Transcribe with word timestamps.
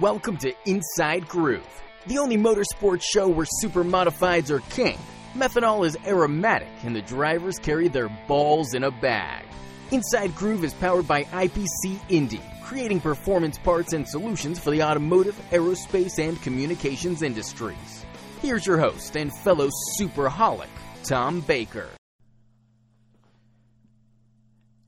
Welcome 0.00 0.38
to 0.38 0.54
Inside 0.64 1.28
Groove, 1.28 1.82
the 2.06 2.16
only 2.16 2.38
motorsports 2.38 3.02
show 3.02 3.28
where 3.28 3.44
super 3.44 3.84
modifieds 3.84 4.48
are 4.48 4.60
king. 4.70 4.98
Methanol 5.34 5.86
is 5.86 5.98
aromatic, 6.06 6.70
and 6.82 6.96
the 6.96 7.02
drivers 7.02 7.58
carry 7.58 7.88
their 7.88 8.08
balls 8.26 8.72
in 8.72 8.84
a 8.84 8.90
bag. 8.90 9.44
Inside 9.90 10.34
Groove 10.34 10.64
is 10.64 10.72
powered 10.72 11.06
by 11.06 11.24
IPC 11.24 12.00
Indy, 12.08 12.40
creating 12.64 13.00
performance 13.00 13.58
parts 13.58 13.92
and 13.92 14.08
solutions 14.08 14.58
for 14.58 14.70
the 14.70 14.82
automotive, 14.82 15.38
aerospace, 15.50 16.18
and 16.18 16.40
communications 16.40 17.20
industries. 17.20 18.06
Here's 18.40 18.66
your 18.66 18.78
host 18.78 19.14
and 19.18 19.30
fellow 19.40 19.68
superholic, 20.00 20.70
Tom 21.04 21.42
Baker. 21.42 21.90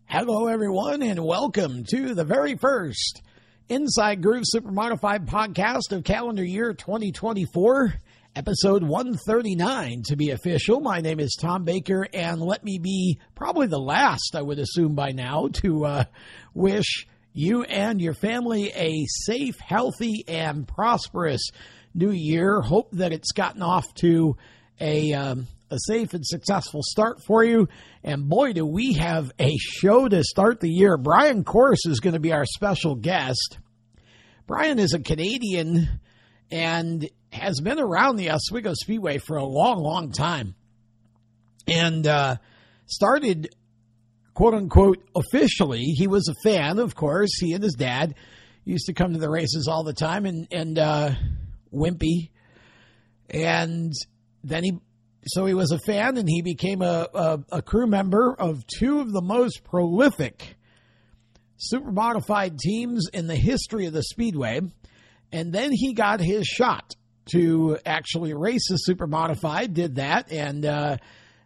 Hello, 0.06 0.46
everyone, 0.46 1.02
and 1.02 1.22
welcome 1.22 1.84
to 1.90 2.14
the 2.14 2.24
very 2.24 2.54
first 2.54 3.20
Inside 3.68 4.20
Groove 4.20 4.44
Super 4.44 4.70
Modified 4.70 5.24
podcast 5.24 5.92
of 5.92 6.04
calendar 6.04 6.44
year 6.44 6.74
2024, 6.74 7.94
episode 8.36 8.82
139 8.82 10.02
to 10.02 10.16
be 10.16 10.32
official. 10.32 10.80
My 10.80 11.00
name 11.00 11.18
is 11.18 11.34
Tom 11.40 11.64
Baker, 11.64 12.06
and 12.12 12.42
let 12.42 12.62
me 12.62 12.78
be 12.78 13.18
probably 13.34 13.66
the 13.66 13.78
last, 13.78 14.34
I 14.36 14.42
would 14.42 14.58
assume 14.58 14.94
by 14.94 15.12
now, 15.12 15.48
to 15.62 15.86
uh, 15.86 16.04
wish 16.52 17.06
you 17.32 17.62
and 17.62 18.02
your 18.02 18.12
family 18.12 18.70
a 18.74 19.06
safe, 19.06 19.58
healthy, 19.60 20.24
and 20.28 20.68
prosperous 20.68 21.48
new 21.94 22.10
year. 22.10 22.60
Hope 22.60 22.90
that 22.92 23.14
it's 23.14 23.32
gotten 23.32 23.62
off 23.62 23.86
to 23.94 24.36
a 24.78 25.14
um, 25.14 25.46
a 25.70 25.78
safe 25.78 26.14
and 26.14 26.24
successful 26.24 26.80
start 26.82 27.22
for 27.26 27.44
you. 27.44 27.68
And 28.02 28.28
boy, 28.28 28.52
do 28.52 28.66
we 28.66 28.94
have 28.94 29.32
a 29.40 29.56
show 29.58 30.08
to 30.08 30.22
start 30.22 30.60
the 30.60 30.70
year. 30.70 30.96
Brian 30.96 31.44
Coerse 31.44 31.86
is 31.86 32.00
going 32.00 32.14
to 32.14 32.20
be 32.20 32.32
our 32.32 32.44
special 32.44 32.94
guest. 32.94 33.58
Brian 34.46 34.78
is 34.78 34.92
a 34.92 35.00
Canadian 35.00 36.00
and 36.50 37.08
has 37.32 37.60
been 37.60 37.80
around 37.80 38.16
the 38.16 38.30
Oswego 38.30 38.74
Speedway 38.74 39.18
for 39.18 39.36
a 39.36 39.44
long, 39.44 39.78
long 39.78 40.12
time. 40.12 40.54
And 41.66 42.06
uh, 42.06 42.36
started, 42.86 43.54
quote 44.34 44.54
unquote, 44.54 45.02
officially. 45.16 45.80
He 45.80 46.06
was 46.06 46.28
a 46.28 46.34
fan, 46.48 46.78
of 46.78 46.94
course. 46.94 47.30
He 47.40 47.54
and 47.54 47.64
his 47.64 47.74
dad 47.74 48.14
used 48.64 48.86
to 48.86 48.92
come 48.92 49.14
to 49.14 49.18
the 49.18 49.30
races 49.30 49.66
all 49.66 49.82
the 49.82 49.94
time 49.94 50.26
and, 50.26 50.46
and 50.52 50.78
uh, 50.78 51.10
wimpy. 51.72 52.30
And 53.30 53.92
then 54.42 54.64
he 54.64 54.78
so 55.26 55.46
he 55.46 55.54
was 55.54 55.72
a 55.72 55.78
fan 55.78 56.16
and 56.16 56.28
he 56.28 56.42
became 56.42 56.82
a, 56.82 57.08
a, 57.14 57.40
a, 57.52 57.62
crew 57.62 57.86
member 57.86 58.34
of 58.34 58.66
two 58.66 59.00
of 59.00 59.12
the 59.12 59.22
most 59.22 59.64
prolific 59.64 60.56
super 61.56 61.92
modified 61.92 62.58
teams 62.58 63.08
in 63.12 63.26
the 63.26 63.36
history 63.36 63.86
of 63.86 63.92
the 63.92 64.02
Speedway. 64.02 64.60
And 65.32 65.52
then 65.52 65.70
he 65.72 65.94
got 65.94 66.20
his 66.20 66.46
shot 66.46 66.94
to 67.32 67.78
actually 67.86 68.34
race 68.34 68.68
the 68.68 68.76
super 68.76 69.06
modified, 69.06 69.74
did 69.74 69.96
that, 69.96 70.30
and 70.30 70.64
uh, 70.64 70.96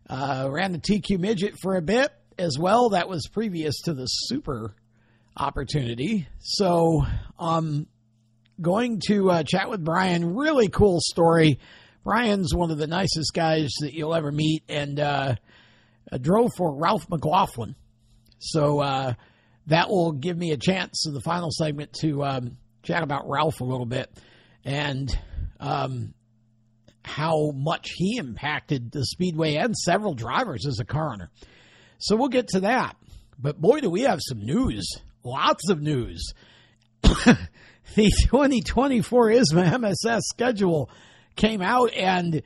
uh, 0.08 0.48
ran 0.50 0.72
the 0.72 0.78
TQ 0.78 1.18
midget 1.18 1.54
for 1.62 1.76
a 1.76 1.82
bit 1.82 2.10
as 2.38 2.58
well. 2.58 2.90
That 2.90 3.08
was 3.08 3.28
previous 3.28 3.82
to 3.82 3.94
the 3.94 4.06
super 4.06 4.74
opportunity. 5.36 6.26
So, 6.40 7.04
um, 7.38 7.86
going 8.60 9.00
to 9.06 9.30
uh, 9.30 9.42
chat 9.44 9.70
with 9.70 9.84
Brian, 9.84 10.34
really 10.34 10.68
cool 10.68 10.98
story 11.00 11.60
Brian's 12.08 12.54
one 12.54 12.70
of 12.70 12.78
the 12.78 12.86
nicest 12.86 13.34
guys 13.34 13.68
that 13.82 13.92
you'll 13.92 14.14
ever 14.14 14.32
meet, 14.32 14.62
and 14.66 14.98
uh, 14.98 15.34
drove 16.18 16.50
for 16.56 16.74
Ralph 16.74 17.06
McLaughlin. 17.10 17.74
So 18.38 18.80
uh, 18.80 19.12
that 19.66 19.90
will 19.90 20.12
give 20.12 20.38
me 20.38 20.52
a 20.52 20.56
chance 20.56 21.06
in 21.06 21.12
the 21.12 21.20
final 21.20 21.50
segment 21.50 21.92
to 22.00 22.24
um, 22.24 22.56
chat 22.82 23.02
about 23.02 23.28
Ralph 23.28 23.60
a 23.60 23.64
little 23.64 23.84
bit 23.84 24.10
and 24.64 25.14
um, 25.60 26.14
how 27.04 27.50
much 27.54 27.90
he 27.94 28.16
impacted 28.16 28.90
the 28.90 29.04
Speedway 29.04 29.56
and 29.56 29.76
several 29.76 30.14
drivers 30.14 30.64
as 30.66 30.80
a 30.80 30.86
car 30.86 31.12
owner. 31.12 31.30
So 31.98 32.16
we'll 32.16 32.28
get 32.28 32.48
to 32.48 32.60
that. 32.60 32.97
But 33.38 33.60
boy, 33.60 33.80
do 33.80 33.91
we 33.91 34.04
have 34.04 34.20
some 34.22 34.41
news. 34.41 34.88
Lots 35.24 35.68
of 35.68 35.82
news. 35.82 36.32
the 37.02 37.36
2024 37.97 39.28
ISMA 39.28 39.78
MSS 39.78 40.22
schedule 40.30 40.88
came 41.38 41.62
out 41.62 41.94
and 41.94 42.43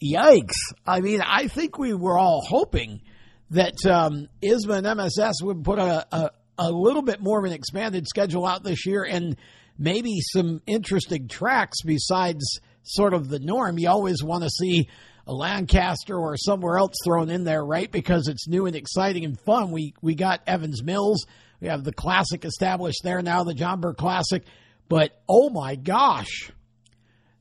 yikes. 0.00 0.54
I 0.86 1.00
mean, 1.00 1.20
I 1.20 1.48
think 1.48 1.78
we 1.78 1.92
were 1.94 2.16
all 2.16 2.44
hoping 2.46 3.02
that 3.50 3.74
um, 3.86 4.28
ISMA 4.42 4.78
and 4.78 4.86
MSS 4.86 5.42
would 5.42 5.64
put 5.64 5.80
a, 5.80 6.06
a, 6.14 6.30
a 6.58 6.70
little 6.70 7.02
bit 7.02 7.20
more 7.20 7.38
of 7.38 7.44
an 7.44 7.52
expanded 7.52 8.06
schedule 8.06 8.46
out 8.46 8.62
this 8.62 8.86
year 8.86 9.04
and 9.04 9.36
maybe 9.78 10.20
some 10.32 10.60
interesting 10.66 11.28
tracks 11.28 11.78
besides 11.84 12.60
sort 12.82 13.14
of 13.14 13.28
the 13.28 13.38
norm. 13.38 13.78
You 13.78 13.88
always 13.88 14.22
want 14.22 14.44
to 14.44 14.50
see 14.50 14.88
a 15.26 15.32
Lancaster 15.32 16.16
or 16.16 16.36
somewhere 16.36 16.78
else 16.78 16.94
thrown 17.04 17.30
in 17.30 17.44
there, 17.44 17.64
right? 17.64 17.90
Because 17.90 18.28
it's 18.28 18.46
new 18.46 18.66
and 18.66 18.76
exciting 18.76 19.24
and 19.24 19.38
fun. 19.40 19.72
We 19.72 19.94
we 20.00 20.14
got 20.14 20.42
Evans 20.46 20.82
Mills. 20.84 21.26
We 21.60 21.68
have 21.68 21.84
the 21.84 21.92
classic 21.92 22.44
established 22.44 23.00
there 23.02 23.22
now, 23.22 23.42
the 23.42 23.54
John 23.54 23.80
Burke 23.80 23.96
Classic. 23.96 24.44
But 24.88 25.20
oh 25.28 25.50
my 25.50 25.74
gosh, 25.74 26.52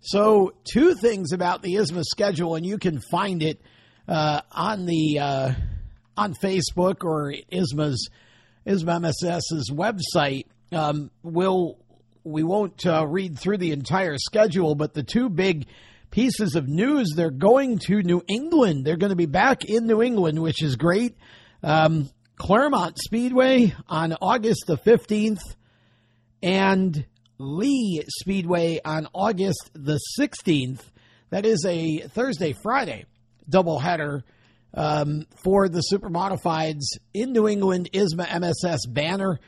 so, 0.07 0.53
two 0.71 0.93
things 0.93 1.31
about 1.31 1.63
the 1.63 1.75
ISMA 1.75 2.03
schedule, 2.03 2.53
and 2.53 2.63
you 2.63 2.77
can 2.77 3.01
find 3.09 3.41
it 3.41 3.59
uh, 4.07 4.41
on 4.51 4.85
the 4.85 5.17
uh, 5.19 5.51
on 6.16 6.35
Facebook 6.35 7.03
or 7.03 7.33
ISMA's 7.51 8.09
ISMA 8.67 9.01
MSS's 9.01 9.71
website. 9.71 10.45
Um, 10.71 11.09
we'll 11.23 11.79
we 12.23 12.43
won't 12.43 12.85
uh, 12.85 13.07
read 13.07 13.39
through 13.39 13.57
the 13.57 13.71
entire 13.71 14.17
schedule, 14.19 14.75
but 14.75 14.93
the 14.93 15.01
two 15.01 15.27
big 15.27 15.66
pieces 16.11 16.53
of 16.53 16.67
news 16.67 17.13
they're 17.16 17.31
going 17.31 17.79
to 17.87 18.03
New 18.03 18.22
England. 18.27 18.85
They're 18.85 18.97
going 18.97 19.09
to 19.09 19.16
be 19.16 19.25
back 19.25 19.66
in 19.66 19.87
New 19.87 20.03
England, 20.03 20.39
which 20.39 20.61
is 20.61 20.75
great. 20.75 21.16
Um, 21.63 22.11
Claremont 22.35 22.99
Speedway 22.99 23.73
on 23.89 24.13
August 24.22 24.66
the 24.67 24.77
15th 24.77 25.41
and 26.43 27.05
Lee 27.38 28.03
Speedway 28.19 28.79
on 28.84 29.07
August 29.13 29.72
the 29.73 30.00
16th. 30.19 30.81
That 31.29 31.46
is 31.46 31.66
a 31.68 32.00
Thursday 32.00 32.53
Friday 32.63 33.06
doubleheader 33.50 34.23
um, 34.73 35.25
for 35.44 35.68
the 35.68 35.81
Super 35.81 36.09
Modifieds 36.09 36.84
in 37.13 37.31
New 37.31 37.47
England 37.47 37.90
ISMA 37.94 38.28
MSS 38.40 38.85
banner. 38.88 39.40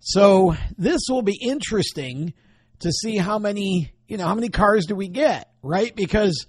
So 0.00 0.56
this 0.76 1.02
will 1.08 1.22
be 1.22 1.38
interesting 1.40 2.34
to 2.80 2.90
see 2.90 3.16
how 3.16 3.38
many 3.38 3.92
you 4.08 4.16
know 4.16 4.26
how 4.26 4.34
many 4.34 4.48
cars 4.48 4.86
do 4.86 4.94
we 4.94 5.08
get 5.08 5.48
right 5.62 5.94
because 5.94 6.46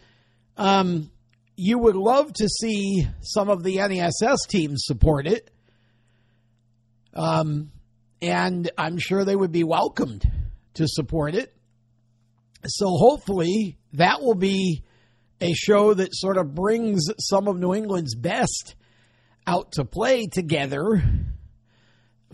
um, 0.57 1.11
you 1.55 1.77
would 1.77 1.95
love 1.95 2.33
to 2.33 2.49
see 2.49 3.07
some 3.21 3.49
of 3.49 3.63
the 3.63 3.77
NESS 3.77 4.47
teams 4.49 4.83
support 4.85 5.27
it. 5.27 5.51
Um, 7.13 7.71
and 8.21 8.71
I'm 8.77 8.97
sure 8.97 9.23
they 9.23 9.35
would 9.35 9.51
be 9.51 9.63
welcomed 9.63 10.29
to 10.75 10.87
support 10.87 11.35
it. 11.35 11.53
So 12.65 12.87
hopefully 12.87 13.77
that 13.93 14.21
will 14.21 14.35
be 14.35 14.83
a 15.41 15.53
show 15.53 15.93
that 15.93 16.09
sort 16.11 16.37
of 16.37 16.55
brings 16.55 17.05
some 17.19 17.47
of 17.47 17.57
New 17.57 17.73
England's 17.73 18.15
best 18.15 18.75
out 19.45 19.73
to 19.73 19.83
play 19.83 20.27
together 20.27 21.03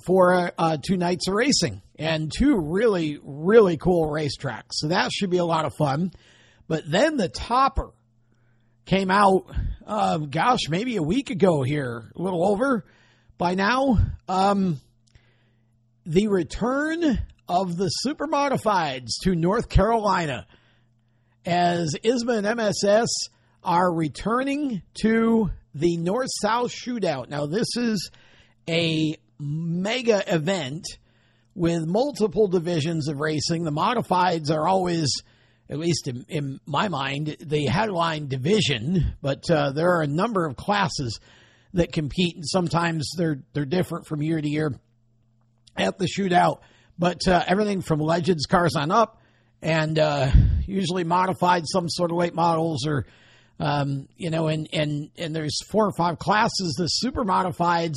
for 0.05 0.51
uh, 0.57 0.77
two 0.81 0.97
nights 0.97 1.27
of 1.27 1.33
racing 1.33 1.81
and 1.97 2.31
two 2.31 2.57
really, 2.57 3.19
really 3.23 3.77
cool 3.77 4.07
racetracks. 4.07 4.73
So 4.73 4.89
that 4.89 5.11
should 5.11 5.29
be 5.29 5.37
a 5.37 5.45
lot 5.45 5.65
of 5.65 5.73
fun. 5.75 6.11
But 6.67 6.89
then 6.89 7.17
the 7.17 7.29
topper 7.29 7.89
came 8.85 9.11
out, 9.11 9.51
uh, 9.85 10.17
gosh, 10.17 10.69
maybe 10.69 10.95
a 10.97 11.03
week 11.03 11.31
ago 11.31 11.63
here, 11.63 12.11
a 12.15 12.21
little 12.21 12.47
over 12.47 12.85
by 13.37 13.55
now. 13.55 13.97
Um, 14.27 14.79
the 16.05 16.27
return 16.27 17.19
of 17.49 17.75
the 17.75 17.89
super 17.89 18.27
modifieds 18.27 19.09
to 19.23 19.33
North 19.33 19.67
Carolina 19.67 20.45
as 21.45 21.95
ISMA 22.03 22.37
and 22.37 22.59
MSS 22.59 23.09
are 23.63 23.91
returning 23.91 24.83
to 25.01 25.49
the 25.73 25.97
North 25.97 26.29
South 26.41 26.71
Shootout. 26.71 27.27
Now, 27.29 27.47
this 27.47 27.67
is 27.75 28.11
a 28.69 29.15
mega 29.39 30.23
event 30.33 30.85
with 31.55 31.85
multiple 31.87 32.47
divisions 32.47 33.07
of 33.09 33.19
racing. 33.19 33.63
The 33.63 33.71
modifieds 33.71 34.51
are 34.51 34.67
always, 34.67 35.11
at 35.69 35.79
least 35.79 36.07
in, 36.07 36.25
in 36.29 36.59
my 36.67 36.87
mind, 36.87 37.35
the 37.39 37.65
headline 37.65 38.27
division, 38.27 39.15
but 39.21 39.49
uh, 39.49 39.71
there 39.71 39.95
are 39.97 40.03
a 40.03 40.07
number 40.07 40.45
of 40.45 40.55
classes 40.55 41.19
that 41.73 41.91
compete, 41.91 42.35
and 42.35 42.47
sometimes 42.47 43.11
they're 43.17 43.39
they're 43.53 43.65
different 43.65 44.07
from 44.07 44.21
year 44.21 44.41
to 44.41 44.49
year 44.49 44.73
at 45.77 45.97
the 45.97 46.07
shootout. 46.07 46.59
But 46.99 47.27
uh, 47.27 47.43
everything 47.47 47.81
from 47.81 47.99
Legends 47.99 48.45
cars 48.45 48.75
on 48.75 48.91
up, 48.91 49.21
and 49.61 49.97
uh, 49.97 50.31
usually 50.67 51.05
modified 51.05 51.63
some 51.65 51.89
sort 51.89 52.11
of 52.11 52.17
late 52.17 52.35
models 52.35 52.85
or 52.85 53.07
um, 53.59 54.07
you 54.15 54.29
know, 54.29 54.47
and 54.47 54.69
and 54.71 55.09
and 55.17 55.35
there's 55.35 55.57
four 55.69 55.85
or 55.85 55.91
five 55.97 56.17
classes. 56.17 56.75
The 56.77 56.87
super 56.87 57.25
modifieds 57.25 57.95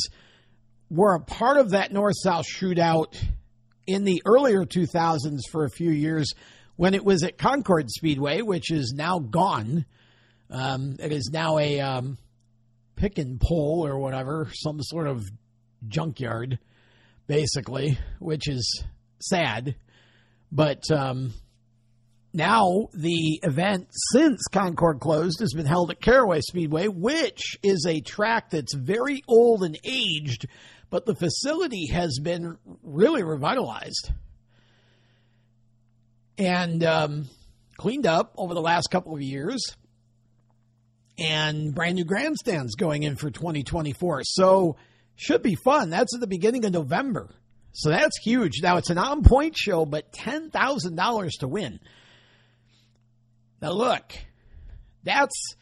were 0.90 1.14
a 1.14 1.20
part 1.20 1.56
of 1.56 1.70
that 1.70 1.92
north 1.92 2.16
south 2.22 2.46
shootout 2.46 3.16
in 3.86 4.04
the 4.04 4.22
earlier 4.24 4.64
2000s 4.64 5.40
for 5.50 5.64
a 5.64 5.70
few 5.70 5.90
years 5.90 6.32
when 6.76 6.94
it 6.94 7.04
was 7.04 7.22
at 7.22 7.38
Concord 7.38 7.90
Speedway, 7.90 8.42
which 8.42 8.70
is 8.70 8.92
now 8.96 9.18
gone. 9.18 9.86
Um, 10.50 10.96
it 10.98 11.12
is 11.12 11.30
now 11.32 11.58
a 11.58 11.80
um, 11.80 12.18
pick 12.96 13.18
and 13.18 13.40
pull 13.40 13.86
or 13.86 13.98
whatever, 13.98 14.48
some 14.52 14.82
sort 14.82 15.06
of 15.06 15.24
junkyard, 15.88 16.58
basically, 17.26 17.98
which 18.18 18.48
is 18.48 18.84
sad. 19.20 19.76
But 20.50 20.90
um, 20.90 21.32
now 22.32 22.88
the 22.94 23.40
event 23.42 23.88
since 24.12 24.42
Concord 24.50 25.00
closed 25.00 25.40
has 25.40 25.52
been 25.54 25.66
held 25.66 25.90
at 25.90 26.00
Caraway 26.00 26.40
Speedway, 26.40 26.88
which 26.88 27.58
is 27.62 27.86
a 27.86 28.00
track 28.00 28.50
that's 28.50 28.74
very 28.74 29.22
old 29.28 29.62
and 29.62 29.78
aged, 29.84 30.46
but 30.90 31.06
the 31.06 31.14
facility 31.14 31.88
has 31.88 32.18
been 32.22 32.56
really 32.82 33.22
revitalized 33.22 34.10
and 36.38 36.82
um, 36.84 37.28
cleaned 37.76 38.06
up 38.06 38.34
over 38.36 38.54
the 38.54 38.60
last 38.60 38.90
couple 38.90 39.14
of 39.14 39.22
years. 39.22 39.76
And 41.18 41.74
brand 41.74 41.96
new 41.96 42.04
grandstands 42.04 42.74
going 42.74 43.02
in 43.02 43.16
for 43.16 43.30
2024. 43.30 44.22
So, 44.24 44.76
should 45.16 45.42
be 45.42 45.54
fun. 45.54 45.90
That's 45.90 46.14
at 46.14 46.20
the 46.20 46.26
beginning 46.26 46.64
of 46.64 46.72
November. 46.72 47.30
So 47.72 47.90
that's 47.90 48.18
huge. 48.22 48.60
Now 48.62 48.76
it's 48.76 48.90
an 48.90 48.98
on 48.98 49.22
point 49.22 49.56
show, 49.56 49.86
but 49.86 50.12
$10,000 50.12 51.30
to 51.40 51.48
win. 51.48 51.80
Now, 53.60 53.72
look, 53.72 54.12
that's 55.04 55.54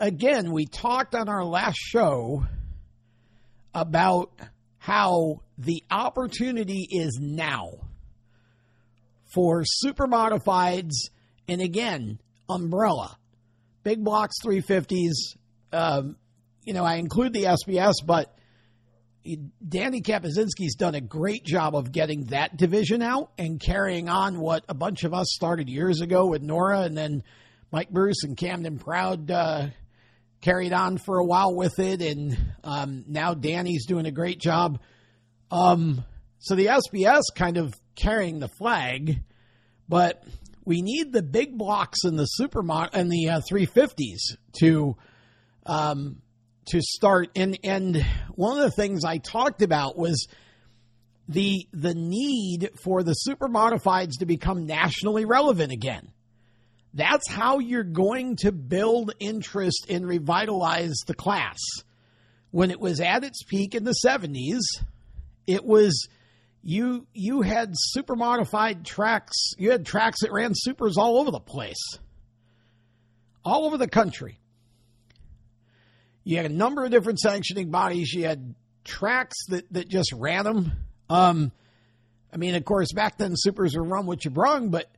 again, 0.00 0.52
we 0.52 0.66
talked 0.66 1.14
on 1.14 1.28
our 1.28 1.44
last 1.44 1.78
show 1.78 2.44
about 3.74 4.32
how 4.78 5.42
the 5.58 5.82
opportunity 5.90 6.86
is 6.90 7.18
now 7.20 7.70
for 9.34 9.62
super 9.64 10.06
modifieds 10.06 10.94
and 11.48 11.60
again, 11.60 12.18
umbrella, 12.48 13.16
big 13.82 14.02
blocks 14.02 14.34
350s. 14.44 15.36
Um, 15.72 16.16
you 16.64 16.72
know, 16.74 16.84
I 16.84 16.96
include 16.96 17.32
the 17.32 17.44
SBS, 17.44 17.94
but 18.04 18.35
Danny 19.66 20.00
Kapazinski's 20.00 20.74
done 20.76 20.94
a 20.94 21.00
great 21.00 21.44
job 21.44 21.74
of 21.74 21.92
getting 21.92 22.26
that 22.26 22.56
division 22.56 23.02
out 23.02 23.32
and 23.38 23.60
carrying 23.60 24.08
on 24.08 24.38
what 24.38 24.64
a 24.68 24.74
bunch 24.74 25.04
of 25.04 25.12
us 25.12 25.26
started 25.30 25.68
years 25.68 26.00
ago 26.00 26.26
with 26.26 26.42
Nora 26.42 26.80
and 26.80 26.96
then 26.96 27.22
Mike 27.72 27.90
Bruce 27.90 28.22
and 28.22 28.36
Camden 28.36 28.78
Proud 28.78 29.30
uh, 29.30 29.68
carried 30.40 30.72
on 30.72 30.98
for 30.98 31.18
a 31.18 31.24
while 31.24 31.54
with 31.54 31.78
it. 31.78 32.00
And 32.00 32.36
um, 32.62 33.04
now 33.08 33.34
Danny's 33.34 33.86
doing 33.86 34.06
a 34.06 34.12
great 34.12 34.38
job. 34.38 34.80
Um, 35.50 36.04
so 36.38 36.54
the 36.54 36.66
SBS 36.66 37.22
kind 37.34 37.56
of 37.56 37.74
carrying 37.94 38.38
the 38.38 38.48
flag, 38.48 39.22
but 39.88 40.22
we 40.64 40.82
need 40.82 41.12
the 41.12 41.22
big 41.22 41.56
blocks 41.56 42.04
in 42.04 42.16
the 42.16 42.26
super 42.26 42.60
and 42.92 43.10
the 43.10 43.28
uh, 43.28 43.40
350s 43.50 44.36
to 44.60 44.96
um, 45.64 46.22
to 46.66 46.80
start. 46.80 47.30
And 47.36 47.58
and 47.64 48.04
one 48.34 48.58
of 48.58 48.64
the 48.64 48.70
things 48.70 49.04
I 49.04 49.18
talked 49.18 49.62
about 49.62 49.96
was 49.96 50.26
the 51.28 51.66
the 51.72 51.94
need 51.94 52.70
for 52.82 53.02
the 53.02 53.14
super 53.14 53.48
modifieds 53.48 54.18
to 54.18 54.26
become 54.26 54.66
nationally 54.66 55.24
relevant 55.24 55.72
again. 55.72 56.12
That's 56.94 57.28
how 57.28 57.58
you're 57.58 57.84
going 57.84 58.36
to 58.36 58.52
build 58.52 59.12
interest 59.20 59.86
and 59.90 60.06
revitalize 60.06 60.94
the 61.06 61.14
class. 61.14 61.58
When 62.52 62.70
it 62.70 62.80
was 62.80 63.00
at 63.00 63.22
its 63.22 63.42
peak 63.42 63.74
in 63.74 63.84
the 63.84 63.94
70s, 64.04 64.62
it 65.46 65.62
was 65.62 66.08
you 66.62 67.06
you 67.12 67.42
had 67.42 67.70
super 67.74 68.16
modified 68.16 68.84
tracks, 68.84 69.52
you 69.58 69.72
had 69.72 69.84
tracks 69.84 70.20
that 70.22 70.32
ran 70.32 70.52
supers 70.54 70.96
all 70.96 71.18
over 71.18 71.30
the 71.30 71.40
place. 71.40 71.98
All 73.44 73.66
over 73.66 73.76
the 73.76 73.88
country. 73.88 74.40
You 76.26 76.38
had 76.38 76.46
a 76.46 76.52
number 76.52 76.84
of 76.84 76.90
different 76.90 77.20
sanctioning 77.20 77.70
bodies. 77.70 78.12
You 78.12 78.24
had 78.24 78.56
tracks 78.82 79.36
that, 79.46 79.72
that 79.72 79.86
just 79.86 80.12
ran 80.12 80.42
them. 80.42 80.72
Um, 81.08 81.52
I 82.32 82.36
mean, 82.36 82.56
of 82.56 82.64
course, 82.64 82.92
back 82.92 83.16
then 83.16 83.36
supers 83.36 83.76
were 83.76 83.84
run 83.84 84.06
what 84.06 84.24
you 84.24 84.32
brung, 84.32 84.70
but 84.70 84.90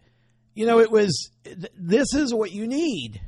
you 0.54 0.64
know, 0.64 0.80
it 0.80 0.90
was 0.90 1.30
this 1.76 2.14
is 2.14 2.32
what 2.32 2.52
you 2.52 2.66
need. 2.66 3.20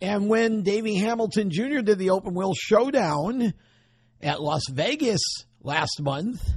And 0.00 0.28
when 0.28 0.62
Davey 0.62 0.94
Hamilton 0.94 1.50
Jr. 1.50 1.80
did 1.80 1.98
the 1.98 2.10
open 2.10 2.32
wheel 2.32 2.54
showdown 2.54 3.54
at 4.22 4.40
Las 4.40 4.62
Vegas 4.70 5.20
last 5.60 6.00
month, 6.00 6.48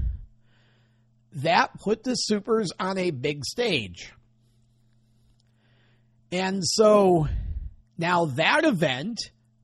that 1.34 1.80
put 1.80 2.04
the 2.04 2.14
supers 2.14 2.72
on 2.80 3.00
a 3.00 3.10
big 3.10 3.44
stage. 3.44 4.14
And 6.32 6.62
so 6.64 7.28
now 7.98 8.26
that 8.26 8.66
event 8.66 9.18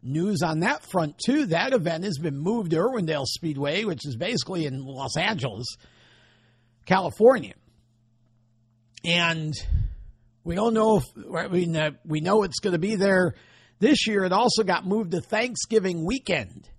news 0.06 0.42
on 0.42 0.60
that 0.62 0.84
front, 0.84 1.18
too. 1.18 1.48
That 1.48 1.74
event 1.74 2.04
has 2.04 2.18
been 2.18 2.38
moved 2.38 2.72
to 2.72 2.78
Irwindale 2.78 3.25
Speedway, 3.25 3.84
which 3.84 4.06
is 4.06 4.16
basically 4.16 4.66
in 4.66 4.86
Los 4.86 5.18
Angeles, 5.18 5.66
California. 6.86 7.54
And 9.04 9.54
we 10.44 10.56
don't 10.56 10.74
know 10.74 10.98
if, 10.98 11.52
mean, 11.52 11.75
uh, 11.75 11.92
we 12.06 12.22
know 12.22 12.44
it's 12.44 12.60
going 12.60 12.74
to 12.74 12.80
be 12.80 12.96
there 12.96 13.36
this 13.80 14.07
year. 14.07 14.24
It 14.24 14.31
also 14.31 14.63
got 14.63 14.86
moved 14.86 15.12
to 15.12 15.22
Thanksgiving 15.22 16.06
weekend. 16.06 16.69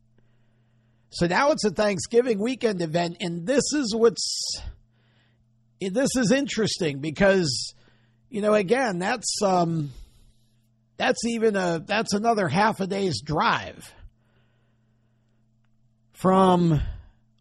So 1.11 1.27
now 1.27 1.53
it's 1.53 1.65
a 1.65 1.71
Thanksgiving 1.71 2.41
weekend 2.41 2.83
event, 2.83 3.17
and 3.21 3.47
this 3.47 3.73
is 3.73 3.95
what's 3.97 4.61
this 5.81 6.11
is 6.17 6.33
interesting 6.33 7.01
because 7.01 7.75
you 8.29 8.43
know 8.43 8.55
again 8.55 8.99
that's 8.99 9.41
um, 9.43 9.93
that's 10.97 11.25
even 11.27 11.57
a 11.57 11.83
that's 11.85 12.15
another 12.15 12.49
half 12.49 12.81
a 12.81 12.87
day's 12.87 13.21
drive 13.21 13.95
from 16.13 16.81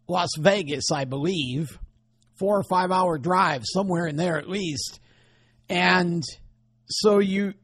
Las 0.08 0.30
Vegas, 0.38 0.92
I 0.92 1.04
believe. 1.04 1.78
Four 2.34 2.58
or 2.58 2.64
five 2.64 2.92
hour 2.92 3.16
drive, 3.16 3.62
somewhere 3.64 4.06
in 4.06 4.16
there 4.16 4.36
at 4.36 4.48
least. 4.48 5.00
And 5.70 6.22
so 6.86 7.18
you 7.18 7.54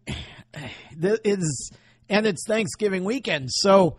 is 1.02 1.70
and 2.08 2.26
it's 2.26 2.46
Thanksgiving 2.46 3.04
weekend. 3.04 3.50
So 3.50 3.98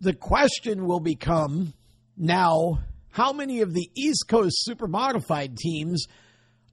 the 0.00 0.14
question 0.14 0.86
will 0.86 1.00
become 1.00 1.72
now 2.16 2.80
how 3.10 3.32
many 3.32 3.62
of 3.62 3.72
the 3.72 3.90
East 3.96 4.28
Coast 4.28 4.56
super 4.60 4.86
modified 4.86 5.56
teams 5.56 6.06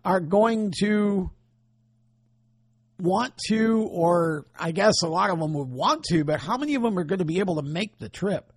are 0.04 0.20
going 0.20 0.72
to 0.82 1.32
want 3.00 3.38
to, 3.48 3.88
or 3.92 4.46
I 4.58 4.72
guess 4.72 5.02
a 5.04 5.08
lot 5.08 5.30
of 5.30 5.40
them 5.40 5.54
would 5.54 5.70
want 5.70 6.04
to, 6.06 6.24
but 6.24 6.40
how 6.40 6.58
many 6.58 6.76
of 6.76 6.82
them 6.82 6.98
are 6.98 7.04
going 7.04 7.20
to 7.20 7.26
be 7.26 7.40
able 7.40 7.56
to 7.56 7.62
make 7.62 7.98
the 7.98 8.10
trip? 8.10 8.52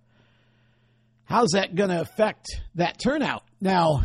How's 1.25 1.51
that 1.51 1.75
going 1.75 1.89
to 1.89 2.01
affect 2.01 2.47
that 2.75 2.99
turnout? 2.99 3.43
Now, 3.61 4.03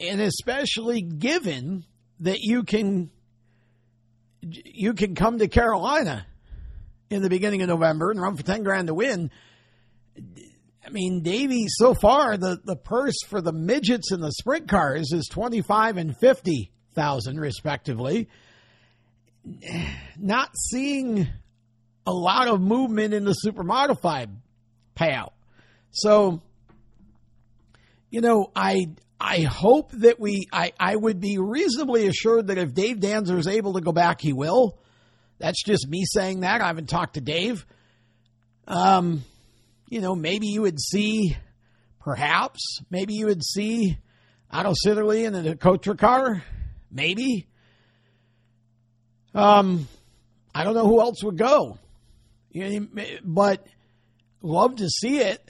and 0.00 0.20
especially 0.20 1.02
given 1.02 1.84
that 2.20 2.38
you 2.40 2.62
can 2.62 3.10
you 4.40 4.94
can 4.94 5.14
come 5.14 5.38
to 5.38 5.48
Carolina 5.48 6.26
in 7.10 7.22
the 7.22 7.28
beginning 7.28 7.62
of 7.62 7.68
November 7.68 8.10
and 8.10 8.20
run 8.20 8.36
for 8.36 8.42
10 8.42 8.62
grand 8.62 8.86
to 8.86 8.94
win. 8.94 9.30
I 10.86 10.90
mean, 10.90 11.22
Davey, 11.22 11.66
so 11.68 11.94
far 11.94 12.36
the, 12.36 12.58
the 12.64 12.76
purse 12.76 13.16
for 13.26 13.40
the 13.40 13.52
midgets 13.52 14.12
and 14.12 14.22
the 14.22 14.30
sprint 14.30 14.68
cars 14.68 15.10
is 15.12 15.26
25 15.26 15.96
and 15.96 16.16
50 16.16 16.70
thousand 16.96 17.38
respectively. 17.38 18.28
Not 20.18 20.50
seeing 20.70 21.28
a 22.04 22.12
lot 22.12 22.48
of 22.48 22.60
movement 22.60 23.14
in 23.14 23.24
the 23.24 23.32
super 23.32 23.62
modified 23.62 24.30
payout. 24.96 25.32
So, 25.92 26.42
you 28.10 28.20
know, 28.20 28.50
I 28.56 28.88
I 29.20 29.42
hope 29.42 29.92
that 29.92 30.18
we 30.18 30.48
I, 30.52 30.72
I 30.80 30.96
would 30.96 31.20
be 31.20 31.38
reasonably 31.38 32.08
assured 32.08 32.48
that 32.48 32.58
if 32.58 32.74
Dave 32.74 32.96
Danzer 32.96 33.38
is 33.38 33.46
able 33.46 33.74
to 33.74 33.80
go 33.80 33.92
back, 33.92 34.20
he 34.20 34.32
will. 34.32 34.78
That's 35.38 35.62
just 35.62 35.88
me 35.88 36.04
saying 36.06 36.40
that. 36.40 36.60
I 36.60 36.66
haven't 36.66 36.88
talked 36.88 37.14
to 37.14 37.20
Dave. 37.20 37.66
Um, 38.66 39.22
you 39.88 40.00
know, 40.00 40.16
maybe 40.16 40.48
you 40.48 40.62
would 40.62 40.80
see, 40.80 41.36
perhaps, 42.00 42.80
maybe 42.90 43.14
you 43.14 43.26
would 43.26 43.44
see 43.44 43.98
Otto 44.50 44.72
Sitterly 44.84 45.24
in 45.24 45.32
the 45.32 45.42
Dakota 45.42 45.94
car 45.94 46.42
Maybe. 46.90 47.46
Um, 49.34 49.86
I 50.54 50.64
don't 50.64 50.74
know 50.74 50.86
who 50.86 51.00
else 51.00 51.22
would 51.22 51.36
go. 51.36 51.78
You 52.50 52.80
know, 52.80 53.04
but 53.22 53.66
love 54.40 54.76
to 54.76 54.88
see 54.88 55.18
it. 55.18 55.46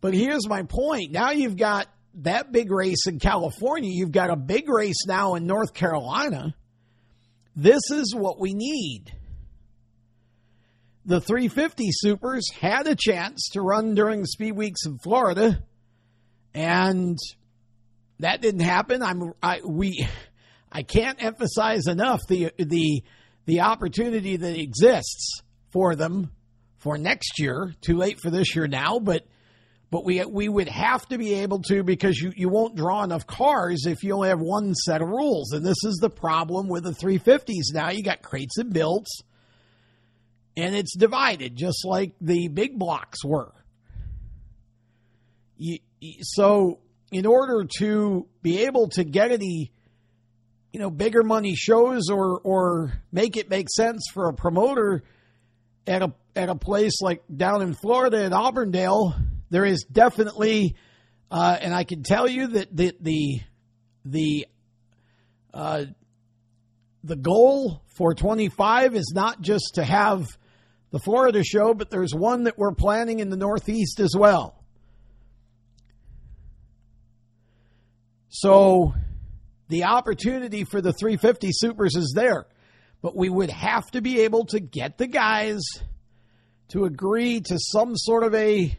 But 0.00 0.14
here's 0.14 0.48
my 0.48 0.62
point. 0.62 1.12
Now 1.12 1.30
you've 1.30 1.56
got 1.56 1.88
that 2.16 2.52
big 2.52 2.70
race 2.70 3.06
in 3.06 3.18
California. 3.18 3.90
You've 3.92 4.12
got 4.12 4.30
a 4.30 4.36
big 4.36 4.68
race 4.68 5.06
now 5.06 5.34
in 5.34 5.46
North 5.46 5.74
Carolina. 5.74 6.54
This 7.56 7.82
is 7.90 8.14
what 8.14 8.38
we 8.38 8.54
need. 8.54 9.12
The 11.04 11.20
350 11.20 11.88
Supers 11.90 12.48
had 12.52 12.86
a 12.86 12.94
chance 12.94 13.48
to 13.52 13.60
run 13.60 13.94
during 13.94 14.24
speed 14.24 14.52
weeks 14.52 14.86
in 14.86 14.98
Florida, 14.98 15.62
and 16.54 17.18
that 18.20 18.40
didn't 18.40 18.60
happen. 18.60 19.02
I'm 19.02 19.32
I 19.42 19.60
we 19.64 20.06
I 20.70 20.82
can't 20.82 21.22
emphasize 21.22 21.86
enough 21.86 22.20
the 22.28 22.52
the 22.58 23.02
the 23.46 23.60
opportunity 23.60 24.36
that 24.36 24.58
exists 24.58 25.42
for 25.70 25.94
them 25.94 26.30
for 26.78 26.98
next 26.98 27.38
year. 27.38 27.74
Too 27.80 27.96
late 27.96 28.20
for 28.20 28.30
this 28.30 28.54
year 28.54 28.66
now, 28.66 28.98
but 28.98 29.26
but 29.90 30.04
we 30.04 30.24
we 30.24 30.48
would 30.48 30.68
have 30.68 31.06
to 31.08 31.18
be 31.18 31.34
able 31.34 31.60
to 31.62 31.82
because 31.82 32.18
you, 32.18 32.32
you 32.34 32.48
won't 32.48 32.76
draw 32.76 33.04
enough 33.04 33.26
cars 33.26 33.84
if 33.86 34.02
you 34.02 34.14
only 34.14 34.30
have 34.30 34.40
one 34.40 34.74
set 34.74 35.02
of 35.02 35.08
rules. 35.08 35.52
And 35.52 35.64
this 35.64 35.84
is 35.84 35.98
the 36.00 36.10
problem 36.10 36.68
with 36.68 36.84
the 36.84 36.90
350s 36.90 37.74
now. 37.74 37.90
You 37.90 38.02
got 38.02 38.22
crates 38.22 38.56
and 38.56 38.72
builds, 38.72 39.10
and 40.56 40.74
it's 40.74 40.96
divided 40.96 41.56
just 41.56 41.84
like 41.84 42.14
the 42.20 42.48
big 42.48 42.78
blocks 42.78 43.24
were. 43.24 43.52
You, 45.56 45.78
so 46.22 46.80
in 47.12 47.26
order 47.26 47.66
to 47.78 48.26
be 48.42 48.64
able 48.64 48.88
to 48.88 49.04
get 49.04 49.30
any 49.30 49.70
you 50.72 50.80
know 50.80 50.90
bigger 50.90 51.22
money 51.22 51.54
shows 51.54 52.08
or 52.10 52.40
or 52.40 52.92
make 53.12 53.36
it 53.36 53.48
make 53.48 53.68
sense 53.70 54.06
for 54.12 54.28
a 54.28 54.34
promoter 54.34 55.02
at 55.86 56.02
a 56.02 56.12
at 56.34 56.48
a 56.48 56.54
place 56.54 57.00
like 57.02 57.22
down 57.34 57.62
in 57.62 57.74
Florida 57.74 58.24
at 58.24 58.32
Auburndale 58.32 59.14
there 59.52 59.66
is 59.66 59.84
definitely, 59.84 60.76
uh, 61.30 61.58
and 61.60 61.74
I 61.74 61.84
can 61.84 62.02
tell 62.02 62.26
you 62.26 62.46
that 62.48 62.74
the 62.74 62.96
the 62.98 63.40
the 64.06 64.46
uh, 65.52 65.84
the 67.04 67.16
goal 67.16 67.82
for 67.94 68.14
25 68.14 68.96
is 68.96 69.12
not 69.14 69.42
just 69.42 69.72
to 69.74 69.84
have 69.84 70.26
the 70.90 70.98
Florida 70.98 71.44
show, 71.44 71.74
but 71.74 71.90
there's 71.90 72.14
one 72.14 72.44
that 72.44 72.56
we're 72.56 72.72
planning 72.72 73.20
in 73.20 73.28
the 73.28 73.36
Northeast 73.36 74.00
as 74.00 74.14
well. 74.18 74.61
So 78.34 78.94
the 79.68 79.84
opportunity 79.84 80.64
for 80.64 80.80
the 80.80 80.94
350 80.94 81.50
Supers 81.52 81.96
is 81.96 82.14
there, 82.16 82.46
but 83.02 83.14
we 83.14 83.28
would 83.28 83.50
have 83.50 83.90
to 83.90 84.00
be 84.00 84.20
able 84.20 84.46
to 84.46 84.58
get 84.58 84.96
the 84.96 85.06
guys 85.06 85.60
to 86.68 86.86
agree 86.86 87.42
to 87.42 87.58
some 87.58 87.94
sort 87.94 88.24
of 88.24 88.34
a 88.34 88.74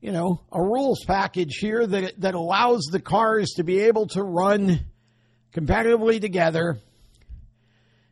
you 0.00 0.10
know, 0.10 0.40
a 0.50 0.60
rules 0.60 1.04
package 1.04 1.58
here 1.60 1.86
that 1.86 2.20
that 2.20 2.34
allows 2.34 2.88
the 2.90 3.00
cars 3.00 3.52
to 3.56 3.64
be 3.64 3.80
able 3.80 4.06
to 4.08 4.22
run 4.22 4.80
competitively 5.52 6.20
together, 6.20 6.80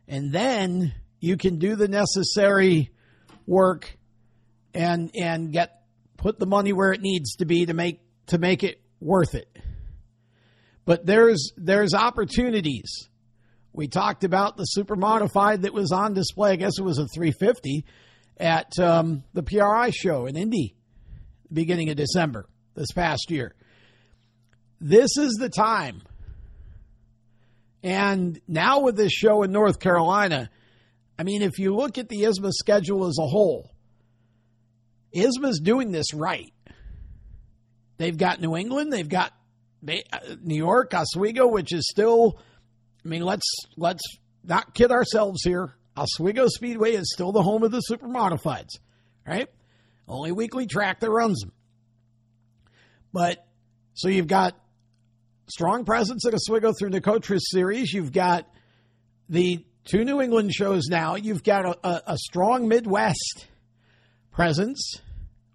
and 0.07 0.31
then 0.33 0.93
you 1.19 1.35
can 1.35 1.59
do 1.59 1.75
the 1.75 1.89
necessary 1.89 2.91
work 3.45 3.97
and 4.73 5.11
and 5.15 5.51
get 5.51 5.81
put 6.15 6.39
the 6.39 6.45
money 6.45 6.71
where 6.71 6.93
it 6.93 7.01
needs 7.01 7.35
to 7.37 7.45
be 7.45 7.65
to 7.65 7.73
make 7.73 7.99
to 8.27 8.37
make 8.37 8.63
it 8.63 8.81
worth 9.01 9.35
it. 9.35 9.49
But 10.85 11.05
there's 11.05 11.51
there's 11.57 11.93
opportunities. 11.93 13.09
We 13.73 13.87
talked 13.87 14.23
about 14.23 14.57
the 14.57 14.65
super 14.65 14.95
modified 14.95 15.61
that 15.61 15.73
was 15.73 15.91
on 15.91 16.13
display. 16.13 16.51
I 16.51 16.55
guess 16.57 16.77
it 16.77 16.83
was 16.83 16.97
a 16.97 17.07
350 17.07 17.85
at 18.37 18.77
um, 18.79 19.23
the 19.33 19.43
PRI 19.43 19.91
show 19.91 20.25
in 20.25 20.35
Indy 20.35 20.75
beginning 21.51 21.89
of 21.89 21.95
December 21.95 22.47
this 22.75 22.91
past 22.91 23.29
year. 23.29 23.55
This 24.79 25.17
is 25.17 25.33
the 25.39 25.49
time. 25.49 26.01
And 27.83 28.39
now 28.47 28.81
with 28.81 28.95
this 28.95 29.11
show 29.11 29.43
in 29.43 29.51
North 29.51 29.79
Carolina, 29.79 30.49
I 31.17 31.23
mean, 31.23 31.41
if 31.41 31.59
you 31.59 31.75
look 31.75 31.97
at 31.97 32.09
the 32.09 32.23
ISMA 32.23 32.51
schedule 32.51 33.07
as 33.07 33.17
a 33.19 33.27
whole, 33.27 33.71
ISMA's 35.15 35.59
doing 35.59 35.91
this 35.91 36.13
right. 36.13 36.53
They've 37.97 38.17
got 38.17 38.41
New 38.41 38.55
England, 38.55 38.91
they've 38.91 39.07
got 39.07 39.31
Uh, 39.87 40.19
New 40.41 40.55
York, 40.55 40.93
Oswego, 40.93 41.47
which 41.47 41.73
is 41.73 41.87
still. 41.89 42.39
I 43.03 43.07
mean, 43.07 43.23
let's 43.23 43.49
let's 43.77 44.03
not 44.43 44.73
kid 44.73 44.91
ourselves 44.91 45.41
here. 45.43 45.75
Oswego 45.97 46.47
Speedway 46.47 46.91
is 46.91 47.11
still 47.11 47.31
the 47.31 47.43
home 47.43 47.63
of 47.63 47.71
the 47.71 47.81
super 47.81 48.07
modifieds, 48.07 48.79
right? 49.27 49.49
Only 50.07 50.31
weekly 50.31 50.67
track 50.67 50.99
that 50.99 51.09
runs 51.09 51.41
them. 51.41 51.51
But 53.11 53.45
so 53.93 54.07
you've 54.07 54.27
got 54.27 54.55
strong 55.47 55.83
presence 55.83 56.25
at 56.25 56.33
Oswego 56.33 56.73
through 56.77 56.91
the 56.91 57.01
Nicotra's 57.01 57.49
series. 57.51 57.91
You've 57.91 58.13
got 58.13 58.47
the 59.27 59.65
two 59.85 60.05
New 60.05 60.21
England 60.21 60.53
shows 60.53 60.87
now. 60.87 61.15
You've 61.15 61.43
got 61.43 61.65
a, 61.65 61.87
a, 61.87 62.01
a 62.13 62.17
strong 62.17 62.67
Midwest 62.67 63.47
presence 64.31 65.01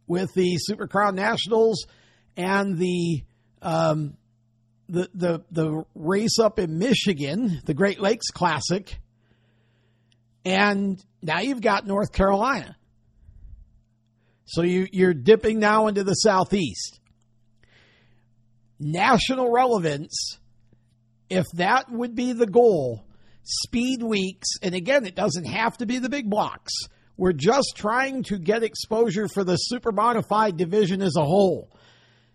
with 0.07 0.33
the 0.35 0.57
Super 0.59 0.87
Crown 0.87 1.15
Nationals 1.15 1.87
and 2.37 2.77
the 2.77 3.23
um, 3.63 4.17
the 4.89 5.09
the 5.15 5.45
the 5.51 5.85
race 5.95 6.39
up 6.39 6.59
in 6.59 6.79
Michigan, 6.79 7.61
the 7.65 7.75
Great 7.75 8.01
Lakes 8.01 8.31
Classic, 8.31 8.99
and 10.45 11.03
now 11.23 11.41
you've 11.41 11.61
got 11.61 11.87
North 11.87 12.13
Carolina. 12.13 12.77
So 14.47 14.63
you, 14.63 14.87
you're 14.93 15.15
dipping 15.15 15.59
now 15.59 15.89
into 15.89 16.05
the 16.05 16.15
southeast. 16.15 17.01
National 18.79 19.51
relevance, 19.51 20.39
if 21.29 21.47
that 21.55 21.91
would 21.91 22.15
be 22.15 22.33
the 22.33 22.47
goal, 22.47 23.05
speed 23.43 24.03
weeks, 24.03 24.49
and 24.63 24.75
again, 24.75 25.05
it 25.05 25.17
doesn't 25.17 25.47
have 25.47 25.77
to 25.79 25.87
be 25.87 25.99
the 25.99 26.09
big 26.09 26.31
blocks. 26.31 26.73
We're 27.17 27.33
just 27.33 27.73
trying 27.75 28.23
to 28.25 28.39
get 28.39 28.63
exposure 28.63 29.27
for 29.27 29.43
the 29.43 29.57
super 29.57 29.91
modified 29.91 30.57
division 30.57 31.03
as 31.03 31.17
a 31.17 31.25
whole. 31.25 31.73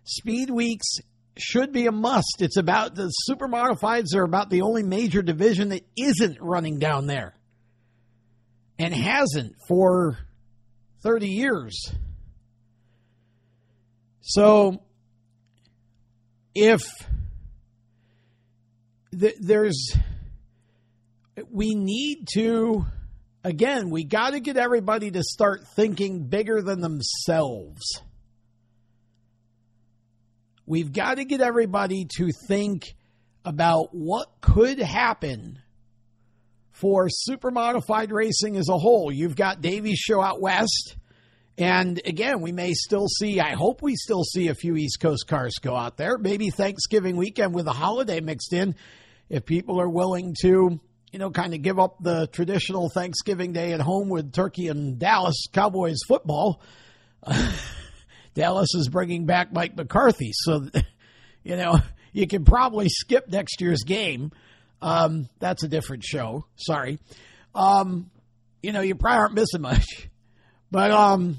Speed 0.03 0.49
weeks 0.49 0.97
should 1.37 1.71
be 1.71 1.87
a 1.87 1.91
must. 1.91 2.41
It's 2.41 2.57
about 2.57 2.95
the 2.95 3.07
super 3.09 3.47
modifieds 3.47 4.15
are 4.15 4.23
about 4.23 4.49
the 4.49 4.61
only 4.61 4.83
major 4.83 5.21
division 5.21 5.69
that 5.69 5.85
isn't 5.97 6.37
running 6.41 6.79
down 6.79 7.07
there 7.07 7.35
and 8.77 8.93
hasn't 8.93 9.55
for 9.67 10.17
30 11.03 11.27
years. 11.27 11.91
So 14.21 14.81
if 16.53 16.81
th- 19.17 19.37
there's, 19.39 19.95
we 21.49 21.73
need 21.75 22.27
to, 22.33 22.85
again, 23.43 23.89
we 23.89 24.03
got 24.03 24.31
to 24.31 24.39
get 24.39 24.57
everybody 24.57 25.11
to 25.11 25.23
start 25.23 25.65
thinking 25.75 26.27
bigger 26.27 26.61
than 26.61 26.81
themselves. 26.81 28.01
We've 30.71 30.93
got 30.93 31.15
to 31.15 31.25
get 31.25 31.41
everybody 31.41 32.07
to 32.15 32.31
think 32.47 32.95
about 33.43 33.93
what 33.93 34.29
could 34.39 34.79
happen 34.79 35.59
for 36.71 37.09
super 37.09 37.51
modified 37.51 38.09
racing 38.09 38.55
as 38.55 38.69
a 38.69 38.77
whole. 38.77 39.11
You've 39.11 39.35
got 39.35 39.59
Davey's 39.59 39.99
Show 39.99 40.21
out 40.21 40.39
west. 40.39 40.95
And 41.57 41.99
again, 42.05 42.39
we 42.39 42.53
may 42.53 42.71
still 42.71 43.09
see, 43.09 43.41
I 43.41 43.51
hope 43.53 43.81
we 43.81 43.97
still 43.97 44.23
see 44.23 44.47
a 44.47 44.55
few 44.55 44.77
East 44.77 45.01
Coast 45.01 45.27
cars 45.27 45.55
go 45.61 45.75
out 45.75 45.97
there. 45.97 46.17
Maybe 46.17 46.49
Thanksgiving 46.49 47.17
weekend 47.17 47.53
with 47.53 47.67
a 47.67 47.73
holiday 47.73 48.21
mixed 48.21 48.53
in. 48.53 48.73
If 49.27 49.45
people 49.45 49.81
are 49.81 49.89
willing 49.89 50.37
to, 50.43 50.79
you 51.11 51.19
know, 51.19 51.31
kind 51.31 51.53
of 51.53 51.61
give 51.61 51.79
up 51.79 51.97
the 52.01 52.27
traditional 52.27 52.89
Thanksgiving 52.89 53.51
day 53.51 53.73
at 53.73 53.81
home 53.81 54.07
with 54.07 54.31
turkey 54.31 54.69
and 54.69 54.97
Dallas 54.97 55.47
Cowboys 55.51 55.97
football. 56.07 56.61
Dallas 58.33 58.73
is 58.75 58.89
bringing 58.89 59.25
back 59.25 59.51
Mike 59.51 59.75
McCarthy. 59.75 60.31
So, 60.33 60.67
you 61.43 61.55
know, 61.55 61.79
you 62.13 62.27
can 62.27 62.45
probably 62.45 62.87
skip 62.89 63.27
next 63.29 63.61
year's 63.61 63.83
game 63.83 64.31
um, 64.81 65.29
that's 65.39 65.63
a 65.63 65.67
different 65.67 66.03
show. 66.03 66.45
Sorry. 66.55 66.99
Um, 67.53 68.09
you 68.63 68.71
know, 68.71 68.81
you 68.81 68.95
probably 68.95 69.19
aren't 69.19 69.33
missing 69.33 69.61
much, 69.61 70.09
but 70.71 70.91
um, 70.91 71.37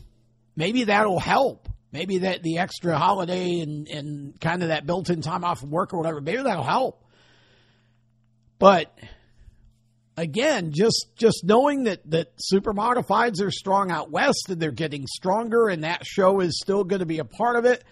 maybe 0.57 0.85
that'll 0.85 1.19
help. 1.19 1.69
Maybe 1.91 2.19
that 2.19 2.43
the 2.43 2.59
extra 2.59 2.97
holiday 2.97 3.61
and, 3.61 3.87
and 3.87 4.41
kind 4.41 4.63
of 4.63 4.69
that 4.69 4.87
built-in 4.87 5.21
time 5.21 5.45
off 5.45 5.61
from 5.61 5.71
work 5.71 5.93
or 5.93 5.99
whatever, 5.99 6.23
maybe 6.23 6.43
that'll 6.43 6.63
help. 6.63 7.05
But 8.59 8.97
again, 10.17 10.73
just 10.73 11.11
just 11.17 11.43
knowing 11.45 11.85
that 11.85 12.09
that 12.11 12.33
super 12.39 12.73
modifieds 12.73 13.41
are 13.41 13.51
strong 13.51 13.91
out 13.91 14.11
west 14.11 14.47
and 14.49 14.61
they're 14.61 14.71
getting 14.71 15.07
stronger, 15.07 15.69
and 15.69 15.85
that 15.85 16.05
show 16.05 16.41
is 16.41 16.59
still 16.61 16.85
going 16.85 17.01
to 17.01 17.07
be 17.07 17.19
a 17.19 17.25
part 17.25 17.57
of 17.57 17.65
it, 17.65 17.85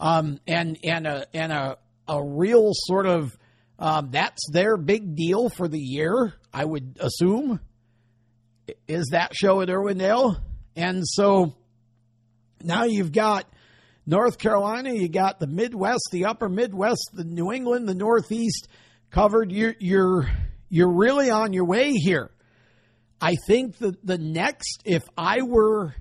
um, 0.00 0.40
and 0.46 0.78
and 0.84 1.06
a 1.06 1.26
and 1.34 1.52
a 1.52 1.78
a 2.08 2.22
real 2.22 2.70
sort 2.72 3.06
of 3.06 3.36
um, 3.78 4.10
that's 4.10 4.42
their 4.52 4.76
big 4.76 5.16
deal 5.16 5.48
for 5.48 5.68
the 5.68 5.78
year, 5.78 6.34
I 6.52 6.64
would 6.64 6.98
assume, 7.00 7.60
is 8.88 9.08
that 9.12 9.34
show 9.34 9.60
at 9.60 9.68
Irwindale. 9.68 10.40
And 10.74 11.02
so 11.06 11.54
now 12.62 12.84
you've 12.84 13.12
got 13.12 13.46
North 14.06 14.38
Carolina, 14.38 14.92
you 14.92 15.08
got 15.08 15.40
the 15.40 15.46
Midwest, 15.46 16.08
the 16.10 16.26
upper 16.26 16.48
Midwest, 16.48 17.10
the 17.12 17.24
New 17.24 17.52
England, 17.52 17.88
the 17.88 17.94
Northeast 17.94 18.68
covered. 19.10 19.52
You're, 19.52 19.74
you're, 19.78 20.30
you're 20.68 20.92
really 20.92 21.30
on 21.30 21.52
your 21.52 21.64
way 21.64 21.92
here. 21.92 22.30
I 23.20 23.36
think 23.46 23.78
that 23.78 24.04
the 24.04 24.18
next, 24.18 24.82
if 24.84 25.02
I 25.16 25.42
were 25.42 25.94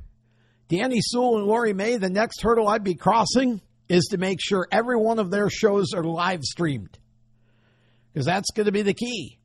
Danny 0.67 0.99
Sewell 1.01 1.37
and 1.37 1.45
Lori 1.45 1.73
May, 1.73 1.97
the 1.97 2.09
next 2.09 2.41
hurdle 2.41 2.67
I'd 2.67 2.83
be 2.83 2.95
crossing 2.95 3.61
is 3.87 4.05
to 4.11 4.17
make 4.17 4.39
sure 4.41 4.67
every 4.71 4.97
one 4.97 5.19
of 5.19 5.31
their 5.31 5.49
shows 5.49 5.93
are 5.93 6.03
live 6.03 6.43
streamed. 6.43 6.97
Because 8.11 8.25
that's 8.25 8.51
going 8.51 8.65
to 8.65 8.71
be 8.71 8.81
the 8.81 8.93
key. 8.93 9.37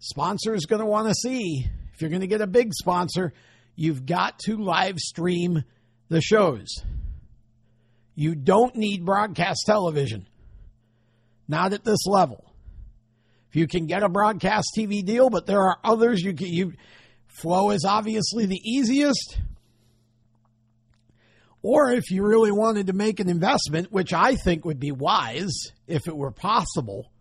Sponsors 0.00 0.64
are 0.64 0.68
going 0.68 0.80
to 0.80 0.86
want 0.86 1.08
to 1.08 1.14
see 1.14 1.66
if 1.94 2.00
you're 2.00 2.10
going 2.10 2.22
to 2.22 2.26
get 2.26 2.40
a 2.40 2.46
big 2.46 2.72
sponsor, 2.74 3.32
you've 3.76 4.04
got 4.04 4.40
to 4.40 4.56
live 4.56 4.98
stream 4.98 5.62
the 6.08 6.20
shows. 6.20 6.66
You 8.16 8.34
don't 8.34 8.74
need 8.76 9.04
broadcast 9.04 9.62
television. 9.66 10.26
Not 11.46 11.72
at 11.72 11.84
this 11.84 12.04
level. 12.06 12.44
If 13.54 13.60
you 13.60 13.68
can 13.68 13.86
get 13.86 14.02
a 14.02 14.08
broadcast 14.08 14.72
TV 14.76 15.04
deal, 15.04 15.30
but 15.30 15.46
there 15.46 15.60
are 15.60 15.78
others 15.84 16.20
you 16.20 16.34
can 16.34 16.48
you 16.48 16.72
Flow 17.28 17.70
is 17.70 17.84
obviously 17.84 18.46
the 18.46 18.60
easiest. 18.64 19.38
Or 21.62 21.92
if 21.92 22.10
you 22.10 22.24
really 22.24 22.50
wanted 22.50 22.88
to 22.88 22.92
make 22.92 23.20
an 23.20 23.28
investment, 23.28 23.92
which 23.92 24.12
I 24.12 24.34
think 24.34 24.64
would 24.64 24.80
be 24.80 24.90
wise 24.90 25.54
if 25.86 26.08
it 26.08 26.16
were 26.16 26.32
possible, 26.32 27.12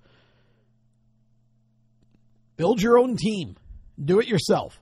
build 2.57 2.81
your 2.81 2.97
own 2.97 3.15
team. 3.15 3.55
Do 4.03 4.19
it 4.19 4.27
yourself. 4.27 4.81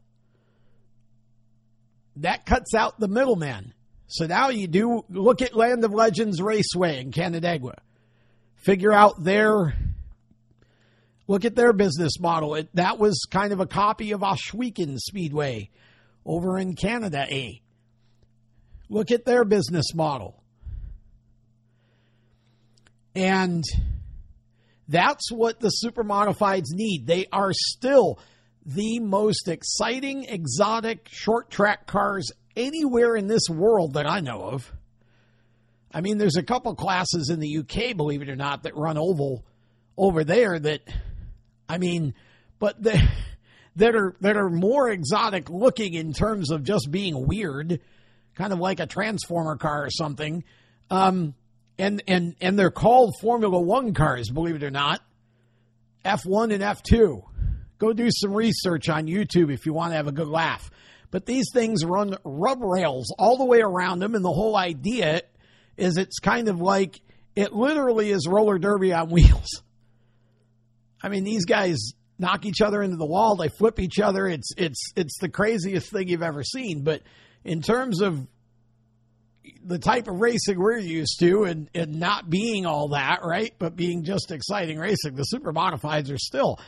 That 2.15 2.45
cuts 2.45 2.73
out 2.73 2.97
the 2.97 3.09
middleman. 3.09 3.73
So 4.07 4.25
now 4.25 4.49
you 4.49 4.67
do 4.67 5.03
look 5.09 5.41
at 5.41 5.53
Land 5.53 5.83
of 5.83 5.93
Legends 5.93 6.41
Raceway 6.41 7.01
in 7.01 7.11
Canandaigua. 7.11 7.75
Figure 8.55 8.93
out 8.93 9.21
their 9.21 9.75
look 11.31 11.45
at 11.45 11.55
their 11.55 11.71
business 11.71 12.19
model. 12.19 12.55
It, 12.55 12.67
that 12.75 12.99
was 12.99 13.25
kind 13.31 13.53
of 13.53 13.61
a 13.61 13.65
copy 13.65 14.11
of 14.11 14.19
Ohsweken 14.19 14.97
Speedway 14.97 15.69
over 16.25 16.59
in 16.59 16.75
Canada, 16.75 17.25
A. 17.29 17.61
Look 18.89 19.11
at 19.11 19.23
their 19.23 19.45
business 19.45 19.95
model. 19.95 20.43
And 23.15 23.63
that's 24.89 25.31
what 25.31 25.61
the 25.61 25.69
super 25.69 26.03
modifieds 26.03 26.73
need. 26.73 27.07
They 27.07 27.27
are 27.31 27.53
still 27.53 28.19
the 28.65 28.99
most 28.99 29.47
exciting, 29.47 30.25
exotic 30.25 31.07
short 31.09 31.49
track 31.49 31.87
cars 31.87 32.29
anywhere 32.57 33.15
in 33.15 33.27
this 33.27 33.49
world 33.49 33.93
that 33.93 34.05
I 34.05 34.19
know 34.19 34.41
of. 34.41 34.69
I 35.93 36.01
mean, 36.01 36.17
there's 36.17 36.35
a 36.35 36.43
couple 36.43 36.75
classes 36.75 37.29
in 37.29 37.39
the 37.39 37.59
UK, 37.59 37.95
believe 37.95 38.21
it 38.21 38.29
or 38.29 38.35
not, 38.35 38.63
that 38.63 38.75
run 38.75 38.97
oval 38.97 39.45
over 39.97 40.25
there 40.25 40.59
that, 40.59 40.81
I 41.71 41.77
mean, 41.77 42.13
but 42.59 42.81
the, 42.81 43.01
that 43.77 43.95
are 43.95 44.15
that 44.21 44.37
are 44.37 44.49
more 44.49 44.89
exotic 44.89 45.49
looking 45.49 45.93
in 45.93 46.13
terms 46.13 46.51
of 46.51 46.63
just 46.63 46.91
being 46.91 47.27
weird 47.27 47.79
kind 48.35 48.53
of 48.53 48.59
like 48.59 48.79
a 48.79 48.87
transformer 48.87 49.55
car 49.55 49.85
or 49.85 49.89
something. 49.89 50.43
Um, 50.89 51.35
and 51.77 52.03
and 52.07 52.35
and 52.41 52.57
they're 52.57 52.71
called 52.71 53.15
Formula 53.21 53.59
One 53.59 53.93
cars, 53.93 54.29
believe 54.29 54.55
it 54.55 54.63
or 54.63 54.71
not. 54.71 55.01
F1 56.03 56.53
and 56.53 56.63
F2. 56.63 57.23
Go 57.77 57.93
do 57.93 58.09
some 58.11 58.33
research 58.33 58.89
on 58.89 59.05
YouTube 59.07 59.51
if 59.53 59.65
you 59.65 59.73
want 59.73 59.91
to 59.91 59.95
have 59.95 60.07
a 60.07 60.11
good 60.11 60.27
laugh. 60.27 60.69
But 61.09 61.25
these 61.25 61.45
things 61.53 61.83
run 61.83 62.17
rub 62.23 62.61
rails 62.61 63.13
all 63.17 63.37
the 63.37 63.45
way 63.45 63.61
around 63.61 63.99
them, 63.99 64.15
and 64.15 64.23
the 64.23 64.31
whole 64.31 64.55
idea 64.55 65.21
is 65.77 65.97
it's 65.97 66.19
kind 66.19 66.47
of 66.47 66.61
like 66.61 67.01
it 67.35 67.53
literally 67.53 68.11
is 68.11 68.27
roller 68.27 68.57
derby 68.57 68.93
on 68.93 69.09
wheels. 69.11 69.61
I 71.03 71.09
mean, 71.09 71.23
these 71.23 71.45
guys 71.45 71.93
knock 72.19 72.45
each 72.45 72.61
other 72.61 72.81
into 72.81 72.97
the 72.97 73.05
wall, 73.05 73.35
they 73.35 73.49
flip 73.49 73.79
each 73.79 73.99
other. 73.99 74.27
It's 74.27 74.51
it's 74.57 74.93
it's 74.95 75.17
the 75.19 75.29
craziest 75.29 75.91
thing 75.91 76.07
you've 76.07 76.21
ever 76.21 76.43
seen. 76.43 76.83
But 76.83 77.01
in 77.43 77.61
terms 77.61 78.01
of 78.01 78.27
the 79.63 79.79
type 79.79 80.07
of 80.07 80.19
racing 80.19 80.59
we're 80.59 80.77
used 80.77 81.19
to 81.19 81.43
and, 81.43 81.69
and 81.73 81.99
not 81.99 82.29
being 82.29 82.65
all 82.65 82.89
that, 82.89 83.19
right? 83.23 83.53
But 83.57 83.75
being 83.75 84.03
just 84.03 84.31
exciting 84.31 84.77
racing, 84.77 85.15
the 85.15 85.23
super 85.23 85.51
modifieds 85.51 86.11
are 86.11 86.17
still. 86.17 86.59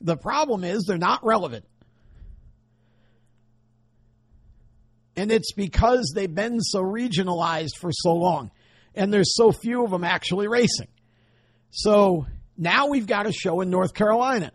The 0.00 0.16
problem 0.16 0.64
is 0.64 0.84
they're 0.84 0.98
not 0.98 1.24
relevant. 1.24 1.64
And 5.16 5.32
it's 5.32 5.52
because 5.52 6.12
they've 6.14 6.32
been 6.32 6.60
so 6.60 6.80
regionalized 6.80 7.76
for 7.80 7.90
so 7.92 8.14
long. 8.14 8.52
And 8.94 9.12
there's 9.12 9.34
so 9.34 9.50
few 9.50 9.84
of 9.84 9.90
them 9.90 10.04
actually 10.04 10.46
racing. 10.46 10.88
So 11.70 12.26
now 12.58 12.88
we've 12.88 13.06
got 13.06 13.26
a 13.26 13.32
show 13.32 13.60
in 13.60 13.70
North 13.70 13.94
Carolina. 13.94 14.52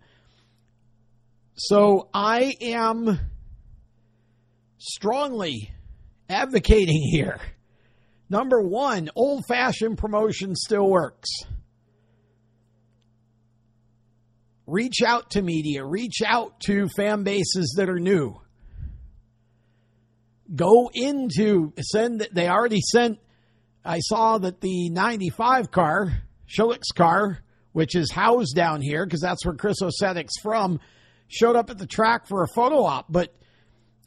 So 1.56 2.10
I 2.14 2.54
am 2.62 3.20
strongly 4.78 5.72
advocating 6.28 7.02
here. 7.02 7.40
Number 8.30 8.62
one, 8.62 9.10
old 9.16 9.44
fashioned 9.48 9.98
promotion 9.98 10.56
still 10.56 10.90
works. 10.90 11.30
Reach 14.66 15.02
out 15.06 15.32
to 15.32 15.42
media, 15.42 15.86
reach 15.86 16.22
out 16.26 16.60
to 16.62 16.90
fan 16.90 17.24
bases 17.24 17.76
that 17.78 17.90
are 17.90 18.00
new. 18.00 18.40
Go 20.54 20.90
into, 20.94 21.74
send, 21.80 22.28
they 22.34 22.50
already 22.50 22.82
sent, 22.82 23.20
I 23.86 24.00
saw 24.00 24.38
that 24.40 24.62
the 24.62 24.90
95 24.90 25.72
car, 25.72 26.24
Schillick's 26.48 26.92
car, 26.92 27.43
which 27.74 27.96
is 27.96 28.12
housed 28.12 28.56
down 28.56 28.82
here 28.82 29.06
because 29.06 29.22
that's 29.22 29.46
where 29.46 29.56
Chris 29.56 29.82
Osedek's 29.82 30.40
from, 30.42 30.80
showed 31.28 31.56
up 31.56 31.70
at 31.70 31.78
the 31.78 31.88
track 31.88 32.28
for 32.28 32.44
a 32.44 32.48
photo 32.56 32.84
op. 32.84 33.08
But, 33.10 33.36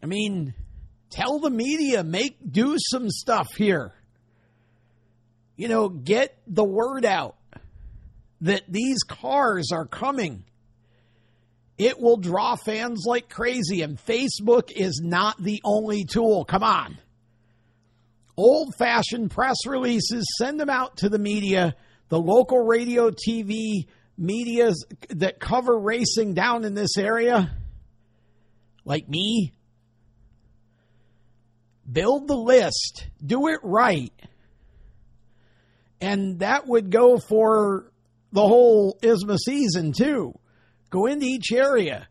I 0.03 0.07
mean, 0.07 0.55
Tell 1.11 1.39
the 1.39 1.51
media, 1.51 2.03
make 2.03 2.37
do 2.51 2.77
some 2.79 3.09
stuff 3.11 3.49
here. 3.57 3.93
You 5.57 5.69
know, 5.69 5.89
get 5.89 6.37
the 6.47 6.65
word 6.65 7.05
out 7.05 7.37
that 8.43 8.65
these 8.69 9.03
cars 9.03 9.71
are 9.73 9.87
coming. 9.87 10.45
It 11.79 12.01
will 12.01 12.17
draw 12.17 12.57
fans 12.57 13.05
like 13.07 13.29
crazy, 13.29 13.83
and 13.83 13.99
Facebook 13.99 14.71
is 14.71 15.01
not 15.03 15.43
the 15.43 15.61
only 15.65 16.05
tool. 16.05 16.45
Come 16.45 16.63
on. 16.63 16.99
Old 18.37 18.75
fashioned 18.79 19.31
press 19.31 19.57
releases, 19.67 20.27
send 20.39 20.61
them 20.61 20.69
out 20.69 20.99
to 20.99 21.09
the 21.09 21.19
media, 21.19 21.75
the 22.09 22.19
local 22.19 22.65
radio, 22.65 23.11
TV, 23.11 23.87
medias 24.17 24.85
that 25.11 25.41
cover 25.41 25.79
racing 25.79 26.35
down 26.35 26.65
in 26.65 26.75
this 26.75 26.97
area, 26.97 27.55
like 28.85 29.09
me, 29.09 29.53
build 31.91 32.29
the 32.29 32.37
list, 32.37 33.07
do 33.25 33.49
it 33.49 33.61
right. 33.63 34.13
And 36.01 36.41
that 36.41 36.67
would 36.67 36.91
go 36.91 37.19
for 37.19 37.91
the 38.33 38.47
whole 38.47 38.99
ISMA 39.03 39.39
season 39.39 39.93
too. 39.93 40.39
Go 40.91 41.07
into 41.07 41.27
each 41.27 41.53
area. 41.53 42.07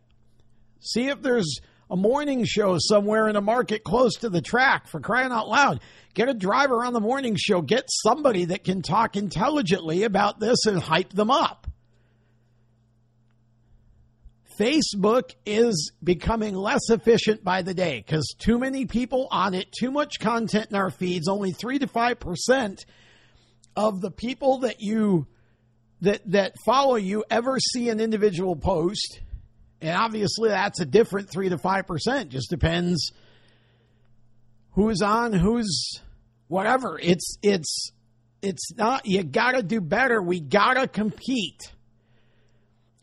See 0.80 1.08
if 1.08 1.22
there's 1.22 1.60
a 1.90 1.96
morning 1.96 2.44
show 2.44 2.78
somewhere 2.78 3.28
in 3.28 3.36
a 3.36 3.40
market 3.40 3.84
close 3.84 4.14
to 4.16 4.28
the 4.28 4.40
track 4.40 4.88
for 4.88 5.00
crying 5.00 5.32
out 5.32 5.48
loud. 5.48 5.80
Get 6.14 6.28
a 6.28 6.34
driver 6.34 6.84
on 6.84 6.92
the 6.92 7.00
morning 7.00 7.36
show. 7.38 7.62
Get 7.62 7.84
somebody 7.88 8.46
that 8.46 8.64
can 8.64 8.82
talk 8.82 9.16
intelligently 9.16 10.02
about 10.02 10.40
this 10.40 10.66
and 10.66 10.80
hype 10.80 11.12
them 11.12 11.30
up. 11.30 11.66
Facebook 14.58 15.34
is 15.44 15.92
becoming 16.02 16.54
less 16.54 16.88
efficient 16.88 17.44
by 17.44 17.62
the 17.62 17.74
day 17.74 18.02
because 18.04 18.34
too 18.38 18.58
many 18.58 18.86
people 18.86 19.28
on 19.30 19.54
it, 19.54 19.70
too 19.70 19.90
much 19.90 20.18
content 20.18 20.68
in 20.70 20.76
our 20.76 20.90
feeds. 20.90 21.28
Only 21.28 21.52
three 21.52 21.78
to 21.78 21.86
five 21.86 22.18
percent 22.18 22.86
of 23.76 24.00
the 24.00 24.10
people 24.10 24.60
that 24.60 24.76
you 24.80 25.26
that 26.00 26.22
that 26.30 26.54
follow 26.64 26.96
you 26.96 27.24
ever 27.30 27.58
see 27.58 27.90
an 27.90 28.00
individual 28.00 28.56
post, 28.56 29.20
and 29.80 29.96
obviously 29.96 30.48
that's 30.48 30.80
a 30.80 30.86
different 30.86 31.30
three 31.30 31.48
to 31.48 31.58
five 31.58 31.86
percent. 31.86 32.30
Just 32.30 32.50
depends 32.50 33.12
who's 34.72 35.02
on, 35.02 35.32
who's 35.32 36.00
whatever. 36.48 36.98
It's 37.02 37.36
it's 37.42 37.90
it's 38.42 38.72
not. 38.76 39.06
You 39.06 39.22
got 39.22 39.52
to 39.52 39.62
do 39.62 39.80
better. 39.80 40.22
We 40.22 40.40
got 40.40 40.74
to 40.74 40.86
compete 40.86 41.72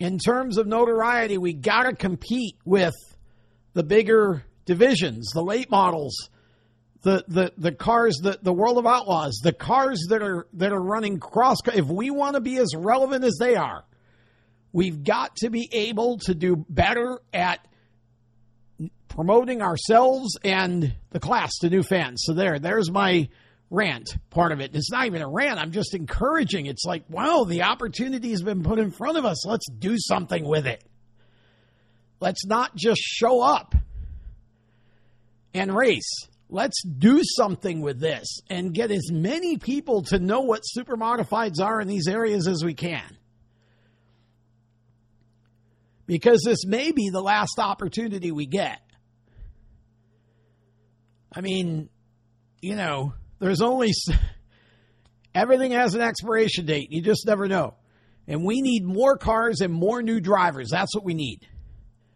in 0.03 0.19
terms 0.19 0.57
of 0.57 0.67
notoriety, 0.67 1.37
we 1.37 1.53
got 1.53 1.83
to 1.83 1.95
compete 1.95 2.57
with 2.65 2.93
the 3.73 3.83
bigger 3.83 4.43
divisions, 4.65 5.31
the 5.33 5.41
late 5.41 5.71
models, 5.71 6.29
the 7.03 7.23
the 7.27 7.53
the 7.57 7.71
cars, 7.71 8.17
the 8.21 8.37
the 8.41 8.51
World 8.51 8.77
of 8.77 8.85
Outlaws, 8.85 9.39
the 9.43 9.53
cars 9.53 10.07
that 10.09 10.21
are 10.21 10.47
that 10.53 10.73
are 10.73 10.81
running 10.81 11.19
cross. 11.19 11.57
If 11.73 11.85
we 11.85 12.11
want 12.11 12.35
to 12.35 12.41
be 12.41 12.57
as 12.57 12.75
relevant 12.75 13.23
as 13.23 13.37
they 13.39 13.55
are, 13.55 13.85
we've 14.73 15.03
got 15.03 15.35
to 15.37 15.49
be 15.49 15.69
able 15.71 16.17
to 16.17 16.35
do 16.35 16.65
better 16.67 17.21
at 17.31 17.65
promoting 19.07 19.61
ourselves 19.61 20.37
and 20.43 20.93
the 21.11 21.19
class 21.19 21.51
to 21.61 21.69
new 21.69 21.83
fans. 21.83 22.23
So 22.25 22.33
there, 22.33 22.57
there's 22.57 22.91
my 22.91 23.29
rant 23.69 24.17
part 24.31 24.51
of 24.51 24.59
it. 24.59 24.75
It's 24.75 24.91
not 24.91 25.05
even 25.05 25.21
a 25.21 25.29
rant. 25.29 25.59
I'm 25.59 25.71
just 25.71 25.93
encouraging. 25.93 26.65
It's 26.65 26.83
like, 26.83 27.03
wow, 27.07 27.43
the 27.43 27.63
opportunity 27.63 28.31
has 28.31 28.41
been 28.41 28.63
put 28.63 28.79
in 28.79 28.91
front 28.91 29.17
of 29.17 29.25
us. 29.25 29.45
Let's 29.45 29.67
do 29.69 29.95
something 29.97 30.43
with 30.43 30.65
it. 30.65 30.83
Let's 32.19 32.45
not 32.45 32.75
just 32.75 33.01
show 33.01 33.41
up 33.41 33.75
and 35.53 35.75
race. 35.75 36.27
let's 36.49 36.83
do 36.83 37.21
something 37.23 37.81
with 37.81 37.99
this 37.99 38.39
and 38.49 38.73
get 38.73 38.91
as 38.91 39.11
many 39.11 39.57
people 39.57 40.03
to 40.03 40.19
know 40.19 40.41
what 40.41 40.61
super 40.61 40.95
modifieds 40.95 41.59
are 41.59 41.81
in 41.81 41.87
these 41.87 42.07
areas 42.07 42.47
as 42.47 42.63
we 42.63 42.75
can. 42.75 43.17
Because 46.05 46.41
this 46.45 46.65
may 46.65 46.91
be 46.91 47.09
the 47.09 47.21
last 47.21 47.59
opportunity 47.59 48.31
we 48.31 48.45
get. 48.45 48.81
I 51.33 51.41
mean, 51.41 51.89
you 52.61 52.75
know, 52.75 53.13
there's 53.39 53.61
only 53.61 53.91
everything 55.35 55.71
has 55.71 55.95
an 55.95 56.01
expiration 56.01 56.65
date. 56.65 56.91
You 56.91 57.01
just 57.01 57.25
never 57.25 57.47
know. 57.47 57.75
And 58.27 58.45
we 58.45 58.61
need 58.61 58.83
more 58.83 59.17
cars 59.17 59.61
and 59.61 59.73
more 59.73 60.01
new 60.01 60.19
drivers. 60.19 60.69
That's 60.69 60.95
what 60.95 61.03
we 61.03 61.13
need. 61.13 61.47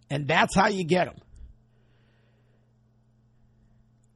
And 0.09 0.27
that's 0.27 0.55
how 0.55 0.67
you 0.67 0.85
get 0.85 1.05
them. 1.05 1.17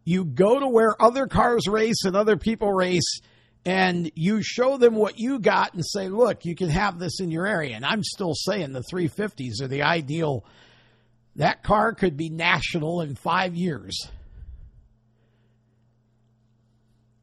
You 0.04 0.26
go 0.26 0.60
to 0.60 0.68
where 0.68 1.00
other 1.02 1.28
cars 1.28 1.68
race 1.68 2.06
and 2.06 2.16
other 2.16 2.38
people 2.38 2.72
race, 2.72 3.20
and 3.65 4.12
you 4.15 4.41
show 4.41 4.78
them 4.78 4.95
what 4.95 5.19
you 5.19 5.39
got 5.39 5.74
and 5.74 5.86
say, 5.86 6.08
look, 6.08 6.45
you 6.45 6.56
can 6.56 6.69
have 6.69 6.97
this 6.97 7.19
in 7.19 7.30
your 7.30 7.45
area. 7.45 7.76
And 7.76 7.86
I'm 7.86 8.04
still 8.04 8.34
saying 8.34 8.71
the 8.71 8.84
350s 8.91 9.62
are 9.62 9.67
the 9.67 9.84
ideal. 9.84 10.45
That 11.36 11.63
car 11.63 11.93
could 11.93 12.17
be 12.17 12.30
national 12.30 13.02
in 13.02 13.15
five 13.15 13.56
years. 13.56 14.10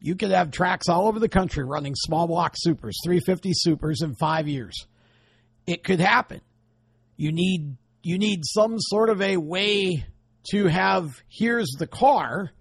You 0.01 0.15
could 0.15 0.31
have 0.31 0.53
tracks 0.53 0.89
all 0.89 1.09
over 1.09 1.19
the 1.19 1.29
country 1.29 1.65
running 1.65 1.95
small 1.97 2.29
block 2.29 2.55
supers, 2.57 2.97
350 3.05 3.51
supers 3.53 4.03
in 4.03 4.15
five 4.15 4.47
years. 4.47 4.87
It 5.67 5.83
could 5.83 6.01
happen. 6.01 6.41
You 7.17 7.33
need 7.33 7.77
you 8.05 8.17
need 8.17 8.43
some 8.45 8.77
sort 8.79 9.11
of 9.11 9.21
a 9.21 9.37
way 9.37 10.07
to 10.53 10.67
have 10.67 11.21
here's 11.29 11.75
the 11.79 11.89
car. 11.89 12.53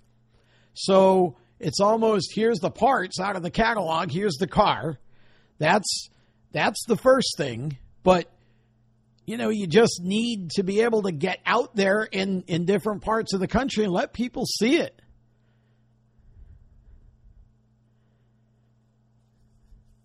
So 0.74 1.38
it's 1.60 1.80
almost 1.80 2.32
here's 2.34 2.60
the 2.60 2.72
parts 2.72 3.20
out 3.20 3.36
of 3.36 3.44
the 3.44 3.52
catalog, 3.52 4.12
here's 4.12 4.36
the 4.36 4.48
car. 4.48 5.00
That's 5.58 6.10
that's 6.52 6.84
the 6.88 6.98
first 6.98 7.36
thing, 7.38 7.78
but 8.04 8.32
you 9.26 9.38
know, 9.38 9.50
you 9.50 9.68
just 9.68 10.02
need 10.02 10.52
to 10.52 10.64
be 10.64 10.82
able 10.82 11.04
to 11.04 11.12
get 11.12 11.40
out 11.46 11.76
there 11.76 12.04
in 12.04 12.44
in 12.48 12.66
different 12.66 13.02
parts 13.02 13.34
of 13.34 13.40
the 13.40 13.48
country 13.48 13.84
and 13.84 13.94
let 13.94 14.14
people 14.14 14.46
see 14.46 14.78
it. 14.78 15.02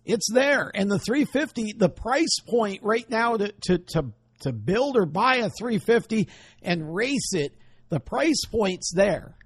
It's 0.05 0.29
there. 0.33 0.69
And 0.73 0.91
the 0.91 0.99
350, 0.99 1.73
the 1.77 1.89
price 1.89 2.39
point 2.45 2.83
right 2.83 3.09
now 3.09 3.37
to, 3.37 3.53
to, 3.67 3.77
to, 3.77 4.05
to 4.41 4.51
build 4.51 4.97
or 4.97 5.05
buy 5.05 5.37
a 5.37 5.49
350 5.57 6.27
and 6.61 6.93
race 6.93 7.33
it, 7.33 7.55
the 7.89 7.99
price 7.99 8.43
point's 8.51 8.91
there. 8.93 9.37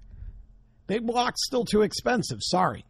Big 0.88 1.06
block's 1.06 1.44
still 1.44 1.64
too 1.64 1.82
expensive. 1.82 2.38
Sorry. 2.42 2.84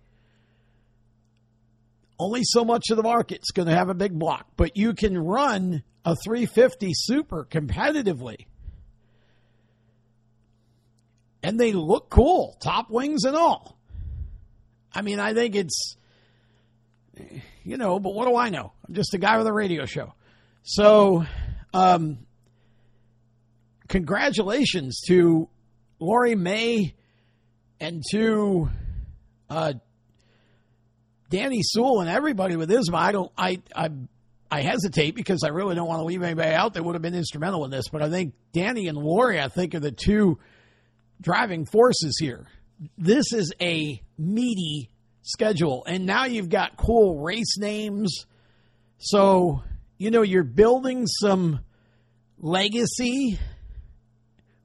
Only 2.19 2.41
so 2.45 2.65
much 2.65 2.87
of 2.91 2.97
the 2.97 3.03
market's 3.03 3.51
going 3.51 3.69
to 3.69 3.75
have 3.75 3.91
a 3.91 3.95
big 3.95 4.19
block, 4.19 4.47
but 4.57 4.77
you 4.77 4.95
can 4.95 5.19
run 5.19 5.83
a 6.05 6.17
350 6.25 6.93
super 6.95 7.45
competitively. 7.45 8.47
And 11.43 11.61
they 11.61 11.73
look 11.73 12.09
cool, 12.09 12.57
top 12.61 12.91
wings 12.91 13.25
and 13.25 13.37
all. 13.37 13.77
I 14.93 15.03
mean, 15.03 15.21
I 15.21 15.35
think 15.35 15.55
it's 15.55 15.97
you 17.65 17.77
know, 17.77 17.99
but 17.99 18.15
what 18.15 18.27
do 18.27 18.37
I 18.37 18.49
know? 18.49 18.73
I'm 18.87 18.95
just 18.95 19.15
a 19.15 19.19
guy 19.19 19.37
with 19.39 19.47
a 19.47 19.53
radio 19.53 19.85
show. 19.85 20.15
So, 20.63 21.27
um, 21.75 22.19
congratulations 23.89 25.01
to 25.09 25.49
Lori 25.99 26.35
May 26.35 26.95
and 27.81 28.03
to 28.11 28.69
uh, 29.51 29.75
Danny 31.31 31.61
Sewell 31.63 32.01
and 32.01 32.11
everybody 32.11 32.57
with 32.57 32.71
ISMA. 32.71 32.95
I 32.95 33.13
don't, 33.13 33.33
I, 33.37 33.63
I, 33.75 33.91
I 34.51 34.63
hesitate 34.63 35.15
because 35.15 35.43
I 35.45 35.49
really 35.49 35.75
don't 35.75 35.89
want 35.89 36.01
to 36.01 36.05
leave 36.05 36.23
anybody 36.23 36.55
out 36.55 36.75
that 36.75 36.85
would 36.85 36.95
have 36.95 37.03
been 37.03 37.15
instrumental 37.15 37.65
in 37.65 37.71
this. 37.71 37.89
But 37.89 38.03
I 38.03 38.11
think 38.11 38.35
Danny 38.53 38.89
and 38.89 38.97
Lori, 38.97 39.41
I 39.41 39.49
think, 39.49 39.75
are 39.75 39.81
the 39.81 39.93
two 39.93 40.39
driving 41.21 41.67
forces 41.67 42.17
here. 42.19 42.47
This 42.97 43.33
is 43.33 43.53
a 43.61 44.01
meaty 44.17 44.91
schedule. 45.23 45.85
And 45.87 46.07
now 46.07 46.25
you've 46.25 46.49
got 46.49 46.77
cool 46.77 47.21
race 47.21 47.59
names. 47.59 48.27
So, 48.99 49.63
you 49.99 50.11
know, 50.11 50.23
you're 50.23 50.45
building 50.45 51.07
some 51.07 51.61
legacy 52.39 53.39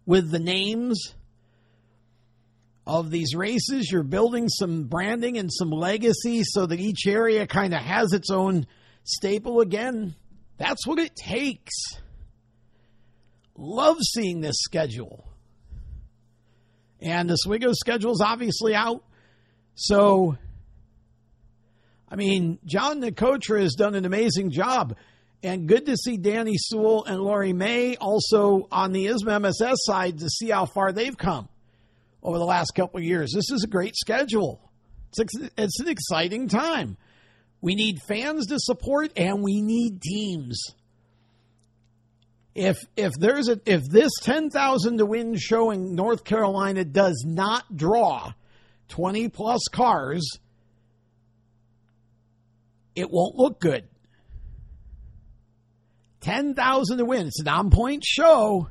with 0.05 0.31
the 0.31 0.39
names 0.39 1.13
of 2.85 3.11
these 3.11 3.35
races. 3.35 3.89
You're 3.91 4.03
building 4.03 4.49
some 4.49 4.83
branding 4.83 5.37
and 5.37 5.51
some 5.51 5.69
legacy 5.69 6.43
so 6.43 6.65
that 6.65 6.79
each 6.79 7.07
area 7.07 7.47
kind 7.47 7.73
of 7.73 7.81
has 7.81 8.13
its 8.13 8.29
own 8.29 8.67
staple 9.03 9.61
again. 9.61 10.15
That's 10.57 10.85
what 10.85 10.99
it 10.99 11.15
takes. 11.15 11.73
Love 13.55 13.97
seeing 14.01 14.41
this 14.41 14.57
schedule. 14.59 15.27
And 17.01 17.29
the 17.29 17.33
Oswego 17.33 17.73
schedule 17.73 18.13
is 18.13 18.21
obviously 18.21 18.75
out. 18.75 19.03
So 19.75 20.37
I 22.13 22.15
mean, 22.15 22.59
John 22.63 23.01
Nicotra 23.01 23.61
has 23.61 23.73
done 23.73 23.95
an 23.95 24.05
amazing 24.05 24.51
job. 24.51 24.95
And 25.41 25.67
good 25.67 25.87
to 25.87 25.97
see 25.97 26.15
Danny 26.15 26.53
Sewell 26.57 27.05
and 27.05 27.19
Lori 27.19 27.53
May 27.53 27.97
also 27.97 28.67
on 28.71 28.93
the 28.93 29.07
ISMA 29.07 29.41
MSS 29.41 29.77
side 29.83 30.19
to 30.19 30.29
see 30.29 30.51
how 30.51 30.65
far 30.65 30.91
they've 30.91 31.17
come 31.17 31.49
over 32.23 32.37
the 32.37 32.45
last 32.45 32.71
couple 32.71 32.99
years. 33.01 33.31
This 33.33 33.51
is 33.51 33.63
a 33.63 33.67
great 33.67 33.95
schedule. 33.95 34.71
It's, 35.15 35.51
it's 35.57 35.79
an 35.79 35.89
exciting 35.89 36.47
time. 36.47 36.97
We 37.61 37.75
need 37.75 37.99
fans 38.07 38.47
to 38.47 38.59
support 38.59 39.11
and 39.15 39.43
we 39.43 39.61
need 39.61 40.01
teams. 40.01 40.63
If 42.55 42.77
if 42.95 43.11
there's 43.19 43.49
a 43.49 43.59
if 43.65 43.81
this 43.89 44.11
10,000 44.21 44.97
to 44.99 45.05
win 45.05 45.35
showing 45.37 45.95
North 45.95 46.23
Carolina 46.23 46.83
does 46.83 47.23
not 47.25 47.75
draw 47.75 48.31
20 48.89 49.29
plus 49.29 49.61
cars, 49.71 50.37
it 52.95 53.09
won't 53.09 53.35
look 53.35 53.59
good. 53.59 53.87
10,000 56.21 56.97
to 56.97 57.05
win. 57.05 57.27
It's 57.27 57.41
an 57.41 57.47
on 57.47 57.69
point 57.71 58.03
show, 58.05 58.67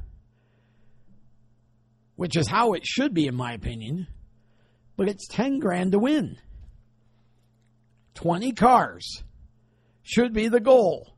which 2.23 2.37
is 2.37 2.47
how 2.47 2.75
it 2.75 2.87
should 2.87 3.13
be, 3.13 3.27
in 3.27 3.35
my 3.35 3.53
opinion. 3.53 4.07
But 4.97 5.09
it's 5.09 5.27
10 5.27 5.59
grand 5.59 5.91
to 5.91 5.99
win. 5.99 6.39
20 8.15 8.53
cars 8.53 9.25
should 10.05 10.33
be 10.33 10.47
the 10.47 10.61
goal. 10.61 11.17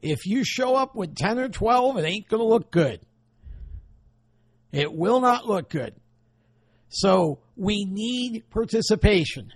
If 0.00 0.26
you 0.26 0.44
show 0.44 0.76
up 0.76 0.94
with 0.94 1.16
10 1.16 1.40
or 1.40 1.48
12, 1.48 1.96
it 1.96 2.04
ain't 2.04 2.28
going 2.28 2.40
to 2.40 2.46
look 2.46 2.70
good. 2.70 3.00
It 4.70 4.92
will 4.92 5.20
not 5.20 5.44
look 5.44 5.68
good. 5.68 5.96
So 6.88 7.40
we 7.56 7.84
need 7.84 8.44
participation. 8.50 9.52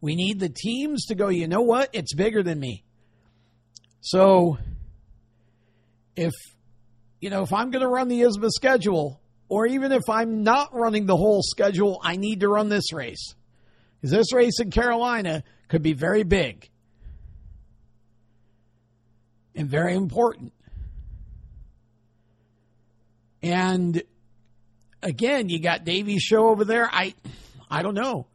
We 0.00 0.14
need 0.14 0.38
the 0.38 0.48
teams 0.48 1.06
to 1.06 1.16
go, 1.16 1.26
you 1.26 1.48
know 1.48 1.62
what? 1.62 1.90
It's 1.92 2.14
bigger 2.14 2.44
than 2.44 2.60
me. 2.60 2.84
So 4.00 4.58
if 6.16 6.32
you 7.20 7.30
know, 7.30 7.42
if 7.42 7.52
I'm 7.52 7.70
going 7.70 7.82
to 7.82 7.88
run 7.88 8.08
the 8.08 8.22
ISMA 8.22 8.50
schedule, 8.50 9.20
or 9.48 9.66
even 9.66 9.92
if 9.92 10.08
I'm 10.08 10.42
not 10.42 10.74
running 10.74 11.06
the 11.06 11.16
whole 11.16 11.42
schedule, 11.42 12.00
I 12.02 12.16
need 12.16 12.40
to 12.40 12.48
run 12.48 12.68
this 12.68 12.92
race. 12.92 13.34
Because 14.00 14.10
this 14.10 14.32
race 14.32 14.60
in 14.60 14.70
Carolina 14.70 15.42
could 15.68 15.82
be 15.82 15.92
very 15.92 16.24
big 16.24 16.68
and 19.54 19.68
very 19.68 19.94
important. 19.94 20.52
And 23.42 24.02
again, 25.02 25.48
you 25.48 25.60
got 25.60 25.84
Davy's 25.84 26.22
show 26.22 26.48
over 26.48 26.64
there. 26.64 26.88
I, 26.92 27.14
I 27.70 27.82
don't 27.82 27.94
know. 27.94 28.26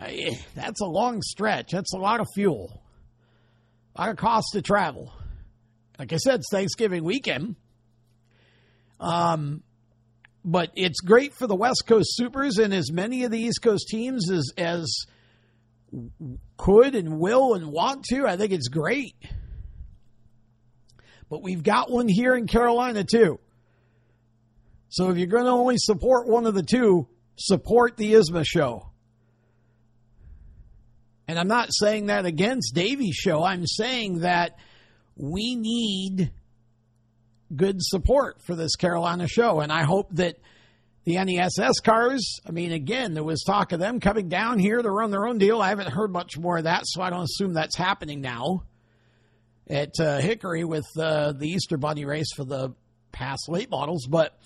I, 0.00 0.38
that's 0.54 0.80
a 0.80 0.86
long 0.86 1.20
stretch. 1.22 1.72
That's 1.72 1.92
a 1.92 1.98
lot 1.98 2.20
of 2.20 2.26
fuel, 2.34 2.82
a 3.94 4.00
lot 4.00 4.10
of 4.10 4.16
cost 4.16 4.48
to 4.52 4.62
travel. 4.62 5.12
Like 5.98 6.12
I 6.12 6.16
said, 6.16 6.36
it's 6.36 6.50
Thanksgiving 6.50 7.04
weekend. 7.04 7.56
Um, 9.00 9.62
but 10.44 10.70
it's 10.74 11.00
great 11.00 11.34
for 11.34 11.46
the 11.46 11.54
West 11.54 11.84
Coast 11.86 12.16
Supers 12.16 12.58
and 12.58 12.74
as 12.74 12.92
many 12.92 13.24
of 13.24 13.30
the 13.30 13.40
East 13.40 13.62
Coast 13.62 13.88
teams 13.88 14.30
as 14.30 14.52
as 14.58 14.94
could 16.56 16.94
and 16.94 17.18
will 17.18 17.54
and 17.54 17.68
want 17.68 18.04
to. 18.06 18.26
I 18.26 18.36
think 18.36 18.52
it's 18.52 18.68
great. 18.68 19.14
But 21.30 21.42
we've 21.42 21.62
got 21.62 21.90
one 21.90 22.08
here 22.08 22.34
in 22.34 22.46
Carolina 22.46 23.04
too. 23.04 23.40
So 24.88 25.10
if 25.10 25.16
you're 25.16 25.26
going 25.26 25.44
to 25.44 25.50
only 25.50 25.76
support 25.78 26.28
one 26.28 26.46
of 26.46 26.54
the 26.54 26.62
two, 26.62 27.08
support 27.36 27.96
the 27.96 28.12
ISMA 28.12 28.44
show. 28.46 28.90
And 31.26 31.38
I'm 31.38 31.48
not 31.48 31.70
saying 31.72 32.06
that 32.06 32.26
against 32.26 32.74
Davy's 32.74 33.16
show. 33.16 33.42
I'm 33.42 33.66
saying 33.66 34.20
that 34.20 34.56
we 35.16 35.54
need 35.54 36.32
good 37.54 37.76
support 37.80 38.42
for 38.42 38.54
this 38.54 38.76
Carolina 38.76 39.28
show. 39.28 39.60
And 39.60 39.70
I 39.70 39.84
hope 39.84 40.08
that 40.12 40.36
the 41.04 41.16
NESS 41.16 41.80
cars, 41.80 42.40
I 42.46 42.50
mean, 42.50 42.72
again, 42.72 43.14
there 43.14 43.24
was 43.24 43.42
talk 43.42 43.72
of 43.72 43.80
them 43.80 44.00
coming 44.00 44.28
down 44.28 44.58
here 44.58 44.80
to 44.80 44.90
run 44.90 45.10
their 45.10 45.26
own 45.26 45.38
deal. 45.38 45.60
I 45.60 45.68
haven't 45.68 45.90
heard 45.90 46.10
much 46.10 46.38
more 46.38 46.58
of 46.58 46.64
that, 46.64 46.82
so 46.86 47.02
I 47.02 47.10
don't 47.10 47.24
assume 47.24 47.52
that's 47.52 47.76
happening 47.76 48.20
now 48.20 48.64
at 49.68 49.92
uh, 50.00 50.18
Hickory 50.18 50.64
with 50.64 50.86
uh, 50.98 51.32
the 51.32 51.48
Easter 51.48 51.76
Bunny 51.76 52.04
race 52.04 52.32
for 52.34 52.44
the 52.44 52.74
past 53.12 53.48
late 53.48 53.70
models. 53.70 54.06
But 54.06 54.38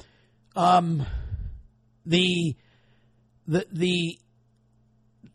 um, 0.56 1.06
the 2.04 2.56
the 3.46 3.66
the 3.72 4.18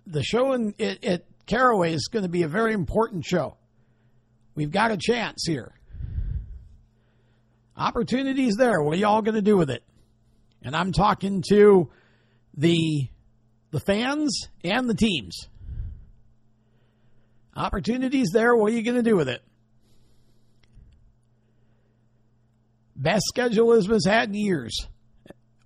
the 0.06 0.24
show 0.24 0.54
in, 0.54 0.76
at, 0.80 1.04
at 1.04 1.26
Caraway 1.46 1.93
is 1.93 2.10
going 2.12 2.24
to 2.24 2.30
be 2.30 2.43
a 2.43 2.48
very 2.48 2.74
important 2.74 3.26
show. 3.26 3.58
We've 4.56 4.72
got 4.72 4.92
a 4.92 4.98
chance 4.98 5.44
here. 5.46 5.74
Opportunities 7.76 8.56
there. 8.56 8.82
What 8.82 8.94
are 8.96 9.00
y'all 9.00 9.22
going 9.22 9.36
to 9.36 9.42
do 9.42 9.58
with 9.58 9.70
it? 9.70 9.84
And 10.62 10.76
I'm 10.76 10.92
talking 10.92 11.44
to 11.50 11.89
the 12.56 13.08
the 13.72 13.80
fans 13.80 14.48
and 14.63 14.88
the 14.88 14.94
teams. 14.94 15.48
Opportunities 17.56 18.30
there. 18.32 18.56
What 18.56 18.72
are 18.72 18.76
you 18.76 18.84
going 18.84 19.04
to 19.04 19.10
do 19.10 19.16
with 19.16 19.28
it? 19.28 19.42
Best 22.96 23.26
schedule 23.28 23.70
Lisbon's 23.70 24.06
had 24.06 24.30
in 24.30 24.36
years. 24.36 24.88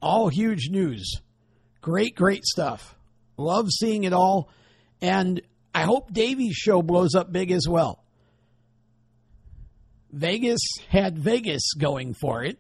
All 0.01 0.29
huge 0.29 0.69
news. 0.69 1.19
Great, 1.81 2.15
great 2.15 2.45
stuff. 2.45 2.95
Love 3.35 3.69
seeing 3.69 4.05
it 4.05 4.13
all. 4.13 4.49
And 5.01 5.41
I 5.75 5.83
hope 5.83 6.13
Davy's 6.13 6.55
show 6.55 6.81
blows 6.81 7.13
up 7.13 7.31
big 7.31 7.51
as 7.51 7.67
well. 7.67 8.03
Vegas 10.11 10.61
had 10.89 11.17
Vegas 11.17 11.73
going 11.77 12.13
for 12.13 12.43
it. 12.43 12.59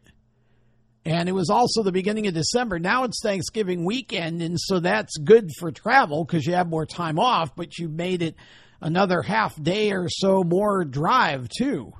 And 1.05 1.29
it 1.29 1.31
was 1.31 1.49
also 1.49 1.83
the 1.83 1.93
beginning 1.93 2.27
of 2.27 2.33
December. 2.33 2.79
Now 2.79 3.05
it's 3.05 3.21
Thanksgiving 3.23 3.85
weekend, 3.85 4.41
and 4.41 4.59
so 4.59 4.81
that's 4.81 5.17
good 5.17 5.51
for 5.57 5.71
travel 5.71 6.25
because 6.25 6.45
you 6.45 6.53
have 6.55 6.67
more 6.67 6.85
time 6.85 7.17
off, 7.17 7.55
but 7.55 7.77
you 7.77 7.87
made 7.87 8.21
it 8.21 8.35
another 8.81 9.21
half 9.21 9.61
day 9.61 9.93
or 9.93 10.09
so 10.09 10.43
more 10.43 10.83
drive, 10.83 11.47
too. 11.47 11.93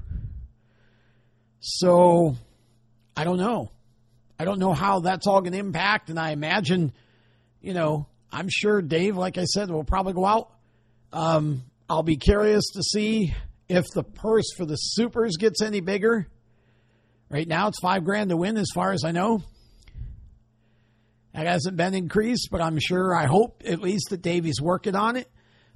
So 1.61 2.35
I 3.15 3.23
don't 3.23 3.37
know. 3.37 3.71
I 4.37 4.43
don't 4.43 4.59
know 4.59 4.73
how 4.73 4.99
that's 4.99 5.25
all 5.25 5.39
going 5.39 5.53
to 5.53 5.59
impact, 5.59 6.09
and 6.09 6.19
I 6.19 6.31
imagine, 6.31 6.91
you 7.61 7.73
know, 7.73 8.07
I'm 8.29 8.49
sure 8.49 8.81
Dave, 8.81 9.15
like 9.15 9.37
I 9.37 9.45
said, 9.45 9.71
will 9.71 9.85
probably 9.85 10.13
go 10.13 10.25
out. 10.25 10.51
Um, 11.13 11.63
I'll 11.89 12.03
be 12.03 12.17
curious 12.17 12.65
to 12.73 12.83
see 12.83 13.33
if 13.69 13.85
the 13.93 14.03
purse 14.03 14.53
for 14.55 14.65
the 14.65 14.75
supers 14.75 15.37
gets 15.37 15.61
any 15.61 15.81
bigger. 15.81 16.27
Right 17.29 17.47
now, 17.47 17.67
it's 17.67 17.79
five 17.79 18.05
grand 18.05 18.29
to 18.29 18.37
win, 18.37 18.57
as 18.57 18.69
far 18.73 18.93
as 18.93 19.03
I 19.03 19.11
know. 19.11 19.43
That 21.33 21.45
hasn't 21.45 21.75
been 21.77 21.93
increased, 21.93 22.49
but 22.51 22.61
I'm 22.61 22.79
sure, 22.79 23.15
I 23.15 23.25
hope 23.25 23.63
at 23.65 23.81
least 23.81 24.09
that 24.09 24.21
Davy's 24.21 24.61
working 24.61 24.95
on 24.95 25.17
it. 25.17 25.29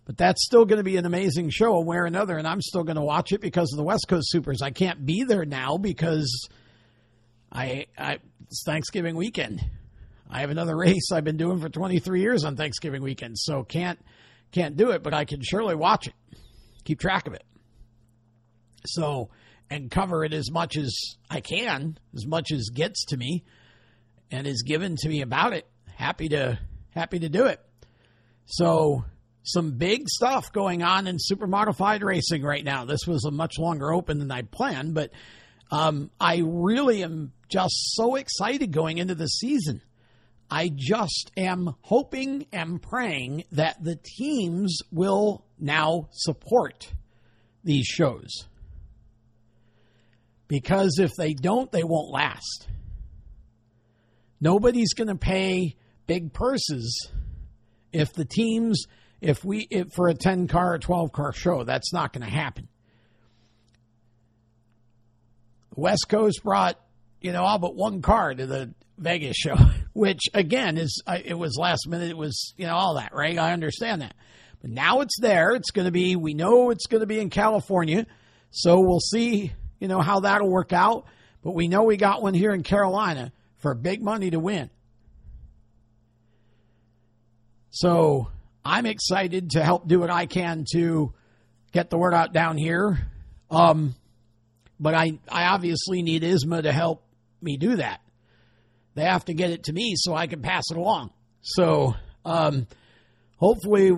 But 0.05 0.17
that's 0.17 0.43
still 0.43 0.65
going 0.65 0.77
to 0.77 0.83
be 0.83 0.97
an 0.97 1.05
amazing 1.05 1.51
show, 1.51 1.73
one 1.73 1.85
way 1.85 1.97
or 1.97 2.05
another, 2.05 2.37
and 2.37 2.47
I'm 2.47 2.61
still 2.61 2.83
going 2.83 2.95
to 2.95 3.03
watch 3.03 3.31
it 3.31 3.41
because 3.41 3.71
of 3.71 3.77
the 3.77 3.83
West 3.83 4.07
Coast 4.07 4.31
Supers. 4.31 4.61
I 4.61 4.71
can't 4.71 5.05
be 5.05 5.23
there 5.23 5.45
now 5.45 5.77
because 5.77 6.49
I, 7.51 7.85
I 7.97 8.17
it's 8.47 8.63
Thanksgiving 8.65 9.15
weekend. 9.15 9.63
I 10.29 10.41
have 10.41 10.49
another 10.49 10.75
race 10.75 11.11
I've 11.11 11.23
been 11.23 11.37
doing 11.37 11.59
for 11.59 11.69
23 11.69 12.21
years 12.21 12.43
on 12.43 12.55
Thanksgiving 12.55 13.03
weekend, 13.03 13.37
so 13.37 13.63
can't 13.63 13.99
can't 14.51 14.75
do 14.75 14.89
it, 14.91 15.03
but 15.03 15.13
I 15.13 15.25
can 15.25 15.41
surely 15.41 15.75
watch 15.75 16.07
it, 16.07 16.13
keep 16.83 16.99
track 16.99 17.27
of 17.27 17.33
it. 17.33 17.43
So 18.85 19.29
and 19.69 19.89
cover 19.89 20.25
it 20.25 20.33
as 20.33 20.51
much 20.51 20.75
as 20.77 20.95
I 21.29 21.39
can, 21.39 21.97
as 22.13 22.25
much 22.25 22.51
as 22.51 22.69
gets 22.69 23.05
to 23.05 23.17
me 23.17 23.43
and 24.29 24.45
is 24.45 24.63
given 24.63 24.95
to 24.97 25.09
me 25.09 25.21
about 25.21 25.53
it. 25.53 25.67
Happy 25.95 26.29
to 26.29 26.59
happy 26.91 27.19
to 27.19 27.29
do 27.29 27.45
it. 27.45 27.59
So 28.45 29.05
some 29.43 29.71
big 29.77 30.07
stuff 30.07 30.51
going 30.51 30.83
on 30.83 31.07
in 31.07 31.17
super 31.19 31.47
modified 31.47 32.03
racing 32.03 32.43
right 32.43 32.63
now. 32.63 32.85
This 32.85 33.07
was 33.07 33.25
a 33.25 33.31
much 33.31 33.57
longer 33.57 33.91
open 33.91 34.19
than 34.19 34.31
I 34.31 34.43
planned, 34.43 34.93
but 34.93 35.11
um, 35.71 36.11
I 36.19 36.41
really 36.43 37.03
am 37.03 37.31
just 37.49 37.73
so 37.95 38.15
excited 38.15 38.71
going 38.71 38.97
into 38.97 39.15
the 39.15 39.27
season. 39.27 39.81
I 40.49 40.69
just 40.73 41.31
am 41.37 41.75
hoping 41.81 42.45
and 42.51 42.81
praying 42.81 43.45
that 43.53 43.81
the 43.81 43.95
teams 43.95 44.79
will 44.91 45.45
now 45.57 46.09
support 46.11 46.91
these 47.63 47.85
shows. 47.85 48.47
Because 50.51 50.99
if 50.99 51.11
they 51.17 51.33
don't, 51.33 51.71
they 51.71 51.85
won't 51.85 52.11
last. 52.11 52.67
Nobody's 54.41 54.93
going 54.93 55.07
to 55.07 55.15
pay 55.15 55.77
big 56.07 56.33
purses 56.33 57.09
if 57.93 58.11
the 58.11 58.25
teams, 58.25 58.83
if 59.21 59.45
we, 59.45 59.65
if 59.71 59.93
for 59.95 60.09
a 60.09 60.13
10 60.13 60.49
car 60.49 60.73
or 60.73 60.77
12 60.77 61.13
car 61.13 61.31
show, 61.31 61.63
that's 61.63 61.93
not 61.93 62.11
going 62.11 62.25
to 62.25 62.29
happen. 62.29 62.67
West 65.73 66.07
Coast 66.09 66.43
brought, 66.43 66.77
you 67.21 67.31
know, 67.31 67.43
all 67.43 67.57
but 67.57 67.73
one 67.73 68.01
car 68.01 68.33
to 68.33 68.45
the 68.45 68.73
Vegas 68.97 69.37
show, 69.37 69.55
which 69.93 70.23
again 70.33 70.77
is, 70.77 71.01
uh, 71.07 71.19
it 71.23 71.35
was 71.35 71.55
last 71.57 71.87
minute. 71.87 72.09
It 72.09 72.17
was, 72.17 72.53
you 72.57 72.65
know, 72.67 72.75
all 72.75 72.95
that, 72.95 73.13
right? 73.13 73.37
I 73.37 73.53
understand 73.53 74.01
that. 74.01 74.15
But 74.61 74.71
now 74.71 74.99
it's 74.99 75.17
there. 75.21 75.51
It's 75.51 75.71
going 75.71 75.85
to 75.85 75.91
be, 75.91 76.17
we 76.17 76.33
know 76.33 76.71
it's 76.71 76.87
going 76.87 76.99
to 76.99 77.07
be 77.07 77.21
in 77.21 77.29
California. 77.29 78.05
So 78.49 78.81
we'll 78.81 78.99
see 78.99 79.53
you 79.81 79.89
know, 79.89 79.99
how 79.99 80.21
that'll 80.21 80.49
work 80.49 80.71
out. 80.71 81.05
But 81.43 81.55
we 81.55 81.67
know 81.67 81.83
we 81.83 81.97
got 81.97 82.21
one 82.21 82.35
here 82.35 82.53
in 82.53 82.63
Carolina 82.63 83.33
for 83.57 83.73
big 83.73 84.01
money 84.01 84.29
to 84.29 84.39
win. 84.39 84.69
So 87.71 88.27
I'm 88.63 88.85
excited 88.85 89.51
to 89.51 89.63
help 89.63 89.87
do 89.87 89.99
what 89.99 90.11
I 90.11 90.27
can 90.27 90.65
to 90.73 91.13
get 91.71 91.89
the 91.89 91.97
word 91.97 92.13
out 92.13 92.31
down 92.31 92.57
here. 92.57 93.07
Um, 93.49 93.95
but 94.79 94.93
I, 94.93 95.19
I 95.27 95.45
obviously 95.45 96.03
need 96.03 96.21
ISMA 96.21 96.63
to 96.63 96.71
help 96.71 97.03
me 97.41 97.57
do 97.57 97.77
that. 97.77 98.01
They 98.93 99.03
have 99.03 99.25
to 99.25 99.33
get 99.33 99.49
it 99.49 99.63
to 99.63 99.73
me 99.73 99.95
so 99.95 100.13
I 100.13 100.27
can 100.27 100.41
pass 100.41 100.65
it 100.69 100.77
along. 100.77 101.11
So 101.41 101.95
um, 102.23 102.67
hopefully 103.37 103.93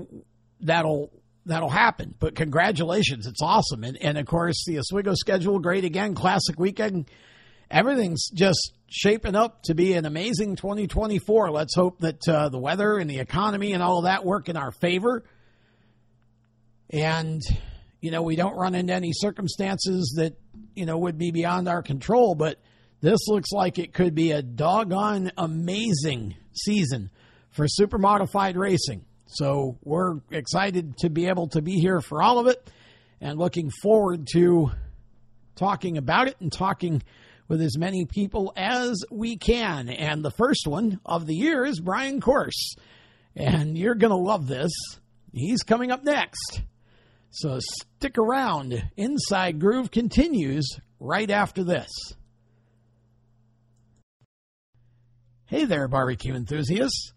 that'll 0.62 1.12
that'll 1.46 1.70
happen. 1.70 2.16
But 2.20 2.36
congratulations, 2.36 3.28
it's 3.28 3.42
awesome. 3.42 3.84
And 3.84 3.98
and 3.98 4.18
of 4.18 4.26
course 4.26 4.64
the 4.66 4.80
Oswego 4.80 5.14
schedule 5.16 5.60
great 5.60 5.84
again, 5.84 6.16
classic 6.16 6.60
weekend. 6.60 7.10
Everything's 7.70 8.30
just 8.30 8.74
shaping 8.88 9.36
up 9.36 9.64
to 9.64 9.74
be 9.74 9.94
an 9.94 10.06
amazing 10.06 10.56
2024. 10.56 11.50
Let's 11.52 11.76
hope 11.76 12.00
that 12.00 12.28
uh, 12.28 12.50
the 12.50 12.60
weather 12.60 12.98
and 12.98 13.10
the 13.10 13.20
economy 13.20 13.74
and 13.74 13.82
all 13.82 14.00
of 14.00 14.04
that 14.04 14.24
work 14.24 14.48
in 14.48 14.58
our 14.58 14.72
favor. 14.72 15.24
And 16.90 17.42
you 18.02 18.12
know, 18.12 18.22
we 18.22 18.36
don't 18.36 18.56
run 18.56 18.76
into 18.76 18.94
any 18.94 19.12
circumstances 19.14 20.16
that 20.18 20.38
you 20.76 20.86
know 20.86 20.98
would 20.98 21.18
be 21.18 21.32
beyond 21.32 21.68
our 21.68 21.82
control, 21.82 22.36
but 22.36 22.60
this 23.02 23.28
looks 23.28 23.52
like 23.52 23.80
it 23.80 23.94
could 23.94 24.14
be 24.14 24.32
a 24.32 24.42
doggone 24.42 25.32
amazing 25.38 26.36
season 26.54 27.10
for 27.50 27.68
super 27.68 27.98
modified 27.98 28.58
racing. 28.58 29.06
So 29.34 29.78
we're 29.84 30.20
excited 30.32 30.98
to 31.00 31.10
be 31.10 31.28
able 31.28 31.48
to 31.50 31.62
be 31.62 31.80
here 31.80 32.02
for 32.02 32.22
all 32.22 32.40
of 32.40 32.48
it 32.48 32.70
and 33.20 33.40
looking 33.40 33.72
forward 33.82 34.28
to 34.34 34.72
talking 35.56 35.98
about 35.98 36.28
it 36.28 36.36
and 36.40 36.52
talking 36.52 37.02
with 37.48 37.62
as 37.62 37.78
many 37.78 38.06
people 38.06 38.54
as 38.56 39.04
we 39.10 39.38
can. 39.38 39.90
And 39.90 40.24
the 40.24 40.32
first 40.32 40.68
one 40.68 41.00
of 41.06 41.26
the 41.26 41.36
year 41.36 41.66
is 41.66 41.80
Brian 41.80 42.22
Coerse. 42.22 42.76
And 43.36 43.76
you're 43.78 43.96
going 43.96 44.12
to 44.12 44.18
love 44.18 44.48
this. 44.48 44.72
He's 45.32 45.64
coming 45.64 45.92
up 45.92 46.04
next. 46.04 46.62
So 47.32 47.60
stick 47.60 48.20
around. 48.20 48.84
Inside 48.96 49.60
Groove 49.60 49.90
continues 49.90 50.80
right 51.00 51.30
after 51.32 51.64
this. 51.64 51.90
Hey 55.46 55.66
there, 55.66 55.88
barbecue 55.88 56.36
enthusiasts. 56.36 57.13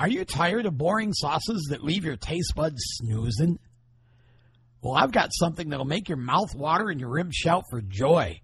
Are 0.00 0.08
you 0.08 0.24
tired 0.24 0.64
of 0.64 0.78
boring 0.78 1.12
sauces 1.12 1.66
that 1.68 1.84
leave 1.84 2.06
your 2.06 2.16
taste 2.16 2.54
buds 2.56 2.80
snoozing? 2.82 3.58
Well, 4.80 4.94
I've 4.94 5.12
got 5.12 5.28
something 5.30 5.68
that'll 5.68 5.84
make 5.84 6.08
your 6.08 6.16
mouth 6.16 6.54
water 6.54 6.88
and 6.88 6.98
your 6.98 7.10
ribs 7.10 7.36
shout 7.36 7.64
for 7.68 7.82
joy. 7.82 8.40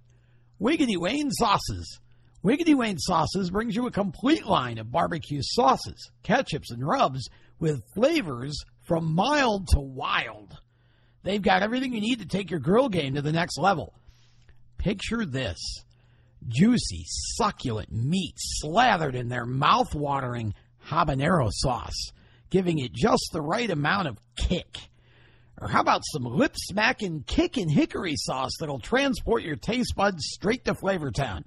Wiggidy 0.60 0.98
Wayne 0.98 1.30
Sauces. 1.30 1.98
Wiggidy 2.44 2.74
Wayne 2.74 2.98
Sauces 2.98 3.48
brings 3.48 3.74
you 3.74 3.86
a 3.86 3.90
complete 3.90 4.44
line 4.44 4.76
of 4.76 4.92
barbecue 4.92 5.40
sauces, 5.40 6.10
ketchups, 6.22 6.72
and 6.72 6.86
rubs 6.86 7.26
with 7.58 7.80
flavors 7.94 8.62
from 8.82 9.14
mild 9.14 9.68
to 9.68 9.80
wild. 9.80 10.58
They've 11.22 11.40
got 11.40 11.62
everything 11.62 11.94
you 11.94 12.02
need 12.02 12.18
to 12.18 12.26
take 12.26 12.50
your 12.50 12.60
grill 12.60 12.90
game 12.90 13.14
to 13.14 13.22
the 13.22 13.32
next 13.32 13.56
level. 13.56 13.94
Picture 14.76 15.24
this 15.24 15.56
juicy, 16.46 17.06
succulent 17.06 17.90
meat 17.90 18.34
slathered 18.36 19.14
in 19.14 19.28
their 19.28 19.46
mouth 19.46 19.94
watering 19.94 20.52
habanero 20.88 21.50
sauce, 21.50 22.12
giving 22.50 22.78
it 22.78 22.92
just 22.92 23.30
the 23.32 23.42
right 23.42 23.70
amount 23.70 24.08
of 24.08 24.18
kick. 24.36 24.76
Or 25.60 25.68
how 25.68 25.80
about 25.80 26.02
some 26.04 26.24
lip 26.24 26.54
smacking 26.54 27.24
kickin' 27.26 27.68
hickory 27.68 28.14
sauce 28.16 28.52
that'll 28.60 28.78
transport 28.78 29.42
your 29.42 29.56
taste 29.56 29.94
buds 29.96 30.26
straight 30.26 30.64
to 30.66 30.74
Flavortown? 30.74 31.44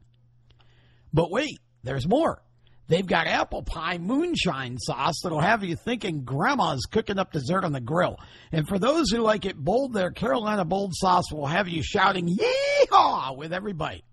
But 1.14 1.30
wait, 1.32 1.60
there's 1.84 2.08
more. 2.08 2.42
They've 2.88 3.06
got 3.06 3.28
apple 3.28 3.62
pie 3.62 4.00
moonshine 4.00 4.80
sauce 4.80 5.22
that'll 5.22 5.40
have 5.40 5.64
you 5.64 5.76
thinking 5.76 6.24
grandma's 6.24 6.88
cooking 6.92 7.20
up 7.20 7.32
dessert 7.32 7.64
on 7.64 7.72
the 7.72 7.80
grill. 7.80 8.18
And 8.52 8.68
for 8.68 8.80
those 8.80 9.12
who 9.12 9.20
like 9.20 9.46
it 9.46 9.56
bold, 9.56 9.94
their 9.94 10.10
Carolina 10.10 10.66
bold 10.66 10.94
sauce 10.96 11.32
will 11.32 11.46
have 11.46 11.68
you 11.68 11.84
shouting 11.84 12.28
yeehaw 12.28 13.38
with 13.38 13.54
every 13.54 13.74
bite. 13.74 14.04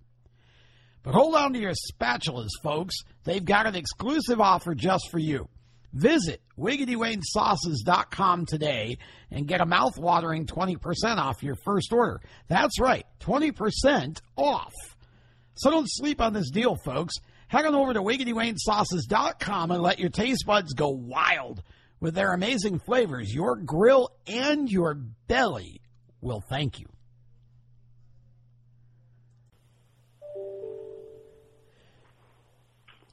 But 1.07 1.15
hold 1.15 1.37
on 1.37 1.53
to 1.53 1.61
your 1.61 1.73
spatulas, 1.73 2.49
folks. 2.65 2.97
They've 3.23 3.45
got 3.45 3.69
an 3.69 3.77
exclusive 3.77 4.41
offer 4.41 4.75
just 4.75 5.09
for 5.13 5.21
you. 5.21 5.49
Visit 5.93 6.43
WiggidyWayneSauces.com 6.59 8.47
today 8.47 8.99
and 9.31 9.47
get 9.47 9.61
a 9.61 9.67
mouth-watering 9.67 10.47
20% 10.47 11.19
off 11.19 11.45
your 11.45 11.55
first 11.65 11.93
order. 11.93 12.21
That's 12.49 12.81
right, 12.81 13.07
20% 13.21 14.21
off. 14.37 14.73
So 15.55 15.71
don't 15.71 15.87
sleep 15.89 16.21
on 16.21 16.33
this 16.33 16.51
deal, 16.51 16.75
folks. 16.85 17.15
Head 17.47 17.67
on 17.67 17.77
over 17.77 17.95
to 17.95 18.03
WiggidyWayneSauces.com 18.03 19.71
and 19.71 19.83
let 19.83 20.01
your 20.01 20.11
taste 20.11 20.45
buds 20.45 20.75
go 20.75 20.89
wild 20.89 21.63
with 22.01 22.17
their 22.17 22.33
amazing 22.33 22.81
flavors. 22.81 23.33
Your 23.33 23.55
grill 23.55 24.11
and 24.27 24.69
your 24.69 24.95
belly 25.29 25.81
will 26.21 26.43
thank 26.51 26.81
you. 26.81 26.89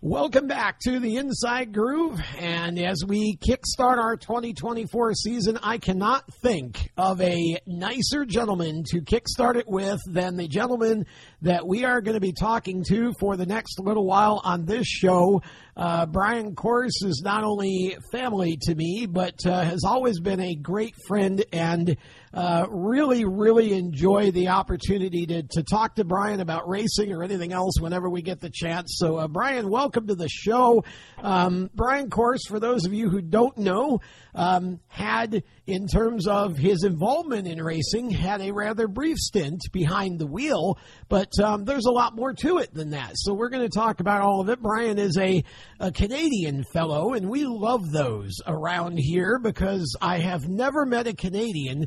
Welcome 0.06 0.48
back 0.48 0.80
to 0.80 1.00
the 1.00 1.16
Inside 1.16 1.72
Groove. 1.72 2.22
And 2.38 2.78
as 2.78 3.06
we 3.08 3.38
kickstart 3.38 4.00
our 4.00 4.18
2024 4.18 5.13
season, 5.13 5.58
I 5.63 5.78
cannot 5.78 6.26
think 6.42 6.92
of 6.98 7.22
a 7.22 7.58
nicer 7.66 8.26
gentleman 8.26 8.84
to 8.88 9.00
kickstart 9.00 9.56
it 9.56 9.66
with 9.66 10.02
than 10.06 10.36
the 10.36 10.50
gentleman 10.50 11.06
that 11.42 11.66
we 11.66 11.86
are 11.86 12.02
going 12.02 12.16
to 12.16 12.20
be 12.20 12.34
talking 12.34 12.84
to 12.89 13.13
for 13.18 13.38
the 13.38 13.46
next 13.46 13.80
little 13.80 14.06
while 14.06 14.42
on 14.44 14.66
this 14.66 14.86
show. 14.86 15.42
Uh, 15.78 16.06
Brian 16.06 16.54
Coerse 16.54 17.02
is 17.04 17.22
not 17.24 17.46
only 17.46 17.96
family 18.12 18.58
to 18.63 18.76
me, 18.76 19.08
but 19.10 19.46
uh, 19.46 19.63
has 19.63 19.86
always 19.86 20.20
been 20.20 20.42
a 20.42 20.54
great 20.54 20.96
friend 21.08 21.46
and 21.54 21.96
uh, 22.34 22.65
really, 22.69 23.26
really 23.26 23.74
enjoy 23.74 24.32
the 24.32 24.48
opportunity 24.48 25.26
to, 25.28 25.43
to 25.43 25.63
talk 25.63 25.96
to 25.96 26.04
Brian 26.04 26.39
about 26.39 26.67
racing 26.67 27.12
or 27.12 27.24
anything 27.24 27.54
else 27.54 27.80
whenever 27.80 28.10
we 28.10 28.22
get 28.22 28.39
the 28.39 28.50
chance. 28.50 28.96
So, 28.98 29.17
uh, 29.17 29.28
Brian, 29.28 29.69
welcome 29.69 30.08
to 30.08 30.15
the 30.15 30.30
show. 30.30 30.84
Um, 31.22 31.69
Brian 31.76 32.10
Coerse, 32.10 32.46
for 32.48 32.60
those 32.60 32.86
of 32.86 32.93
you 32.93 33.10
who 33.10 33.22
don't 33.22 33.58
know, 33.58 34.02
um, 34.34 34.80
had, 34.88 35.43
in 35.65 35.88
terms 35.88 36.28
of 36.28 36.58
his 36.58 36.84
involvement 36.84 37.47
in 37.47 37.62
racing, 37.62 38.10
had 38.10 38.41
a 38.41 38.52
rather 38.52 38.88
brief 38.88 39.17
stint 39.17 39.62
behind 39.71 40.19
the 40.19 40.28
wheel, 40.28 40.78
but 41.08 41.32
um, 41.41 41.63
there's 41.63 41.86
a 41.86 41.91
lot 41.91 42.15
more 42.15 42.34
to 42.34 42.58
it 42.58 42.73
than 42.73 42.89
that. 42.89 43.12
So 43.15 43.34
we're 43.34 43.49
going 43.49 43.63
to 43.63 43.73
talk 43.73 44.02
about 44.02 44.21
all 44.21 44.41
of 44.41 44.49
it. 44.49 44.62
Brian 44.62 44.99
is 44.99 45.17
a, 45.17 45.43
a 45.80 45.91
Canadian 45.91 46.65
fellow, 46.73 47.13
and 47.13 47.30
we 47.30 47.45
love 47.45 47.91
those 47.91 48.34
around 48.45 48.97
here 48.97 49.39
because 49.39 49.95
I 50.02 50.19
have 50.19 50.49
never 50.49 50.86
met 50.86 51.08
a 51.08 51.13
Canadian 51.13 51.86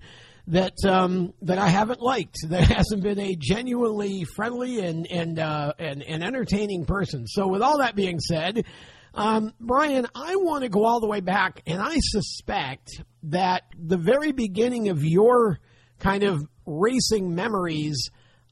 that 0.49 0.77
um, 0.87 1.35
that 1.43 1.59
I 1.59 1.69
haven't 1.69 2.01
liked. 2.01 2.37
That 2.49 2.62
hasn't 2.77 3.03
been 3.03 3.19
a 3.19 3.37
genuinely 3.37 4.25
friendly 4.37 4.81
and 4.81 5.07
and, 5.11 5.39
uh, 5.39 5.73
and 5.79 6.03
and 6.03 6.23
entertaining 6.25 6.87
person. 6.87 7.27
So, 7.27 7.49
with 7.49 7.62
all 7.62 7.79
that 7.79 7.95
being 7.97 8.21
said, 8.21 8.65
um, 9.17 9.55
Brian, 9.59 10.07
I 10.15 10.37
want 10.37 10.65
to 10.65 10.69
go 10.69 10.85
all 10.85 11.01
the 11.01 11.07
way 11.07 11.21
back, 11.21 11.63
and 11.67 11.81
I 11.81 11.97
suspect 12.01 13.03
that 13.25 13.63
the 13.79 13.97
very 13.97 14.33
beginning 14.33 14.91
of 14.91 15.05
your 15.05 15.59
kind 15.99 16.23
of 16.23 16.39
racing 16.67 17.35
memories, 17.35 18.11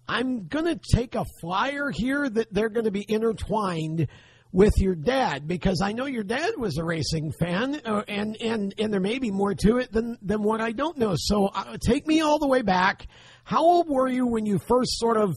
I'm 0.09 0.47
going 0.47 0.65
to 0.65 0.81
take 0.95 1.15
a 1.15 1.27
flyer 1.43 1.91
here 1.91 2.29
that 2.29 2.53
they're 2.53 2.71
going 2.71 2.87
to 2.87 2.91
be 2.91 3.05
intertwined 3.07 4.09
with 4.53 4.73
your 4.79 4.95
dad 4.95 5.47
because 5.47 5.83
I 5.83 5.93
know 5.93 6.07
your 6.07 6.23
dad 6.23 6.53
was 6.57 6.79
a 6.79 6.85
racing 6.85 7.33
fan, 7.33 7.81
uh, 7.85 8.03
and 8.09 8.41
and 8.41 8.73
and 8.79 8.93
there 8.93 9.01
may 9.01 9.19
be 9.19 9.31
more 9.31 9.55
to 9.55 9.79
it 9.79 9.93
than 9.93 10.17
than 10.23 10.43
what 10.43 10.63
I 10.63 10.73
don't 10.73 10.97
know. 10.97 11.15
So 11.17 11.47
uh, 11.47 11.77
take 11.85 12.07
me 12.07 12.21
all 12.21 12.39
the 12.39 12.47
way 12.47 12.63
back. 12.63 13.07
How 13.43 13.63
old 13.63 13.89
were 13.89 14.09
you 14.09 14.27
when 14.27 14.47
you 14.47 14.59
first 14.59 14.99
sort 14.99 15.19
of 15.19 15.35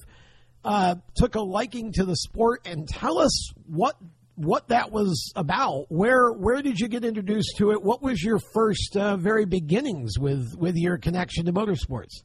uh, 0.64 0.96
took 1.16 1.36
a 1.36 1.42
liking 1.42 1.92
to 1.94 2.06
the 2.06 2.16
sport, 2.16 2.62
and 2.66 2.88
tell 2.88 3.18
us 3.18 3.52
what 3.66 3.98
what 4.38 4.68
that 4.70 4.92
was 4.92 5.34
about. 5.36 5.86
Where 5.90 6.32
where 6.32 6.62
did 6.62 6.80
you 6.80 6.88
get 6.88 7.04
introduced 7.04 7.58
to 7.58 7.72
it? 7.72 7.82
What 7.82 8.02
was 8.02 8.24
your 8.24 8.40
first 8.54 8.96
uh, 8.96 9.18
very 9.18 9.46
beginnings 9.46 10.18
with 10.18 10.56
with 10.58 10.76
your 10.76 10.98
connection 10.98 11.46
to 11.46 11.54
motorsports? 11.54 12.22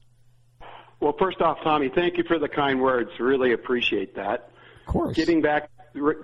Well, 1.00 1.14
first 1.18 1.40
off, 1.40 1.58
Tommy, 1.64 1.90
thank 1.92 2.16
you 2.16 2.24
for 2.28 2.38
the 2.38 2.48
kind 2.48 2.80
words. 2.80 3.10
Really 3.18 3.54
appreciate 3.54 4.14
that. 4.14 4.50
Of 4.86 4.92
course. 4.92 5.16
Getting 5.16 5.40
back 5.40 5.70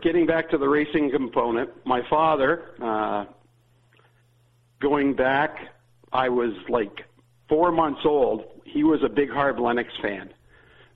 getting 0.02 0.26
back 0.26 0.50
to 0.50 0.58
the 0.58 0.68
racing 0.68 1.10
component, 1.10 1.70
my 1.84 2.02
father, 2.08 2.74
uh, 2.82 3.24
going 4.80 5.14
back, 5.14 5.56
I 6.12 6.28
was 6.28 6.52
like 6.68 7.04
four 7.48 7.72
months 7.72 8.00
old. 8.04 8.44
He 8.64 8.84
was 8.84 9.00
a 9.02 9.08
big 9.08 9.30
Harv 9.30 9.58
Lennox 9.58 9.90
fan. 10.02 10.32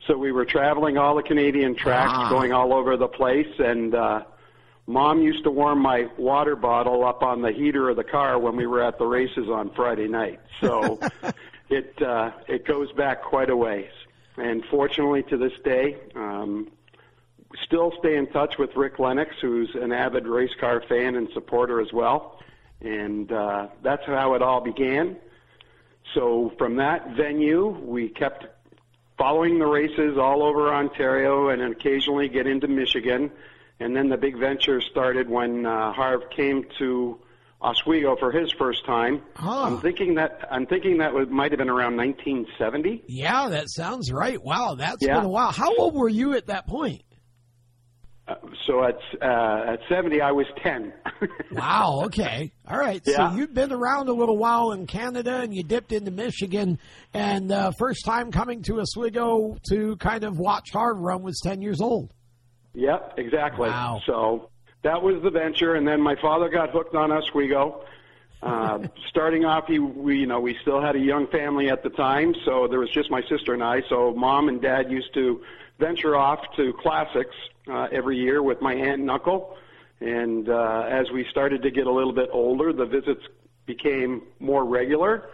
So 0.07 0.19
we 0.19 0.33
were 0.33 0.45
traveling 0.45 0.99
all 0.99 1.17
the 1.17 1.23
Canadian 1.23 1.77
tracks, 1.77 2.13
ah. 2.13 2.29
going 2.29 2.53
all 2.53 2.75
over 2.75 2.97
the 2.97 3.09
place, 3.09 3.47
and 3.59 3.95
uh, 3.95 4.23
mom 4.93 5.23
used 5.23 5.45
to 5.45 5.51
warm 5.51 5.81
my 5.81 6.09
water 6.19 6.55
bottle 6.55 7.05
up 7.05 7.23
on 7.23 7.41
the 7.41 7.51
heater 7.51 7.89
of 7.89 7.97
the 7.97 8.05
car 8.05 8.39
when 8.39 8.57
we 8.57 8.67
were 8.67 8.83
at 8.83 8.99
the 8.99 9.07
races 9.07 9.49
on 9.49 9.73
Friday 9.75 10.07
night. 10.07 10.41
So 10.61 11.01
it 11.71 12.01
uh, 12.03 12.33
it 12.47 12.67
goes 12.67 12.93
back 12.93 13.23
quite 13.23 13.51
a 13.51 13.57
ways. 13.57 13.91
And 14.37 14.65
fortunately, 14.71 15.23
to 15.25 15.37
this 15.37 15.53
day, 15.65 15.97
um, 16.15 16.71
still 17.65 17.93
stay 17.99 18.17
in 18.17 18.27
touch 18.29 18.57
with 18.59 18.77
Rick 18.77 18.99
Lennox, 18.99 19.35
who's 19.41 19.75
an 19.75 19.93
avid 19.93 20.27
race 20.27 20.55
car 20.61 20.83
fan 20.89 21.17
and 21.17 21.29
supporter 21.33 21.81
as 21.81 21.93
well. 21.93 22.39
And 22.81 23.31
uh, 23.33 23.69
that's 23.83 24.05
how 24.07 24.35
it 24.35 24.43
all 24.43 24.61
began. 24.61 25.17
So 26.15 26.53
from 26.59 26.77
that 26.77 27.17
venue, 27.17 27.69
we 27.69 28.09
kept 28.09 28.47
following 29.17 29.59
the 29.59 29.67
races 29.67 30.19
all 30.19 30.43
over 30.43 30.73
Ontario 30.75 31.49
and 31.49 31.63
occasionally 31.63 32.29
get 32.29 32.47
into 32.47 32.69
Michigan. 32.69 33.31
And 33.81 33.97
then 33.97 34.09
the 34.09 34.17
big 34.17 34.39
venture 34.39 34.81
started 34.81 35.29
when 35.29 35.67
uh, 35.67 35.93
Harv 35.93 36.23
came 36.31 36.65
to 36.79 37.19
Oswego 37.63 38.17
for 38.17 38.33
his 38.33 38.53
first 38.53 38.85
time. 38.85 39.23
Huh. 39.37 39.65
I'm 39.65 39.81
thinking 39.81 40.15
that 40.17 40.47
I'm 40.51 40.67
thinking 40.67 40.99
that 40.99 41.15
was, 41.15 41.29
might 41.29 41.53
have 41.53 41.59
been 41.59 41.71
around 41.71 41.97
1970. 41.97 43.05
Yeah, 43.07 43.49
that 43.49 43.71
sounds 43.71 44.13
right. 44.13 44.43
Wow, 44.43 44.75
that's 44.77 44.99
yeah. 45.01 45.17
been 45.17 45.27
a 45.27 45.29
while. 45.29 45.53
How 45.53 45.75
old 45.77 45.95
were 45.95 46.09
you 46.09 46.35
at 46.35 46.47
that 46.47 46.67
point? 46.67 47.03
Uh, 48.27 48.35
so 48.67 48.85
at 48.85 48.99
uh, 49.21 49.73
at 49.73 49.81
70, 49.89 50.21
I 50.21 50.33
was 50.33 50.47
10. 50.63 50.93
wow. 51.53 52.03
Okay. 52.07 52.53
All 52.69 52.79
right. 52.79 53.03
Yeah. 53.05 53.31
So 53.31 53.37
you've 53.37 53.55
been 53.55 53.73
around 53.73 54.09
a 54.09 54.13
little 54.13 54.37
while 54.37 54.73
in 54.73 54.87
Canada, 54.87 55.39
and 55.39 55.55
you 55.55 55.63
dipped 55.63 55.93
into 55.93 56.11
Michigan, 56.11 56.79
and 57.15 57.51
uh, 57.51 57.73
first 57.79 58.05
time 58.05 58.31
coming 58.31 58.63
to 58.63 58.81
Oswego 58.81 59.57
to 59.71 59.97
kind 59.97 60.25
of 60.25 60.39
watch 60.39 60.71
Harv 60.73 60.99
run 60.99 61.23
was 61.23 61.41
10 61.43 61.63
years 61.63 61.81
old. 61.81 62.13
Yep. 62.75 63.15
Exactly. 63.19 63.69
Wow. 63.69 64.01
So 64.07 64.51
that 64.83 65.03
was 65.03 65.23
the 65.23 65.31
venture, 65.31 65.75
and 65.75 65.87
then 65.87 66.01
my 66.01 66.17
father 66.17 66.49
got 66.49 66.71
hooked 66.71 66.95
on 66.95 67.13
Oswego. 67.13 67.85
Uh, 68.43 68.81
starting 69.09 69.45
off, 69.45 69.67
he, 69.67 69.79
we, 69.79 70.19
you 70.19 70.27
know, 70.27 70.41
we 70.41 70.57
still 70.63 70.81
had 70.81 70.97
a 70.97 71.01
young 71.01 71.27
family 71.29 71.71
at 71.71 71.83
the 71.83 71.91
time, 71.91 72.35
so 72.45 72.67
there 72.67 72.81
was 72.81 72.91
just 72.91 73.11
my 73.11 73.23
sister 73.29 73.55
and 73.55 73.63
I. 73.63 73.83
So 73.89 74.13
mom 74.15 74.49
and 74.49 74.61
dad 74.61 74.91
used 74.91 75.15
to 75.15 75.43
venture 75.79 76.17
off 76.17 76.41
to 76.57 76.73
classics 76.75 77.37
uh, 77.69 77.89
every 77.93 78.17
year 78.17 78.43
with 78.43 78.61
my 78.61 78.75
aunt 78.75 79.01
and 79.01 79.11
uncle. 79.11 79.57
And 80.01 80.49
uh, 80.49 80.87
as 80.89 81.11
we 81.13 81.25
started 81.31 81.63
to 81.63 81.71
get 81.71 81.87
a 81.87 81.93
little 81.93 82.13
bit 82.13 82.29
older, 82.33 82.73
the 82.73 82.87
visits 82.87 83.23
became 83.67 84.23
more 84.41 84.65
regular. 84.65 85.31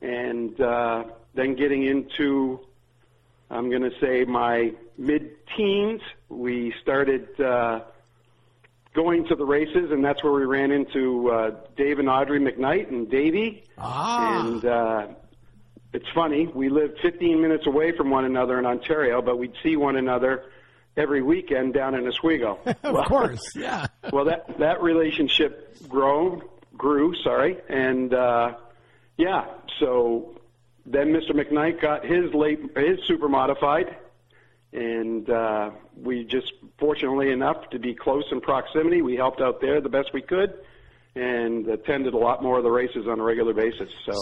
And 0.00 0.58
uh, 0.60 1.04
then 1.34 1.54
getting 1.54 1.84
into, 1.84 2.60
I'm 3.50 3.68
going 3.68 3.82
to 3.82 3.92
say, 4.00 4.24
my 4.24 4.72
mid 4.98 5.46
teens, 5.56 6.00
we 6.28 6.74
started 6.82 7.40
uh, 7.40 7.80
going 8.94 9.26
to 9.28 9.34
the 9.34 9.44
races, 9.44 9.90
and 9.90 10.04
that's 10.04 10.22
where 10.24 10.32
we 10.32 10.44
ran 10.44 10.70
into 10.70 11.30
uh, 11.30 11.50
Dave 11.76 11.98
and 11.98 12.08
Audrey 12.08 12.40
McKnight 12.40 12.88
and 12.88 13.10
Davey. 13.10 13.64
Ah. 13.78 14.46
And 14.46 14.64
uh, 14.64 15.06
it's 15.92 16.06
funny, 16.14 16.46
we 16.46 16.68
lived 16.68 16.98
15 17.00 17.40
minutes 17.40 17.66
away 17.66 17.96
from 17.96 18.10
one 18.10 18.24
another 18.24 18.58
in 18.58 18.66
Ontario, 18.66 19.22
but 19.22 19.38
we'd 19.38 19.54
see 19.62 19.76
one 19.76 19.96
another 19.96 20.44
every 20.96 21.22
weekend 21.22 21.74
down 21.74 21.94
in 21.94 22.06
Oswego. 22.06 22.58
of 22.66 22.76
well, 22.82 23.04
course, 23.04 23.52
yeah. 23.56 23.86
well, 24.12 24.24
that 24.24 24.58
that 24.58 24.82
relationship 24.82 25.76
grown 25.88 26.42
grew, 26.76 27.14
sorry, 27.22 27.58
and 27.68 28.12
uh, 28.12 28.54
yeah. 29.16 29.46
So 29.78 30.38
then 30.84 31.08
Mr. 31.08 31.30
McKnight 31.30 31.80
got 31.80 32.04
his 32.04 32.32
late 32.34 32.60
his 32.76 32.98
super 33.06 33.28
modified, 33.28 33.96
and 34.76 35.30
uh, 35.30 35.70
we 35.96 36.24
just 36.24 36.52
fortunately 36.78 37.32
enough 37.32 37.56
to 37.70 37.78
be 37.78 37.94
close 37.94 38.24
in 38.30 38.40
proximity, 38.40 39.02
we 39.02 39.16
helped 39.16 39.40
out 39.40 39.60
there 39.60 39.80
the 39.80 39.88
best 39.88 40.10
we 40.12 40.22
could, 40.22 40.52
and 41.14 41.66
attended 41.68 42.12
a 42.12 42.18
lot 42.18 42.42
more 42.42 42.58
of 42.58 42.64
the 42.64 42.70
races 42.70 43.06
on 43.08 43.18
a 43.18 43.22
regular 43.22 43.54
basis. 43.54 43.88
So. 44.04 44.12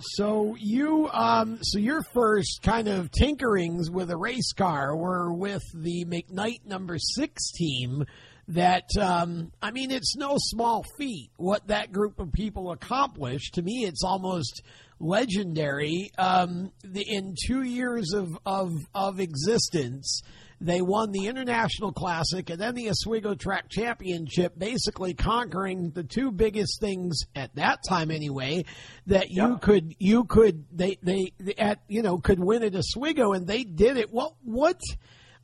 So 0.00 0.54
you, 0.60 1.08
um, 1.08 1.58
so 1.60 1.80
your 1.80 2.02
first 2.14 2.60
kind 2.62 2.86
of 2.86 3.10
tinkerings 3.10 3.90
with 3.90 4.12
a 4.12 4.16
race 4.16 4.52
car 4.52 4.96
were 4.96 5.32
with 5.32 5.64
the 5.74 6.04
McKnight 6.04 6.64
number 6.66 6.98
six 6.98 7.50
team. 7.52 8.04
That 8.46 8.84
um, 8.98 9.52
I 9.60 9.72
mean, 9.72 9.90
it's 9.90 10.16
no 10.16 10.36
small 10.36 10.84
feat 10.98 11.30
what 11.36 11.66
that 11.66 11.92
group 11.92 12.20
of 12.20 12.32
people 12.32 12.70
accomplished. 12.70 13.54
To 13.54 13.62
me, 13.62 13.84
it's 13.84 14.02
almost 14.04 14.62
legendary. 15.00 16.10
Um, 16.18 16.72
the, 16.82 17.04
in 17.06 17.34
two 17.46 17.62
years 17.62 18.12
of, 18.12 18.28
of 18.44 18.72
of 18.94 19.20
existence, 19.20 20.22
they 20.60 20.80
won 20.80 21.12
the 21.12 21.26
International 21.26 21.92
Classic 21.92 22.50
and 22.50 22.60
then 22.60 22.74
the 22.74 22.90
Oswego 22.90 23.34
Track 23.34 23.68
Championship, 23.68 24.58
basically 24.58 25.14
conquering 25.14 25.90
the 25.90 26.02
two 26.02 26.32
biggest 26.32 26.80
things 26.80 27.20
at 27.36 27.54
that 27.54 27.80
time, 27.88 28.10
anyway, 28.10 28.64
that 29.06 29.30
you 29.30 29.58
could 29.58 29.94
you 29.98 30.24
could 30.24 30.64
they 30.72 30.98
they 31.02 31.32
at 31.58 31.80
you 31.88 32.02
know 32.02 32.18
could 32.18 32.40
win 32.40 32.62
at 32.62 32.74
Oswego, 32.74 33.32
and 33.32 33.46
they 33.46 33.64
did 33.64 33.96
it. 33.96 34.12
What 34.12 34.34
what? 34.42 34.80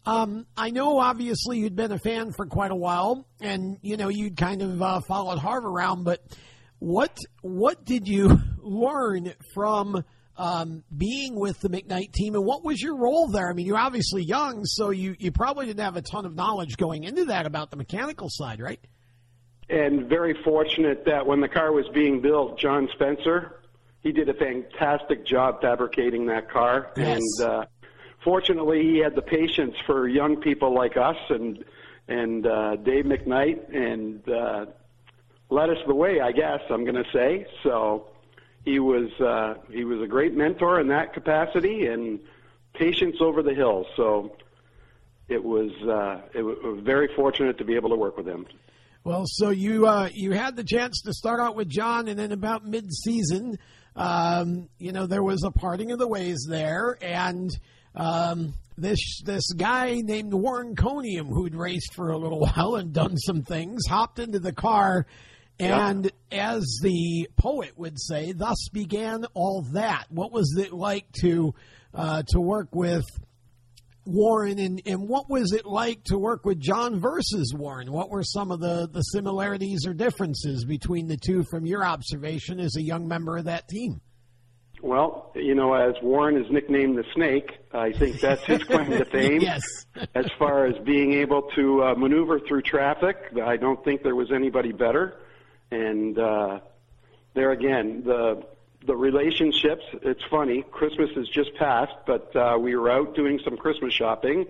Um, 0.07 0.47
I 0.55 0.71
know 0.71 0.99
obviously 0.99 1.61
you'd 1.61 1.77
been 1.77 1.91
a 1.91 1.99
fan 1.99 2.33
for 2.37 2.45
quite 2.45 2.71
a 2.71 2.77
while, 2.77 3.27
and 3.41 3.79
you 3.81 3.97
know 3.97 4.09
you'd 4.09 4.37
kind 4.37 4.61
of 4.61 4.83
uh, 4.83 5.01
followed 5.01 5.39
Harv 5.39 5.65
around, 5.65 6.05
but 6.05 6.21
what 6.85 7.16
what 7.43 7.85
did 7.85 8.07
you 8.07 8.39
learn 8.62 9.32
from 9.55 10.05
um, 10.37 10.82
being 10.97 11.35
with 11.39 11.61
the 11.61 11.68
McKnight 11.68 12.12
team, 12.12 12.35
and 12.35 12.45
what 12.45 12.64
was 12.64 12.82
your 12.82 12.97
role 12.97 13.28
there? 13.28 13.49
I 13.49 13.53
mean, 13.55 13.66
you're 13.66 13.78
obviously 13.78 14.22
young, 14.24 14.64
so 14.64 14.91
you 14.91 15.14
you 15.18 15.30
probably 15.32 15.66
didn't 15.66 15.85
have 15.85 15.97
a 15.97 16.03
ton 16.03 16.26
of 16.26 16.35
knowledge 16.35 16.76
going 16.76 17.05
into 17.05 17.26
that 17.26 17.47
about 17.47 17.70
the 17.70 17.76
mechanical 17.76 18.28
side, 18.30 18.61
right? 18.61 18.80
and 19.70 20.11
very 20.11 20.35
fortunate 20.45 21.07
that 21.07 21.26
when 21.26 21.41
the 21.41 21.49
car 21.49 21.72
was 21.72 21.87
being 21.95 22.20
built, 22.20 22.59
John 22.59 22.87
Spencer, 22.93 23.62
he 24.03 24.12
did 24.12 24.28
a 24.28 24.35
fantastic 24.35 25.24
job 25.24 25.62
fabricating 25.62 26.26
that 26.26 26.51
car, 26.51 26.93
Yes. 26.99 27.18
and 27.41 27.49
uh, 27.49 27.64
fortunately, 28.22 28.82
he 28.82 28.99
had 28.99 29.14
the 29.14 29.22
patience 29.22 29.74
for 29.87 30.07
young 30.07 30.37
people 30.43 30.74
like 30.74 30.99
us 30.99 31.16
and 31.30 31.64
and 32.09 32.47
uh, 32.47 32.76
Dave 32.76 33.07
McKnight, 33.07 33.74
and 33.74 34.28
uh, 34.28 34.66
led 35.55 35.71
us 35.71 35.79
the 35.87 35.95
way. 35.95 36.21
I 36.21 36.33
guess 36.33 36.61
I'm 36.71 36.85
going 36.85 37.03
to 37.03 37.11
say 37.13 37.47
so. 37.63 38.09
He 38.65 38.79
was 38.79 39.11
uh, 39.21 39.55
he 39.71 39.85
was 39.85 40.01
a 40.03 40.07
great 40.07 40.35
mentor 40.35 40.81
in 40.81 40.89
that 40.89 41.13
capacity, 41.13 41.87
and 41.87 42.21
patience 42.75 43.17
over 43.21 43.43
the 43.43 43.55
hills. 43.55 43.87
So. 43.97 44.37
It 45.27 45.43
was 45.43 45.71
uh, 45.89 46.21
it 46.35 46.43
was 46.43 46.81
very 46.85 47.09
fortunate 47.17 47.57
to 47.57 47.65
be 47.65 47.77
able 47.77 47.89
to 47.89 47.97
work 47.97 48.19
with 48.19 48.29
him. 48.29 48.45
Well, 49.05 49.25
so 49.27 49.51
you 49.51 49.87
uh, 49.87 50.11
you 50.13 50.33
had 50.33 50.57
the 50.57 50.65
chance 50.65 51.03
to 51.03 51.13
start 51.13 51.41
out 51.41 51.57
with 51.57 51.69
John, 51.69 52.09
and 52.09 52.19
then 52.19 52.33
about 52.33 52.65
mid-season, 52.67 53.59
um, 53.97 54.69
you 54.79 54.93
know, 54.93 55.07
there 55.07 55.23
was 55.23 55.45
a 55.45 55.51
parting 55.51 55.93
of 55.93 55.99
the 55.99 56.09
ways 56.09 56.47
there, 56.49 56.97
and 57.03 57.51
um, 57.95 58.55
this 58.77 59.21
this 59.25 59.53
guy 59.53 60.01
named 60.03 60.33
Warren 60.33 60.75
Coniam, 60.75 61.29
who'd 61.29 61.55
raced 61.55 61.95
for 61.95 62.11
a 62.11 62.19
little 62.19 62.41
while 62.55 62.77
and 62.77 62.93
done 62.93 63.17
some 63.17 63.43
things, 63.43 63.83
hopped 63.87 64.19
into 64.19 64.39
the 64.39 64.53
car. 64.53 65.07
And 65.61 66.11
as 66.33 66.81
the 66.83 67.29
poet 67.37 67.73
would 67.77 68.01
say, 68.01 68.33
thus 68.33 68.69
began 68.73 69.25
all 69.35 69.63
that. 69.73 70.07
What 70.09 70.33
was 70.33 70.57
it 70.59 70.73
like 70.73 71.11
to 71.21 71.55
uh, 71.95 72.23
to 72.29 72.41
work 72.41 72.75
with 72.75 73.05
Warren, 74.07 74.59
and, 74.59 74.83
and 74.85 75.09
what 75.09 75.31
was 75.31 75.53
it 75.53 75.65
like 75.65 76.05
to 76.05 76.19
work 76.19 76.45
with 76.45 76.61
John 76.61 77.01
versus 77.01 77.55
Warren? 77.57 77.91
What 77.91 78.11
were 78.11 78.23
some 78.23 78.51
of 78.51 78.61
the, 78.61 78.89
the 78.91 79.01
similarities 79.01 79.87
or 79.87 79.95
differences 79.95 80.65
between 80.65 81.07
the 81.09 81.17
two 81.17 81.43
from 81.45 81.65
your 81.65 81.85
observation 81.85 82.61
as 82.61 82.77
a 82.77 82.83
young 82.83 83.09
member 83.09 83.39
of 83.39 83.45
that 83.45 83.69
team? 83.69 84.01
Well, 84.83 85.33
you 85.35 85.55
know, 85.55 85.73
as 85.73 85.95
Warren 86.03 86.37
is 86.37 86.51
nicknamed 86.51 86.99
the 86.99 87.05
Snake, 87.15 87.51
I 87.73 87.93
think 87.93 88.21
that's 88.21 88.45
his 88.45 88.63
claim 88.65 88.91
to 88.91 89.05
fame. 89.07 89.41
Yes. 89.41 89.63
as 90.15 90.27
far 90.39 90.67
as 90.67 90.75
being 90.85 91.15
able 91.15 91.43
to 91.57 91.83
uh, 91.83 91.95
maneuver 91.95 92.39
through 92.41 92.63
traffic, 92.63 93.17
I 93.43 93.57
don't 93.57 93.83
think 93.85 94.03
there 94.03 94.15
was 94.15 94.31
anybody 94.31 94.73
better. 94.73 95.24
And 95.71 96.19
uh, 96.19 96.61
there 97.35 97.51
again, 97.53 98.03
the 98.05 98.43
the 98.87 98.95
relationships. 98.97 99.83
It's 100.03 100.23
funny. 100.31 100.62
Christmas 100.71 101.11
has 101.17 101.27
just 101.29 101.55
passed, 101.55 101.95
but 102.07 102.35
uh, 102.37 102.59
we 102.61 102.77
were 102.77 102.91
out 102.91 103.15
doing 103.17 103.41
some 103.43 103.57
Christmas 103.57 103.95
shopping, 103.95 104.45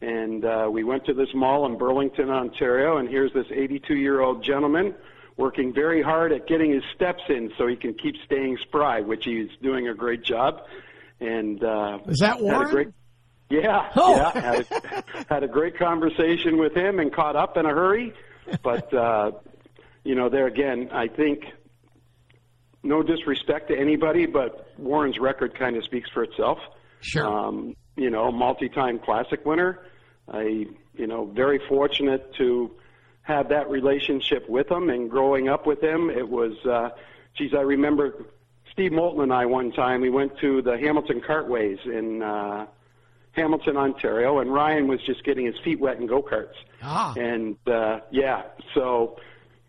and 0.00 0.44
uh, 0.44 0.68
we 0.70 0.84
went 0.84 1.04
to 1.06 1.14
this 1.14 1.28
mall 1.34 1.66
in 1.66 1.76
Burlington, 1.76 2.30
Ontario. 2.30 2.98
And 2.98 3.08
here's 3.08 3.32
this 3.32 3.46
82 3.50 3.94
year 3.96 4.20
old 4.20 4.44
gentleman 4.44 4.94
working 5.36 5.74
very 5.74 6.00
hard 6.00 6.32
at 6.32 6.46
getting 6.46 6.70
his 6.72 6.82
steps 6.94 7.22
in 7.28 7.52
so 7.58 7.66
he 7.66 7.76
can 7.76 7.92
keep 7.94 8.14
staying 8.24 8.56
spry, 8.62 9.00
which 9.00 9.24
he's 9.24 9.50
doing 9.62 9.88
a 9.88 9.94
great 9.94 10.22
job. 10.22 10.62
And 11.20 11.62
uh, 11.62 11.98
Was 12.06 12.20
that 12.20 12.40
Warren? 12.40 12.70
great 12.70 12.88
yeah, 13.50 13.90
Oh. 13.96 14.16
yeah. 14.16 14.30
Had 14.40 14.66
a, 14.70 15.04
had 15.28 15.42
a 15.44 15.48
great 15.48 15.76
conversation 15.78 16.58
with 16.58 16.74
him 16.74 16.98
and 17.00 17.12
caught 17.12 17.36
up 17.36 17.56
in 17.56 17.66
a 17.66 17.70
hurry. 17.70 18.12
But 18.62 18.92
uh, 18.94 19.32
you 20.06 20.14
know, 20.14 20.28
there 20.28 20.46
again, 20.46 20.88
I 20.92 21.08
think 21.08 21.44
no 22.82 23.02
disrespect 23.02 23.68
to 23.68 23.76
anybody, 23.78 24.26
but 24.26 24.72
Warren's 24.78 25.18
record 25.18 25.58
kind 25.58 25.76
of 25.76 25.84
speaks 25.84 26.08
for 26.10 26.22
itself. 26.22 26.58
Sure. 27.00 27.26
Um, 27.26 27.76
you 27.96 28.10
know, 28.10 28.30
multi-time 28.30 28.98
classic 28.98 29.44
winner. 29.44 29.80
I, 30.30 30.66
you 30.94 31.06
know, 31.06 31.26
very 31.26 31.60
fortunate 31.68 32.32
to 32.34 32.70
have 33.22 33.48
that 33.48 33.68
relationship 33.68 34.48
with 34.48 34.70
him 34.70 34.88
and 34.88 35.10
growing 35.10 35.48
up 35.48 35.66
with 35.66 35.82
him. 35.82 36.10
It 36.10 36.28
was, 36.28 36.52
uh, 36.64 36.90
geez, 37.36 37.52
I 37.54 37.62
remember 37.62 38.26
Steve 38.72 38.92
Moulton 38.92 39.22
and 39.22 39.32
I 39.32 39.46
one 39.46 39.72
time, 39.72 40.00
we 40.00 40.10
went 40.10 40.38
to 40.38 40.62
the 40.62 40.78
Hamilton 40.78 41.20
Cartways 41.26 41.78
in, 41.84 42.22
uh, 42.22 42.66
Hamilton, 43.32 43.76
Ontario, 43.76 44.38
and 44.38 44.52
Ryan 44.52 44.86
was 44.88 45.00
just 45.04 45.24
getting 45.24 45.46
his 45.46 45.56
feet 45.64 45.80
wet 45.80 45.98
in 45.98 46.06
go-karts. 46.06 46.54
Ah. 46.82 47.12
And, 47.16 47.56
uh, 47.66 48.00
yeah, 48.10 48.42
so 48.74 49.18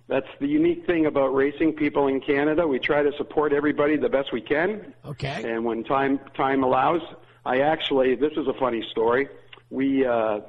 that's 0.07 0.27
the 0.39 0.47
unique 0.47 0.85
thing 0.85 1.05
about 1.05 1.33
racing 1.35 1.73
people 1.73 2.07
in 2.07 2.21
Canada. 2.21 2.67
We 2.67 2.79
try 2.79 3.03
to 3.03 3.11
support 3.17 3.53
everybody 3.53 3.97
the 3.97 4.09
best 4.09 4.31
we 4.31 4.41
can. 4.41 4.93
Okay. 5.05 5.43
And 5.51 5.65
when 5.65 5.83
time 5.83 6.19
time 6.35 6.63
allows, 6.63 7.01
I 7.45 7.59
actually 7.59 8.15
this 8.15 8.31
is 8.37 8.47
a 8.47 8.53
funny 8.53 8.83
story. 8.91 9.27
We 9.69 10.05
uh, 10.05 10.39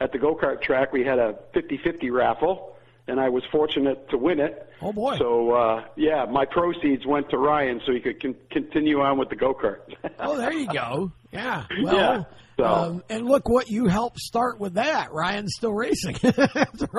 at 0.00 0.12
the 0.12 0.18
go 0.18 0.34
kart 0.34 0.60
track 0.62 0.92
we 0.92 1.04
had 1.04 1.18
a 1.18 1.38
50-50 1.54 2.10
raffle, 2.12 2.76
and 3.06 3.18
I 3.20 3.28
was 3.30 3.42
fortunate 3.50 4.08
to 4.10 4.18
win 4.18 4.38
it. 4.40 4.66
Oh, 4.82 4.92
boy. 4.92 5.16
So 5.18 5.52
uh, 5.52 5.84
yeah, 5.96 6.26
my 6.26 6.44
proceeds 6.44 7.06
went 7.06 7.30
to 7.30 7.38
Ryan 7.38 7.80
so 7.86 7.92
he 7.92 8.00
could 8.00 8.20
con- 8.20 8.36
continue 8.50 9.00
on 9.00 9.18
with 9.18 9.28
the 9.30 9.36
go 9.36 9.54
kart. 9.54 9.80
Oh, 10.18 10.36
there 10.36 10.52
you 10.52 10.66
go. 10.72 11.12
Yeah. 11.32 11.64
Well, 11.82 11.94
Yeah, 11.94 12.24
so- 12.60 12.66
um, 12.66 13.04
and 13.08 13.26
look 13.26 13.48
what 13.48 13.68
you 13.70 13.86
helped 13.86 14.18
start 14.18 14.58
with 14.60 14.74
that. 14.74 15.12
Ryan's 15.12 15.54
still 15.56 15.72
racing. 15.72 16.16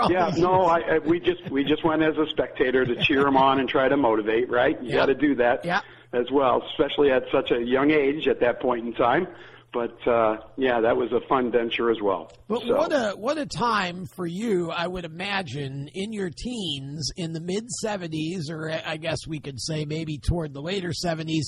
Yeah, 0.09 0.31
no. 0.37 0.63
I, 0.65 0.79
I 0.79 0.97
we 0.99 1.19
just 1.19 1.49
we 1.51 1.63
just 1.63 1.83
went 1.83 2.01
as 2.01 2.17
a 2.17 2.25
spectator 2.29 2.85
to 2.85 2.95
cheer 3.03 3.25
him 3.27 3.37
on 3.37 3.59
and 3.59 3.67
try 3.69 3.87
to 3.87 3.97
motivate, 3.97 4.49
right? 4.49 4.81
You 4.81 4.89
Yeah. 4.89 4.95
got 4.97 5.05
to 5.07 5.15
do 5.15 5.35
that 5.35 5.63
Yeah. 5.65 5.81
as 6.13 6.31
well, 6.31 6.63
especially 6.71 7.11
at 7.11 7.23
such 7.31 7.51
a 7.51 7.61
young 7.61 7.91
age 7.91 8.27
at 8.27 8.39
that 8.41 8.59
point 8.61 8.85
in 8.85 8.93
time. 8.93 9.27
But 9.73 10.05
uh, 10.05 10.35
yeah, 10.57 10.81
that 10.81 10.97
was 10.97 11.11
a 11.13 11.25
fun 11.29 11.49
venture 11.49 11.91
as 11.91 11.97
well. 12.01 12.29
But 12.49 12.63
So- 12.63 12.75
what 12.75 12.91
a 12.91 13.11
what 13.17 13.37
a 13.37 13.45
time 13.45 14.05
for 14.15 14.27
you, 14.27 14.69
I 14.69 14.85
would 14.85 15.05
imagine, 15.05 15.89
in 15.93 16.11
your 16.11 16.29
teens, 16.29 17.09
in 17.15 17.31
the 17.31 17.39
mid 17.39 17.67
'70s, 17.83 18.49
or 18.49 18.69
I 18.85 18.97
guess 18.97 19.25
we 19.27 19.39
could 19.39 19.61
say 19.61 19.85
maybe 19.85 20.17
toward 20.17 20.53
the 20.53 20.61
later 20.61 20.89
'70s. 20.89 21.45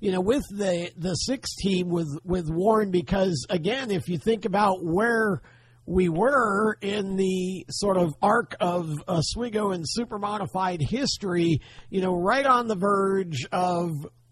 You 0.00 0.12
know, 0.12 0.20
with 0.20 0.44
the 0.50 0.92
the 0.96 1.14
six 1.14 1.54
team 1.56 1.88
with 1.88 2.08
with 2.24 2.48
Warren, 2.48 2.90
because 2.92 3.44
again, 3.50 3.90
if 3.90 4.08
you 4.08 4.18
think 4.18 4.44
about 4.44 4.78
where 4.84 5.42
we 5.86 6.08
were 6.08 6.78
in 6.80 7.16
the 7.16 7.66
sort 7.70 7.96
of 7.98 8.14
arc 8.22 8.54
of 8.60 8.94
Oswego 9.08 9.72
and 9.72 9.84
super 9.86 10.18
modified 10.18 10.80
history, 10.80 11.58
you 11.90 12.00
know, 12.00 12.14
right 12.14 12.46
on 12.46 12.68
the 12.68 12.76
verge 12.76 13.46
of 13.52 13.90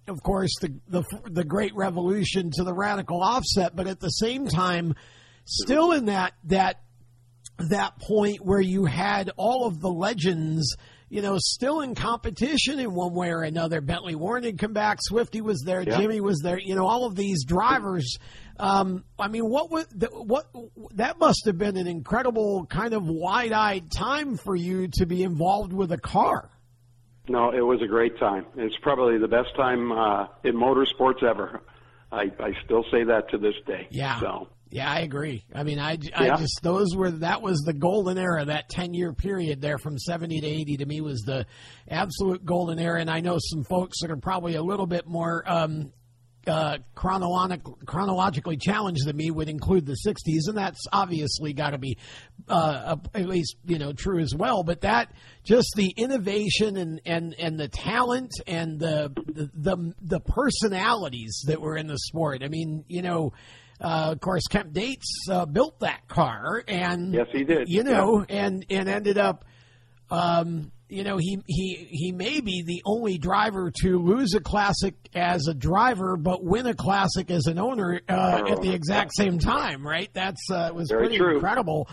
of 0.09 0.23
course, 0.23 0.51
the, 0.61 0.75
the 0.89 1.05
the 1.31 1.45
great 1.45 1.75
revolution 1.75 2.51
to 2.55 2.65
the 2.65 2.75
radical 2.75 3.23
offset, 3.23 3.77
but 3.77 3.87
at 3.87 4.01
the 4.01 4.09
same 4.09 4.47
time, 4.49 4.95
still 5.45 5.93
in 5.93 6.07
that 6.07 6.33
that 6.45 6.81
that 7.69 7.99
point 7.99 8.39
where 8.43 8.61
you 8.61 8.85
had 8.85 9.31
all 9.37 9.67
of 9.67 9.81
the 9.81 9.89
legends, 9.89 10.75
you 11.09 11.23
know, 11.23 11.37
still 11.39 11.81
in 11.83 11.95
competition 11.95 12.81
in 12.81 12.93
one 12.95 13.15
way 13.15 13.29
or 13.31 13.43
another. 13.43 13.81
Bentley 13.81 14.15
Warren 14.15 14.45
had 14.45 14.59
come 14.59 14.73
back, 14.73 14.99
Swifty 15.01 15.41
was 15.41 15.63
there, 15.65 15.83
Yeah. 15.83 15.99
Jimmy 15.99 16.21
was 16.21 16.41
there. 16.43 16.59
You 16.59 16.75
know, 16.75 16.87
all 16.87 17.05
of 17.05 17.15
these 17.15 17.45
drivers. 17.45 18.17
Um, 18.59 19.05
I 19.19 19.29
mean, 19.29 19.49
what 19.49 19.71
was 19.71 19.87
the, 19.95 20.07
what 20.09 20.47
that 20.95 21.19
must 21.19 21.43
have 21.47 21.59
been 21.59 21.77
an 21.77 21.87
incredible 21.87 22.67
kind 22.67 22.95
of 22.95 23.05
wide-eyed 23.07 23.91
time 23.91 24.37
for 24.37 24.55
you 24.57 24.89
to 24.95 25.07
be 25.07 25.23
involved 25.23 25.73
with 25.73 25.93
a 25.93 25.99
car. 25.99 26.51
No, 27.29 27.51
it 27.51 27.61
was 27.61 27.81
a 27.83 27.87
great 27.87 28.19
time. 28.19 28.47
It's 28.57 28.75
probably 28.83 29.19
the 29.19 29.29
best 29.29 29.55
time 29.57 29.93
uh, 29.93 30.27
in 30.45 30.55
motorsports 30.55 31.23
ever. 31.23 31.61
I, 32.11 32.25
I 32.41 32.53
still 32.65 32.85
say 32.91 33.05
that 33.05 33.31
to 33.31 33.39
this 33.39 33.55
day. 33.67 33.87
Yeah. 33.91 34.21
So 34.21 34.49
Yeah, 34.71 34.91
I 34.91 35.01
agree. 35.01 35.45
I 35.55 35.63
mean, 35.63 35.79
I, 35.79 35.99
I 36.15 36.27
yeah. 36.27 36.37
just 36.37 36.61
those 36.63 36.97
were 36.97 37.11
that 37.11 37.41
was 37.43 37.61
the 37.61 37.73
golden 37.73 38.19
era. 38.19 38.45
That 38.45 38.69
ten 38.69 38.93
year 38.93 39.13
period 39.13 39.61
there 39.61 39.79
from 39.79 39.99
seventy 39.99 40.41
to 40.41 40.47
eighty 40.47 40.77
to 40.79 40.87
me 40.87 41.01
was 41.01 41.21
the 41.21 41.47
absolute 41.89 42.45
golden 42.45 42.79
era. 42.79 43.01
And 43.01 43.11
I 43.11 43.21
know 43.21 43.39
some 43.39 43.65
folks 43.65 44.01
that 44.03 44.11
are 44.11 44.17
probably 44.17 44.57
a 44.57 44.63
little 44.63 44.87
bit 44.87 45.07
more 45.07 45.43
um, 45.47 45.93
uh, 46.47 46.79
chronologic, 46.95 47.63
chronologically 47.87 48.57
challenged 48.57 49.07
than 49.07 49.17
me 49.17 49.31
would 49.31 49.49
include 49.49 49.87
the 49.87 49.97
60s, 50.07 50.49
and 50.49 50.57
that's 50.57 50.81
obviously 50.93 51.53
got 51.53 51.71
to 51.71 51.79
be 51.79 51.99
uh, 52.49 52.97
at 53.15 53.29
least 53.29 53.57
you 53.65 53.79
know 53.79 53.93
true 53.93 54.21
as 54.21 54.35
well. 54.35 54.63
But 54.63 54.83
that 54.83 55.13
just 55.45 55.69
the 55.77 55.93
innovation 55.97 56.77
and 56.77 57.01
and 57.07 57.35
and 57.39 57.59
the 57.59 57.69
talent 57.69 58.33
and 58.47 58.79
the 58.79 59.13
the 59.27 59.51
the, 59.55 59.95
the 60.01 60.21
personalities 60.21 61.43
that 61.47 61.61
were 61.61 61.77
in 61.77 61.87
the 61.87 61.99
sport. 61.99 62.43
I 62.43 62.49
mean, 62.49 62.85
you 62.89 63.03
know. 63.03 63.33
Uh, 63.81 64.13
of 64.13 64.21
course, 64.21 64.45
Kemp 64.49 64.73
Dates 64.73 65.27
uh, 65.29 65.45
built 65.45 65.81
that 65.81 66.07
car, 66.07 66.63
and 66.69 67.13
yes, 67.13 67.27
he 67.33 67.43
did. 67.43 67.69
You 67.69 67.83
know, 67.83 68.25
yeah. 68.29 68.45
and 68.45 68.67
and 68.71 68.89
ended 68.89 69.19
up 69.19 69.45
um, 70.09 70.71
you 70.93 71.05
know, 71.05 71.17
he, 71.17 71.39
he, 71.47 71.89
he 71.91 72.13
may 72.13 72.41
be 72.41 72.63
the 72.63 72.83
only 72.85 73.17
driver 73.17 73.73
to 73.83 73.99
lose 73.99 74.35
a 74.35 74.41
classic 74.41 74.95
as 75.15 75.47
a 75.49 75.55
driver, 75.55 76.19
but 76.19 76.45
win 76.45 76.67
a 76.67 76.75
classic 76.75 77.31
as 77.31 77.47
an 77.47 77.59
owner 77.59 78.03
uh, 78.11 78.43
at 78.47 78.61
the 78.61 78.75
exact 78.75 79.13
same 79.17 79.39
time, 79.39 79.87
right? 79.87 80.11
That's 80.13 80.51
uh, 80.51 80.71
was 80.75 80.91
Very 80.91 81.05
pretty 81.05 81.17
true. 81.17 81.35
incredible. 81.37 81.89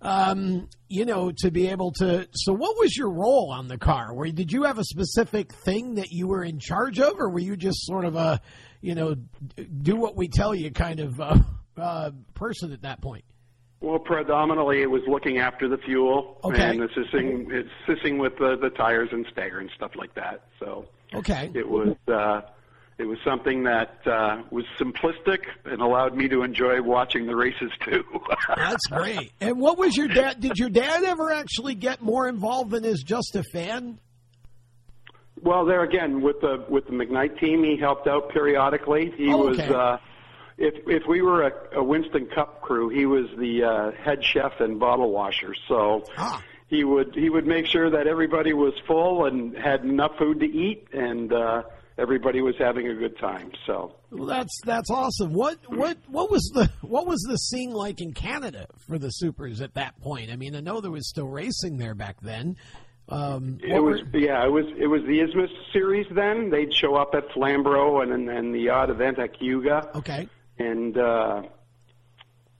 Um, 0.00 0.68
you 0.88 1.04
know, 1.04 1.32
to 1.38 1.50
be 1.50 1.68
able 1.68 1.92
to. 1.92 2.28
So, 2.32 2.52
what 2.52 2.76
was 2.78 2.94
your 2.94 3.10
role 3.10 3.50
on 3.50 3.68
the 3.68 3.78
car? 3.78 4.14
Where 4.14 4.30
did 4.30 4.52
you 4.52 4.64
have 4.64 4.78
a 4.78 4.84
specific 4.84 5.52
thing 5.52 5.94
that 5.94 6.12
you 6.12 6.28
were 6.28 6.44
in 6.44 6.58
charge 6.58 7.00
of, 7.00 7.18
or 7.18 7.30
were 7.30 7.40
you 7.40 7.56
just 7.56 7.86
sort 7.86 8.04
of 8.04 8.14
a, 8.14 8.40
you 8.82 8.94
know, 8.94 9.16
do 9.56 9.96
what 9.96 10.14
we 10.14 10.28
tell 10.28 10.54
you 10.54 10.70
kind 10.70 11.00
of 11.00 11.18
uh, 11.18 11.38
uh 11.76 12.10
person 12.34 12.72
at 12.72 12.82
that 12.82 13.00
point? 13.00 13.24
Well, 13.84 13.98
predominantly 13.98 14.80
it 14.80 14.90
was 14.90 15.02
looking 15.06 15.36
after 15.36 15.68
the 15.68 15.76
fuel 15.76 16.38
okay. 16.42 16.70
and 16.70 16.82
assisting 16.82 17.52
assisting 17.86 18.16
with 18.16 18.32
the, 18.38 18.56
the 18.56 18.70
tires 18.70 19.10
and 19.12 19.26
stagger 19.30 19.58
and 19.58 19.70
stuff 19.76 19.90
like 19.94 20.14
that. 20.14 20.46
So 20.58 20.86
okay, 21.12 21.50
it 21.54 21.68
was 21.68 21.94
uh, 22.08 22.40
it 22.96 23.04
was 23.04 23.18
something 23.26 23.64
that 23.64 23.98
uh, 24.06 24.42
was 24.50 24.64
simplistic 24.80 25.40
and 25.66 25.82
allowed 25.82 26.16
me 26.16 26.28
to 26.28 26.44
enjoy 26.44 26.80
watching 26.80 27.26
the 27.26 27.36
races 27.36 27.70
too. 27.84 28.02
That's 28.56 28.86
great. 28.86 29.32
And 29.42 29.60
what 29.60 29.76
was 29.76 29.94
your 29.98 30.08
dad? 30.08 30.40
Did 30.40 30.56
your 30.56 30.70
dad 30.70 31.04
ever 31.04 31.30
actually 31.30 31.74
get 31.74 32.00
more 32.00 32.26
involved 32.26 32.70
than 32.70 32.86
as 32.86 33.02
just 33.02 33.36
a 33.36 33.42
fan? 33.52 33.98
Well, 35.42 35.66
there 35.66 35.82
again 35.82 36.22
with 36.22 36.40
the 36.40 36.64
with 36.70 36.86
the 36.86 36.92
McKnight 36.92 37.38
team, 37.38 37.62
he 37.62 37.76
helped 37.78 38.08
out 38.08 38.30
periodically. 38.30 39.12
He 39.14 39.30
oh, 39.30 39.50
okay. 39.50 39.68
was. 39.68 39.76
Uh, 39.76 39.98
if 40.56 40.74
if 40.86 41.02
we 41.08 41.20
were 41.20 41.42
a, 41.42 41.78
a 41.78 41.82
Winston 41.82 42.26
Cup 42.26 42.60
crew, 42.60 42.88
he 42.88 43.06
was 43.06 43.26
the 43.38 43.64
uh, 43.64 43.90
head 44.02 44.24
chef 44.24 44.60
and 44.60 44.78
bottle 44.78 45.10
washer. 45.10 45.54
So 45.68 46.04
ah. 46.16 46.42
he 46.68 46.84
would 46.84 47.14
he 47.14 47.28
would 47.28 47.46
make 47.46 47.66
sure 47.66 47.90
that 47.90 48.06
everybody 48.06 48.52
was 48.52 48.72
full 48.86 49.26
and 49.26 49.56
had 49.56 49.84
enough 49.84 50.12
food 50.18 50.40
to 50.40 50.46
eat, 50.46 50.86
and 50.92 51.32
uh, 51.32 51.62
everybody 51.98 52.40
was 52.40 52.54
having 52.58 52.88
a 52.88 52.94
good 52.94 53.18
time. 53.18 53.50
So 53.66 53.96
well, 54.10 54.26
that's 54.26 54.60
that's 54.64 54.90
awesome. 54.90 55.32
What 55.32 55.58
what 55.68 55.98
what 56.06 56.30
was 56.30 56.48
the 56.54 56.70
what 56.82 57.06
was 57.06 57.20
the 57.28 57.36
scene 57.36 57.70
like 57.70 58.00
in 58.00 58.12
Canada 58.12 58.66
for 58.86 58.98
the 58.98 59.10
Supers 59.10 59.60
at 59.60 59.74
that 59.74 60.00
point? 60.00 60.30
I 60.30 60.36
mean, 60.36 60.54
I 60.54 60.60
know 60.60 60.80
there 60.80 60.90
was 60.92 61.08
still 61.08 61.28
racing 61.28 61.78
there 61.78 61.96
back 61.96 62.20
then. 62.20 62.56
Um, 63.08 63.58
it 63.62 63.82
was 63.82 64.00
were... 64.12 64.18
yeah, 64.20 64.46
it 64.46 64.52
was 64.52 64.66
it 64.78 64.86
was 64.86 65.02
the 65.02 65.18
ISMA 65.18 65.48
series. 65.72 66.06
Then 66.12 66.48
they'd 66.50 66.72
show 66.72 66.94
up 66.94 67.10
at 67.14 67.24
Flamborough 67.32 68.02
and 68.02 68.12
and, 68.12 68.30
and 68.30 68.54
the 68.54 68.68
odd 68.68 68.90
event 68.90 69.18
at 69.18 69.36
Cayuga. 69.36 69.90
Okay 69.96 70.28
and 70.58 70.96
uh, 70.96 71.42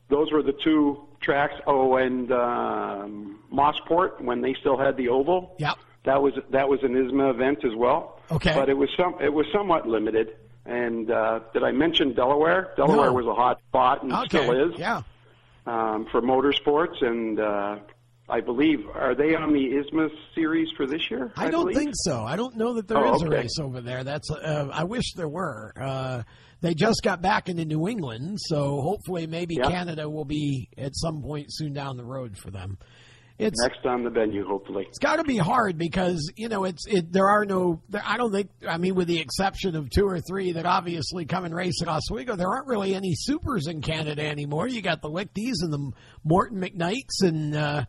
those 0.08 0.32
were 0.32 0.42
the 0.42 0.54
two 0.64 1.06
tracks. 1.20 1.54
Oh, 1.66 1.96
and 1.96 2.30
um, 2.32 3.40
Mosport 3.52 4.20
when 4.20 4.40
they 4.40 4.54
still 4.60 4.78
had 4.78 4.96
the 4.96 5.08
oval. 5.08 5.56
Yep. 5.58 5.78
That 6.04 6.22
was 6.22 6.34
that 6.50 6.68
was 6.68 6.80
an 6.82 6.94
ISMA 6.94 7.30
event 7.30 7.64
as 7.64 7.74
well. 7.74 8.20
Okay. 8.30 8.52
But 8.54 8.68
it 8.68 8.74
was 8.74 8.90
some 8.96 9.16
it 9.20 9.32
was 9.32 9.46
somewhat 9.52 9.88
limited. 9.88 10.36
And 10.66 11.10
uh, 11.10 11.40
did 11.52 11.62
I 11.62 11.72
mention 11.72 12.14
Delaware? 12.14 12.72
Delaware 12.76 13.06
no. 13.06 13.12
was 13.12 13.26
a 13.26 13.34
hot 13.34 13.60
spot 13.68 14.02
and 14.02 14.12
okay. 14.12 14.26
still 14.28 14.70
is. 14.70 14.78
Yeah. 14.78 15.02
Um, 15.66 16.06
for 16.10 16.20
motorsports, 16.20 17.02
and 17.02 17.40
uh, 17.40 17.78
I 18.28 18.40
believe 18.40 18.86
are 18.92 19.14
they 19.14 19.34
on 19.34 19.54
the 19.54 19.60
ISMA 19.60 20.10
series 20.34 20.68
for 20.76 20.86
this 20.86 21.10
year? 21.10 21.32
I, 21.36 21.46
I 21.46 21.50
don't 21.50 21.62
believe? 21.62 21.76
think 21.76 21.94
so. 21.94 22.22
I 22.22 22.36
don't 22.36 22.56
know 22.56 22.74
that 22.74 22.86
there 22.86 22.98
oh, 22.98 23.14
is 23.14 23.22
okay. 23.22 23.34
a 23.34 23.38
race 23.40 23.58
over 23.58 23.80
there. 23.80 24.04
That's 24.04 24.30
uh, 24.30 24.68
I 24.70 24.84
wish 24.84 25.14
there 25.14 25.28
were. 25.28 25.72
Uh, 25.74 26.22
they 26.64 26.72
just 26.72 27.02
got 27.02 27.20
back 27.20 27.50
into 27.50 27.66
New 27.66 27.88
England, 27.88 28.38
so 28.40 28.80
hopefully 28.80 29.26
maybe 29.26 29.56
yep. 29.56 29.68
Canada 29.68 30.08
will 30.08 30.24
be 30.24 30.70
at 30.78 30.96
some 30.96 31.20
point 31.20 31.48
soon 31.50 31.74
down 31.74 31.98
the 31.98 32.06
road 32.06 32.38
for 32.38 32.50
them. 32.50 32.78
It's 33.38 33.60
next 33.60 33.84
on 33.84 34.02
the 34.02 34.08
venue, 34.08 34.46
hopefully. 34.46 34.86
It's 34.88 34.98
got 34.98 35.16
to 35.16 35.24
be 35.24 35.36
hard 35.36 35.76
because 35.76 36.32
you 36.36 36.48
know 36.48 36.64
it's 36.64 36.86
it. 36.86 37.12
There 37.12 37.28
are 37.28 37.44
no. 37.44 37.82
There, 37.90 38.02
I 38.02 38.16
don't 38.16 38.32
think. 38.32 38.48
I 38.66 38.78
mean, 38.78 38.94
with 38.94 39.08
the 39.08 39.20
exception 39.20 39.76
of 39.76 39.90
two 39.90 40.06
or 40.06 40.20
three 40.20 40.52
that 40.52 40.64
obviously 40.64 41.26
come 41.26 41.44
and 41.44 41.54
race 41.54 41.82
at 41.82 41.88
Oswego, 41.88 42.34
there 42.34 42.48
aren't 42.48 42.66
really 42.66 42.94
any 42.94 43.14
supers 43.14 43.66
in 43.66 43.82
Canada 43.82 44.24
anymore. 44.24 44.66
You 44.66 44.80
got 44.80 45.02
the 45.02 45.10
Lichties 45.10 45.56
and 45.60 45.70
the 45.70 45.92
Morton 46.24 46.62
McKnights 46.62 47.22
and. 47.22 47.54
Uh, 47.54 47.84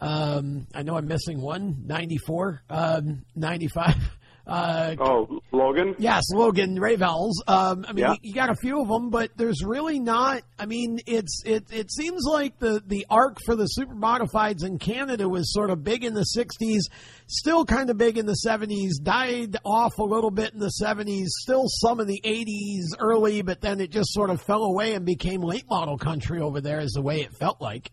um, 0.00 0.68
I 0.72 0.84
know 0.84 0.96
I'm 0.96 1.08
missing 1.08 1.40
one, 1.40 1.82
94, 1.86 2.62
um, 2.70 3.24
95. 3.34 3.96
Uh, 4.48 4.96
oh, 4.98 5.40
Logan? 5.52 5.94
Yes, 5.98 6.24
Logan 6.32 6.80
Revels. 6.80 7.42
Um, 7.46 7.84
I 7.86 7.92
mean, 7.92 8.04
yeah. 8.04 8.12
you, 8.12 8.30
you, 8.30 8.34
got 8.34 8.48
a 8.48 8.54
few 8.54 8.80
of 8.80 8.88
them, 8.88 9.10
but 9.10 9.30
there's 9.36 9.62
really 9.62 10.00
not. 10.00 10.42
I 10.58 10.64
mean, 10.64 11.00
it's 11.06 11.42
it 11.44 11.66
it 11.70 11.92
seems 11.92 12.24
like 12.24 12.58
the 12.58 12.82
the 12.86 13.06
arc 13.10 13.36
for 13.44 13.54
the 13.54 13.66
super 13.66 13.94
modifieds 13.94 14.64
in 14.64 14.78
Canada 14.78 15.28
was 15.28 15.52
sort 15.52 15.68
of 15.68 15.84
big 15.84 16.02
in 16.02 16.14
the 16.14 16.24
'60s, 16.34 16.80
still 17.26 17.66
kind 17.66 17.90
of 17.90 17.98
big 17.98 18.16
in 18.16 18.24
the 18.24 18.38
'70s, 18.46 18.92
died 19.02 19.58
off 19.66 19.98
a 19.98 20.04
little 20.04 20.30
bit 20.30 20.54
in 20.54 20.60
the 20.60 20.72
'70s, 20.82 21.26
still 21.26 21.64
some 21.66 22.00
in 22.00 22.06
the 22.06 22.22
'80s 22.24 22.98
early, 22.98 23.42
but 23.42 23.60
then 23.60 23.80
it 23.80 23.90
just 23.90 24.14
sort 24.14 24.30
of 24.30 24.40
fell 24.40 24.64
away 24.64 24.94
and 24.94 25.04
became 25.04 25.42
late 25.42 25.68
model 25.68 25.98
country 25.98 26.40
over 26.40 26.62
there, 26.62 26.80
is 26.80 26.92
the 26.92 27.02
way 27.02 27.20
it 27.20 27.34
felt 27.34 27.60
like. 27.60 27.90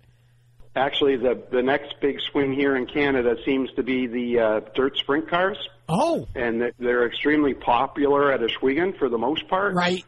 Actually, 0.76 1.16
the 1.16 1.42
the 1.52 1.64
next 1.64 1.96
big 2.02 2.20
swing 2.32 2.54
here 2.54 2.76
in 2.76 2.86
Canada 2.86 3.36
seems 3.46 3.72
to 3.78 3.84
be 3.84 4.08
the 4.08 4.40
uh, 4.40 4.60
dirt 4.76 4.98
sprint 4.98 5.30
cars. 5.30 5.58
Oh, 5.88 6.28
and 6.36 6.74
they're 6.80 7.08
extremely 7.08 7.54
popular 7.54 8.32
at 8.32 8.42
Ohsweken 8.42 8.98
for 8.98 9.08
the 9.08 9.18
most 9.18 9.48
part. 9.48 9.74
Right. 9.76 10.04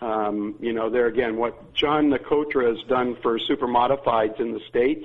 Um, 0.00 0.56
you 0.60 0.72
know, 0.72 0.90
there 0.90 1.06
again, 1.06 1.36
what 1.36 1.74
John 1.74 2.10
Nicotra 2.10 2.68
has 2.68 2.86
done 2.88 3.16
for 3.22 3.38
super 3.38 3.66
modifieds 3.66 4.40
in 4.40 4.52
the 4.52 4.60
states. 4.68 5.04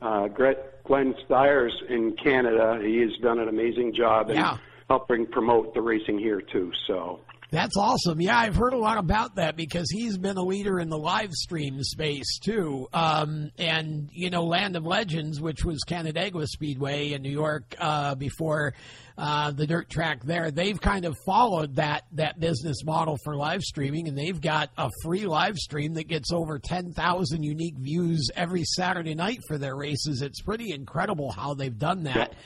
Uh, 0.00 0.28
Glenn 0.28 1.14
Styres 1.28 1.72
in 1.88 2.16
Canada, 2.22 2.78
he 2.82 2.98
has 2.98 3.10
done 3.22 3.38
an 3.38 3.48
amazing 3.48 3.94
job 3.94 4.28
yeah. 4.30 4.52
in 4.52 4.58
helping 4.88 5.26
promote 5.26 5.74
the 5.74 5.80
racing 5.80 6.18
here 6.18 6.40
too. 6.40 6.72
So 6.86 7.20
that's 7.50 7.76
awesome. 7.76 8.20
Yeah, 8.20 8.38
I've 8.38 8.56
heard 8.56 8.72
a 8.72 8.78
lot 8.78 8.98
about 8.98 9.36
that 9.36 9.56
because 9.56 9.90
he's 9.90 10.16
been 10.16 10.36
a 10.36 10.42
leader 10.42 10.78
in 10.78 10.88
the 10.88 10.98
live 10.98 11.32
stream 11.32 11.82
space 11.82 12.38
too. 12.38 12.88
Um, 12.92 13.50
and 13.58 14.08
you 14.12 14.30
know, 14.30 14.44
Land 14.44 14.76
of 14.76 14.84
Legends, 14.84 15.40
which 15.40 15.64
was 15.64 15.80
Canandaigua 15.86 16.46
Speedway 16.46 17.12
in 17.12 17.22
New 17.22 17.30
York 17.32 17.74
uh, 17.78 18.14
before 18.14 18.74
uh, 19.18 19.50
the 19.50 19.66
dirt 19.66 19.90
track 19.90 20.22
there, 20.22 20.50
they've 20.50 20.80
kind 20.80 21.04
of 21.04 21.16
followed 21.26 21.76
that 21.76 22.04
that 22.12 22.38
business 22.38 22.84
model 22.84 23.18
for 23.24 23.36
live 23.36 23.62
streaming, 23.62 24.06
and 24.08 24.16
they've 24.16 24.40
got 24.40 24.70
a 24.78 24.88
free 25.02 25.26
live 25.26 25.56
stream 25.56 25.94
that 25.94 26.08
gets 26.08 26.32
over 26.32 26.58
ten 26.58 26.92
thousand 26.92 27.42
unique 27.42 27.76
views 27.76 28.28
every 28.36 28.64
Saturday 28.64 29.14
night 29.14 29.40
for 29.48 29.58
their 29.58 29.76
races. 29.76 30.22
It's 30.22 30.40
pretty 30.40 30.72
incredible 30.72 31.32
how 31.32 31.54
they've 31.54 31.76
done 31.76 32.04
that. 32.04 32.16
Yeah. 32.32 32.38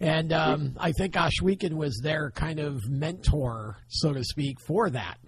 And 0.00 0.32
um, 0.32 0.76
I 0.78 0.92
think 0.92 1.14
Ohsweken 1.14 1.74
was 1.74 2.00
their 2.02 2.30
kind 2.30 2.58
of 2.58 2.88
mentor, 2.88 3.78
so 3.88 4.12
to 4.12 4.24
speak, 4.24 4.60
for 4.60 4.90
that. 4.90 5.18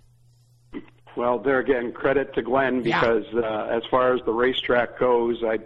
Well, 1.17 1.39
there 1.39 1.59
again, 1.59 1.93
credit 1.93 2.35
to 2.35 2.43
Glenn 2.43 2.83
because 2.83 3.25
yeah. 3.33 3.41
uh, 3.41 3.77
as 3.77 3.83
far 3.91 4.15
as 4.15 4.21
the 4.25 4.33
racetrack 4.33 4.99
goes, 5.01 5.43
I 5.45 5.59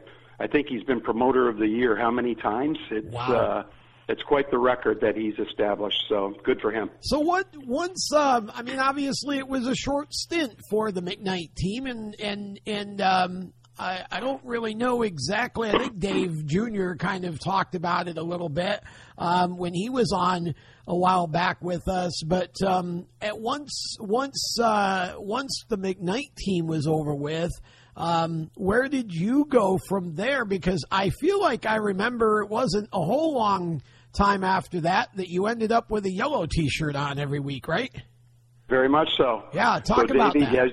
I 0.42 0.46
think 0.46 0.68
he's 0.68 0.82
been 0.82 1.00
promoter 1.00 1.48
of 1.48 1.58
the 1.58 1.68
year 1.68 1.94
how 1.94 2.10
many 2.10 2.34
times? 2.34 2.78
It's 2.90 3.12
wow. 3.12 3.32
uh, 3.32 3.62
it's 4.08 4.22
quite 4.22 4.50
the 4.50 4.58
record 4.58 5.00
that 5.02 5.16
he's 5.16 5.38
established. 5.38 6.04
So 6.08 6.34
good 6.42 6.60
for 6.60 6.72
him. 6.72 6.90
So 7.00 7.20
what? 7.20 7.46
Once, 7.66 8.12
um, 8.12 8.50
I 8.54 8.62
mean, 8.62 8.78
obviously 8.78 9.38
it 9.38 9.46
was 9.46 9.66
a 9.66 9.74
short 9.74 10.12
stint 10.12 10.58
for 10.70 10.90
the 10.90 11.02
McKnight 11.02 11.54
team, 11.54 11.86
and 11.86 12.18
and 12.18 12.60
and 12.66 13.00
um, 13.00 13.52
I, 13.78 14.04
I 14.10 14.20
don't 14.20 14.44
really 14.44 14.74
know 14.74 15.02
exactly. 15.02 15.70
I 15.70 15.78
think 15.78 15.98
Dave 15.98 16.46
Jr. 16.46 16.94
kind 16.94 17.24
of 17.24 17.38
talked 17.42 17.74
about 17.74 18.06
it 18.08 18.18
a 18.18 18.22
little 18.22 18.48
bit 18.48 18.82
um, 19.18 19.56
when 19.56 19.74
he 19.74 19.88
was 19.88 20.12
on 20.12 20.54
a 20.86 20.96
while 20.96 21.26
back 21.26 21.62
with 21.62 21.88
us. 21.88 22.22
But 22.24 22.54
um, 22.62 23.06
at 23.20 23.38
once, 23.38 23.96
once, 23.98 24.58
uh, 24.60 25.14
once 25.16 25.64
the 25.68 25.78
McKnight 25.78 26.34
team 26.36 26.66
was 26.66 26.86
over 26.86 27.14
with, 27.14 27.52
um, 27.96 28.50
where 28.54 28.88
did 28.88 29.12
you 29.12 29.46
go 29.46 29.78
from 29.88 30.14
there? 30.14 30.44
Because 30.44 30.84
I 30.90 31.10
feel 31.10 31.40
like 31.40 31.66
I 31.66 31.76
remember 31.76 32.42
it 32.42 32.48
wasn't 32.48 32.88
a 32.92 33.00
whole 33.00 33.34
long 33.34 33.82
time 34.12 34.44
after 34.44 34.80
that 34.82 35.14
that 35.16 35.28
you 35.28 35.46
ended 35.46 35.72
up 35.72 35.90
with 35.90 36.04
a 36.06 36.10
yellow 36.10 36.46
T-shirt 36.46 36.96
on 36.96 37.18
every 37.18 37.40
week, 37.40 37.68
right? 37.68 37.94
Very 38.68 38.88
much 38.88 39.08
so. 39.16 39.44
Yeah, 39.52 39.80
talk 39.80 40.08
so 40.08 40.14
about 40.14 40.34
Davey, 40.34 40.46
that. 40.46 40.72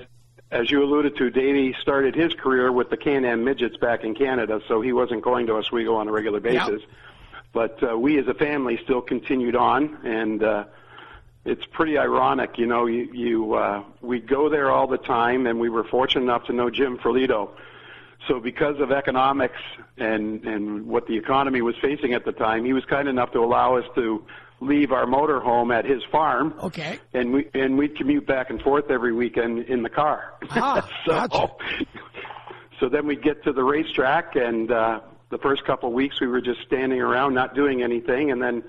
as 0.50 0.70
you 0.70 0.82
alluded 0.82 1.16
to, 1.16 1.30
Davey 1.30 1.76
started 1.80 2.14
his 2.14 2.34
career 2.34 2.72
with 2.72 2.90
the 2.90 2.96
Can-Am 2.96 3.44
Midgets 3.44 3.76
back 3.76 4.02
in 4.02 4.14
Canada, 4.14 4.60
so 4.66 4.80
he 4.80 4.92
wasn't 4.92 5.22
going 5.22 5.46
to 5.46 5.56
Oswego 5.56 5.94
on 5.94 6.08
a 6.08 6.12
regular 6.12 6.40
basis. 6.40 6.80
Yep. 6.80 6.90
But 7.52 7.82
uh, 7.82 7.98
we 7.98 8.18
as 8.18 8.26
a 8.28 8.34
family 8.34 8.78
still 8.82 9.00
continued 9.00 9.56
on, 9.56 9.98
and 10.04 10.42
uh, 10.42 10.64
it's 11.44 11.64
pretty 11.66 11.98
ironic, 11.98 12.58
you 12.58 12.66
know. 12.66 12.86
You, 12.86 13.12
you 13.12 13.54
uh, 13.54 13.82
we'd 14.00 14.28
go 14.28 14.48
there 14.48 14.70
all 14.70 14.86
the 14.86 14.98
time, 14.98 15.46
and 15.46 15.58
we 15.58 15.68
were 15.68 15.84
fortunate 15.84 16.22
enough 16.22 16.46
to 16.46 16.52
know 16.52 16.70
Jim 16.70 16.98
Ferlito. 16.98 17.50
So 18.28 18.38
because 18.38 18.78
of 18.80 18.92
economics 18.92 19.60
and 19.96 20.44
and 20.44 20.86
what 20.86 21.06
the 21.06 21.16
economy 21.16 21.62
was 21.62 21.74
facing 21.80 22.12
at 22.14 22.24
the 22.24 22.32
time, 22.32 22.64
he 22.64 22.72
was 22.72 22.84
kind 22.84 23.08
enough 23.08 23.32
to 23.32 23.40
allow 23.40 23.76
us 23.76 23.84
to 23.94 24.24
leave 24.60 24.92
our 24.92 25.06
motor 25.06 25.40
home 25.40 25.70
at 25.70 25.84
his 25.84 26.02
farm. 26.12 26.54
Okay. 26.62 26.98
And 27.12 27.32
we 27.32 27.48
and 27.54 27.76
we'd 27.76 27.96
commute 27.96 28.26
back 28.26 28.50
and 28.50 28.60
forth 28.60 28.90
every 28.90 29.12
weekend 29.12 29.64
in 29.64 29.82
the 29.82 29.88
car. 29.88 30.34
Ah, 30.50 30.86
so, 31.06 31.12
gotcha. 31.12 31.86
so 32.78 32.88
then 32.88 33.06
we'd 33.06 33.22
get 33.22 33.42
to 33.44 33.52
the 33.52 33.64
racetrack, 33.64 34.36
and 34.36 34.70
uh, 34.70 35.00
the 35.30 35.38
first 35.38 35.64
couple 35.64 35.88
of 35.88 35.94
weeks 35.94 36.20
we 36.20 36.26
were 36.26 36.40
just 36.40 36.60
standing 36.66 37.00
around, 37.00 37.34
not 37.34 37.54
doing 37.54 37.82
anything, 37.82 38.30
and 38.30 38.42
then 38.42 38.62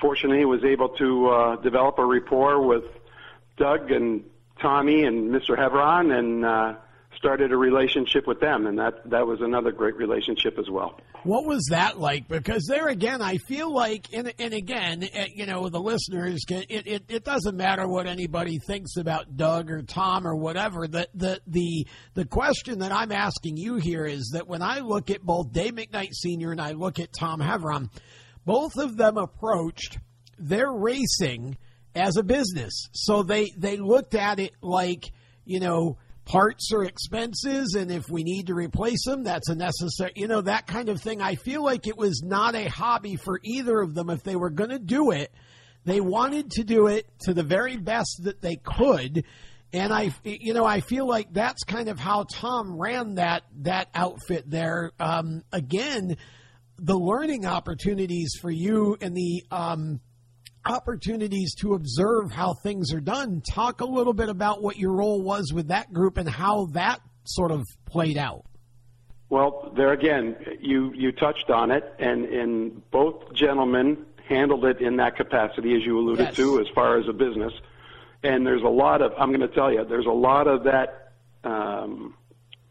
fortunately 0.00 0.44
was 0.44 0.64
able 0.64 0.88
to 0.90 1.28
uh, 1.28 1.56
develop 1.56 1.98
a 1.98 2.04
rapport 2.04 2.60
with 2.66 2.84
Doug 3.56 3.90
and 3.90 4.24
Tommy 4.60 5.04
and 5.04 5.30
Mr. 5.30 5.56
Heveron, 5.58 6.16
and 6.16 6.44
uh, 6.44 6.74
started 7.16 7.52
a 7.52 7.56
relationship 7.56 8.26
with 8.26 8.40
them, 8.40 8.66
and 8.66 8.78
that 8.78 9.08
that 9.10 9.26
was 9.26 9.40
another 9.40 9.72
great 9.72 9.96
relationship 9.96 10.58
as 10.58 10.68
well. 10.70 11.00
What 11.24 11.46
was 11.46 11.66
that 11.70 11.98
like? 11.98 12.28
Because 12.28 12.66
there 12.68 12.88
again, 12.88 13.22
I 13.22 13.38
feel 13.38 13.72
like, 13.72 14.08
and, 14.12 14.32
and 14.38 14.52
again, 14.52 15.08
eh, 15.12 15.28
you 15.34 15.46
know, 15.46 15.68
the 15.68 15.80
listeners, 15.80 16.44
can, 16.46 16.64
it, 16.68 16.86
it, 16.86 17.04
it 17.08 17.24
doesn't 17.24 17.56
matter 17.56 17.88
what 17.88 18.06
anybody 18.06 18.58
thinks 18.58 18.96
about 18.96 19.36
Doug 19.36 19.70
or 19.70 19.82
Tom 19.82 20.26
or 20.26 20.36
whatever. 20.36 20.86
The, 20.86 21.08
the, 21.14 21.40
the, 21.46 21.86
the 22.12 22.24
question 22.26 22.80
that 22.80 22.92
I'm 22.92 23.10
asking 23.10 23.56
you 23.56 23.76
here 23.76 24.04
is 24.04 24.32
that 24.34 24.46
when 24.46 24.60
I 24.60 24.80
look 24.80 25.10
at 25.10 25.22
both 25.22 25.52
Dave 25.52 25.74
McKnight 25.74 26.12
Sr. 26.12 26.52
and 26.52 26.60
I 26.60 26.72
look 26.72 26.98
at 26.98 27.08
Tom 27.18 27.40
Heveron, 27.40 27.88
both 28.44 28.76
of 28.76 28.96
them 28.96 29.16
approached 29.16 29.98
their 30.38 30.70
racing 30.70 31.56
as 31.94 32.16
a 32.16 32.22
business. 32.22 32.88
So 32.92 33.22
they, 33.22 33.50
they 33.56 33.76
looked 33.76 34.14
at 34.14 34.38
it 34.38 34.52
like, 34.60 35.10
you 35.44 35.60
know, 35.60 35.96
parts 36.24 36.72
are 36.72 36.84
expenses 36.84 37.74
and 37.78 37.90
if 37.90 38.08
we 38.08 38.22
need 38.22 38.46
to 38.46 38.54
replace 38.54 39.04
them 39.04 39.24
that's 39.24 39.48
a 39.48 39.54
necessary 39.54 40.12
you 40.16 40.26
know 40.26 40.40
that 40.40 40.66
kind 40.66 40.88
of 40.88 41.00
thing. 41.00 41.20
I 41.20 41.34
feel 41.34 41.62
like 41.62 41.86
it 41.86 41.96
was 41.96 42.22
not 42.24 42.54
a 42.54 42.66
hobby 42.66 43.16
for 43.16 43.40
either 43.42 43.80
of 43.80 43.94
them. 43.94 44.10
If 44.10 44.22
they 44.22 44.36
were 44.36 44.50
going 44.50 44.70
to 44.70 44.78
do 44.78 45.10
it 45.10 45.32
they 45.84 46.00
wanted 46.00 46.50
to 46.52 46.64
do 46.64 46.86
it 46.86 47.06
to 47.20 47.34
the 47.34 47.42
very 47.42 47.76
best 47.76 48.20
that 48.24 48.40
they 48.40 48.56
could 48.56 49.24
and 49.72 49.92
i 49.92 50.14
you 50.24 50.54
know 50.54 50.64
i 50.64 50.80
feel 50.80 51.06
like 51.06 51.32
that's 51.32 51.62
kind 51.64 51.88
of 51.88 51.98
how 51.98 52.24
tom 52.32 52.78
ran 52.78 53.16
that 53.16 53.42
that 53.62 53.88
outfit 53.94 54.48
there. 54.48 54.92
Um, 54.98 55.42
again 55.52 56.16
the 56.78 56.98
learning 56.98 57.46
opportunities 57.46 58.32
for 58.40 58.50
you 58.50 58.96
and 59.00 59.16
the 59.16 59.44
um, 59.50 60.00
opportunities 60.66 61.54
to 61.56 61.74
observe 61.74 62.32
how 62.32 62.54
things 62.54 62.92
are 62.92 63.00
done. 63.00 63.42
Talk 63.42 63.80
a 63.80 63.84
little 63.86 64.12
bit 64.12 64.28
about 64.28 64.62
what 64.62 64.76
your 64.76 64.92
role 64.92 65.22
was 65.22 65.52
with 65.52 65.68
that 65.68 65.92
group 65.92 66.16
and 66.18 66.28
how 66.28 66.66
that 66.72 67.00
sort 67.24 67.50
of 67.50 67.64
played 67.86 68.16
out. 68.18 68.44
Well, 69.30 69.72
there 69.76 69.92
again, 69.92 70.36
you 70.60 70.92
you 70.94 71.10
touched 71.12 71.50
on 71.50 71.70
it, 71.70 71.82
and 71.98 72.24
and 72.26 72.90
both 72.90 73.32
gentlemen 73.34 74.04
handled 74.28 74.64
it 74.64 74.80
in 74.80 74.96
that 74.96 75.16
capacity, 75.16 75.74
as 75.74 75.82
you 75.84 75.98
alluded 75.98 76.26
Yes. 76.26 76.36
to, 76.36 76.60
as 76.60 76.66
far 76.74 76.98
as 76.98 77.08
a 77.08 77.12
business. 77.12 77.52
And 78.22 78.46
there's 78.46 78.62
a 78.62 78.68
lot 78.68 79.02
of 79.02 79.12
I'm 79.18 79.28
going 79.30 79.40
to 79.46 79.54
tell 79.54 79.72
you, 79.72 79.84
there's 79.84 80.06
a 80.06 80.10
lot 80.10 80.46
of 80.46 80.64
that 80.64 81.12
um, 81.42 82.14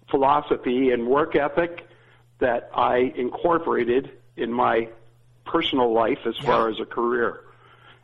philosophy 0.10 0.92
and 0.92 1.08
work 1.08 1.36
ethic 1.36 1.88
that 2.40 2.70
I 2.76 3.12
incorporated 3.16 4.12
in 4.38 4.52
my 4.52 4.90
personal 5.46 5.94
life 5.94 6.20
as 6.26 6.36
far 6.44 6.70
as 6.70 6.80
a 6.80 6.86
career. 6.86 7.42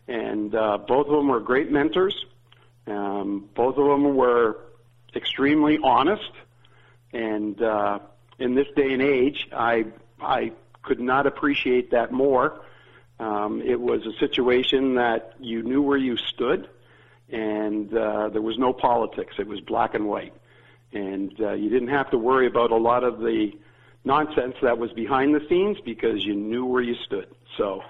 And 0.09 0.55
uh, 0.55 0.79
both 0.79 1.05
of 1.05 1.13
them 1.13 1.27
were 1.27 1.39
great 1.39 1.71
mentors. 1.71 2.25
Um, 2.87 3.47
both 3.53 3.77
of 3.77 3.85
them 3.85 4.15
were 4.15 4.57
extremely 5.15 5.77
honest. 5.83 6.31
And 7.13 7.61
uh, 7.61 7.99
in 8.39 8.55
this 8.55 8.67
day 8.75 8.91
and 8.91 9.03
age, 9.03 9.47
I 9.53 9.85
I 10.19 10.51
could 10.81 10.99
not 10.99 11.27
appreciate 11.27 11.91
that 11.91 12.11
more. 12.11 12.59
Um, 13.19 13.61
it 13.61 13.79
was 13.79 14.05
a 14.07 14.13
situation 14.19 14.95
that 14.95 15.35
you 15.39 15.61
knew 15.61 15.83
where 15.83 15.97
you 15.97 16.17
stood, 16.17 16.67
and 17.29 17.93
uh, 17.93 18.29
there 18.29 18.41
was 18.41 18.57
no 18.57 18.73
politics. 18.73 19.35
It 19.37 19.45
was 19.47 19.59
black 19.59 19.93
and 19.93 20.07
white, 20.07 20.33
and 20.91 21.33
uh, 21.39 21.51
you 21.51 21.69
didn't 21.69 21.89
have 21.89 22.09
to 22.11 22.17
worry 22.17 22.47
about 22.47 22.71
a 22.71 22.77
lot 22.77 23.03
of 23.03 23.19
the 23.19 23.51
nonsense 24.03 24.55
that 24.63 24.79
was 24.79 24.91
behind 24.93 25.35
the 25.35 25.45
scenes 25.47 25.77
because 25.85 26.25
you 26.25 26.33
knew 26.33 26.65
where 26.65 26.81
you 26.81 26.95
stood. 26.95 27.27
So 27.57 27.83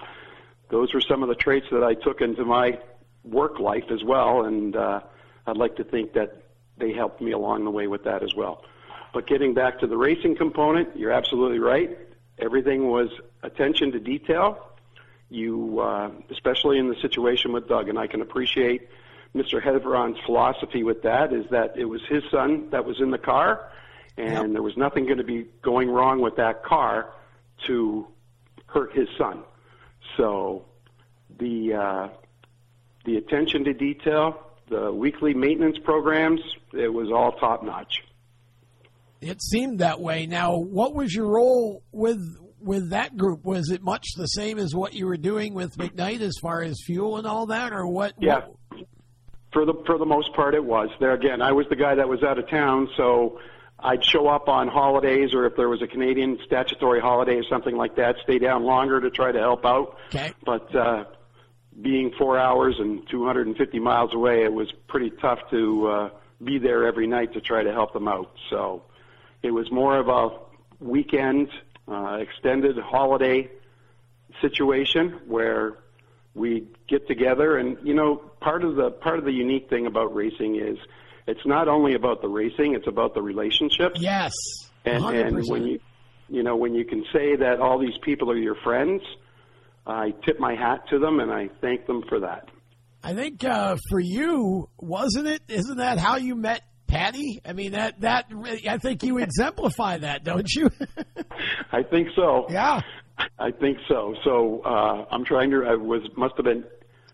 those 0.70 0.94
were 0.94 1.00
some 1.00 1.22
of 1.22 1.28
the 1.28 1.34
traits 1.34 1.66
that 1.72 1.82
I 1.82 1.94
took 1.94 2.20
into 2.20 2.44
my 2.44 2.78
work 3.24 3.58
life 3.58 3.84
as 3.90 4.02
well, 4.04 4.44
and 4.44 4.74
uh, 4.76 5.00
I'd 5.46 5.56
like 5.56 5.76
to 5.76 5.84
think 5.84 6.14
that 6.14 6.42
they 6.78 6.92
helped 6.92 7.20
me 7.20 7.32
along 7.32 7.64
the 7.64 7.70
way 7.70 7.86
with 7.86 8.04
that 8.04 8.22
as 8.22 8.34
well. 8.34 8.64
But 9.12 9.26
getting 9.26 9.54
back 9.54 9.80
to 9.80 9.86
the 9.86 9.96
racing 9.96 10.36
component, 10.36 10.96
you're 10.96 11.12
absolutely 11.12 11.58
right. 11.58 11.98
Everything 12.38 12.88
was 12.88 13.08
attention 13.42 13.92
to 13.92 14.00
detail. 14.00 14.66
You, 15.28 15.80
uh, 15.80 16.10
especially 16.30 16.78
in 16.78 16.88
the 16.88 16.96
situation 16.96 17.52
with 17.52 17.68
Doug, 17.68 17.88
and 17.88 17.98
I 17.98 18.06
can 18.06 18.20
appreciate 18.20 18.88
Mr. 19.34 19.62
Heveron's 19.62 20.18
philosophy 20.26 20.82
with 20.82 21.02
that 21.02 21.32
is 21.32 21.46
that 21.50 21.76
it 21.76 21.84
was 21.84 22.00
his 22.08 22.24
son 22.30 22.70
that 22.70 22.84
was 22.84 23.00
in 23.00 23.10
the 23.10 23.18
car, 23.18 23.70
and 24.16 24.32
Yep. 24.32 24.52
there 24.52 24.62
was 24.62 24.76
nothing 24.76 25.04
going 25.06 25.18
to 25.18 25.24
be 25.24 25.46
going 25.62 25.88
wrong 25.88 26.20
with 26.20 26.36
that 26.36 26.64
car 26.64 27.12
to 27.66 28.06
hurt 28.66 28.92
his 28.92 29.08
son. 29.16 29.44
So 30.16 30.64
the 31.38 31.74
uh, 31.74 32.08
the 33.04 33.16
attention 33.16 33.64
to 33.64 33.72
detail, 33.72 34.46
the 34.68 34.92
weekly 34.92 35.34
maintenance 35.34 35.78
programs, 35.84 36.40
it 36.72 36.92
was 36.92 37.10
all 37.10 37.32
top 37.32 37.62
notch. 37.64 38.02
It 39.20 39.42
seemed 39.42 39.80
that 39.80 40.00
way. 40.00 40.26
Now, 40.26 40.56
what 40.56 40.94
was 40.94 41.14
your 41.14 41.26
role 41.26 41.82
with 41.92 42.20
with 42.58 42.90
that 42.90 43.16
group? 43.16 43.44
Was 43.44 43.70
it 43.70 43.82
much 43.82 44.06
the 44.16 44.26
same 44.26 44.58
as 44.58 44.74
what 44.74 44.94
you 44.94 45.06
were 45.06 45.16
doing 45.16 45.54
with 45.54 45.76
McKnight 45.76 46.20
as 46.20 46.36
far 46.40 46.62
as 46.62 46.80
fuel 46.84 47.16
and 47.16 47.26
all 47.26 47.46
that, 47.46 47.72
or 47.72 47.86
what? 47.86 48.14
Yeah. 48.18 48.46
what- 48.68 48.86
For 49.52 49.64
the 49.66 49.74
for 49.86 49.98
the 49.98 50.06
most 50.06 50.32
part, 50.34 50.54
it 50.54 50.64
was 50.64 50.88
there 51.00 51.12
again. 51.14 51.42
I 51.42 51.52
was 51.52 51.66
the 51.68 51.76
guy 51.76 51.94
that 51.96 52.08
was 52.08 52.22
out 52.22 52.38
of 52.38 52.48
town, 52.48 52.88
so 52.96 53.38
I'd 53.82 54.04
show 54.04 54.28
up 54.28 54.48
on 54.48 54.68
holidays 54.68 55.34
or 55.34 55.46
if 55.46 55.56
there 55.56 55.68
was 55.68 55.82
a 55.82 55.86
Canadian 55.86 56.38
statutory 56.44 57.00
holiday 57.00 57.36
or 57.36 57.44
something 57.44 57.76
like 57.76 57.96
that, 57.96 58.16
stay 58.22 58.38
down 58.38 58.64
longer 58.64 59.00
to 59.00 59.10
try 59.10 59.32
to 59.32 59.38
help 59.38 59.64
out. 59.64 59.96
Okay. 60.08 60.32
But 60.44 60.74
uh, 60.74 61.04
being 61.80 62.12
four 62.18 62.38
hours 62.38 62.76
and 62.78 63.08
250 63.08 63.78
miles 63.78 64.12
away, 64.14 64.44
it 64.44 64.52
was 64.52 64.70
pretty 64.88 65.10
tough 65.10 65.38
to 65.50 65.86
uh, 65.86 66.10
be 66.42 66.58
there 66.58 66.86
every 66.86 67.06
night 67.06 67.32
to 67.34 67.40
try 67.40 67.62
to 67.62 67.72
help 67.72 67.92
them 67.92 68.08
out. 68.08 68.32
So 68.50 68.82
it 69.42 69.50
was 69.50 69.70
more 69.70 69.98
of 69.98 70.08
a 70.08 70.38
weekend, 70.84 71.48
uh, 71.88 72.18
extended 72.20 72.76
holiday 72.78 73.50
situation 74.40 75.20
where 75.26 75.76
we 76.34 76.66
get 76.88 77.08
together 77.08 77.58
and 77.58 77.76
you 77.82 77.92
know 77.92 78.16
part 78.40 78.62
of 78.62 78.76
the 78.76 78.90
part 78.90 79.18
of 79.18 79.24
the 79.24 79.32
unique 79.32 79.68
thing 79.68 79.86
about 79.86 80.14
racing 80.14 80.56
is 80.56 80.78
it's 81.30 81.46
not 81.46 81.66
only 81.68 81.94
about 81.94 82.20
the 82.22 82.28
racing 82.28 82.74
it's 82.74 82.86
about 82.94 83.14
the 83.14 83.22
relationships 83.22 83.98
Yes. 84.00 84.32
and, 84.84 85.02
100%. 85.02 85.26
and 85.26 85.48
when 85.48 85.62
you 85.70 85.78
you 86.28 86.42
know 86.42 86.56
when 86.56 86.74
you 86.74 86.84
can 86.84 87.02
say 87.12 87.36
that 87.36 87.56
all 87.60 87.78
these 87.78 87.98
people 88.02 88.30
are 88.30 88.36
your 88.48 88.56
friends 88.66 89.02
i 89.86 90.04
tip 90.24 90.38
my 90.38 90.54
hat 90.54 90.80
to 90.90 90.98
them 90.98 91.20
and 91.20 91.30
i 91.32 91.48
thank 91.60 91.86
them 91.86 92.02
for 92.08 92.20
that 92.20 92.44
I 93.02 93.14
think 93.14 93.42
uh, 93.44 93.76
for 93.88 93.98
you, 93.98 94.68
wasn't 94.78 95.26
it? 95.26 95.40
Isn't 95.48 95.78
that 95.78 95.96
how 95.96 96.16
you 96.18 96.34
met 96.36 96.60
Patty? 96.86 97.40
I 97.46 97.54
mean, 97.54 97.72
that 97.72 97.98
that 98.02 98.26
really, 98.30 98.68
I 98.68 98.76
think 98.76 99.02
you 99.02 99.16
exemplify 99.16 99.96
that, 99.98 100.22
don't 100.22 100.46
you? 100.54 100.70
i 101.72 101.82
think 101.82 102.08
so 102.14 102.46
yeah. 102.50 102.80
i 103.38 103.50
think 103.52 103.78
so 103.88 104.14
so 104.24 104.60
uh 104.66 105.06
i'm 105.10 105.24
trying 105.24 105.50
to 105.50 105.64
i 105.66 105.74
was 105.76 106.02
must 106.16 106.34
have 106.36 106.44
been 106.44 106.62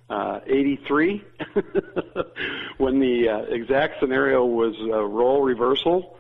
uh 0.09 0.41
83 0.47 1.25
when 2.79 3.01
the 3.01 3.29
uh, 3.29 3.55
exact 3.55 3.95
scenario 4.01 4.45
was 4.45 4.75
uh, 4.83 5.03
role 5.03 5.43
reversal 5.43 6.17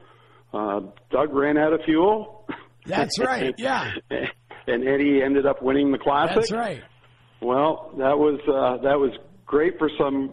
uh 0.52 0.80
doug 1.10 1.32
ran 1.32 1.56
out 1.56 1.72
of 1.72 1.80
fuel 1.84 2.46
That's 2.86 3.18
right. 3.20 3.54
Yeah. 3.58 3.92
and 4.66 4.88
Eddie 4.88 5.22
ended 5.22 5.46
up 5.46 5.62
winning 5.62 5.92
the 5.92 5.98
classic. 5.98 6.36
That's 6.36 6.52
right. 6.52 6.82
Well, 7.40 7.92
that 7.98 8.18
was 8.18 8.40
uh, 8.48 8.82
that 8.82 8.98
was 8.98 9.12
great 9.44 9.78
for 9.78 9.90
some 9.98 10.32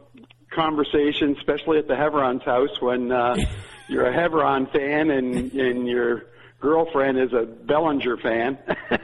conversation, 0.51 1.35
especially 1.37 1.77
at 1.79 1.87
the 1.87 1.95
Heveron's 1.95 2.43
house 2.43 2.79
when 2.79 3.11
uh, 3.11 3.35
you're 3.89 4.05
a 4.05 4.13
Heveron 4.13 4.71
fan 4.71 5.09
and 5.11 5.51
and 5.53 5.87
your 5.87 6.23
girlfriend 6.63 7.19
is 7.19 7.33
a 7.33 7.45
Bellinger 7.45 8.15
fan. 8.17 8.57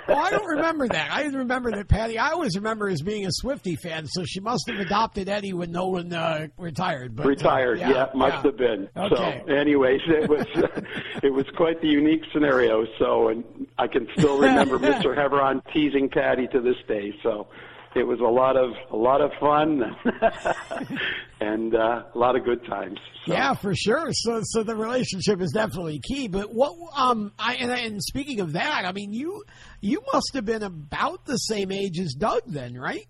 oh, 0.07 0.16
I 0.16 0.32
don't 0.32 0.47
remember 0.55 0.88
that. 0.88 1.12
I 1.12 1.24
didn't 1.24 1.39
remember 1.39 1.72
that 1.72 1.89
Patty. 1.89 2.18
I 2.18 2.30
always 2.30 2.55
remember 2.55 2.88
as 2.88 3.01
being 3.01 3.26
a 3.26 3.32
Swifty 3.32 3.76
fan, 3.76 4.07
so 4.07 4.24
she 4.24 4.39
must 4.39 4.70
have 4.70 4.80
adopted 4.80 5.28
Eddie 5.28 5.51
when 5.51 5.72
Nolan 5.72 6.14
uh, 6.14 6.47
retired. 6.57 7.18
But, 7.18 7.28
retired, 7.28 7.82
uh, 7.82 7.89
yeah, 7.89 8.05
must 8.16 8.36
yeah. 8.36 8.41
have 8.43 8.57
been. 8.57 8.89
Okay. 8.95 9.43
So, 9.45 9.53
anyways, 9.53 9.99
it 10.07 10.30
was 10.30 10.45
it 11.24 11.34
was 11.34 11.45
quite 11.57 11.82
the 11.82 11.89
unique 11.89 12.24
scenario. 12.32 12.86
So, 12.97 13.28
and 13.28 13.43
I 13.78 13.88
can 13.88 14.07
still 14.18 14.39
remember 14.39 14.80
Mr. 14.80 15.16
Heveron 15.16 15.62
teasing 15.74 16.10
Patty 16.10 16.47
to 16.53 16.62
this 16.62 16.78
day. 16.88 17.14
So, 17.22 17.47
it 17.96 18.04
was 18.04 18.20
a 18.20 18.24
lot 18.24 18.56
of 18.56 18.72
a 18.92 18.96
lot 18.96 19.22
of 19.22 19.32
fun 19.40 19.96
and 21.42 21.74
uh, 21.76 22.04
a 22.14 22.18
lot 22.18 22.36
of 22.36 22.44
good 22.46 22.66
times. 22.66 23.00
So. 23.26 23.34
Yeah, 23.34 23.54
for 23.54 23.74
sure. 23.76 24.10
So, 24.12 24.42
so 24.44 24.64
the 24.64 24.76
relationship 24.76 25.42
is 25.42 25.52
definitely 25.52 26.00
key. 26.00 26.28
But 26.28 26.54
what, 26.54 26.74
um, 26.96 27.32
I 27.40 27.56
and, 27.56 27.72
and 27.72 28.02
speaking 28.02 28.40
of 28.42 28.54
that, 28.54 28.86
I 28.86 28.92
mean, 28.92 29.14
you 29.14 29.44
you 29.82 30.02
must 30.14 30.32
have 30.34 30.46
been 30.46 30.64
about 30.64 31.26
the 31.26 31.38
same 31.38 31.72
age 31.72 32.00
as 32.00 32.14
Doug 32.14 32.44
then, 32.48 32.76
right? 32.76 33.08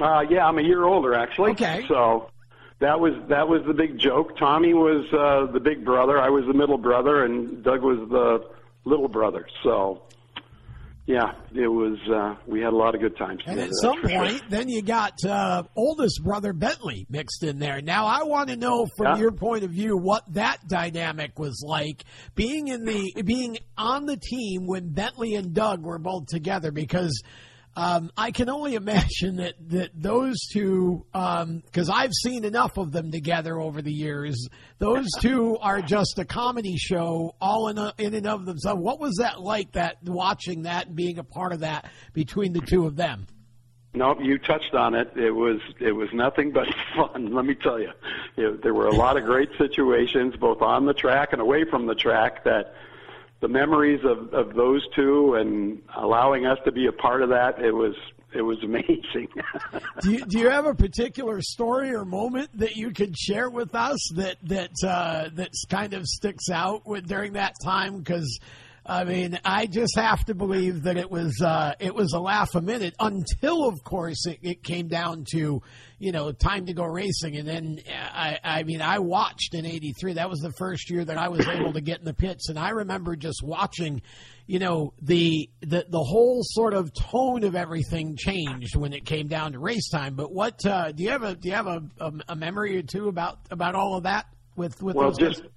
Uh, 0.00 0.22
yeah, 0.28 0.46
I'm 0.46 0.58
a 0.58 0.62
year 0.62 0.84
older 0.84 1.14
actually. 1.14 1.52
Okay. 1.52 1.84
So 1.88 2.30
that 2.80 2.98
was 3.00 3.12
that 3.28 3.48
was 3.48 3.62
the 3.66 3.74
big 3.74 3.98
joke. 3.98 4.36
Tommy 4.36 4.74
was 4.74 5.06
uh, 5.12 5.52
the 5.52 5.60
big 5.60 5.84
brother. 5.84 6.18
I 6.20 6.28
was 6.28 6.44
the 6.46 6.54
middle 6.54 6.78
brother, 6.78 7.24
and 7.24 7.62
Doug 7.62 7.82
was 7.82 8.06
the 8.10 8.48
little 8.84 9.08
brother. 9.08 9.46
So 9.62 10.02
yeah, 11.06 11.32
it 11.54 11.68
was. 11.68 11.98
Uh, 12.12 12.34
we 12.46 12.60
had 12.60 12.72
a 12.72 12.76
lot 12.76 12.94
of 12.94 13.00
good 13.00 13.16
times. 13.16 13.40
And 13.46 13.60
at 13.60 13.70
some 13.80 14.02
point, 14.02 14.38
sure. 14.38 14.48
then 14.48 14.68
you 14.68 14.82
got 14.82 15.12
uh, 15.24 15.62
oldest 15.76 16.22
brother 16.24 16.52
Bentley 16.52 17.06
mixed 17.08 17.44
in 17.44 17.58
there. 17.60 17.80
Now, 17.80 18.06
I 18.06 18.24
want 18.24 18.48
to 18.48 18.56
know 18.56 18.86
from 18.96 19.14
Yeah. 19.14 19.18
your 19.18 19.32
point 19.32 19.62
of 19.62 19.70
view 19.70 19.96
what 19.96 20.24
that 20.34 20.66
dynamic 20.68 21.38
was 21.38 21.62
like 21.64 22.04
being 22.34 22.68
in 22.68 22.84
the 22.84 23.22
being 23.24 23.58
on 23.78 24.06
the 24.06 24.16
team 24.16 24.66
when 24.66 24.92
Bentley 24.92 25.36
and 25.36 25.54
Doug 25.54 25.82
were 25.82 25.98
both 25.98 26.26
together 26.26 26.70
because. 26.72 27.22
Um, 27.78 28.10
I 28.16 28.30
can 28.30 28.48
only 28.48 28.74
imagine 28.74 29.36
that, 29.36 29.54
that 29.68 29.90
those 29.94 30.36
two, 30.50 31.04
because 31.12 31.90
I've 31.90 32.12
seen 32.14 32.44
enough 32.44 32.78
of 32.78 32.90
them 32.90 33.10
together 33.10 33.60
over 33.60 33.82
the 33.82 33.92
years, 33.92 34.48
those 34.78 35.06
two 35.20 35.58
are 35.60 35.82
just 35.82 36.18
a 36.18 36.24
comedy 36.24 36.76
show 36.78 37.34
all 37.38 37.68
in, 37.68 37.76
a, 37.76 37.92
in 37.98 38.14
and 38.14 38.26
of 38.26 38.46
themselves. 38.46 38.80
What 38.80 38.98
was 38.98 39.16
that 39.20 39.42
like? 39.42 39.72
That 39.72 39.96
watching 40.04 40.62
that 40.62 40.86
and 40.86 40.96
being 40.96 41.18
a 41.18 41.24
part 41.24 41.52
of 41.52 41.60
that 41.60 41.90
between 42.14 42.54
the 42.54 42.60
two 42.62 42.86
of 42.86 42.96
them? 42.96 43.26
Nope, 43.92 44.18
you 44.22 44.38
touched 44.38 44.74
on 44.74 44.94
it. 44.94 45.10
It 45.16 45.30
was 45.30 45.58
it 45.80 45.92
was 45.92 46.08
nothing 46.12 46.52
but 46.52 46.66
fun. 46.96 47.34
Let 47.34 47.44
me 47.44 47.54
tell 47.54 47.78
you, 47.80 47.90
It- 48.36 48.62
there 48.62 48.74
were 48.74 48.86
a 48.88 48.94
lot 48.94 49.18
of 49.18 49.24
great 49.24 49.48
situations, 49.58 50.34
both 50.36 50.60
on 50.62 50.86
the 50.86 50.94
track 50.94 51.32
and 51.32 51.40
away 51.42 51.64
from 51.68 51.86
the 51.86 51.94
track. 51.94 52.44
That 52.44 52.74
the 53.40 53.48
memories 53.48 54.00
of 54.04 54.32
of 54.32 54.54
those 54.54 54.86
two 54.94 55.34
and 55.34 55.80
allowing 55.96 56.46
us 56.46 56.58
to 56.64 56.72
be 56.72 56.86
a 56.86 56.92
part 56.92 57.22
of 57.22 57.28
that, 57.30 57.58
it 57.58 57.72
was 57.72 57.94
it 58.34 58.42
was 58.42 58.58
amazing. 58.64 59.28
do 60.00 60.12
you, 60.12 60.24
do 60.26 60.38
you 60.38 60.50
have 60.50 60.66
a 60.66 60.74
particular 60.74 61.40
story 61.40 61.94
or 61.94 62.04
moment 62.04 62.50
that 62.54 62.76
you 62.76 62.90
could 62.90 63.16
share 63.16 63.50
with 63.50 63.74
us 63.74 63.98
that 64.14 64.36
that 64.44 64.72
uh, 64.86 65.30
that's 65.34 65.64
kind 65.66 65.94
of 65.94 66.06
sticks 66.06 66.50
out 66.50 66.86
with, 66.86 67.06
during 67.06 67.34
that 67.34 67.54
time? 67.62 67.98
Because 67.98 68.38
I 68.88 69.04
mean, 69.04 69.38
I 69.44 69.66
just 69.66 69.96
have 69.96 70.24
to 70.26 70.34
believe 70.34 70.84
that 70.84 70.96
it 70.96 71.10
was 71.10 71.40
uh, 71.42 71.74
it 71.80 71.94
was 71.94 72.12
a 72.12 72.20
laugh 72.20 72.54
a 72.54 72.60
minute 72.60 72.94
until, 73.00 73.68
of 73.68 73.82
course, 73.82 74.26
it, 74.26 74.38
it 74.42 74.62
came 74.62 74.88
down 74.88 75.24
to 75.32 75.62
you 75.98 76.12
know 76.12 76.32
time 76.32 76.66
to 76.66 76.74
go 76.74 76.84
racing, 76.84 77.36
and 77.36 77.48
then 77.48 77.78
uh, 77.88 77.92
I 77.92 78.38
I 78.42 78.62
mean 78.64 78.82
I 78.82 78.98
watched 78.98 79.54
in 79.54 79.64
'83. 79.64 80.14
That 80.14 80.28
was 80.28 80.40
the 80.40 80.52
first 80.52 80.90
year 80.90 81.04
that 81.04 81.16
I 81.16 81.28
was 81.28 81.46
able 81.48 81.72
to 81.72 81.80
get 81.80 81.98
in 81.98 82.04
the 82.04 82.14
pits, 82.14 82.48
and 82.48 82.58
I 82.58 82.70
remember 82.70 83.16
just 83.16 83.42
watching 83.42 84.02
you 84.46 84.58
know 84.58 84.92
the 85.00 85.48
the 85.60 85.86
the 85.88 86.02
whole 86.02 86.40
sort 86.42 86.74
of 86.74 86.92
tone 86.92 87.44
of 87.44 87.54
everything 87.54 88.16
changed 88.16 88.76
when 88.76 88.92
it 88.92 89.04
came 89.04 89.28
down 89.28 89.52
to 89.52 89.58
race 89.58 89.88
time. 89.88 90.14
But 90.14 90.32
what 90.32 90.64
uh, 90.66 90.92
do 90.92 91.02
you 91.02 91.10
have 91.10 91.22
a 91.22 91.34
do 91.34 91.48
you 91.48 91.54
have 91.54 91.66
a, 91.66 91.82
a, 91.98 92.12
a 92.28 92.36
memory 92.36 92.76
or 92.76 92.82
two 92.82 93.08
about 93.08 93.38
about 93.50 93.74
all 93.74 93.96
of 93.96 94.04
that 94.04 94.26
with 94.54 94.82
with 94.82 94.96
well, 94.96 95.10
those 95.10 95.18
just 95.18 95.42
guys? 95.42 95.50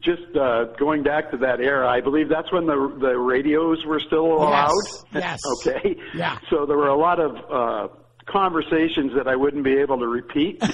just 0.00 0.36
uh, 0.36 0.64
going 0.78 1.02
back 1.02 1.30
to 1.32 1.36
that 1.38 1.60
era, 1.60 1.88
I 1.88 2.00
believe 2.00 2.28
that's 2.28 2.50
when 2.52 2.66
the 2.66 2.96
the 3.00 3.18
radios 3.18 3.84
were 3.84 4.00
still 4.00 4.26
allowed. 4.26 4.72
yes. 5.12 5.40
okay. 5.66 5.96
Yeah. 6.14 6.38
So 6.50 6.66
there 6.66 6.76
were 6.76 6.88
a 6.88 6.98
lot 6.98 7.18
of 7.20 7.32
uh, 7.50 7.94
conversations 8.30 9.12
that 9.16 9.26
I 9.26 9.36
wouldn't 9.36 9.64
be 9.64 9.76
able 9.78 9.98
to 9.98 10.06
repeat. 10.06 10.60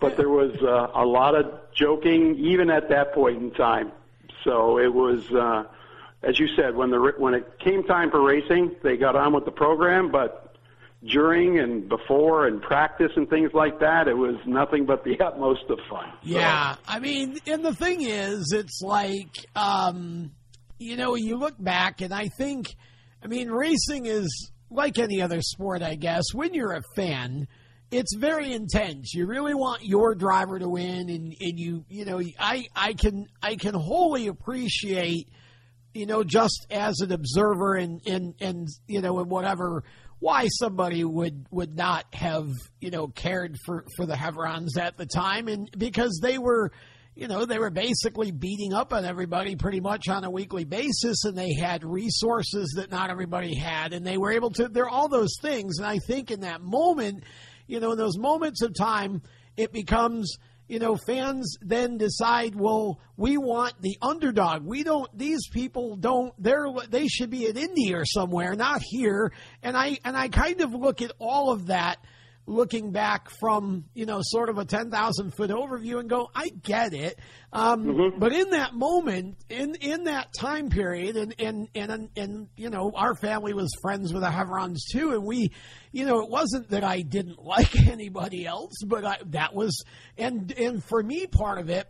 but 0.00 0.16
there 0.16 0.28
was 0.28 0.52
uh, 0.62 0.88
a 0.94 1.04
lot 1.04 1.34
of 1.34 1.46
joking 1.74 2.36
even 2.38 2.70
at 2.70 2.88
that 2.88 3.12
point 3.14 3.38
in 3.42 3.50
time. 3.52 3.92
So 4.44 4.78
it 4.78 4.92
was, 4.92 5.30
uh, 5.32 5.64
as 6.22 6.38
you 6.38 6.48
said, 6.56 6.74
when 6.74 6.90
the 6.90 7.12
when 7.18 7.34
it 7.34 7.58
came 7.58 7.84
time 7.84 8.10
for 8.10 8.22
racing, 8.22 8.74
they 8.82 8.96
got 8.96 9.16
on 9.16 9.32
with 9.34 9.44
the 9.44 9.50
program. 9.50 10.10
But 10.10 10.54
during 11.04 11.58
and 11.58 11.88
before 11.88 12.46
and 12.46 12.60
practice 12.62 13.12
and 13.16 13.28
things 13.28 13.52
like 13.54 13.80
that, 13.80 14.08
it 14.08 14.14
was 14.16 14.36
nothing 14.46 14.86
but 14.86 15.04
the 15.04 15.20
utmost 15.24 15.64
of 15.68 15.78
fun. 15.90 16.08
So- 16.22 16.30
Yeah, 16.30 16.76
I 16.88 16.98
mean, 17.00 17.38
and 17.46 17.64
the 17.64 17.74
thing 17.74 18.00
is, 18.02 18.52
it's 18.52 18.80
like, 18.82 19.46
um, 19.54 20.32
you 20.80 20.96
know, 20.96 21.14
you 21.14 21.36
look 21.36 21.62
back, 21.62 22.00
and 22.00 22.12
I 22.12 22.28
think, 22.38 22.74
I 23.22 23.26
mean, 23.26 23.50
racing 23.50 24.06
is 24.06 24.50
like 24.70 24.98
any 24.98 25.20
other 25.20 25.42
sport, 25.42 25.82
I 25.82 25.94
guess. 25.94 26.24
When 26.32 26.54
you're 26.54 26.72
a 26.72 26.82
fan, 26.96 27.46
it's 27.90 28.16
very 28.16 28.52
intense. 28.52 29.12
You 29.12 29.26
really 29.26 29.52
want 29.52 29.84
your 29.84 30.14
driver 30.14 30.58
to 30.58 30.68
win, 30.68 31.10
and, 31.10 31.36
and 31.38 31.60
you, 31.60 31.84
you 31.88 32.06
know, 32.06 32.22
I, 32.38 32.64
I 32.74 32.94
can, 32.94 33.26
I 33.42 33.56
can 33.56 33.74
wholly 33.74 34.26
appreciate, 34.26 35.28
you 35.92 36.06
know, 36.06 36.24
just 36.24 36.66
as 36.70 37.00
an 37.00 37.12
observer 37.12 37.74
and, 37.74 38.00
and, 38.06 38.34
and, 38.40 38.68
you 38.86 39.02
know, 39.02 39.18
and 39.18 39.28
whatever, 39.28 39.84
why 40.18 40.48
somebody 40.48 41.04
would, 41.04 41.46
would 41.50 41.76
not 41.76 42.06
have, 42.14 42.48
you 42.80 42.90
know, 42.90 43.08
cared 43.08 43.56
for, 43.66 43.84
for 43.96 44.06
the 44.06 44.14
Heverons 44.14 44.78
at 44.78 44.96
the 44.96 45.06
time. 45.06 45.46
And 45.46 45.70
because 45.76 46.20
they 46.22 46.38
were, 46.38 46.72
you 47.20 47.28
know, 47.28 47.44
they 47.44 47.58
were 47.58 47.70
basically 47.70 48.30
beating 48.30 48.72
up 48.72 48.94
on 48.94 49.04
everybody 49.04 49.54
pretty 49.54 49.78
much 49.78 50.08
on 50.08 50.24
a 50.24 50.30
weekly 50.30 50.64
basis 50.64 51.26
and 51.26 51.36
they 51.36 51.52
had 51.52 51.84
resources 51.84 52.72
that 52.76 52.90
not 52.90 53.10
everybody 53.10 53.54
had 53.54 53.92
and 53.92 54.06
they 54.06 54.16
were 54.16 54.32
able 54.32 54.48
to, 54.52 54.68
They're 54.68 54.88
all 54.88 55.06
those 55.06 55.34
things. 55.42 55.76
And 55.76 55.86
I 55.86 55.98
think 55.98 56.30
in 56.30 56.40
that 56.40 56.62
moment, 56.62 57.24
you 57.66 57.78
know, 57.78 57.92
in 57.92 57.98
those 57.98 58.16
moments 58.16 58.62
of 58.62 58.72
time, 58.74 59.20
it 59.58 59.70
becomes, 59.70 60.38
you 60.66 60.78
know, 60.78 60.96
fans 60.96 61.58
then 61.60 61.98
decide, 61.98 62.54
well, 62.54 62.98
we 63.18 63.36
want 63.36 63.74
the 63.82 63.98
underdog. 64.00 64.64
We 64.64 64.82
don't, 64.82 65.06
these 65.14 65.46
people 65.52 65.96
don't, 65.96 66.32
they're, 66.42 66.68
they 66.88 67.06
should 67.06 67.28
be 67.28 67.46
in 67.48 67.58
India 67.58 67.98
or 67.98 68.06
somewhere, 68.06 68.54
not 68.54 68.80
here. 68.82 69.30
And 69.62 69.76
I, 69.76 69.98
and 70.06 70.16
I 70.16 70.28
kind 70.28 70.62
of 70.62 70.72
look 70.72 71.02
at 71.02 71.12
all 71.18 71.52
of 71.52 71.66
that 71.66 71.98
looking 72.46 72.90
back 72.90 73.28
from, 73.38 73.84
you 73.94 74.06
know, 74.06 74.18
sort 74.22 74.48
of 74.48 74.58
a 74.58 74.64
10,000 74.64 75.30
foot 75.34 75.50
overview 75.50 76.00
and 76.00 76.08
go, 76.10 76.28
I 76.34 76.48
get 76.48 76.92
it. 76.94 77.18
Um, 77.52 77.84
But 78.18 78.32
in 78.32 78.50
that 78.50 78.74
moment, 78.74 79.36
in, 79.48 79.76
in 79.76 80.04
that 80.04 80.32
time 80.36 80.68
period, 80.68 81.16
and, 81.16 81.34
and, 81.38 81.68
and, 81.74 82.08
and, 82.16 82.48
you 82.56 82.70
know, 82.70 82.90
our 82.94 83.14
family 83.14 83.52
was 83.54 83.70
friends 83.82 84.12
with 84.12 84.22
the 84.22 84.30
Heverons 84.30 84.78
too. 84.90 85.12
And 85.12 85.24
we, 85.24 85.52
you 85.92 86.04
know, 86.06 86.20
it 86.22 86.28
wasn't 86.28 86.70
that 86.70 86.82
I 86.82 87.02
didn't 87.02 87.38
like 87.44 87.76
anybody 87.86 88.46
else, 88.46 88.72
but 88.84 89.04
I, 89.04 89.18
that 89.26 89.54
was, 89.54 89.84
and, 90.18 90.50
and 90.52 90.82
for 90.82 91.02
me, 91.02 91.26
part 91.26 91.58
of 91.58 91.70
it, 91.70 91.86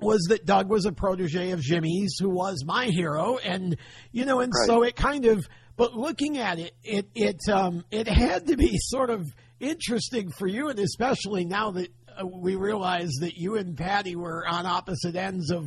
was 0.00 0.22
that 0.28 0.44
Doug 0.44 0.68
was 0.68 0.86
a 0.86 0.92
protege 0.92 1.52
of 1.52 1.60
Jimmy's, 1.60 2.16
who 2.18 2.28
was 2.28 2.64
my 2.66 2.86
hero, 2.86 3.38
and 3.38 3.76
you 4.10 4.24
know, 4.24 4.40
and 4.40 4.52
Right. 4.52 4.66
so 4.66 4.82
it 4.82 4.96
kind 4.96 5.24
of. 5.24 5.46
But 5.76 5.94
looking 5.94 6.36
at 6.36 6.58
it, 6.58 6.72
it 6.82 7.06
it 7.14 7.38
um, 7.48 7.84
it 7.92 8.08
had 8.08 8.48
to 8.48 8.56
be 8.56 8.72
sort 8.76 9.08
of 9.10 9.24
interesting 9.60 10.30
for 10.30 10.46
you, 10.46 10.68
and 10.68 10.78
especially 10.78 11.44
now 11.44 11.72
that 11.72 11.88
uh, 12.20 12.26
we 12.26 12.54
realize 12.56 13.10
that 13.20 13.36
you 13.36 13.56
and 13.56 13.76
Patty 13.76 14.16
were 14.16 14.46
on 14.46 14.66
opposite 14.66 15.16
ends 15.16 15.50
of 15.50 15.66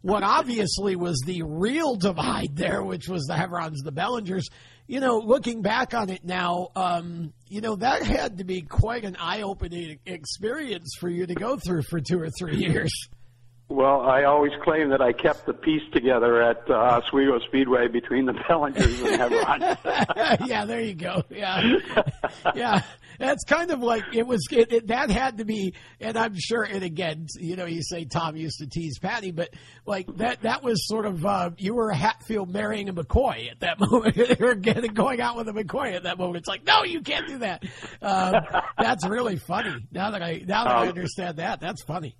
what 0.00 0.22
obviously 0.22 0.96
was 0.96 1.20
the 1.24 1.42
real 1.42 1.96
divide 1.96 2.50
there, 2.56 2.82
which 2.82 3.08
was 3.08 3.24
the 3.24 3.34
Heverons, 3.34 3.76
the 3.84 3.92
Bellingers. 3.92 4.44
You 4.86 5.00
know, 5.00 5.18
looking 5.18 5.62
back 5.62 5.94
on 5.94 6.10
it 6.10 6.24
now, 6.24 6.68
um, 6.76 7.32
you 7.48 7.62
know 7.62 7.76
that 7.76 8.02
had 8.02 8.38
to 8.38 8.44
be 8.44 8.60
quite 8.60 9.04
an 9.04 9.16
eye-opening 9.18 9.98
experience 10.04 10.94
for 11.00 11.08
you 11.08 11.26
to 11.26 11.34
go 11.34 11.56
through 11.56 11.82
for 11.84 12.00
two 12.00 12.20
or 12.20 12.28
three 12.38 12.56
years. 12.56 12.92
Well, 13.68 14.02
I 14.02 14.24
always 14.24 14.52
claim 14.62 14.90
that 14.90 15.00
I 15.00 15.12
kept 15.12 15.46
the 15.46 15.54
peace 15.54 15.82
together 15.92 16.42
at 16.42 16.68
uh, 16.68 16.74
Oswego 16.74 17.38
Speedway 17.48 17.88
between 17.88 18.26
the 18.26 18.34
Bellingers 18.34 19.02
and 19.02 19.20
Heveron. 19.78 20.46
yeah, 20.46 20.66
there 20.66 20.82
you 20.82 20.94
go. 20.94 21.22
Yeah, 21.30 21.62
yeah. 22.54 22.82
That's 23.18 23.44
kind 23.44 23.70
of 23.70 23.80
like 23.80 24.04
it 24.12 24.26
was. 24.26 24.46
It, 24.50 24.72
it, 24.72 24.86
that 24.88 25.10
had 25.10 25.38
to 25.38 25.44
be, 25.44 25.74
and 26.00 26.16
I'm 26.16 26.34
sure. 26.38 26.62
And 26.62 26.82
again, 26.82 27.26
you 27.38 27.56
know, 27.56 27.66
you 27.66 27.82
say 27.82 28.04
Tom 28.04 28.36
used 28.36 28.58
to 28.58 28.66
tease 28.66 28.98
Patty, 28.98 29.30
but 29.30 29.50
like 29.86 30.06
that. 30.16 30.42
That 30.42 30.62
was 30.62 30.86
sort 30.88 31.06
of 31.06 31.24
uh, 31.24 31.50
you 31.58 31.74
were 31.74 31.90
a 31.90 31.96
Hatfield 31.96 32.50
marrying 32.50 32.88
a 32.88 32.94
McCoy 32.94 33.50
at 33.50 33.60
that 33.60 33.78
moment, 33.90 34.40
or 34.40 34.54
getting 34.54 34.94
going 34.94 35.20
out 35.20 35.36
with 35.36 35.48
a 35.48 35.52
McCoy 35.52 35.94
at 35.94 36.02
that 36.04 36.18
moment. 36.18 36.38
It's 36.38 36.48
like, 36.48 36.64
no, 36.66 36.84
you 36.84 37.00
can't 37.02 37.26
do 37.26 37.38
that. 37.38 37.64
Um, 38.02 38.34
that's 38.78 39.06
really 39.06 39.36
funny. 39.36 39.76
Now 39.92 40.10
that 40.10 40.22
I 40.22 40.42
now 40.46 40.64
that 40.64 40.74
I 40.76 40.82
Um, 40.84 40.88
understand 40.88 41.38
that, 41.38 41.60
that's 41.60 41.82
funny. 41.84 42.16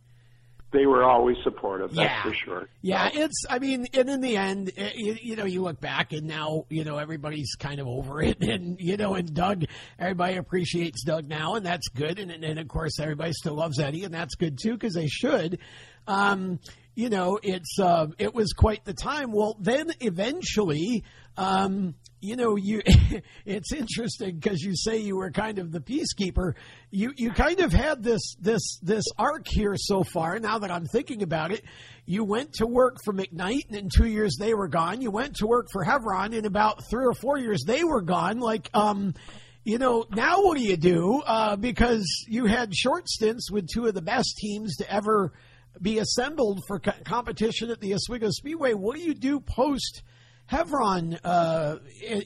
They 0.75 0.85
were 0.87 1.05
always 1.05 1.37
supportive. 1.45 1.95
That's 1.95 2.11
Yeah. 2.11 2.23
for 2.23 2.35
sure. 2.35 2.69
Yeah, 2.83 3.09
it's. 3.13 3.45
I 3.49 3.59
mean, 3.61 3.87
and 3.95 4.11
in 4.11 4.21
the 4.21 4.37
end, 4.37 4.73
eh, 4.77 4.91
you, 4.95 5.17
you 5.23 5.37
know, 5.37 5.45
you 5.47 5.63
look 5.63 5.81
back 5.81 6.13
and 6.13 6.27
now, 6.27 6.65
you 6.69 6.85
know, 6.85 6.99
everybody's 6.99 7.55
kind 7.55 7.81
of 7.81 7.87
over 7.87 8.21
it, 8.21 8.43
and 8.43 8.77
you 8.81 8.97
know, 8.99 9.15
and 9.15 9.33
Doug, 9.33 9.65
everybody 9.99 10.37
appreciates 10.37 11.03
Doug 11.05 11.29
now, 11.29 11.55
and 11.55 11.65
that's 11.65 11.89
good, 11.89 12.19
and 12.19 12.31
and 12.31 12.59
of 12.59 12.69
course, 12.69 12.99
everybody 13.01 13.33
still 13.33 13.55
loves 13.55 13.79
Eddie, 13.79 14.05
and 14.05 14.13
that's 14.13 14.35
good 14.35 14.59
too 14.61 14.73
because 14.75 14.93
they 14.95 15.07
should. 15.09 15.59
Um, 16.07 16.59
you 16.95 17.09
know, 17.09 17.39
it's 17.43 17.79
uh, 17.81 18.09
it 18.19 18.35
was 18.35 18.53
quite 18.53 18.85
the 18.85 18.93
time. 18.95 19.33
Well, 19.33 19.57
then 19.59 19.91
eventually, 20.01 21.05
um, 21.37 21.95
you 22.25 22.37
know, 22.37 22.57
you 22.57 22.81
it's 23.45 23.73
interesting 23.73 24.37
because 24.37 24.63
you 24.63 24.75
say 24.75 24.99
you 24.99 25.17
were 25.17 25.31
kind 25.31 25.59
of 25.59 25.71
the 25.71 25.81
peacekeeper. 25.81 26.55
You 26.91 27.13
you 27.17 27.31
kind 27.33 27.61
of 27.61 27.73
had 27.73 28.03
this 28.03 28.35
this 28.41 28.79
this 28.83 29.05
arc 29.19 29.47
here 29.47 29.75
so 29.77 30.03
far. 30.03 30.39
Now 30.39 30.59
that 30.59 30.71
I'm 30.71 30.87
thinking 30.87 31.23
about 31.23 31.53
it, 31.53 31.63
you 32.07 32.25
went 32.25 32.55
to 32.55 32.67
work 32.67 32.97
for 33.05 33.13
McKnight, 33.13 33.69
and 33.69 33.77
in 33.77 33.89
two 33.95 34.07
years 34.07 34.37
they 34.39 34.55
were 34.55 34.69
gone. 34.69 35.03
You 35.03 35.11
went 35.11 35.37
to 35.37 35.47
work 35.47 35.69
for 35.71 35.85
Heveron, 35.85 36.33
in 36.33 36.47
about 36.47 36.89
three 36.91 37.05
or 37.05 37.15
four 37.15 37.39
years 37.39 37.63
they 37.67 37.85
were 37.85 38.03
gone. 38.03 38.39
Like, 38.41 38.71
um, 38.73 39.15
you 39.63 39.77
know, 39.77 40.07
now 40.11 40.43
what 40.43 40.57
do 40.57 40.65
you 40.65 40.79
do? 40.79 41.21
Uh, 41.27 41.57
because 41.57 42.07
you 42.27 42.47
had 42.47 42.75
short 42.75 43.07
stints 43.07 43.51
with 43.51 43.69
two 43.69 43.87
of 43.87 43.95
the 43.95 44.03
best 44.03 44.37
teams 44.39 44.77
to 44.77 44.91
ever 44.91 45.33
be 45.81 45.99
assembled 45.99 46.63
for 46.67 46.79
co- 46.79 46.93
competition 47.05 47.71
at 47.71 47.81
the 47.81 47.95
Oswego 47.95 48.31
Speedway. 48.31 48.73
What 48.73 48.97
do 48.97 49.03
you 49.03 49.15
do 49.15 49.41
post 49.41 50.03
Heveron 50.51 51.19
uh, 51.25 51.77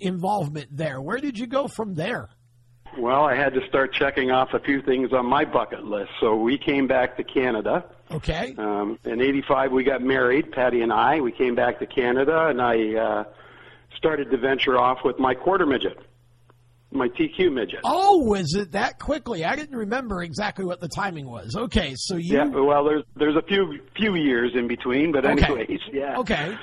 involvement 0.01 0.69
there? 0.77 1.01
Where 1.01 1.19
did 1.19 1.39
you 1.39 1.47
go 1.47 1.69
from 1.69 1.95
there? 1.95 2.29
Well, 2.99 3.25
I 3.25 3.37
had 3.37 3.53
to 3.55 3.61
start 3.69 3.93
checking 3.93 4.31
off 4.31 4.49
a 4.55 4.59
few 4.61 4.83
things 4.83 5.13
on 5.13 5.27
my 5.27 5.45
bucket 5.45 5.85
list. 5.85 6.11
So 6.21 6.35
we 6.37 6.59
came 6.59 6.87
back 6.89 7.17
to 7.19 7.25
Canada. 7.25 7.85
Okay. 8.11 8.55
Um, 8.59 8.99
in 9.05 9.21
'85, 9.21 9.71
we 9.73 9.85
got 9.85 10.03
married, 10.03 10.51
Patty 10.51 10.81
and 10.81 10.93
I. 10.93 11.21
We 11.21 11.31
came 11.31 11.55
back 11.55 11.79
to 11.81 11.87
Canada, 11.87 12.47
and 12.49 12.61
I 12.61 12.95
uh, 12.95 13.25
started 13.97 14.31
to 14.31 14.39
venture 14.39 14.79
off 14.79 14.99
with 15.05 15.19
my 15.19 15.35
quarter 15.35 15.67
midget, 15.67 15.99
my 16.91 17.09
TQ 17.09 17.53
midget. 17.53 17.81
Oh, 17.85 18.25
was 18.25 18.55
it 18.55 18.73
that 18.73 18.99
quickly? 18.99 19.45
I 19.45 19.55
didn't 19.55 19.77
remember 19.77 20.23
exactly 20.23 20.65
what 20.65 20.81
the 20.81 20.89
timing 20.89 21.29
was. 21.29 21.55
Okay, 21.55 21.93
so 21.97 22.17
you. 22.17 22.35
Yeah, 22.39 22.47
well, 22.47 22.83
there's 22.85 23.05
there's 23.15 23.37
a 23.37 23.43
few 23.47 23.79
few 23.95 24.15
years 24.17 24.53
in 24.57 24.67
between, 24.67 25.13
but 25.13 25.25
Okay. 25.27 25.45
anyways, 25.45 25.81
yeah. 25.93 26.17
Okay. 26.19 26.57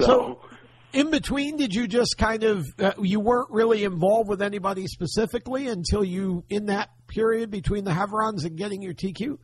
So, 0.00 0.06
So, 0.06 0.40
in 0.96 1.10
between, 1.10 1.56
did 1.56 1.74
you 1.74 1.86
just 1.86 2.16
kind 2.18 2.42
of 2.42 2.66
uh, 2.78 2.92
you 3.00 3.20
weren't 3.20 3.50
really 3.50 3.84
involved 3.84 4.28
with 4.28 4.42
anybody 4.42 4.86
specifically 4.86 5.68
until 5.68 6.02
you 6.04 6.44
in 6.48 6.66
that 6.66 6.90
period 7.08 7.50
between 7.50 7.84
the 7.84 7.90
Heverons 7.92 8.44
and 8.44 8.56
getting 8.56 8.82
your 8.82 8.94
TQ? 8.94 9.38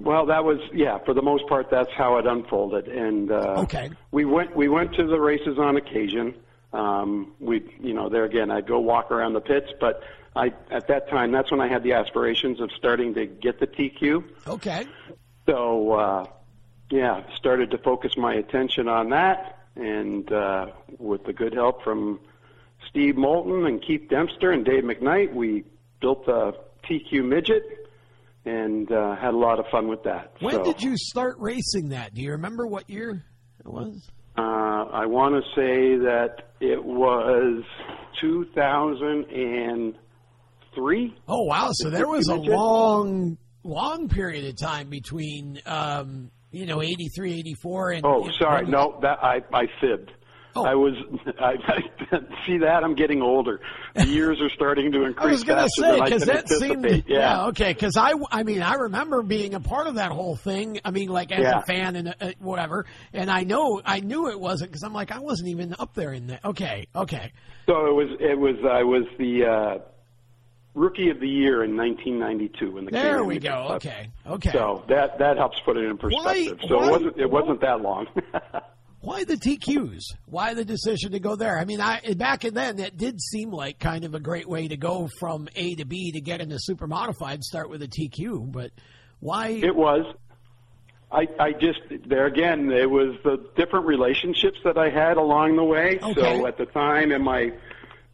well, 0.00 0.26
that 0.26 0.44
was 0.44 0.58
yeah. 0.72 0.98
For 1.04 1.12
the 1.14 1.22
most 1.22 1.46
part, 1.48 1.70
that's 1.70 1.90
how 1.96 2.18
it 2.18 2.26
unfolded, 2.26 2.86
and 2.88 3.30
uh, 3.32 3.62
Okay. 3.64 3.90
we 4.12 4.24
went 4.24 4.54
we 4.54 4.68
went 4.68 4.94
to 4.94 5.06
the 5.06 5.20
races 5.20 5.58
on 5.58 5.76
occasion. 5.76 6.34
Um, 6.72 7.32
we 7.40 7.64
you 7.80 7.94
know 7.94 8.08
there 8.08 8.24
again, 8.24 8.50
I'd 8.50 8.66
go 8.68 8.78
walk 8.78 9.10
around 9.10 9.32
the 9.32 9.40
pits, 9.40 9.66
but 9.80 10.02
I 10.36 10.52
at 10.70 10.86
that 10.88 11.08
time 11.08 11.32
that's 11.32 11.50
when 11.50 11.60
I 11.60 11.66
had 11.68 11.82
the 11.82 11.94
aspirations 11.94 12.60
of 12.60 12.70
starting 12.76 13.14
to 13.14 13.26
get 13.26 13.58
the 13.58 13.66
TQ. 13.66 14.22
Okay. 14.46 14.86
So 15.46 15.92
uh, 15.92 16.24
yeah, 16.90 17.22
started 17.36 17.70
to 17.72 17.78
focus 17.78 18.12
my 18.16 18.34
attention 18.34 18.86
on 18.88 19.10
that, 19.10 19.57
and 19.78 20.30
uh, 20.32 20.66
with 20.98 21.24
the 21.24 21.32
good 21.32 21.54
help 21.54 21.82
from 21.82 22.20
Steve 22.90 23.16
Moulton 23.16 23.66
and 23.66 23.82
Keith 23.82 24.08
Dempster 24.08 24.52
and 24.52 24.64
Dave 24.64 24.84
McKnight, 24.84 25.34
we 25.34 25.64
built 26.00 26.28
a 26.28 26.52
TQ 26.88 27.24
midget 27.24 27.64
and 28.44 28.90
uh, 28.90 29.14
had 29.16 29.34
a 29.34 29.36
lot 29.36 29.58
of 29.58 29.66
fun 29.70 29.88
with 29.88 30.04
that. 30.04 30.32
When 30.40 30.54
so, 30.54 30.64
did 30.64 30.80
you 30.82 30.96
start 30.96 31.36
racing 31.38 31.90
that? 31.90 32.14
Do 32.14 32.22
you 32.22 32.30
remember 32.32 32.66
what 32.66 32.88
year 32.88 33.22
it 33.60 33.66
was? 33.66 34.10
Uh, 34.36 34.40
I 34.40 35.06
want 35.06 35.34
to 35.34 35.42
say 35.54 35.96
that 36.04 36.52
it 36.60 36.84
was 36.84 37.64
2003. 38.20 41.16
Oh 41.26 41.44
wow! 41.44 41.70
So 41.72 41.90
there 41.90 42.06
was 42.06 42.28
a 42.28 42.36
Midget? 42.36 42.54
long, 42.54 43.36
long 43.64 44.08
period 44.08 44.44
of 44.46 44.56
time 44.56 44.90
between, 44.90 45.60
um, 45.66 46.30
you 46.50 46.66
know, 46.66 46.82
83, 46.82 47.34
84, 47.40 47.90
and. 47.92 48.06
Oh, 48.06 48.24
and- 48.24 48.34
sorry. 48.34 48.66
No, 48.66 48.98
that 49.02 49.18
I 49.22 49.42
I 49.52 49.66
fibbed. 49.80 50.12
Oh. 50.56 50.64
I 50.64 50.74
was. 50.74 50.94
I, 51.38 51.52
I 51.68 51.80
see 52.46 52.58
that 52.58 52.82
I'm 52.82 52.94
getting 52.94 53.20
older. 53.22 53.60
The 53.94 54.06
years 54.08 54.40
are 54.40 54.48
starting 54.48 54.90
to 54.92 55.04
increase. 55.04 55.26
I 55.26 55.30
was 55.30 55.44
going 55.44 55.58
to 55.64 55.68
say 55.78 56.00
because 56.02 56.22
that 56.24 56.48
seemed 56.48 56.84
anticipate. 56.86 57.04
yeah, 57.08 57.46
okay 57.48 57.72
because 57.74 57.96
I 57.96 58.14
I 58.32 58.42
mean 58.44 58.62
I 58.62 58.74
remember 58.74 59.22
being 59.22 59.54
a 59.54 59.60
part 59.60 59.86
of 59.86 59.96
that 59.96 60.10
whole 60.10 60.36
thing 60.36 60.80
I 60.84 60.90
mean 60.90 61.10
like 61.10 61.30
as 61.32 61.40
Yeah. 61.42 61.58
a 61.58 61.62
fan 61.62 61.96
and 61.96 62.14
uh, 62.20 62.32
whatever 62.38 62.86
and 63.12 63.30
I 63.30 63.42
know 63.42 63.80
I 63.84 64.00
knew 64.00 64.30
it 64.30 64.40
wasn't 64.40 64.70
because 64.70 64.82
I'm 64.82 64.94
like 64.94 65.12
I 65.12 65.18
wasn't 65.20 65.50
even 65.50 65.76
up 65.78 65.94
there 65.94 66.12
in 66.12 66.28
that 66.28 66.44
okay 66.44 66.86
okay 66.96 67.30
So 67.66 67.86
it 67.86 67.94
was. 67.94 68.08
It 68.18 68.38
was. 68.38 68.56
I 68.68 68.82
was 68.82 69.04
the 69.18 69.44
uh, 69.44 69.78
rookie 70.78 71.10
of 71.10 71.20
the 71.20 71.28
year 71.28 71.64
in 71.64 71.76
1992 71.76 72.78
in 72.78 72.84
the 72.86 72.90
there 72.90 73.24
we 73.24 73.38
go 73.38 73.48
Club. 73.66 73.70
okay 73.76 74.10
okay 74.26 74.50
So 74.52 74.84
that 74.88 75.18
that 75.18 75.36
helps 75.36 75.58
put 75.64 75.76
it 75.76 75.84
in 75.84 75.98
perspective. 75.98 76.58
so 76.68 76.78
why- 76.78 76.86
it 76.86 76.90
wasn't. 76.90 77.18
It 77.18 77.30
wasn't 77.30 77.60
that 77.62 77.80
long. 77.82 78.06
why 79.00 79.22
the 79.24 79.34
TQs 79.36 80.02
why 80.26 80.54
the 80.54 80.64
decision 80.64 81.12
to 81.12 81.20
go 81.20 81.36
there 81.36 81.56
I 81.58 81.64
mean 81.64 81.80
I 81.80 82.00
back 82.16 82.44
in 82.44 82.54
then 82.54 82.78
it 82.80 82.96
did 82.96 83.20
seem 83.20 83.50
like 83.52 83.78
kind 83.78 84.04
of 84.04 84.14
a 84.14 84.20
great 84.20 84.48
way 84.48 84.66
to 84.68 84.76
go 84.76 85.08
from 85.20 85.48
A 85.54 85.74
to 85.76 85.84
B 85.84 86.12
to 86.12 86.20
get 86.20 86.40
into 86.40 86.56
super 86.58 86.86
modified 86.88 87.44
start 87.44 87.70
with 87.70 87.82
a 87.82 87.88
TQ 87.88 88.50
but 88.50 88.70
why 89.20 89.48
It 89.48 89.74
was. 89.76 90.04
I, 91.10 91.26
I 91.40 91.52
just 91.52 91.80
there 92.06 92.26
again. 92.26 92.70
It 92.70 92.90
was 92.90 93.16
the 93.24 93.42
different 93.56 93.86
relationships 93.86 94.58
that 94.64 94.76
I 94.76 94.90
had 94.90 95.16
along 95.16 95.56
the 95.56 95.64
way. 95.64 95.98
Okay. 96.02 96.38
So 96.40 96.46
at 96.46 96.58
the 96.58 96.66
time 96.66 97.12
in 97.12 97.22
my 97.22 97.50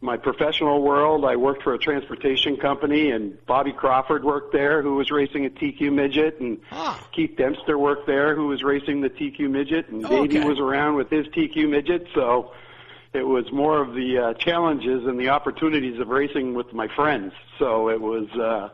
my 0.05 0.15
professional 0.17 0.81
world, 0.81 1.25
I 1.25 1.35
worked 1.35 1.63
for 1.63 1.73
a 1.73 1.79
transportation 1.79 2.55
company, 2.55 3.11
and 3.11 3.43
Bobby 3.45 3.73
Crawford 3.73 4.23
worked 4.23 4.53
there, 4.53 4.81
who 4.81 4.95
was 4.95 5.09
racing 5.11 5.45
a 5.45 5.49
TQ 5.49 5.91
midget, 5.91 6.39
and 6.39 6.59
Ah. 6.71 7.03
Keith 7.11 7.35
Dempster 7.35 7.77
worked 7.77 8.05
there, 8.07 8.35
who 8.35 8.47
was 8.47 8.63
racing 8.63 9.01
the 9.01 9.09
TQ 9.09 9.49
midget, 9.49 9.89
and 9.89 10.05
Oh, 10.05 10.09
Davey 10.09 10.37
okay. 10.39 10.47
was 10.47 10.59
around 10.59 10.95
with 10.95 11.09
his 11.09 11.25
TQ 11.29 11.67
midget. 11.67 12.07
So 12.13 12.51
it 13.13 13.27
was 13.27 13.51
more 13.51 13.81
of 13.81 13.93
the 13.95 14.17
uh, 14.19 14.33
challenges 14.35 15.05
and 15.05 15.19
the 15.19 15.29
opportunities 15.29 15.99
of 15.99 16.07
racing 16.09 16.53
with 16.53 16.71
my 16.73 16.87
friends. 16.87 17.33
So 17.59 17.89
it 17.89 17.99
was. 17.99 18.29
Uh, 18.31 18.69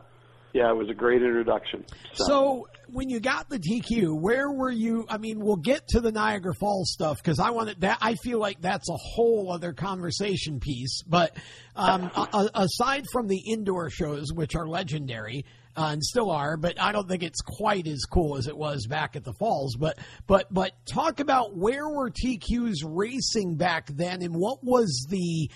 yeah, 0.52 0.70
it 0.70 0.76
was 0.76 0.88
a 0.90 0.94
great 0.94 1.22
introduction. 1.22 1.84
So 2.14 2.68
when 2.88 3.08
you 3.08 3.20
got 3.20 3.48
the 3.48 3.58
TQ, 3.58 4.20
where 4.20 4.50
were 4.50 4.70
you? 4.70 5.06
I 5.08 5.16
mean, 5.16 5.40
we'll 5.40 5.56
get 5.56 5.88
to 5.88 6.00
the 6.00 6.12
Niagara 6.12 6.54
Falls 6.54 6.92
stuff 6.92 7.22
because 7.22 7.38
I 7.38 7.50
wanted 7.50 7.80
that. 7.80 7.98
I 8.02 8.14
feel 8.16 8.38
like 8.38 8.60
that's 8.60 8.88
a 8.90 8.96
whole 8.96 9.50
other 9.50 9.72
conversation 9.72 10.60
piece. 10.60 11.02
But 11.02 11.36
um, 11.74 12.10
a- 12.14 12.50
aside 12.54 13.06
from 13.10 13.28
the 13.28 13.38
indoor 13.38 13.88
shows, 13.88 14.32
which 14.32 14.54
are 14.54 14.66
legendary 14.66 15.46
uh, 15.74 15.88
and 15.92 16.02
still 16.04 16.30
are, 16.30 16.58
but 16.58 16.78
I 16.80 16.92
don't 16.92 17.08
think 17.08 17.22
it's 17.22 17.40
quite 17.40 17.86
as 17.86 18.04
cool 18.04 18.36
as 18.36 18.46
it 18.46 18.56
was 18.56 18.86
back 18.86 19.16
at 19.16 19.24
the 19.24 19.32
Falls. 19.32 19.74
But 19.76 19.98
but 20.26 20.52
but 20.52 20.72
talk 20.86 21.20
about 21.20 21.56
where 21.56 21.88
were 21.88 22.10
TQs 22.10 22.84
racing 22.84 23.56
back 23.56 23.86
then, 23.86 24.22
and 24.22 24.34
what 24.34 24.62
was 24.62 25.06
the 25.08 25.50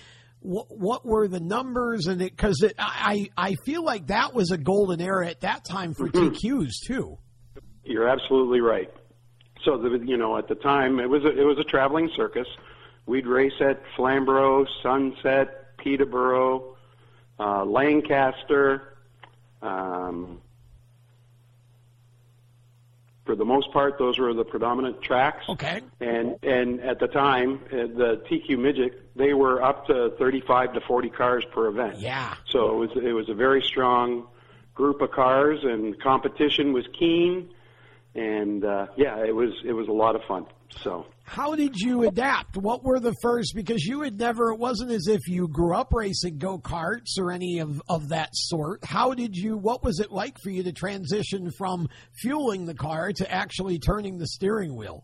what, 0.47 0.67
what 0.69 1.05
were 1.05 1.27
the 1.27 1.39
numbers 1.39 2.07
and 2.07 2.21
it 2.21 2.31
because 2.31 2.61
it, 2.63 2.73
I 2.77 3.29
I 3.37 3.55
feel 3.65 3.83
like 3.83 4.07
that 4.07 4.33
was 4.33 4.51
a 4.51 4.57
golden 4.57 5.01
era 5.01 5.27
at 5.27 5.41
that 5.41 5.65
time 5.65 5.93
for 5.93 6.07
TQs 6.07 6.71
too. 6.85 7.17
You're 7.83 8.07
absolutely 8.07 8.61
right. 8.61 8.89
So 9.65 9.77
the 9.77 9.99
you 10.05 10.17
know 10.17 10.37
at 10.37 10.47
the 10.47 10.55
time 10.55 10.99
it 10.99 11.09
was 11.09 11.23
a, 11.23 11.29
it 11.29 11.43
was 11.43 11.57
a 11.59 11.69
traveling 11.69 12.09
circus. 12.15 12.47
We'd 13.05 13.27
race 13.27 13.53
at 13.61 13.81
Flamborough, 13.95 14.65
Sunset, 14.83 15.77
Peterborough, 15.77 16.75
uh, 17.39 17.65
Lancaster. 17.65 18.97
Um, 19.61 20.41
for 23.27 23.35
the 23.35 23.45
most 23.45 23.71
part, 23.71 23.99
those 23.99 24.17
were 24.17 24.33
the 24.33 24.45
predominant 24.45 25.03
tracks. 25.03 25.47
Okay. 25.47 25.81
And 25.99 26.39
and 26.41 26.81
at 26.81 26.99
the 26.99 27.07
time, 27.07 27.59
uh, 27.65 27.75
the 27.75 28.23
TQ 28.27 28.57
midget 28.57 29.15
they 29.15 29.33
were 29.33 29.61
up 29.61 29.85
to 29.87 30.11
35 30.17 30.73
to 30.73 30.81
40 30.81 31.09
cars 31.09 31.45
per 31.51 31.67
event. 31.67 31.99
Yeah. 31.99 32.35
So 32.49 32.71
it 32.71 32.87
was 32.87 32.89
it 33.03 33.11
was 33.11 33.29
a 33.29 33.35
very 33.35 33.61
strong 33.61 34.25
group 34.73 35.01
of 35.01 35.11
cars, 35.11 35.59
and 35.63 35.99
competition 36.01 36.71
was 36.73 36.85
keen, 36.97 37.49
and 38.15 38.63
uh, 38.63 38.87
yeah, 38.95 39.23
it 39.23 39.35
was 39.35 39.51
it 39.63 39.73
was 39.73 39.87
a 39.87 39.93
lot 39.93 40.15
of 40.15 40.23
fun. 40.23 40.45
So 40.81 41.05
How 41.27 41.55
did 41.55 41.75
you 41.75 42.07
adapt? 42.07 42.55
What 42.55 42.85
were 42.85 43.01
the 43.01 43.13
first? 43.21 43.53
Because 43.53 43.83
you 43.83 44.01
had 44.01 44.17
never. 44.17 44.51
It 44.51 44.59
wasn't 44.59 44.91
as 44.91 45.07
if 45.07 45.27
you 45.27 45.49
grew 45.49 45.75
up 45.75 45.93
racing 45.93 46.37
go 46.37 46.57
karts 46.57 47.19
or 47.19 47.31
any 47.33 47.59
of 47.59 47.81
of 47.89 48.09
that 48.09 48.29
sort. 48.31 48.85
How 48.85 49.13
did 49.13 49.35
you? 49.35 49.57
What 49.57 49.83
was 49.83 49.99
it 49.99 50.09
like 50.09 50.37
for 50.41 50.49
you 50.49 50.63
to 50.63 50.71
transition 50.71 51.51
from 51.57 51.89
fueling 52.21 52.65
the 52.65 52.73
car 52.73 53.11
to 53.11 53.29
actually 53.31 53.77
turning 53.77 54.17
the 54.17 54.27
steering 54.27 54.75
wheel? 54.75 55.03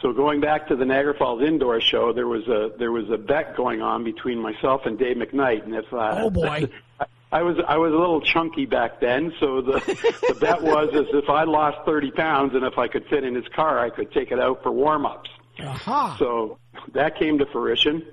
so 0.00 0.12
going 0.12 0.40
back 0.40 0.66
to 0.68 0.74
the 0.74 0.84
Niagara 0.84 1.14
Falls 1.16 1.42
indoor 1.42 1.80
show, 1.80 2.12
there 2.12 2.26
was 2.26 2.48
a 2.48 2.70
there 2.78 2.90
was 2.90 3.08
a 3.10 3.18
bet 3.18 3.54
going 3.54 3.82
on 3.82 4.02
between 4.04 4.40
myself 4.40 4.80
and 4.86 4.98
Dave 4.98 5.16
McKnight, 5.16 5.64
and 5.64 5.74
if 5.74 5.84
uh, 5.92 6.22
Oh, 6.22 6.30
boy. 6.30 6.68
I 7.32 7.42
was 7.42 7.56
I 7.66 7.78
was 7.78 7.92
a 7.92 7.96
little 7.96 8.20
chunky 8.20 8.66
back 8.66 9.00
then, 9.00 9.32
so 9.40 9.62
the 9.62 9.80
the 10.28 10.36
bet 10.38 10.62
was 10.62 10.90
as 10.94 11.06
if 11.14 11.30
I 11.30 11.44
lost 11.44 11.78
30 11.86 12.10
pounds 12.10 12.54
and 12.54 12.64
if 12.64 12.76
I 12.76 12.88
could 12.88 13.06
fit 13.06 13.24
in 13.24 13.34
his 13.34 13.48
car, 13.48 13.78
I 13.78 13.88
could 13.88 14.12
take 14.12 14.30
it 14.30 14.38
out 14.38 14.62
for 14.62 14.70
warm 14.70 15.06
ups. 15.06 15.30
Aha. 15.60 16.16
So 16.18 16.58
that 16.92 17.18
came 17.18 17.38
to 17.38 17.46
fruition, 17.46 18.06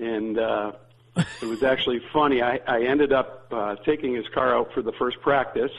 and 0.00 0.38
uh, 0.38 0.72
it 1.16 1.46
was 1.46 1.62
actually 1.62 2.00
funny. 2.12 2.42
I, 2.42 2.60
I 2.66 2.82
ended 2.82 3.12
up 3.12 3.46
uh, 3.52 3.76
taking 3.86 4.14
his 4.14 4.26
car 4.34 4.54
out 4.56 4.72
for 4.74 4.82
the 4.82 4.92
first 4.92 5.20
practice, 5.20 5.72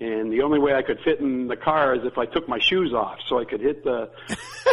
and 0.00 0.32
the 0.32 0.40
only 0.40 0.58
way 0.58 0.74
I 0.74 0.82
could 0.82 1.00
fit 1.00 1.20
in 1.20 1.46
the 1.46 1.56
car 1.56 1.94
is 1.94 2.04
if 2.04 2.16
I 2.16 2.24
took 2.24 2.48
my 2.48 2.58
shoes 2.58 2.94
off, 2.94 3.18
so 3.28 3.38
I 3.38 3.44
could 3.44 3.60
hit 3.60 3.84
the 3.84 4.10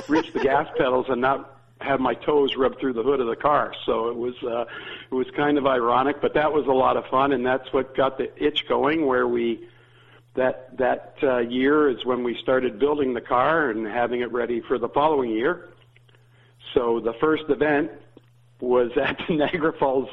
reach 0.08 0.32
the 0.32 0.40
gas 0.40 0.68
pedals 0.78 1.08
and 1.10 1.20
not 1.20 1.57
have 1.82 2.00
my 2.00 2.14
toes 2.14 2.56
rub 2.56 2.80
through 2.80 2.94
the 2.94 3.04
hood 3.04 3.20
of 3.20 3.28
the 3.28 3.36
car. 3.36 3.74
So 3.86 4.10
it 4.10 4.16
was 4.16 4.36
uh, 4.44 4.66
it 5.12 5.16
was 5.16 5.28
kind 5.36 5.58
of 5.58 5.66
ironic, 5.66 6.22
but 6.22 6.34
that 6.34 6.52
was 6.52 6.66
a 6.68 6.72
lot 6.72 6.98
of 6.98 7.06
fun, 7.06 7.32
and 7.32 7.46
that's 7.46 7.72
what 7.72 7.96
got 7.96 8.18
the 8.18 8.32
itch 8.44 8.68
going. 8.68 9.06
Where 9.06 9.28
we 9.28 9.68
that 10.36 10.78
that 10.78 11.16
uh, 11.24 11.38
year 11.40 11.90
is 11.90 12.04
when 12.06 12.24
we 12.24 12.38
started 12.42 12.80
building 12.80 13.14
the 13.14 13.22
car 13.22 13.70
and 13.70 13.86
having 13.86 14.22
it 14.22 14.32
ready 14.32 14.62
for 14.62 14.78
the 14.78 14.90
following 14.90 15.32
year. 15.32 15.70
So 16.74 17.00
the 17.00 17.14
first 17.14 17.44
event 17.50 17.92
was 18.60 18.92
at 19.02 19.18
the 19.28 19.36
Niagara 19.38 19.74
Falls 19.78 20.10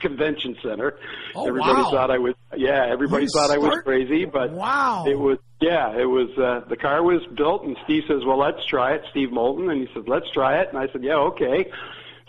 Convention 0.00 0.56
Center. 0.62 0.96
Oh, 1.34 1.46
everybody 1.46 1.82
wow. 1.82 1.90
thought 1.90 2.10
I 2.10 2.18
was 2.18 2.34
yeah, 2.56 2.86
everybody 2.90 3.24
You 3.24 3.28
thought 3.34 3.50
I 3.50 3.58
was 3.58 3.80
crazy, 3.84 4.24
but 4.24 4.50
Wow. 4.52 5.04
it 5.06 5.18
was 5.18 5.38
yeah, 5.60 5.96
it 5.98 6.06
was 6.06 6.30
uh 6.38 6.66
the 6.68 6.76
car 6.76 7.02
was 7.02 7.22
built 7.34 7.64
and 7.64 7.76
Steve 7.84 8.04
says, 8.08 8.24
"Well, 8.24 8.38
let's 8.38 8.64
try 8.66 8.94
it." 8.94 9.02
Steve 9.10 9.30
Moulton 9.32 9.70
and 9.70 9.86
he 9.86 9.92
said, 9.94 10.08
"Let's 10.08 10.30
try 10.32 10.60
it." 10.60 10.68
And 10.68 10.78
I 10.78 10.88
said, 10.92 11.02
"Yeah, 11.04 11.16
okay." 11.16 11.70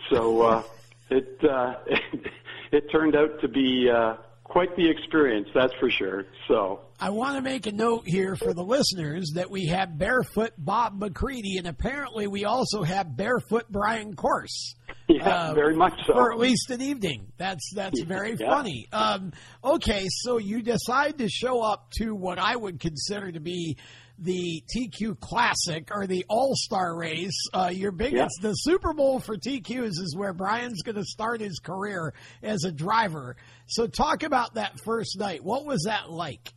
So 0.10 0.42
uh 0.42 0.64
it 1.10 1.44
uh 1.44 1.76
it, 1.88 2.02
it 2.72 2.92
turned 2.92 3.16
out 3.16 3.42
to 3.42 3.48
be 3.48 3.90
uh 3.90 4.16
quite 4.44 4.76
the 4.76 4.88
experience, 4.90 5.48
that's 5.54 5.74
for 5.76 5.90
sure. 5.90 6.26
So 6.48 6.82
I 7.04 7.10
want 7.10 7.36
to 7.36 7.42
make 7.42 7.68
a 7.68 7.74
note 7.74 8.04
here 8.08 8.38
for 8.38 8.54
the 8.54 8.64
listeners 8.64 9.32
that 9.36 9.52
we 9.52 9.66
have 9.66 9.98
barefoot 9.98 10.54
Bob 10.58 10.98
McCready, 10.98 11.58
and 11.58 11.68
apparently 11.68 12.28
we 12.28 12.46
also 12.46 12.82
have 12.82 13.18
barefoot 13.18 13.66
Brian 13.70 14.16
Coerse. 14.16 14.76
yeah, 15.10 15.50
Uh, 15.50 15.54
very 15.54 15.76
much 15.76 15.92
so. 16.08 16.14
or 16.14 16.32
at 16.32 16.40
least 16.40 16.70
an 16.70 16.82
evening. 16.82 17.28
That's 17.36 17.74
that's 17.76 18.02
very 18.04 18.38
Yeah. 18.40 18.50
funny. 18.50 18.88
Um, 18.94 19.34
okay, 19.62 20.06
so 20.08 20.38
you 20.38 20.62
decide 20.62 21.18
to 21.18 21.28
show 21.28 21.62
up 21.62 21.92
to 21.98 22.16
what 22.16 22.40
I 22.40 22.56
would 22.56 22.80
consider 22.80 23.34
to 23.34 23.42
be 23.42 23.76
the 24.18 24.64
TQ 24.74 25.20
Classic 25.20 25.90
or 25.94 26.08
the 26.08 26.24
All 26.30 26.54
Star 26.56 26.96
Race. 26.96 27.38
Uh, 27.54 27.70
your 27.74 27.92
biggest, 27.92 28.36
the 28.42 28.54
Super 28.54 28.94
Bowl 28.94 29.20
for 29.20 29.36
TQs 29.36 30.00
is 30.00 30.16
where 30.18 30.32
Brian's 30.32 30.82
going 30.84 30.96
to 30.96 31.04
start 31.04 31.42
his 31.42 31.60
career 31.60 32.14
as 32.42 32.64
a 32.64 32.72
driver. 32.72 33.36
So 33.68 33.88
talk 33.88 34.24
about 34.24 34.54
that 34.54 34.80
first 34.86 35.20
night. 35.20 35.44
What 35.44 35.66
was 35.66 35.84
that 35.86 36.10
like? 36.10 36.54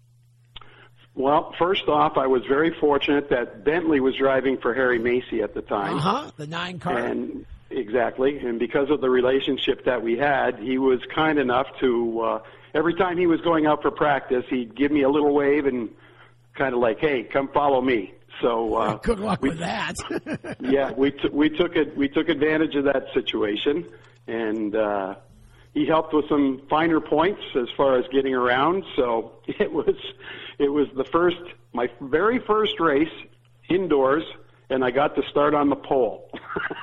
Well, 1.16 1.54
first 1.58 1.88
off, 1.88 2.18
I 2.18 2.26
was 2.26 2.42
very 2.46 2.78
fortunate 2.78 3.30
that 3.30 3.64
Bentley 3.64 4.00
was 4.00 4.14
driving 4.16 4.58
for 4.58 4.74
Harry 4.74 4.98
Macy 4.98 5.40
at 5.42 5.54
the 5.54 5.62
time. 5.62 5.96
Uh 5.96 6.00
huh. 6.00 6.30
The 6.36 6.46
nine 6.46 6.78
car. 6.78 6.96
And 6.98 7.46
exactly, 7.70 8.38
and 8.38 8.58
because 8.58 8.90
of 8.90 9.00
the 9.00 9.08
relationship 9.08 9.86
that 9.86 10.02
we 10.02 10.18
had, 10.18 10.58
he 10.58 10.76
was 10.76 11.00
kind 11.14 11.38
enough 11.38 11.68
to 11.80 12.20
uh, 12.20 12.42
every 12.74 12.94
time 12.94 13.16
he 13.16 13.26
was 13.26 13.40
going 13.40 13.66
out 13.66 13.80
for 13.80 13.90
practice, 13.90 14.44
he'd 14.50 14.76
give 14.76 14.92
me 14.92 15.02
a 15.02 15.08
little 15.08 15.32
wave 15.32 15.64
and 15.64 15.88
kind 16.54 16.74
of 16.74 16.80
like, 16.80 16.98
"Hey, 17.00 17.22
come 17.24 17.48
follow 17.48 17.80
me." 17.80 18.12
So 18.42 18.74
uh, 18.74 18.96
Good 19.02 19.18
luck 19.18 19.40
we- 19.40 19.48
with 19.48 19.60
that. 19.60 19.96
yeah, 20.60 20.92
we 20.92 21.12
t- 21.12 21.30
we 21.32 21.48
took 21.48 21.76
it 21.76 21.96
we 21.96 22.08
took 22.10 22.28
advantage 22.28 22.74
of 22.74 22.84
that 22.84 23.06
situation, 23.14 23.86
and 24.26 24.76
uh, 24.76 25.14
he 25.76 25.84
helped 25.86 26.14
with 26.14 26.24
some 26.26 26.62
finer 26.70 27.00
points 27.00 27.42
as 27.54 27.68
far 27.76 27.98
as 27.98 28.06
getting 28.10 28.32
around. 28.34 28.82
So 28.96 29.32
it 29.46 29.70
was 29.70 29.94
it 30.58 30.72
was 30.72 30.88
the 30.96 31.04
first 31.12 31.36
my 31.74 31.86
very 32.00 32.40
first 32.46 32.80
race 32.80 33.12
indoors, 33.68 34.22
and 34.70 34.82
I 34.82 34.90
got 34.90 35.14
to 35.16 35.22
start 35.30 35.52
on 35.54 35.68
the 35.68 35.76
pole. 35.76 36.30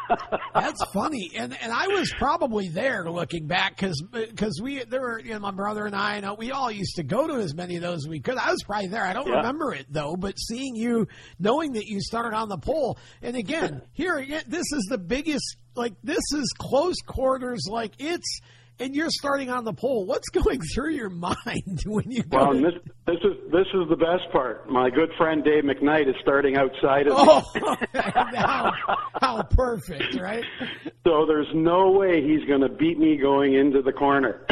That's 0.54 0.84
funny, 0.94 1.32
and 1.36 1.58
and 1.60 1.72
I 1.72 1.88
was 1.88 2.14
probably 2.20 2.68
there 2.70 3.10
looking 3.10 3.48
back 3.48 3.78
because 3.78 4.62
we 4.62 4.84
there 4.84 5.02
were 5.02 5.20
you 5.20 5.34
know 5.34 5.40
my 5.40 5.50
brother 5.50 5.88
and 5.88 5.96
I 5.96 6.18
and 6.18 6.38
we 6.38 6.52
all 6.52 6.70
used 6.70 6.98
to 6.98 7.04
go 7.04 7.26
to 7.26 7.34
as 7.42 7.56
many 7.56 7.78
of 7.78 7.82
those 7.82 8.06
as 8.06 8.08
we 8.08 8.20
could. 8.20 8.38
I 8.38 8.52
was 8.52 8.62
probably 8.64 8.90
there. 8.90 9.04
I 9.08 9.14
don't 9.14 9.28
Yeah. 9.28 9.38
remember 9.38 9.74
it 9.74 9.88
though, 9.90 10.16
but 10.16 10.36
seeing 10.38 10.76
you, 10.76 11.08
knowing 11.40 11.72
that 11.74 11.86
you 11.88 12.00
started 12.00 12.36
on 12.38 12.48
the 12.48 12.60
pole, 12.60 13.00
and 13.24 13.36
again 13.36 13.82
here 13.94 14.18
again, 14.18 14.44
this 14.48 14.72
is 14.72 14.86
the 14.88 15.00
biggest 15.00 15.58
like 15.76 15.94
this 16.04 16.22
is 16.36 16.54
close 16.60 16.98
quarters. 17.08 17.66
Like 17.68 17.94
it's. 17.98 18.40
And 18.80 18.96
you're 18.96 19.10
starting 19.10 19.50
on 19.50 19.66
the 19.66 19.74
pole. 19.74 20.06
What's 20.06 20.30
going 20.30 20.60
through 20.74 20.92
your 20.92 21.10
mind 21.10 21.82
when 21.86 22.10
you 22.10 22.24
go? 22.24 22.38
well, 22.38 22.54
this 22.54 22.74
this 23.06 23.18
is 23.24 23.52
this 23.52 23.68
is 23.74 23.90
the 23.90 23.98
best 23.98 24.32
part. 24.32 24.70
My 24.70 24.90
good 24.90 25.10
friend 25.18 25.44
Dave 25.44 25.64
McKnight 25.64 26.10
is 26.10 26.16
starting 26.22 26.58
outside 26.58 27.08
of 27.08 27.14
oh, 27.16 27.44
how, 27.94 28.72
how 29.22 29.44
perfect, 29.44 30.16
right? 30.20 30.44
So 31.04 31.26
there's 31.28 31.48
no 31.54 31.92
way 31.92 32.22
he's 32.22 32.48
going 32.48 32.62
to 32.62 32.70
beat 32.70 32.98
me 32.98 33.18
going 33.18 33.56
into 33.56 33.82
the 33.82 33.92
corner. 33.92 34.46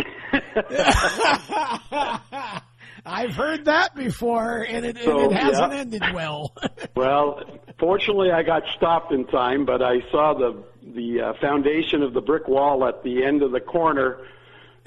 I've 3.05 3.35
heard 3.35 3.65
that 3.65 3.95
before, 3.95 4.61
and 4.61 4.85
it, 4.85 4.97
and 4.97 5.19
it 5.19 5.31
hasn't 5.31 5.73
yeah. 5.73 5.79
ended 5.79 6.03
well. 6.13 6.55
well, 6.95 7.41
fortunately, 7.79 8.31
I 8.31 8.43
got 8.43 8.63
stopped 8.75 9.11
in 9.11 9.25
time, 9.27 9.65
but 9.65 9.81
I 9.81 10.01
saw 10.11 10.33
the 10.33 10.63
the 10.83 11.21
uh, 11.21 11.33
foundation 11.39 12.03
of 12.03 12.13
the 12.13 12.21
brick 12.21 12.47
wall 12.47 12.85
at 12.85 13.03
the 13.03 13.23
end 13.23 13.43
of 13.43 13.51
the 13.51 13.59
corner 13.59 14.19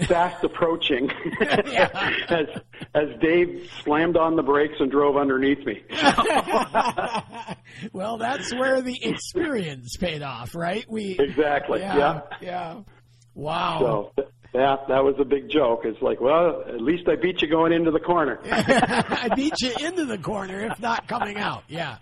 fast 0.09 0.43
approaching 0.43 1.09
as 1.41 2.47
as 2.95 3.09
Dave 3.21 3.71
slammed 3.83 4.17
on 4.17 4.37
the 4.37 4.43
brakes 4.43 4.75
and 4.81 4.91
drove 4.91 5.17
underneath 5.17 5.65
me. 5.65 5.83
well, 7.93 8.19
that's 8.19 8.53
where 8.55 8.83
the 8.83 9.05
experience 9.05 9.97
paid 9.97 10.23
off, 10.23 10.55
right? 10.55 10.85
We 10.89 11.17
Exactly, 11.19 11.81
Yeah, 11.81 11.97
yeah. 11.97 12.21
yeah. 12.41 12.81
Wow. 13.35 14.13
So 14.17 14.25
that 14.55 14.89
that 14.89 15.05
was 15.05 15.17
a 15.19 15.25
big 15.25 15.51
joke. 15.51 15.81
It's 15.85 16.01
like, 16.01 16.21
well, 16.21 16.63
at 16.67 16.81
least 16.81 17.09
I 17.09 17.17
beat 17.17 17.43
you 17.43 17.49
going 17.49 17.73
into 17.73 17.91
the 17.91 18.01
corner. 18.01 18.39
I 18.51 19.29
beat 19.35 19.61
you 19.61 19.73
into 19.87 20.07
the 20.07 20.19
corner, 20.19 20.65
if 20.67 20.81
not 20.81 21.07
coming 21.09 21.37
out. 21.37 21.65
Yeah. 21.69 21.99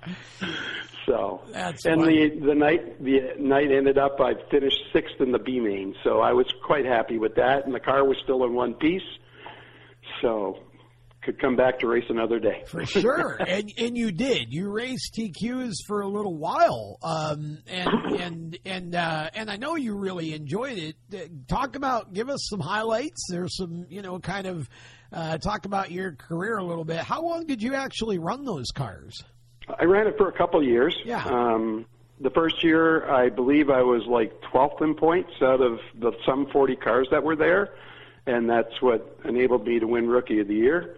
So 1.07 1.41
That's 1.51 1.85
and 1.85 2.01
funny. 2.03 2.29
the 2.29 2.47
the 2.47 2.55
night 2.55 3.03
the 3.03 3.21
night 3.39 3.73
ended 3.73 3.99
up 3.99 4.21
I 4.21 4.35
finished 4.51 4.79
sixth 4.93 5.21
in 5.21 5.33
the 5.33 5.39
B 5.39 5.59
main, 5.59 5.95
so 6.05 6.21
I 6.21 6.33
was 6.33 6.47
quite 6.65 6.85
happy 6.85 7.19
with 7.19 7.35
that, 7.37 7.65
and 7.67 7.75
the 7.75 7.81
car 7.81 8.05
was 8.07 8.17
still 8.23 8.45
in 8.45 8.55
one 8.55 8.75
piece, 8.75 9.03
so 10.21 10.59
could 11.23 11.41
come 11.41 11.57
back 11.57 11.79
to 11.81 11.87
race 11.87 12.05
another 12.09 12.39
day. 12.39 12.65
For 12.67 12.85
sure, 12.85 13.37
and 13.47 13.73
and 13.79 13.97
you 13.97 14.13
did. 14.13 14.53
You 14.53 14.71
raced 14.71 15.15
TQs 15.19 15.73
for 15.87 16.03
a 16.03 16.09
little 16.09 16.37
while, 16.37 16.99
um, 17.03 17.59
and 17.67 17.89
and 18.21 18.59
and 18.65 18.95
uh, 18.95 19.31
and 19.35 19.51
I 19.51 19.57
know 19.57 19.77
you 19.77 19.97
really 19.97 20.35
enjoyed 20.35 20.79
it. 20.79 20.97
Uh, 21.15 21.29
Talk 21.49 21.77
about, 21.77 22.13
give 22.13 22.29
us 22.29 22.47
some 22.49 22.61
highlights. 22.61 23.27
There's 23.31 23.57
some, 23.57 23.87
you 23.89 24.03
know, 24.03 24.19
kind 24.19 24.47
of 24.47 24.69
uh, 25.13 25.39
talk 25.39 25.65
about 25.67 25.91
your 25.91 26.13
career 26.13 26.57
a 26.59 26.65
little 26.65 26.85
bit. 26.85 26.99
How 26.99 27.23
long 27.23 27.47
did 27.47 27.63
you 27.63 27.75
actually 27.75 28.19
run 28.19 28.45
those 28.45 28.71
cars? 28.75 29.23
I 29.79 29.85
ran 29.85 30.07
it 30.07 30.17
for 30.17 30.29
a 30.29 30.33
couple 30.33 30.61
of 30.61 30.67
years. 30.67 30.97
Yeah. 31.05 31.25
Um, 31.25 31.87
the 32.21 32.31
first 32.31 32.63
year, 32.63 33.09
I 33.11 33.29
believe 33.29 33.69
I 33.71 33.83
was 33.83 34.03
like 34.07 34.33
12th 34.53 34.83
in 34.83 34.95
points 34.95 35.33
out 35.43 35.61
of 35.61 35.79
the 35.99 36.13
some 36.27 36.47
40 36.53 36.77
cars 36.77 37.09
that 37.11 37.23
were 37.23 37.37
there, 37.37 37.75
and 38.27 38.49
that's 38.49 38.81
what 38.81 39.19
enabled 39.25 39.67
me 39.67 39.79
to 39.81 39.87
win 39.87 40.09
Rookie 40.09 40.41
of 40.41 40.49
the 40.49 40.55
Year. 40.55 40.97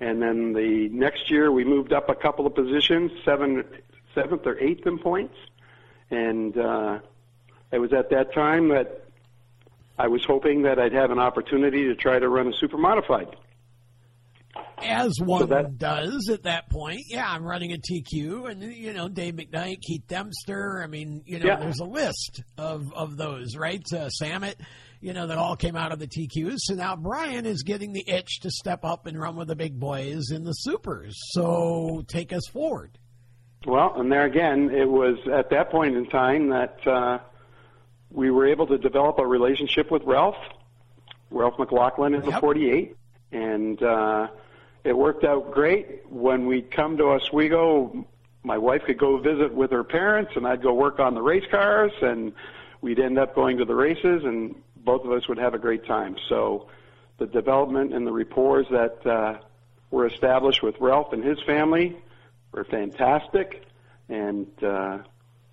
And 0.00 0.20
then 0.20 0.52
the 0.52 0.88
next 0.92 1.30
year, 1.30 1.52
we 1.52 1.64
moved 1.64 1.92
up 1.92 2.08
a 2.08 2.14
couple 2.14 2.46
of 2.46 2.54
positions, 2.54 3.12
seven, 3.24 3.64
seventh 4.14 4.46
or 4.46 4.58
eighth 4.58 4.86
in 4.86 4.98
points, 4.98 5.34
and 6.10 6.56
uh, 6.58 6.98
it 7.72 7.78
was 7.78 7.92
at 7.92 8.10
that 8.10 8.34
time 8.34 8.68
that 8.70 9.04
I 9.98 10.08
was 10.08 10.24
hoping 10.24 10.62
that 10.62 10.78
I'd 10.80 10.92
have 10.92 11.10
an 11.12 11.18
opportunity 11.20 11.84
to 11.84 11.94
try 11.94 12.18
to 12.18 12.28
run 12.28 12.48
a 12.48 12.52
super 12.52 12.76
modified. 12.76 13.36
As 14.78 15.18
one 15.20 15.48
that- 15.48 15.78
does 15.78 16.28
at 16.32 16.42
that 16.44 16.68
point. 16.70 17.00
Yeah, 17.08 17.26
I'm 17.28 17.44
running 17.44 17.72
a 17.72 17.78
TQ, 17.78 18.50
and 18.50 18.62
you 18.62 18.92
know 18.92 19.08
Dave 19.08 19.34
McKnight, 19.34 19.80
Keith 19.80 20.06
Dempster. 20.06 20.80
I 20.82 20.86
mean, 20.86 21.22
you 21.24 21.38
know, 21.38 21.46
Yeah. 21.46 21.56
there's 21.56 21.78
a 21.80 21.84
list 21.84 22.42
of 22.58 22.92
of 22.92 23.16
those, 23.16 23.56
right? 23.56 23.82
Uh, 23.92 24.08
Samet, 24.20 24.54
you 25.04 25.12
know, 25.12 25.26
that 25.26 25.36
all 25.36 25.54
came 25.54 25.76
out 25.76 25.92
of 25.92 25.98
the 25.98 26.06
TQs. 26.06 26.60
So 26.60 26.74
now 26.74 26.96
Brian 26.96 27.44
is 27.44 27.62
getting 27.62 27.92
the 27.92 28.08
itch 28.08 28.40
to 28.40 28.50
step 28.50 28.86
up 28.86 29.04
and 29.04 29.20
run 29.20 29.36
with 29.36 29.48
the 29.48 29.54
big 29.54 29.78
boys 29.78 30.30
in 30.30 30.44
the 30.44 30.52
supers. 30.52 31.14
So 31.32 32.02
take 32.08 32.32
us 32.32 32.46
forward. 32.50 32.98
Well, 33.66 34.00
and 34.00 34.10
there 34.10 34.24
again, 34.24 34.70
it 34.70 34.88
was 34.88 35.18
at 35.30 35.50
that 35.50 35.70
point 35.70 35.94
in 35.94 36.06
time 36.06 36.48
that 36.48 36.86
uh, 36.86 37.18
we 38.10 38.30
were 38.30 38.46
able 38.46 38.66
to 38.68 38.78
develop 38.78 39.18
a 39.18 39.26
relationship 39.26 39.90
with 39.90 40.02
Ralph, 40.04 40.36
Ralph 41.30 41.58
McLaughlin 41.58 42.14
in 42.14 42.22
the 42.22 42.30
Yep. 42.30 42.40
48, 42.40 42.96
and 43.32 43.82
uh, 43.82 44.28
it 44.84 44.96
worked 44.96 45.24
out 45.24 45.52
great. 45.52 46.10
When 46.10 46.46
we'd 46.46 46.70
come 46.70 46.96
to 46.96 47.10
Oswego, 47.10 48.06
my 48.42 48.56
wife 48.56 48.84
could 48.86 48.98
go 48.98 49.18
visit 49.18 49.52
with 49.54 49.70
her 49.70 49.84
parents, 49.84 50.32
and 50.34 50.46
I'd 50.46 50.62
go 50.62 50.72
work 50.72 50.98
on 50.98 51.12
the 51.14 51.22
race 51.22 51.44
cars, 51.50 51.92
and 52.00 52.32
we'd 52.80 52.98
end 52.98 53.18
up 53.18 53.34
going 53.34 53.58
to 53.58 53.66
the 53.66 53.74
races, 53.74 54.24
and 54.24 54.54
both 54.84 55.04
of 55.04 55.12
us 55.12 55.28
would 55.28 55.38
have 55.38 55.54
a 55.54 55.58
great 55.58 55.86
time. 55.86 56.16
So 56.28 56.68
the 57.18 57.26
development 57.26 57.94
and 57.94 58.06
the 58.06 58.12
rapport 58.12 58.64
that 58.64 59.06
uh, 59.06 59.38
were 59.90 60.06
established 60.06 60.62
with 60.62 60.74
Ralph 60.80 61.12
and 61.12 61.24
his 61.24 61.38
family 61.46 61.96
were 62.52 62.64
fantastic, 62.64 63.64
and 64.08 64.46
uh, 64.62 64.98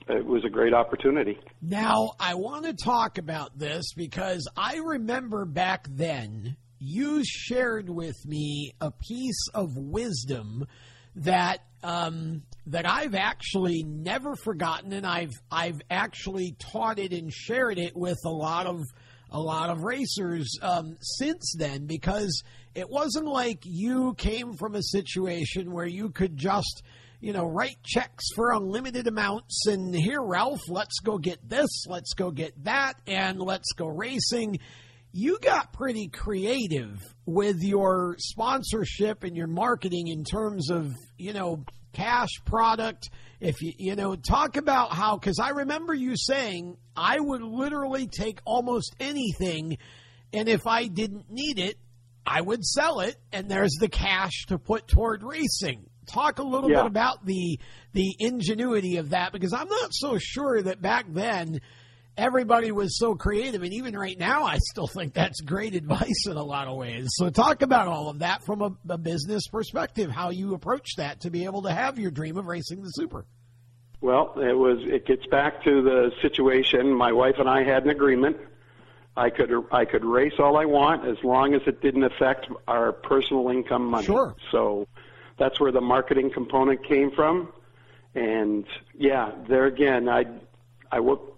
it 0.10 0.26
was 0.26 0.44
a 0.46 0.50
great 0.50 0.74
opportunity. 0.74 1.40
Now, 1.62 2.12
I 2.20 2.36
want 2.36 2.66
to 2.66 2.74
talk 2.74 3.18
about 3.18 3.58
this 3.58 3.94
because 3.96 4.48
I 4.58 4.78
remember 4.78 5.46
back 5.46 5.88
then 5.90 6.58
you 6.80 7.24
shared 7.24 7.90
with 7.90 8.16
me 8.26 8.74
a 8.82 8.92
piece 8.92 9.48
of 9.54 9.78
wisdom 9.78 10.66
that 11.16 11.60
um, 11.84 12.44
that 12.68 12.88
I've 12.88 13.16
actually 13.16 13.84
never 13.84 14.36
forgotten, 14.36 14.94
and 14.94 15.06
I've 15.06 15.34
I've 15.52 15.82
actually 15.90 16.56
taught 16.58 17.00
it 17.00 17.12
and 17.12 17.32
shared 17.32 17.78
it 17.78 17.96
with 17.96 18.20
a 18.26 18.30
lot 18.30 18.66
of 18.66 18.82
a 19.32 19.40
lot 19.40 19.70
of 19.70 19.84
racers 19.84 20.58
um, 20.62 20.98
since 21.00 21.56
then 21.58 21.86
because 21.86 22.44
it 22.76 22.90
wasn't 22.90 23.26
like 23.26 23.60
you 23.64 24.14
came 24.16 24.54
from 24.54 24.76
a 24.76 24.84
situation 24.84 25.72
where 25.72 25.86
you 25.86 26.10
could 26.10 26.36
just 26.38 26.84
you 27.20 27.34
know 27.34 27.46
write 27.46 27.78
checks 27.84 28.26
for 28.36 28.52
unlimited 28.52 29.08
amounts 29.08 29.68
and 29.68 29.94
here 29.94 30.22
Ralph 30.22 30.62
let's 30.68 31.00
go 31.00 31.18
get 31.18 31.48
this 31.48 31.86
let's 31.88 32.14
go 32.14 32.32
get 32.32 32.64
that 32.64 32.94
and 33.08 33.40
let's 33.40 33.72
go 33.74 33.88
racing. 33.88 34.60
You 35.14 35.40
got 35.40 35.74
pretty 35.74 36.08
creative 36.08 36.98
with 37.26 37.58
your 37.62 38.16
sponsorship 38.18 39.26
and 39.26 39.36
your 39.36 39.48
marketing 39.48 40.08
in 40.08 40.24
terms 40.24 40.70
of 40.72 40.94
you 41.18 41.34
know 41.34 41.66
cash 41.94 42.30
product 42.46 43.10
if 43.42 43.62
you 43.62 43.74
you 43.78 43.96
know 43.96 44.16
talk 44.16 44.56
about 44.56 44.94
how 44.94 45.18
because 45.18 45.40
i 45.40 45.50
remember 45.50 45.94
you 45.94 46.16
saying 46.16 46.78
i 46.96 47.20
would 47.20 47.42
literally 47.42 48.08
take 48.08 48.40
almost 48.46 48.96
anything 49.00 49.78
and 50.32 50.48
if 50.48 50.68
i 50.68 50.86
didn't 50.88 51.30
need 51.30 51.58
it 51.60 51.78
i 52.26 52.40
would 52.40 52.64
sell 52.64 53.00
it 53.02 53.16
and 53.34 53.50
there's 53.50 53.76
the 53.80 53.90
cash 53.90 54.46
to 54.48 54.58
put 54.60 54.88
toward 54.88 55.24
racing 55.24 55.84
talk 56.08 56.40
a 56.40 56.44
little 56.44 56.70
Yeah. 56.70 56.84
bit 56.84 56.86
about 56.88 57.26
the 57.26 57.60
the 57.94 58.16
ingenuity 58.20 58.98
of 58.98 59.10
that 59.10 59.32
because 59.34 59.54
i'm 59.54 59.68
not 59.68 59.90
so 59.92 60.18
sure 60.20 60.62
that 60.62 60.82
back 60.82 61.06
then 61.10 61.60
everybody 62.18 62.72
was 62.72 62.98
so 62.98 63.16
creative 63.16 63.64
and 63.64 63.74
even 63.74 63.98
right 63.98 64.20
now 64.20 64.44
i 64.44 64.58
still 64.70 64.88
think 64.96 65.14
that's 65.14 65.42
great 65.42 65.76
advice 65.76 66.28
in 66.28 66.38
a 66.38 66.44
lot 66.44 66.68
of 66.68 66.76
ways 66.76 67.08
so 67.12 67.30
talk 67.30 67.62
about 67.62 67.88
all 67.88 68.10
of 68.10 68.20
that 68.20 68.44
from 68.44 68.62
a, 68.62 68.72
a 68.90 68.98
business 68.98 69.48
perspective 69.48 70.12
how 70.12 70.30
you 70.30 70.54
approach 70.54 70.96
that 70.98 71.22
to 71.22 71.30
be 71.30 71.46
able 71.46 71.62
to 71.62 71.72
have 71.72 71.98
your 71.98 72.12
dream 72.12 72.38
of 72.38 72.46
racing 72.46 72.82
the 72.82 72.90
super 72.90 73.26
Well, 74.02 74.34
it 74.38 74.58
was. 74.58 74.80
It 74.82 75.06
gets 75.06 75.26
back 75.28 75.64
to 75.64 75.82
the 75.84 76.12
situation. 76.24 76.92
My 76.92 77.12
wife 77.12 77.36
and 77.38 77.48
I 77.48 77.64
had 77.64 77.84
an 77.84 77.90
agreement. 77.92 78.38
I 79.16 79.30
could 79.30 79.52
I 79.72 79.86
could 79.86 80.04
race 80.04 80.34
all 80.40 80.58
I 80.58 80.66
want 80.66 81.08
as 81.08 81.18
long 81.24 81.54
as 81.54 81.62
it 81.68 81.82
didn't 81.82 82.04
affect 82.04 82.48
our 82.68 82.92
personal 82.92 83.50
income 83.50 83.86
money. 83.86 84.06
Sure. 84.06 84.36
So 84.52 84.88
that's 85.38 85.60
where 85.60 85.72
the 85.72 85.82
marketing 85.82 86.32
component 86.34 86.84
came 86.88 87.12
from. 87.12 87.52
And 88.16 88.66
yeah, 88.98 89.32
there 89.48 89.66
again, 89.66 90.10
I 90.10 90.26
I 90.92 91.00
will. 91.00 91.31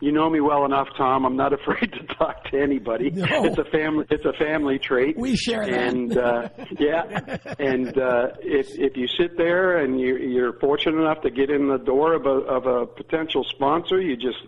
You 0.00 0.12
know 0.12 0.30
me 0.30 0.40
well 0.40 0.64
enough, 0.64 0.88
Tom. 0.96 1.26
I'm 1.26 1.36
not 1.36 1.52
afraid 1.60 1.92
to 1.92 2.14
talk 2.14 2.44
to 2.50 2.60
anybody. 2.60 3.10
No. 3.10 3.44
It's 3.44 3.58
a 3.58 3.64
family. 3.64 4.06
It's 4.10 4.24
a 4.24 4.32
family 4.32 4.78
trait. 4.78 5.16
We 5.16 5.36
share 5.36 5.66
that. 5.66 5.72
And 5.72 6.16
uh, 6.16 6.48
yeah, 6.78 7.36
and 7.58 7.96
uh, 7.98 8.28
if 8.40 8.68
if 8.78 8.96
you 8.96 9.06
sit 9.06 9.36
there 9.36 9.78
and 9.78 10.00
you, 10.00 10.16
you're 10.16 10.54
fortunate 10.54 11.00
enough 11.00 11.20
to 11.22 11.30
get 11.30 11.50
in 11.50 11.68
the 11.68 11.78
door 11.78 12.14
of 12.14 12.26
a 12.26 12.30
of 12.30 12.66
a 12.66 12.86
potential 12.86 13.44
sponsor, 13.44 14.00
you 14.00 14.16
just 14.16 14.38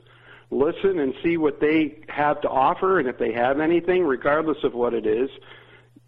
listen 0.51 0.99
and 0.99 1.15
see 1.23 1.37
what 1.37 1.61
they 1.61 2.01
have 2.09 2.41
to 2.43 2.49
offer, 2.49 2.99
and 2.99 3.09
if 3.09 3.19
they 3.19 3.33
have 3.33 3.61
anything, 3.61 4.05
regardless 4.05 4.59
of 4.65 4.75
what 4.75 4.95
it 4.95 5.07
is. 5.07 5.31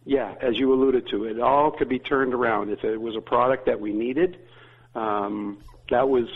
Yeah, 0.06 0.34
as 0.42 0.58
you 0.58 0.70
alluded 0.74 1.08
to, 1.12 1.24
it 1.24 1.40
all 1.40 1.70
could 1.70 1.88
be 1.88 1.98
turned 1.98 2.34
around. 2.34 2.70
If 2.70 2.84
it 2.84 3.00
was 3.00 3.16
a 3.16 3.22
product 3.22 3.64
that 3.66 3.80
we 3.80 3.94
needed, 3.94 4.36
um, 4.94 5.62
that 5.88 6.10
was 6.10 6.28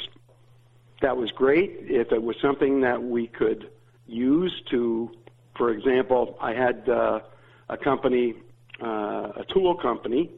that 1.00 1.16
was 1.16 1.30
great. 1.30 1.76
If 1.82 2.12
it 2.12 2.22
was 2.22 2.36
something 2.40 2.80
that 2.82 3.02
we 3.02 3.26
could 3.26 3.70
use 4.06 4.62
to, 4.70 5.10
for 5.56 5.70
example, 5.70 6.36
I 6.40 6.52
had 6.54 6.88
uh, 6.88 7.20
a 7.68 7.76
company, 7.76 8.34
uh, 8.82 9.32
a 9.36 9.44
tool 9.48 9.74
company, 9.76 10.30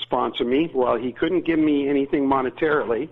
sponsor 0.00 0.44
me. 0.44 0.70
Well, 0.72 0.96
he 0.96 1.12
couldn't 1.12 1.44
give 1.44 1.58
me 1.58 1.88
anything 1.88 2.28
monetarily, 2.28 3.08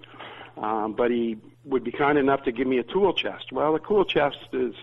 um, 0.57 0.93
but 0.93 1.11
he 1.11 1.39
would 1.65 1.85
be 1.85 1.93
kind 1.93 2.19
enough 2.19 2.43
to 2.45 2.53
give 2.53 2.67
me 2.67 2.79
a 2.79 2.83
tool 2.83 3.13
chest. 3.15 3.53
Well, 3.53 3.75
a 3.75 3.81
tool 3.81 4.05
chest 4.05 4.49
is 4.53 4.75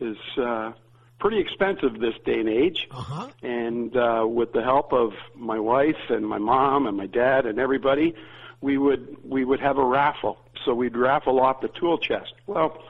is 0.00 0.16
uh, 0.36 0.72
pretty 1.20 1.38
expensive 1.38 2.00
this 2.00 2.14
day 2.24 2.40
and 2.40 2.48
age 2.48 2.88
uh-huh 2.90 3.28
and 3.42 3.96
uh, 3.96 4.24
with 4.26 4.52
the 4.52 4.62
help 4.62 4.92
of 4.92 5.12
my 5.34 5.58
wife 5.58 5.98
and 6.08 6.26
my 6.26 6.38
mom 6.38 6.86
and 6.86 6.96
my 6.96 7.06
dad 7.06 7.46
and 7.46 7.58
everybody, 7.58 8.14
we 8.62 8.78
would 8.78 9.18
we 9.28 9.44
would 9.44 9.60
have 9.60 9.76
a 9.76 9.84
raffle. 9.84 10.38
So 10.64 10.72
we'd 10.72 10.96
raffle 10.96 11.40
off 11.40 11.60
the 11.60 11.68
tool 11.68 11.98
chest. 11.98 12.32
Well, 12.46 12.82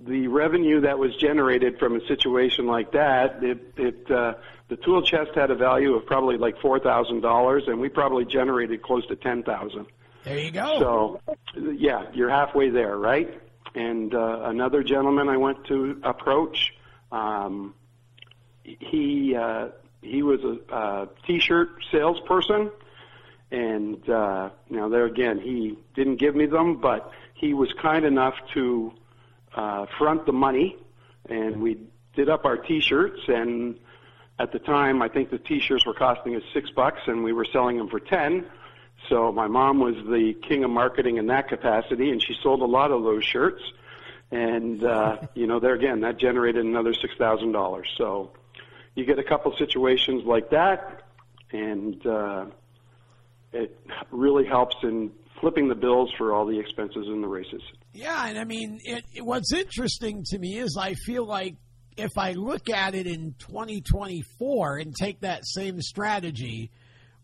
the 0.00 0.28
revenue 0.28 0.82
that 0.82 0.98
was 0.98 1.16
generated 1.16 1.78
from 1.78 1.96
a 1.96 2.06
situation 2.06 2.66
like 2.66 2.92
that, 2.92 3.42
it, 3.42 3.72
it 3.76 4.10
uh, 4.10 4.34
the 4.68 4.76
tool 4.76 5.02
chest 5.02 5.30
had 5.34 5.50
a 5.50 5.54
value 5.54 5.94
of 5.94 6.04
probably 6.04 6.36
like 6.36 6.60
four 6.60 6.80
thousand 6.80 7.20
dollars, 7.20 7.64
and 7.66 7.80
we 7.80 7.88
probably 7.88 8.24
generated 8.24 8.82
close 8.82 9.06
to 9.06 9.16
ten 9.16 9.42
thousand. 9.42 9.86
there 10.24 10.38
you 10.38 10.50
go 10.50 10.78
So, 10.80 11.20
yeah, 11.54 12.06
you're 12.12 12.30
halfway 12.30 12.70
there, 12.70 12.96
right? 12.96 13.40
And 13.74 14.14
uh, 14.14 14.40
another 14.44 14.82
gentleman 14.82 15.28
I 15.28 15.36
went 15.36 15.66
to 15.66 16.00
approach, 16.02 16.72
um, 17.12 17.74
he 18.64 19.36
uh, 19.36 19.68
he 20.02 20.22
was 20.22 20.40
a 20.42 20.74
uh, 20.74 21.06
t-shirt 21.26 21.70
salesperson, 21.92 22.70
and 23.56 24.08
uh, 24.10 24.50
now 24.68 24.88
there 24.88 25.06
again, 25.06 25.40
he 25.40 25.78
didn't 25.94 26.16
give 26.16 26.36
me 26.36 26.44
them, 26.46 26.78
but 26.78 27.10
he 27.34 27.54
was 27.54 27.72
kind 27.80 28.04
enough 28.04 28.34
to 28.52 28.92
uh, 29.54 29.86
front 29.98 30.26
the 30.26 30.32
money, 30.32 30.76
and 31.28 31.62
we 31.62 31.78
did 32.14 32.28
up 32.28 32.44
our 32.44 32.56
t-shirts 32.56 33.20
and. 33.28 33.78
At 34.38 34.52
the 34.52 34.58
time, 34.58 35.00
I 35.00 35.08
think 35.08 35.30
the 35.30 35.38
T-shirts 35.38 35.86
were 35.86 35.94
costing 35.94 36.36
us 36.36 36.42
six 36.52 36.68
bucks, 36.68 37.00
and 37.06 37.24
we 37.24 37.32
were 37.32 37.46
selling 37.50 37.78
them 37.78 37.88
for 37.88 37.98
ten. 37.98 38.44
So 39.08 39.32
my 39.32 39.46
mom 39.46 39.80
was 39.80 39.94
the 39.94 40.34
king 40.46 40.62
of 40.62 40.70
marketing 40.70 41.16
in 41.16 41.28
that 41.28 41.48
capacity, 41.48 42.10
and 42.10 42.22
she 42.22 42.34
sold 42.42 42.60
a 42.60 42.66
lot 42.66 42.90
of 42.90 43.02
those 43.02 43.24
shirts. 43.24 43.62
And 44.30 44.84
uh, 44.84 45.20
you 45.34 45.46
know, 45.46 45.58
there 45.58 45.72
again, 45.72 46.00
that 46.00 46.18
generated 46.18 46.66
another 46.66 46.92
six 46.92 47.14
thousand 47.16 47.52
dollars. 47.52 47.88
So 47.96 48.32
you 48.94 49.06
get 49.06 49.18
a 49.18 49.24
couple 49.24 49.56
situations 49.56 50.24
like 50.26 50.50
that, 50.50 51.04
and 51.50 52.06
uh, 52.06 52.46
it 53.62 53.78
really 54.10 54.44
helps 54.46 54.76
in 54.82 55.10
flipping 55.40 55.68
the 55.68 55.74
bills 55.74 56.10
for 56.16 56.34
all 56.34 56.46
the 56.46 56.58
expenses 56.58 57.06
in 57.06 57.20
the 57.20 57.28
races. 57.28 57.62
Yeah, 57.92 58.26
and 58.26 58.38
I 58.38 58.44
mean, 58.44 58.78
it, 58.84 59.04
it- 59.14 59.24
what's 59.24 59.52
interesting 59.52 60.24
to 60.30 60.38
me 60.38 60.58
is 60.58 60.78
I 60.80 60.94
feel 60.94 61.26
like 61.26 61.56
if 61.96 62.18
I 62.18 62.32
look 62.32 62.68
at 62.68 62.94
it 62.94 63.06
in 63.06 63.34
2024 63.38 64.78
and 64.78 64.94
take 64.94 65.20
that 65.20 65.46
same 65.46 65.80
strategy, 65.80 66.70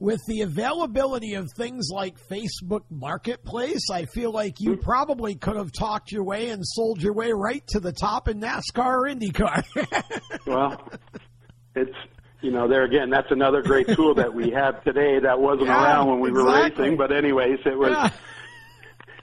with 0.02 0.20
the 0.26 0.40
availability 0.40 1.34
of 1.34 1.48
things 1.56 1.88
like 1.92 2.16
Facebook 2.28 2.82
Marketplace, 2.90 3.88
I 3.88 4.06
feel 4.06 4.32
like 4.32 4.56
you 4.58 4.72
mm-hmm. 4.72 4.82
probably 4.82 5.36
could 5.36 5.54
have 5.54 5.70
talked 5.70 6.10
your 6.10 6.24
way 6.24 6.48
and 6.48 6.60
sold 6.66 7.00
your 7.00 7.12
way 7.12 7.30
right 7.30 7.64
to 7.68 7.78
the 7.78 7.92
top 7.92 8.26
in 8.26 8.40
NASCAR 8.40 8.62
or 8.78 9.08
IndyCar. 9.08 9.62
Well, 10.46 10.88
it's 11.76 11.94
you 12.42 12.50
know 12.50 12.68
there 12.68 12.84
again, 12.84 13.10
that's 13.10 13.30
another 13.30 13.62
great 13.62 13.86
tool 13.96 14.14
that 14.16 14.32
we 14.34 14.50
have 14.50 14.82
today 14.84 15.18
that 15.20 15.40
wasn't 15.40 15.68
Yeah, 15.68 15.82
around 15.84 16.08
when 16.08 16.20
we 16.20 16.30
were 16.30 16.44
racing. 16.44 16.96
But 16.96 17.12
anyways, 17.12 17.60
it 17.64 17.78
was. 17.78 17.90
Yeah. 17.90 18.10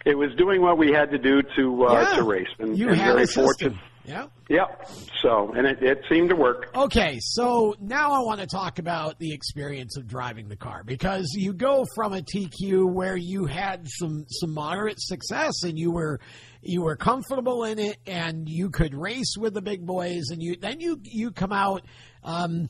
It 0.06 0.18
was 0.18 0.34
doing 0.38 0.62
what 0.62 0.78
we 0.78 0.92
had 0.94 1.12
to 1.12 1.18
do 1.18 1.42
to 1.58 1.86
uh, 1.86 1.94
Yeah. 1.94 2.16
to 2.16 2.24
race, 2.24 2.48
and, 2.58 2.78
you 2.78 2.88
and 2.90 2.98
had 2.98 3.14
very 3.14 3.28
fortunate. 3.28 3.78
Yeah. 4.06 4.28
Yep. 4.50 4.90
So, 5.22 5.54
and 5.56 5.68
it, 5.68 5.84
it 5.84 6.02
seemed 6.10 6.30
to 6.30 6.36
work. 6.36 6.72
Okay, 6.74 7.20
so 7.20 7.76
now 7.80 8.14
I 8.14 8.20
want 8.22 8.40
to 8.40 8.48
talk 8.48 8.80
about 8.80 9.20
the 9.20 9.34
experience 9.34 9.98
of 9.98 10.08
driving 10.08 10.48
the 10.48 10.56
car 10.56 10.84
because 10.84 11.30
you 11.36 11.54
go 11.54 11.86
from 11.94 12.14
a 12.14 12.22
TQ 12.22 12.92
where 12.92 13.16
you 13.16 13.46
had 13.46 13.88
some 13.88 14.26
some 14.30 14.52
moderate 14.54 15.00
success 15.00 15.62
and 15.64 15.78
you 15.78 15.92
were 15.92 16.20
you 16.64 16.82
were 16.82 16.96
comfortable 16.96 17.66
in 17.66 17.78
it 17.78 17.98
and 18.08 18.50
you 18.50 18.72
could 18.72 18.96
race 18.96 19.36
with 19.38 19.54
the 19.54 19.62
big 19.62 19.86
boys 19.86 20.30
and 20.32 20.42
you 20.42 20.56
then 20.56 20.80
you 20.80 21.00
you 21.04 21.30
come 21.30 21.52
out 21.52 21.84
um, 22.24 22.68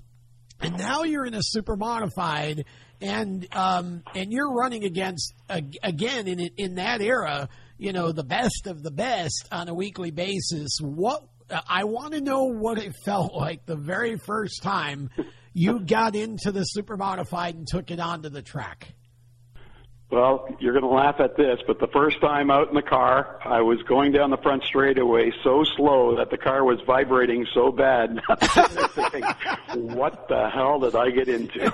and 0.62 0.78
now 0.78 1.04
you're 1.04 1.26
in 1.26 1.34
a 1.34 1.42
super 1.42 1.76
modified 1.76 2.66
and 3.02 3.48
um, 3.56 4.04
and 4.16 4.32
you're 4.32 4.52
running 4.52 4.84
against 4.84 5.34
again 5.50 6.28
in 6.28 6.40
in 6.58 6.76
that 6.76 7.02
era 7.02 7.50
you 7.80 7.94
know 7.94 8.12
the 8.12 8.24
best 8.24 8.68
of 8.68 8.84
the 8.84 8.92
best 8.92 9.48
on 9.52 9.68
a 9.70 9.74
weekly 9.74 10.12
basis. 10.12 10.78
What 10.82 11.24
I 11.68 11.86
want 11.86 12.14
to 12.14 12.22
know 12.22 12.44
what 12.44 12.78
it 12.78 12.94
felt 13.06 13.34
like 13.34 13.66
the 13.66 13.78
very 13.78 14.18
first 14.18 14.62
time 14.62 15.10
you 15.54 15.80
got 15.80 16.16
into 16.16 16.52
the 16.52 16.64
super 16.64 16.98
modified 16.98 17.56
and 17.56 17.68
took 17.68 17.90
it 17.90 18.00
onto 18.00 18.30
the 18.30 18.42
track 18.42 18.94
Well, 20.12 20.48
you're 20.60 20.74
going 20.74 20.84
to 20.84 20.90
laugh 20.90 21.20
at 21.20 21.38
this, 21.38 21.60
but 21.68 21.80
the 21.80 21.88
first 21.88 22.20
time 22.20 22.50
out 22.50 22.68
in 22.70 22.74
the 22.74 22.82
car, 22.82 23.40
I 23.46 23.62
was 23.62 23.80
going 23.84 24.12
down 24.12 24.32
the 24.32 24.38
front 24.38 24.64
straightaway 24.64 25.32
so 25.44 25.64
slow 25.64 26.16
that 26.18 26.32
the 26.32 26.38
car 26.38 26.64
was 26.64 26.80
vibrating 26.88 27.46
so 27.54 27.72
bad. 27.72 28.20
what 29.76 30.28
the 30.28 30.50
hell 30.52 30.80
did 30.80 30.96
I 30.96 31.12
get 31.12 31.30
into? 31.30 31.72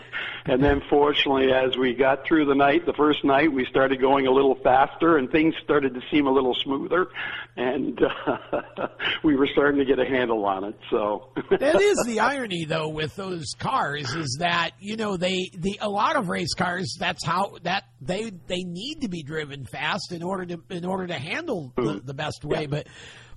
and 0.46 0.62
then 0.62 0.80
fortunately 0.88 1.52
as 1.52 1.76
we 1.76 1.94
got 1.94 2.24
through 2.26 2.44
the 2.44 2.54
night 2.54 2.86
the 2.86 2.92
first 2.94 3.24
night 3.24 3.52
we 3.52 3.64
started 3.66 4.00
going 4.00 4.26
a 4.26 4.30
little 4.30 4.56
faster 4.62 5.18
and 5.18 5.30
things 5.30 5.54
started 5.62 5.94
to 5.94 6.00
seem 6.10 6.26
a 6.26 6.30
little 6.30 6.54
smoother 6.54 7.08
and 7.56 8.00
uh, 8.02 8.86
we 9.24 9.36
were 9.36 9.46
starting 9.46 9.78
to 9.78 9.84
get 9.84 9.98
a 9.98 10.04
handle 10.04 10.44
on 10.44 10.64
it 10.64 10.78
so 10.90 11.28
that 11.50 11.80
is 11.80 11.98
the 12.06 12.20
irony 12.20 12.64
though 12.64 12.88
with 12.88 13.14
those 13.16 13.52
cars 13.58 14.14
is 14.14 14.38
that 14.40 14.70
you 14.78 14.96
know 14.96 15.16
they 15.16 15.50
the 15.54 15.78
a 15.80 15.88
lot 15.88 16.16
of 16.16 16.28
race 16.28 16.54
cars 16.54 16.96
that's 16.98 17.24
how 17.24 17.56
that 17.62 17.84
they 18.00 18.30
they 18.46 18.62
need 18.62 19.00
to 19.00 19.08
be 19.08 19.22
driven 19.22 19.64
fast 19.64 20.12
in 20.12 20.22
order 20.22 20.46
to 20.46 20.62
in 20.70 20.84
order 20.84 21.06
to 21.06 21.14
handle 21.14 21.72
the, 21.76 21.82
mm-hmm. 21.82 22.06
the 22.06 22.14
best 22.14 22.44
way 22.44 22.62
yeah. 22.62 22.66
but 22.66 22.86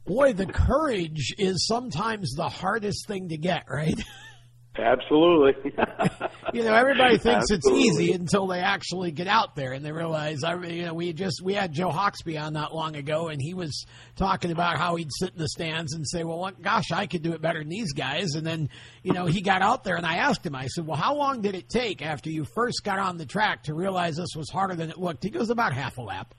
boy 0.06 0.34
the 0.34 0.46
courage 0.46 1.34
is 1.38 1.66
sometimes 1.68 2.34
the 2.36 2.50
hardest 2.50 3.08
thing 3.08 3.30
to 3.30 3.38
get 3.38 3.66
right 3.70 4.00
Absolutely. 4.78 5.74
you 6.54 6.64
know, 6.64 6.74
everybody 6.74 7.18
thinks 7.18 7.52
Absolutely. 7.52 7.82
it's 7.82 8.00
easy 8.00 8.14
until 8.14 8.48
they 8.48 8.60
actually 8.60 9.12
get 9.12 9.28
out 9.28 9.56
there 9.56 9.74
and 9.74 9.84
they 9.84 9.92
realize. 9.92 10.44
I, 10.44 10.56
you 10.56 10.86
know, 10.86 10.94
we 10.94 11.12
just 11.12 11.42
we 11.44 11.54
had 11.54 11.74
Joe 11.74 11.90
Hawksby 11.90 12.40
on 12.40 12.54
not 12.54 12.74
long 12.74 12.96
ago, 12.96 13.28
and 13.28 13.42
he 13.42 13.54
was 13.54 13.86
talking 14.16 14.52
about 14.52 14.78
how 14.78 14.96
he'd 14.96 15.10
sit 15.12 15.32
in 15.32 15.40
the 15.40 15.50
stands 15.50 15.94
and 15.94 16.08
say, 16.08 16.24
"Well, 16.24 16.52
gosh, 16.62 16.92
I 16.92 17.08
could 17.08 17.24
do 17.24 17.34
it 17.34 17.42
better 17.42 17.60
than 17.60 17.70
these 17.70 17.94
guys." 17.94 18.36
And 18.36 18.46
then, 18.46 18.70
you 19.04 19.12
know, 19.12 19.26
he 19.26 19.42
got 19.42 19.62
out 19.62 19.84
there, 19.84 19.96
and 19.96 20.06
I 20.06 20.18
asked 20.18 20.46
him. 20.46 20.56
I 20.56 20.68
said, 20.68 20.86
"Well, 20.88 20.98
how 20.98 21.16
long 21.16 21.42
did 21.42 21.56
it 21.56 21.68
take 21.70 22.02
after 22.02 22.30
you 22.30 22.46
first 22.46 22.84
got 22.84 23.00
on 23.00 23.18
the 23.18 23.26
track 23.26 23.64
to 23.64 23.74
realize 23.74 24.16
this 24.16 24.36
was 24.36 24.50
harder 24.50 24.76
than 24.76 24.90
it 24.90 24.98
looked?" 24.98 25.24
He 25.24 25.30
goes, 25.30 25.50
"About 25.50 25.74
half 25.74 25.98
a 25.98 26.02
lap." 26.02 26.34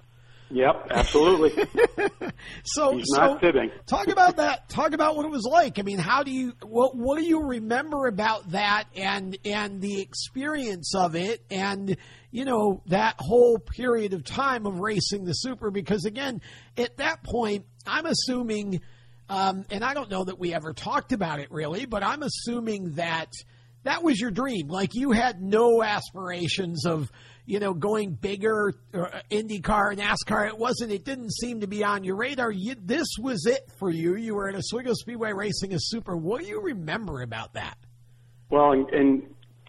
Yep, 0.51 0.89
absolutely. 0.91 1.51
so, 2.65 2.97
He's 2.97 3.05
so 3.07 3.17
not 3.17 3.41
fibbing. 3.41 3.71
talk 3.87 4.09
about 4.09 4.37
that. 4.37 4.69
Talk 4.69 4.93
about 4.93 5.17
what 5.17 5.25
it 5.25 5.31
was 5.31 5.45
like. 5.45 5.79
I 5.79 5.83
mean, 5.83 5.99
how 5.99 6.25
do 6.25 6.33
you 6.33 6.55
what 6.63 6.97
what 6.97 7.19
do 7.19 7.25
you 7.25 7.41
remember 7.41 8.07
about 8.07 8.51
that 8.51 8.85
and 8.97 9.39
and 9.45 9.81
the 9.81 10.01
experience 10.01 10.95
of 10.95 11.15
it 11.15 11.45
and 11.51 11.97
you 12.33 12.45
know 12.45 12.83
that 12.87 13.15
whole 13.19 13.59
period 13.59 14.13
of 14.13 14.25
time 14.25 14.67
of 14.67 14.81
racing 14.81 15.25
the 15.25 15.35
super? 15.35 15.71
Because 15.71 16.05
again, 16.05 16.41
at 16.77 16.97
that 16.97 17.23
point, 17.23 17.67
I'm 17.87 18.07
assuming, 18.07 18.81
um, 19.29 19.65
and 19.71 19.85
I 19.85 19.95
don't 19.95 20.11
know 20.11 20.25
that 20.25 20.39
we 20.39 20.53
ever 20.53 20.73
talked 20.73 21.13
about 21.13 21.39
it 21.39 21.53
really, 21.53 21.87
but 21.87 22.03
I'm 22.03 22.25
assuming 22.25 22.95
that 22.95 23.33
that 23.85 24.03
was 24.03 24.21
your 24.21 24.31
dream. 24.33 24.69
Like 24.69 24.95
you 24.95 25.13
had 25.13 25.41
no 25.41 25.83
aspirations 25.83 26.87
of 26.87 27.11
you 27.51 27.59
know, 27.59 27.75
going 27.75 28.13
bigger, 28.13 28.73
uh, 28.95 29.07
IndyCar, 29.29 29.97
NASCAR. 29.97 30.47
It 30.47 30.57
wasn't. 30.57 30.93
It 30.93 31.05
didn't 31.05 31.33
seem 31.33 31.63
to 31.63 31.67
be 31.67 31.83
on 31.83 32.05
your 32.05 32.15
radar. 32.15 32.53
You, 32.53 32.77
this 32.81 33.09
was 33.19 33.45
it 33.45 33.63
for 33.77 33.91
you. 33.91 34.15
You 34.15 34.37
were 34.37 34.49
at 34.49 34.55
Oswego 34.55 34.93
Speedway 34.95 35.33
racing 35.33 35.75
a 35.75 35.79
Super. 35.81 36.17
What 36.17 36.43
do 36.43 36.47
you 36.47 36.63
remember 36.63 37.23
about 37.23 37.55
that? 37.55 37.77
Well, 38.51 38.71
and, 38.71 38.89
and 38.91 39.23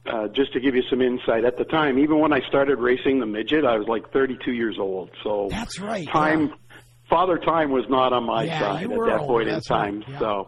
uh, 0.06 0.28
just 0.28 0.54
to 0.54 0.60
give 0.60 0.76
you 0.76 0.84
some 0.92 1.02
insight, 1.02 1.44
at 1.44 1.58
the 1.58 1.64
time, 1.64 1.98
even 1.98 2.20
when 2.20 2.32
I 2.32 2.42
started 2.48 2.78
racing 2.78 3.20
the 3.20 3.26
midget, 3.26 3.66
I 3.66 3.78
was 3.78 3.88
like 3.88 4.14
32 4.14 4.52
years 4.52 4.78
old. 4.80 5.10
So 5.24 5.48
that's 5.50 5.80
right. 5.80 6.08
Time, 6.08 6.50
yeah. 6.50 6.76
Father 7.10 7.40
Time 7.40 7.72
was 7.72 7.86
not 7.90 8.14
on 8.14 8.28
my 8.28 8.44
yeah, 8.44 8.60
side 8.60 8.84
at 8.84 8.90
that 8.90 9.20
old. 9.22 9.28
point 9.28 9.50
in 9.50 9.60
time. 9.62 10.02
Right. 10.02 10.10
Yeah. 10.10 10.20
So, 10.20 10.48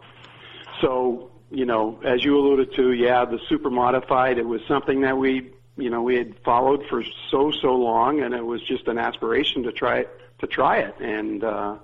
so 0.80 1.32
you 1.50 1.66
know, 1.66 2.00
as 2.04 2.24
you 2.24 2.38
alluded 2.38 2.76
to, 2.76 2.92
yeah, 2.92 3.24
the 3.24 3.40
super 3.48 3.70
modified. 3.70 4.38
It 4.38 4.46
was 4.46 4.60
something 4.68 5.00
that 5.00 5.18
we 5.18 5.50
you 5.76 5.90
know 5.90 6.02
we 6.02 6.16
had 6.16 6.38
followed 6.44 6.84
for 6.88 7.02
so 7.30 7.50
so 7.50 7.74
long, 7.74 8.20
and 8.20 8.34
it 8.34 8.44
was 8.44 8.62
just 8.62 8.86
an 8.88 8.98
aspiration 8.98 9.62
to 9.64 9.72
try 9.72 9.98
it 9.98 10.20
to 10.40 10.46
try 10.46 10.78
it, 10.78 10.94
and 11.00 11.42
uh, 11.44 11.76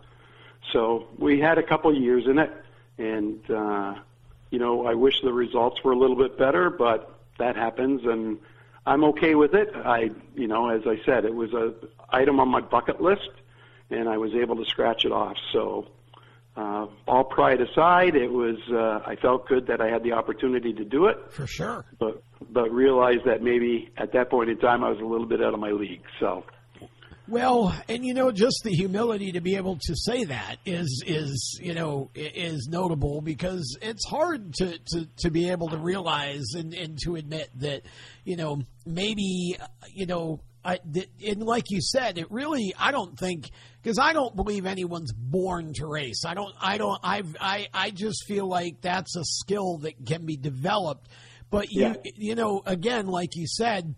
so 0.72 1.08
we 1.18 1.40
had 1.40 1.58
a 1.58 1.62
couple 1.62 1.94
years 1.94 2.26
in 2.26 2.38
it, 2.38 2.52
and 2.98 3.50
uh, 3.50 3.94
you 4.50 4.58
know 4.58 4.86
I 4.86 4.94
wish 4.94 5.20
the 5.22 5.32
results 5.32 5.82
were 5.82 5.92
a 5.92 5.98
little 5.98 6.16
bit 6.16 6.38
better, 6.38 6.70
but 6.70 7.18
that 7.38 7.56
happens, 7.56 8.04
and 8.04 8.38
I'm 8.86 9.04
okay 9.04 9.34
with 9.34 9.54
it. 9.54 9.70
I 9.74 10.10
you 10.34 10.46
know 10.46 10.68
as 10.68 10.82
I 10.86 11.00
said, 11.04 11.24
it 11.24 11.34
was 11.34 11.52
a 11.52 11.74
item 12.10 12.38
on 12.40 12.48
my 12.48 12.60
bucket 12.60 13.00
list, 13.00 13.30
and 13.90 14.08
I 14.08 14.18
was 14.18 14.34
able 14.34 14.56
to 14.56 14.64
scratch 14.64 15.04
it 15.04 15.12
off. 15.12 15.36
So 15.52 15.88
uh, 16.56 16.86
all 17.06 17.24
pride 17.24 17.60
aside, 17.60 18.16
it 18.16 18.30
was 18.30 18.56
uh, 18.72 19.08
I 19.08 19.16
felt 19.16 19.46
good 19.48 19.66
that 19.68 19.80
I 19.80 19.88
had 19.88 20.02
the 20.02 20.12
opportunity 20.12 20.72
to 20.72 20.84
do 20.84 21.06
it. 21.06 21.16
For 21.30 21.46
sure. 21.46 21.84
But 21.98 22.22
but 22.50 22.70
realized 22.70 23.24
that 23.26 23.42
maybe 23.42 23.90
at 23.96 24.12
that 24.12 24.30
point 24.30 24.50
in 24.50 24.58
time 24.58 24.82
I 24.82 24.90
was 24.90 25.00
a 25.00 25.04
little 25.04 25.26
bit 25.26 25.42
out 25.42 25.54
of 25.54 25.60
my 25.60 25.70
league. 25.70 26.02
So. 26.18 26.44
Well, 27.28 27.72
and 27.88 28.04
you 28.04 28.12
know, 28.12 28.32
just 28.32 28.62
the 28.64 28.72
humility 28.72 29.30
to 29.32 29.40
be 29.40 29.54
able 29.54 29.78
to 29.82 29.94
say 29.94 30.24
that 30.24 30.56
is 30.66 31.04
is 31.06 31.60
you 31.62 31.74
know 31.74 32.10
is 32.16 32.66
notable 32.68 33.20
because 33.20 33.78
it's 33.80 34.04
hard 34.08 34.52
to 34.54 34.76
to, 34.88 35.06
to 35.18 35.30
be 35.30 35.50
able 35.50 35.68
to 35.68 35.78
realize 35.78 36.54
and, 36.56 36.74
and 36.74 36.98
to 37.04 37.14
admit 37.14 37.48
that 37.60 37.82
you 38.24 38.36
know 38.36 38.62
maybe 38.84 39.56
you 39.94 40.06
know 40.06 40.40
I, 40.64 40.78
and 41.26 41.42
like 41.42 41.70
you 41.70 41.80
said, 41.80 42.18
it 42.18 42.30
really 42.30 42.74
I 42.78 42.92
don't 42.92 43.18
think 43.18 43.50
because 43.82 43.98
I 43.98 44.12
don't 44.12 44.36
believe 44.36 44.66
anyone's 44.66 45.12
born 45.12 45.72
to 45.74 45.86
race. 45.86 46.24
I 46.26 46.34
don't. 46.34 46.54
I 46.60 46.78
don't. 46.78 47.00
I've. 47.02 47.36
I. 47.40 47.68
I 47.72 47.90
just 47.90 48.24
feel 48.26 48.46
like 48.46 48.80
that's 48.80 49.16
a 49.16 49.24
skill 49.24 49.78
that 49.78 50.04
can 50.06 50.26
be 50.26 50.36
developed. 50.36 51.08
But 51.50 51.70
you. 51.70 51.82
Yeah. 51.82 51.94
You 52.16 52.34
know, 52.34 52.62
again, 52.66 53.06
like 53.06 53.36
you 53.36 53.46
said, 53.46 53.94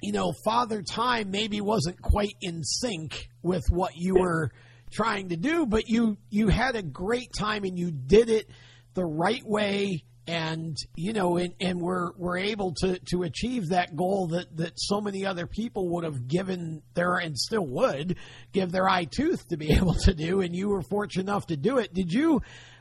you 0.00 0.12
know, 0.12 0.32
Father 0.44 0.82
Time 0.82 1.30
maybe 1.30 1.60
wasn't 1.60 2.00
quite 2.00 2.34
in 2.40 2.62
sync 2.62 3.28
with 3.42 3.64
what 3.70 3.96
you 3.96 4.16
yeah. 4.16 4.22
were 4.22 4.50
trying 4.92 5.30
to 5.30 5.36
do, 5.36 5.66
but 5.66 5.88
you 5.88 6.18
you 6.30 6.48
had 6.48 6.76
a 6.76 6.82
great 6.82 7.30
time 7.36 7.64
and 7.64 7.78
you 7.78 7.90
did 7.90 8.30
it 8.30 8.48
the 8.94 9.04
right 9.04 9.44
way 9.44 10.04
and 10.26 10.76
you 10.96 11.12
know 11.12 11.36
and, 11.36 11.54
and 11.60 11.80
we're 11.80 12.12
we're 12.16 12.38
able 12.38 12.74
to 12.74 12.98
to 13.10 13.22
achieve 13.22 13.68
that 13.68 13.96
goal 13.96 14.28
that 14.28 14.54
that 14.56 14.72
so 14.76 15.00
many 15.00 15.24
other 15.24 15.46
people 15.46 15.88
would 15.88 16.04
have 16.04 16.28
given 16.28 16.82
their 16.94 17.16
and 17.16 17.36
still 17.38 17.66
would 17.66 18.16
give 18.52 18.70
their 18.70 18.88
eye 18.88 19.04
tooth 19.04 19.48
to 19.48 19.56
be 19.56 19.72
able 19.76 19.94
to 19.94 20.14
do 20.14 20.40
and 20.40 20.54
you 20.54 20.68
were 20.68 20.82
fortunate 20.82 21.22
enough 21.22 21.46
to 21.46 21.56
do 21.56 21.78
it 21.78 21.92
did 21.94 22.12
you 22.12 22.40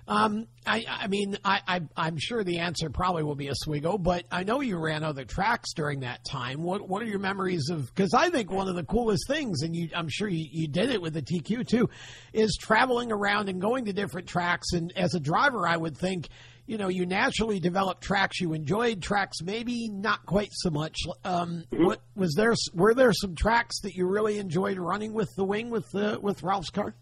um, 0.09 0.47
I, 0.65 0.85
I 0.89 1.07
mean, 1.07 1.37
I, 1.45 1.61
I, 1.67 1.81
I'm 1.95 2.17
sure 2.17 2.43
the 2.43 2.59
answer 2.59 2.89
probably 2.89 3.21
will 3.21 3.35
be 3.35 3.51
Oswego, 3.51 3.99
but 3.99 4.25
I 4.31 4.43
know 4.43 4.59
you 4.59 4.79
ran 4.79 5.03
other 5.03 5.23
tracks 5.23 5.71
during 5.75 5.99
that 5.99 6.25
time. 6.25 6.63
What 6.63 6.89
What 6.89 7.03
are 7.03 7.05
your 7.05 7.19
memories 7.19 7.69
of? 7.69 7.85
Because 7.85 8.15
I 8.15 8.31
think 8.31 8.51
one 8.51 8.67
of 8.67 8.75
the 8.75 8.83
coolest 8.83 9.27
things, 9.27 9.61
and 9.61 9.75
you, 9.75 9.89
I'm 9.95 10.09
sure 10.09 10.27
you, 10.27 10.47
you 10.51 10.67
did 10.67 10.89
it 10.89 10.99
with 10.99 11.13
the 11.13 11.21
TQ 11.21 11.67
too, 11.67 11.91
is 12.33 12.57
traveling 12.59 13.11
around 13.11 13.49
and 13.49 13.61
going 13.61 13.85
to 13.85 13.93
different 13.93 14.27
tracks. 14.27 14.73
And 14.73 14.91
as 14.95 15.13
a 15.13 15.19
driver, 15.19 15.67
I 15.67 15.77
would 15.77 15.95
think 15.95 16.27
you 16.69 16.77
know, 16.77 16.87
you 16.87 17.07
naturally 17.07 17.59
develop 17.59 17.99
tracks 17.99 18.39
you 18.39 18.53
enjoyed, 18.53 19.01
tracks 19.01 19.41
maybe 19.41 19.89
not 19.89 20.23
quite 20.27 20.51
so 20.51 20.69
much. 20.69 20.99
Um, 21.23 21.63
mm-hmm. 21.71 21.83
What 21.83 22.01
was 22.15 22.35
there? 22.37 22.53
Were 22.75 22.93
there 22.93 23.11
some 23.11 23.33
tracks 23.33 23.81
that 23.81 23.95
you 23.95 24.05
really 24.05 24.37
enjoyed 24.37 24.77
running 24.77 25.13
with 25.13 25.29
the 25.35 25.43
wing 25.43 25.71
with 25.71 25.89
the 25.91 26.19
with 26.21 26.43
Ralph's 26.43 26.69
car? 26.69 26.93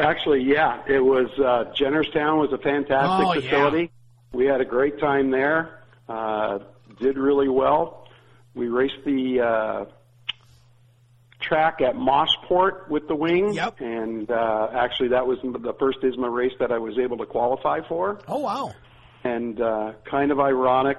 Actually, 0.00 0.42
yeah, 0.42 0.82
it 0.88 0.98
was 0.98 1.28
uh, 1.38 1.72
Jennerstown 1.80 2.40
was 2.40 2.52
a 2.52 2.58
fantastic 2.58 3.26
oh, 3.28 3.40
facility. 3.40 3.82
Yeah. 3.82 4.36
We 4.36 4.46
had 4.46 4.60
a 4.60 4.64
great 4.64 4.98
time 4.98 5.30
there. 5.30 5.84
Uh, 6.08 6.58
did 7.00 7.18
really 7.18 7.48
well. 7.48 8.08
We 8.56 8.66
raced 8.66 9.04
the 9.04 9.42
uh, 9.42 9.84
track 11.46 11.80
at 11.80 11.94
Mosport 11.94 12.88
with 12.88 13.08
the 13.08 13.14
wing. 13.14 13.52
Yep. 13.52 13.80
And 13.80 14.30
uh, 14.30 14.68
actually, 14.72 15.08
that 15.08 15.26
was 15.26 15.38
the 15.42 15.74
first 15.78 15.98
ISMA 16.02 16.32
race 16.32 16.52
that 16.60 16.72
I 16.72 16.78
was 16.78 16.98
able 16.98 17.18
to 17.18 17.26
qualify 17.26 17.80
for. 17.88 18.20
Oh 18.28 18.38
wow! 18.38 18.74
And 19.24 19.60
uh, 19.60 19.92
kind 20.08 20.30
of 20.30 20.40
ironic, 20.40 20.98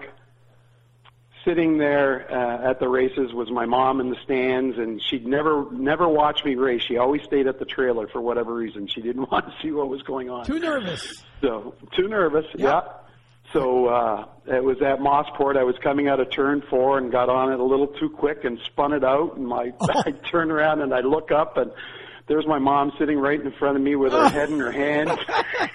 sitting 1.46 1.78
there 1.78 2.30
uh, 2.32 2.72
at 2.72 2.80
the 2.80 2.88
races 2.88 3.34
was 3.34 3.50
my 3.52 3.66
mom 3.66 4.00
in 4.02 4.10
the 4.10 4.18
stands, 4.24 4.78
and 4.78 5.02
she'd 5.10 5.26
never 5.26 5.66
never 5.72 6.08
watched 6.08 6.46
me 6.46 6.56
race. 6.56 6.82
She 6.88 6.98
always 6.98 7.22
stayed 7.24 7.48
at 7.48 7.60
the 7.60 7.66
trailer 7.66 8.08
for 8.08 8.22
whatever 8.22 8.54
reason. 8.54 8.88
She 8.88 9.02
didn't 9.02 9.32
want 9.32 9.46
to 9.46 9.54
see 9.62 9.72
what 9.72 9.88
was 9.88 10.02
going 10.04 10.30
on. 10.30 10.46
Too 10.46 10.60
nervous. 10.60 11.24
So 11.42 11.76
too 11.96 12.08
nervous. 12.08 12.46
Yep. 12.56 12.60
Yeah. 12.60 12.82
So 13.54 13.88
uh, 13.88 14.26
it 14.46 14.64
was 14.64 14.82
at 14.82 15.00
Mosport. 15.00 15.58
I 15.58 15.64
was 15.64 15.76
coming 15.82 16.08
out 16.08 16.20
of 16.20 16.30
turn 16.32 16.62
four 16.70 16.98
and 16.98 17.12
got 17.12 17.30
on 17.30 17.54
it 17.54 17.60
a 17.60 17.64
little 17.64 17.88
too 17.88 18.10
quick 18.10 18.44
and 18.44 18.60
spun 18.66 18.94
it 18.94 19.04
out. 19.04 19.38
And 19.38 19.48
my 19.48 19.72
oh. 19.80 19.88
I 20.06 20.12
turn 20.12 20.52
around 20.52 20.82
and 20.82 20.94
I 20.94 21.00
look 21.00 21.32
up 21.32 21.58
and 21.58 21.72
there's 22.28 22.46
my 22.46 22.60
mom 22.60 22.92
sitting 23.00 23.18
right 23.18 23.40
in 23.40 23.52
front 23.54 23.78
of 23.78 23.84
me 23.84 23.96
with 23.96 24.12
her 24.12 24.30
head 24.30 24.50
in 24.50 24.60
her 24.60 24.72
hands. 24.72 25.12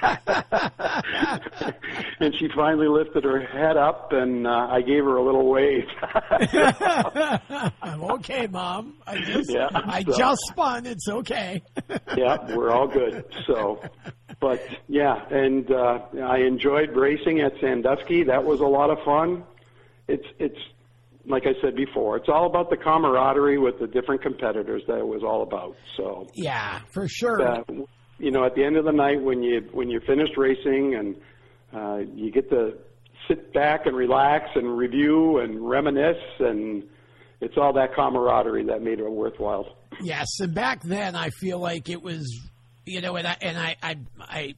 and 2.20 2.34
she 2.38 2.48
finally 2.54 2.88
lifted 2.88 3.24
her 3.24 3.40
head 3.40 3.76
up 3.76 4.12
and 4.12 4.46
uh, 4.46 4.68
I 4.70 4.82
gave 4.82 5.04
her 5.04 5.16
a 5.16 5.24
little 5.24 5.48
wave. 5.48 5.84
I'm 7.82 8.04
okay, 8.12 8.46
mom. 8.46 8.94
I 9.06 9.18
just 9.20 9.50
yeah, 9.50 9.68
I 9.72 10.02
so. 10.02 10.16
just 10.16 10.40
spun. 10.48 10.86
It's 10.86 11.08
okay. 11.08 11.62
yeah, 12.16 12.54
we're 12.54 12.70
all 12.70 12.88
good. 12.88 13.24
So 13.46 13.80
but 14.42 14.60
yeah, 14.88 15.24
and 15.30 15.70
uh, 15.70 16.00
I 16.24 16.38
enjoyed 16.38 16.96
racing 16.96 17.40
at 17.40 17.52
Sandusky. 17.60 18.24
That 18.24 18.44
was 18.44 18.60
a 18.60 18.66
lot 18.66 18.90
of 18.90 18.98
fun. 19.04 19.44
it's 20.08 20.26
it's 20.38 20.58
like 21.26 21.44
I 21.46 21.52
said 21.62 21.76
before, 21.76 22.16
it's 22.16 22.28
all 22.28 22.46
about 22.46 22.70
the 22.70 22.76
camaraderie 22.76 23.58
with 23.58 23.78
the 23.78 23.86
different 23.86 24.22
competitors 24.22 24.82
that 24.88 24.98
it 24.98 25.06
was 25.06 25.22
all 25.22 25.42
about. 25.42 25.76
So 25.96 26.28
yeah, 26.34 26.80
for 26.92 27.08
sure. 27.08 27.42
Uh, 27.42 27.62
you 28.18 28.30
know, 28.30 28.44
at 28.44 28.54
the 28.54 28.64
end 28.64 28.76
of 28.76 28.84
the 28.84 28.92
night, 28.92 29.20
when 29.20 29.42
you 29.42 29.68
when 29.72 29.90
you're 29.90 30.02
finished 30.02 30.36
racing 30.36 30.94
and 30.94 31.16
uh, 31.72 31.98
you 32.14 32.30
get 32.30 32.48
to 32.50 32.74
sit 33.28 33.52
back 33.52 33.86
and 33.86 33.96
relax 33.96 34.46
and 34.54 34.76
review 34.76 35.38
and 35.38 35.68
reminisce, 35.68 36.22
and 36.38 36.84
it's 37.40 37.56
all 37.56 37.72
that 37.72 37.94
camaraderie 37.94 38.66
that 38.66 38.82
made 38.82 38.98
it 38.98 39.10
worthwhile. 39.10 39.76
Yes, 40.02 40.28
and 40.40 40.54
back 40.54 40.82
then 40.82 41.16
I 41.16 41.30
feel 41.30 41.58
like 41.58 41.88
it 41.88 42.02
was, 42.02 42.40
you 42.84 43.00
know, 43.00 43.16
and 43.16 43.26
I 43.26 43.36
and 43.40 43.58
I 43.58 43.76
I. 43.82 43.96
I 44.20 44.54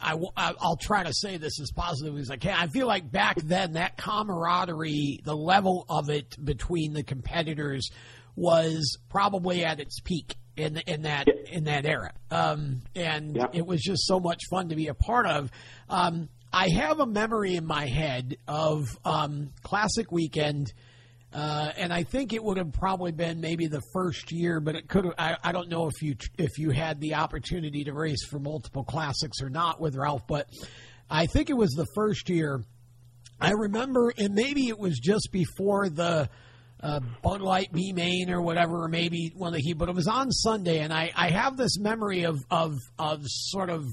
I, 0.00 0.14
will 0.14 0.78
try 0.80 1.04
to 1.04 1.12
say 1.12 1.36
this 1.36 1.60
as 1.60 1.70
positively 1.70 2.20
as 2.20 2.30
I 2.30 2.36
can. 2.36 2.56
I 2.56 2.66
feel 2.66 2.86
like 2.86 3.10
back 3.10 3.36
then 3.40 3.74
that 3.74 3.96
camaraderie, 3.96 5.20
the 5.24 5.36
level 5.36 5.86
of 5.88 6.10
it 6.10 6.36
between 6.42 6.92
the 6.92 7.02
competitors 7.02 7.90
was 8.34 8.98
probably 9.08 9.64
at 9.64 9.80
its 9.80 10.00
peak 10.00 10.36
in 10.56 10.78
in 10.86 11.02
that 11.02 11.28
in 11.28 11.64
that 11.64 11.84
era, 11.84 12.12
um, 12.30 12.82
and 12.94 13.36
yeah. 13.36 13.46
it 13.52 13.66
was 13.66 13.82
just 13.82 14.06
so 14.06 14.18
much 14.18 14.42
fun 14.50 14.70
to 14.70 14.76
be 14.76 14.88
a 14.88 14.94
part 14.94 15.26
of. 15.26 15.50
Um, 15.88 16.28
I 16.52 16.68
have 16.68 17.00
a 17.00 17.06
memory 17.06 17.56
in 17.56 17.66
my 17.66 17.86
head 17.86 18.36
of 18.48 18.86
um, 19.04 19.52
Classic 19.62 20.10
Weekend. 20.10 20.72
Uh, 21.36 21.70
and 21.76 21.92
I 21.92 22.02
think 22.02 22.32
it 22.32 22.42
would 22.42 22.56
have 22.56 22.72
probably 22.72 23.12
been 23.12 23.42
maybe 23.42 23.66
the 23.66 23.82
first 23.92 24.32
year, 24.32 24.58
but 24.58 24.74
it 24.74 24.88
could. 24.88 25.12
I, 25.18 25.36
I 25.44 25.52
don't 25.52 25.68
know 25.68 25.86
if 25.86 26.00
you 26.00 26.16
if 26.38 26.56
you 26.56 26.70
had 26.70 26.98
the 26.98 27.16
opportunity 27.16 27.84
to 27.84 27.92
race 27.92 28.24
for 28.30 28.38
multiple 28.38 28.84
classics 28.84 29.42
or 29.42 29.50
not 29.50 29.78
with 29.78 29.96
Ralph, 29.96 30.26
but 30.26 30.48
I 31.10 31.26
think 31.26 31.50
it 31.50 31.56
was 31.56 31.72
the 31.72 31.84
first 31.94 32.30
year. 32.30 32.64
I 33.38 33.50
remember, 33.50 34.14
and 34.16 34.32
maybe 34.32 34.68
it 34.68 34.78
was 34.78 34.98
just 34.98 35.28
before 35.30 35.90
the 35.90 36.30
uh, 36.82 37.00
Bud 37.22 37.42
Light 37.42 37.70
B 37.70 37.92
Main 37.92 38.30
or 38.30 38.40
whatever, 38.40 38.84
or 38.84 38.88
maybe 38.88 39.30
one 39.36 39.48
of 39.48 39.54
the 39.56 39.60
heat, 39.60 39.76
but 39.76 39.90
it 39.90 39.94
was 39.94 40.08
on 40.08 40.32
Sunday, 40.32 40.78
and 40.78 40.90
I, 40.90 41.12
I 41.14 41.28
have 41.28 41.58
this 41.58 41.78
memory 41.78 42.22
of 42.22 42.38
of 42.50 42.78
of 42.98 43.20
sort 43.26 43.68
of 43.68 43.84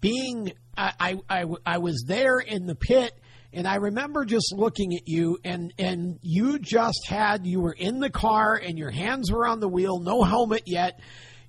being 0.00 0.52
I, 0.76 1.18
I, 1.28 1.44
I 1.66 1.78
was 1.78 2.04
there 2.06 2.38
in 2.38 2.66
the 2.66 2.76
pit 2.76 3.18
and 3.54 3.66
I 3.66 3.76
remember 3.76 4.24
just 4.24 4.52
looking 4.56 4.94
at 4.94 5.08
you 5.08 5.38
and 5.44 5.72
and 5.78 6.18
you 6.22 6.58
just 6.58 7.06
had 7.08 7.46
you 7.46 7.60
were 7.60 7.72
in 7.72 8.00
the 8.00 8.10
car 8.10 8.54
and 8.56 8.78
your 8.78 8.90
hands 8.90 9.30
were 9.30 9.46
on 9.46 9.60
the 9.60 9.68
wheel, 9.68 10.00
no 10.00 10.22
helmet 10.22 10.64
yet. 10.66 11.00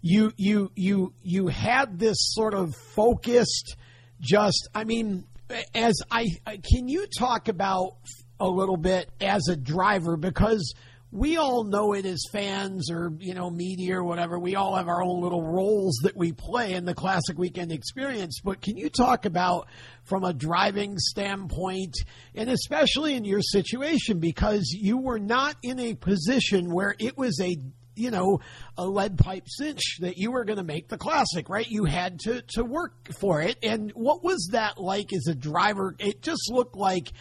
You 0.02 0.32
you 0.38 0.72
you 0.76 1.14
you 1.24 1.48
had 1.48 1.98
this 1.98 2.18
sort 2.20 2.54
of 2.54 2.76
focused 2.76 3.76
just 4.22 4.70
I 4.74 4.84
mean 4.84 5.26
as 5.74 5.96
I 6.12 6.28
can 6.46 6.88
you 6.88 7.08
talk 7.18 7.48
about 7.48 7.98
a 8.40 8.48
little 8.48 8.78
bit 8.78 9.10
as 9.20 9.48
a 9.50 9.56
driver 9.56 10.16
because 10.18 10.74
we 11.16 11.38
all 11.38 11.64
know 11.64 11.94
it 11.94 12.06
as 12.06 12.26
fans 12.30 12.92
or 12.92 13.14
you 13.20 13.34
know 13.34 13.50
media 13.50 13.96
or 13.98 14.04
whatever. 14.04 14.38
We 14.38 14.56
all 14.56 14.76
have 14.76 14.90
our 14.90 15.02
own 15.02 15.22
little 15.22 15.42
roles 15.42 15.96
that 16.04 16.16
we 16.16 16.34
play 16.34 16.74
in 16.74 16.84
the 16.84 16.94
classic 16.94 17.38
weekend 17.38 17.72
experience. 17.72 18.42
But 18.44 18.62
can 18.62 18.76
you 18.76 18.90
talk 18.90 19.26
about 19.26 19.70
from 20.04 20.26
a 20.26 20.34
driving 20.34 20.98
standpoint 21.00 21.96
and 22.36 22.50
especially 22.50 23.16
in 23.16 23.24
your 23.24 23.42
situation 23.42 24.20
because 24.20 24.70
you 24.78 24.98
were 24.98 25.18
not 25.18 25.56
in 25.64 25.80
a 25.80 25.94
position 25.94 26.74
where 26.74 26.94
it 27.00 27.18
was 27.18 27.40
a 27.40 27.58
you 27.96 28.12
know 28.12 28.42
a 28.78 28.86
lead 28.86 29.18
pipe 29.18 29.48
cinch 29.48 30.00
that 30.02 30.18
you 30.18 30.32
were 30.32 30.44
going 30.44 30.58
to 30.58 30.64
make 30.64 30.90
the 30.90 30.98
classic 30.98 31.48
right? 31.48 31.70
You 31.70 31.86
had 31.86 32.20
to 32.26 32.42
to 32.56 32.66
work 32.66 33.14
for 33.22 33.42
it. 33.42 33.58
And 33.64 33.90
what 33.92 34.22
was 34.22 34.50
that 34.52 34.82
like 34.82 35.14
as 35.14 35.28
a 35.28 35.36
driver? 35.36 35.96
It 35.98 36.22
just 36.22 36.52
looked 36.52 36.76
like 36.76 37.14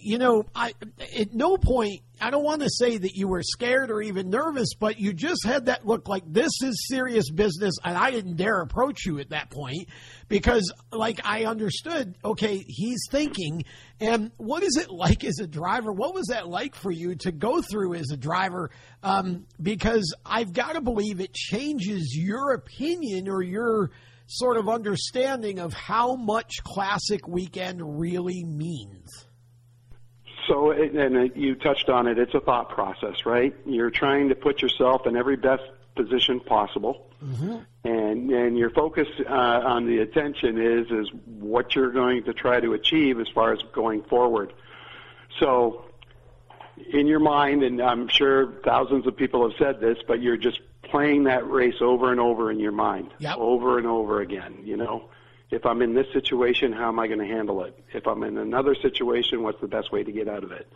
you 0.00 0.18
know, 0.18 0.44
I 0.54 0.72
at 1.16 1.32
no 1.32 1.56
point 1.56 2.00
I 2.20 2.30
don't 2.30 2.44
want 2.44 2.60
to 2.60 2.68
say 2.68 2.98
that 2.98 3.14
you 3.14 3.28
were 3.28 3.42
scared 3.42 3.90
or 3.90 4.02
even 4.02 4.28
nervous, 4.28 4.74
but 4.78 5.00
you 5.00 5.14
just 5.14 5.44
had 5.44 5.66
that 5.66 5.86
look 5.86 6.06
like 6.06 6.22
this 6.26 6.52
is 6.62 6.86
serious 6.86 7.30
business, 7.30 7.74
and 7.82 7.96
I 7.96 8.10
didn't 8.10 8.36
dare 8.36 8.60
approach 8.60 9.06
you 9.06 9.18
at 9.20 9.30
that 9.30 9.50
point 9.50 9.88
because, 10.28 10.70
like, 10.92 11.20
I 11.24 11.46
understood. 11.46 12.16
Okay, 12.22 12.62
he's 12.66 13.00
thinking, 13.10 13.64
and 14.00 14.32
what 14.36 14.62
is 14.62 14.76
it 14.76 14.90
like 14.90 15.24
as 15.24 15.38
a 15.38 15.46
driver? 15.46 15.92
What 15.92 16.14
was 16.14 16.26
that 16.26 16.46
like 16.46 16.74
for 16.74 16.90
you 16.90 17.14
to 17.16 17.32
go 17.32 17.62
through 17.62 17.94
as 17.94 18.10
a 18.10 18.16
driver? 18.18 18.70
Um, 19.02 19.46
because 19.60 20.14
I've 20.24 20.52
got 20.52 20.74
to 20.74 20.82
believe 20.82 21.20
it 21.20 21.32
changes 21.32 22.14
your 22.14 22.52
opinion 22.52 23.28
or 23.28 23.42
your 23.42 23.92
sort 24.26 24.58
of 24.58 24.68
understanding 24.68 25.58
of 25.58 25.72
how 25.72 26.16
much 26.16 26.62
classic 26.64 27.26
weekend 27.26 27.98
really 27.98 28.44
means. 28.44 29.26
So, 30.48 30.70
it, 30.70 30.92
and 30.92 31.16
it, 31.16 31.36
you 31.36 31.54
touched 31.54 31.88
on 31.88 32.06
it. 32.06 32.18
It's 32.18 32.34
a 32.34 32.40
thought 32.40 32.70
process, 32.70 33.26
right? 33.26 33.54
You're 33.66 33.90
trying 33.90 34.28
to 34.30 34.34
put 34.34 34.62
yourself 34.62 35.06
in 35.06 35.16
every 35.16 35.36
best 35.36 35.62
position 35.94 36.40
possible, 36.40 37.06
mm-hmm. 37.22 37.58
and 37.84 38.30
and 38.30 38.58
your 38.58 38.70
focus 38.70 39.08
uh, 39.28 39.32
on 39.32 39.86
the 39.86 39.98
attention 39.98 40.60
is 40.60 40.90
is 40.90 41.08
what 41.26 41.74
you're 41.74 41.90
going 41.90 42.24
to 42.24 42.32
try 42.32 42.60
to 42.60 42.72
achieve 42.72 43.20
as 43.20 43.28
far 43.28 43.52
as 43.52 43.60
going 43.72 44.02
forward. 44.04 44.52
So, 45.38 45.84
in 46.92 47.06
your 47.06 47.20
mind, 47.20 47.62
and 47.62 47.80
I'm 47.80 48.08
sure 48.08 48.52
thousands 48.64 49.06
of 49.06 49.16
people 49.16 49.48
have 49.48 49.58
said 49.58 49.80
this, 49.80 49.98
but 50.06 50.22
you're 50.22 50.36
just 50.38 50.60
playing 50.82 51.24
that 51.24 51.48
race 51.48 51.80
over 51.80 52.10
and 52.10 52.20
over 52.20 52.50
in 52.50 52.58
your 52.58 52.72
mind, 52.72 53.10
yep. 53.18 53.36
over 53.36 53.78
and 53.78 53.86
over 53.86 54.20
again. 54.20 54.58
You 54.64 54.76
know 54.76 55.10
if 55.50 55.66
I'm 55.66 55.82
in 55.82 55.94
this 55.94 56.06
situation, 56.12 56.72
how 56.72 56.88
am 56.88 56.98
I 56.98 57.06
going 57.08 57.18
to 57.18 57.26
handle 57.26 57.64
it? 57.64 57.76
If 57.92 58.06
I'm 58.06 58.22
in 58.22 58.38
another 58.38 58.74
situation, 58.74 59.42
what's 59.42 59.60
the 59.60 59.68
best 59.68 59.90
way 59.90 60.04
to 60.04 60.12
get 60.12 60.28
out 60.28 60.44
of 60.44 60.52
it? 60.52 60.70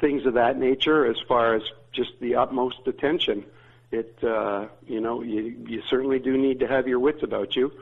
Things 0.00 0.24
of 0.26 0.34
that 0.34 0.58
nature, 0.58 1.06
as 1.06 1.16
far 1.26 1.54
as 1.54 1.62
just 1.92 2.12
the 2.20 2.36
utmost 2.36 2.86
attention. 2.86 3.44
It, 3.90 4.18
uh, 4.22 4.66
you 4.86 5.00
know, 5.00 5.22
you, 5.22 5.56
you 5.66 5.82
certainly 5.88 6.18
do 6.18 6.36
need 6.36 6.60
to 6.60 6.68
have 6.68 6.86
your 6.88 6.98
wits 6.98 7.22
about 7.22 7.54
you, 7.56 7.72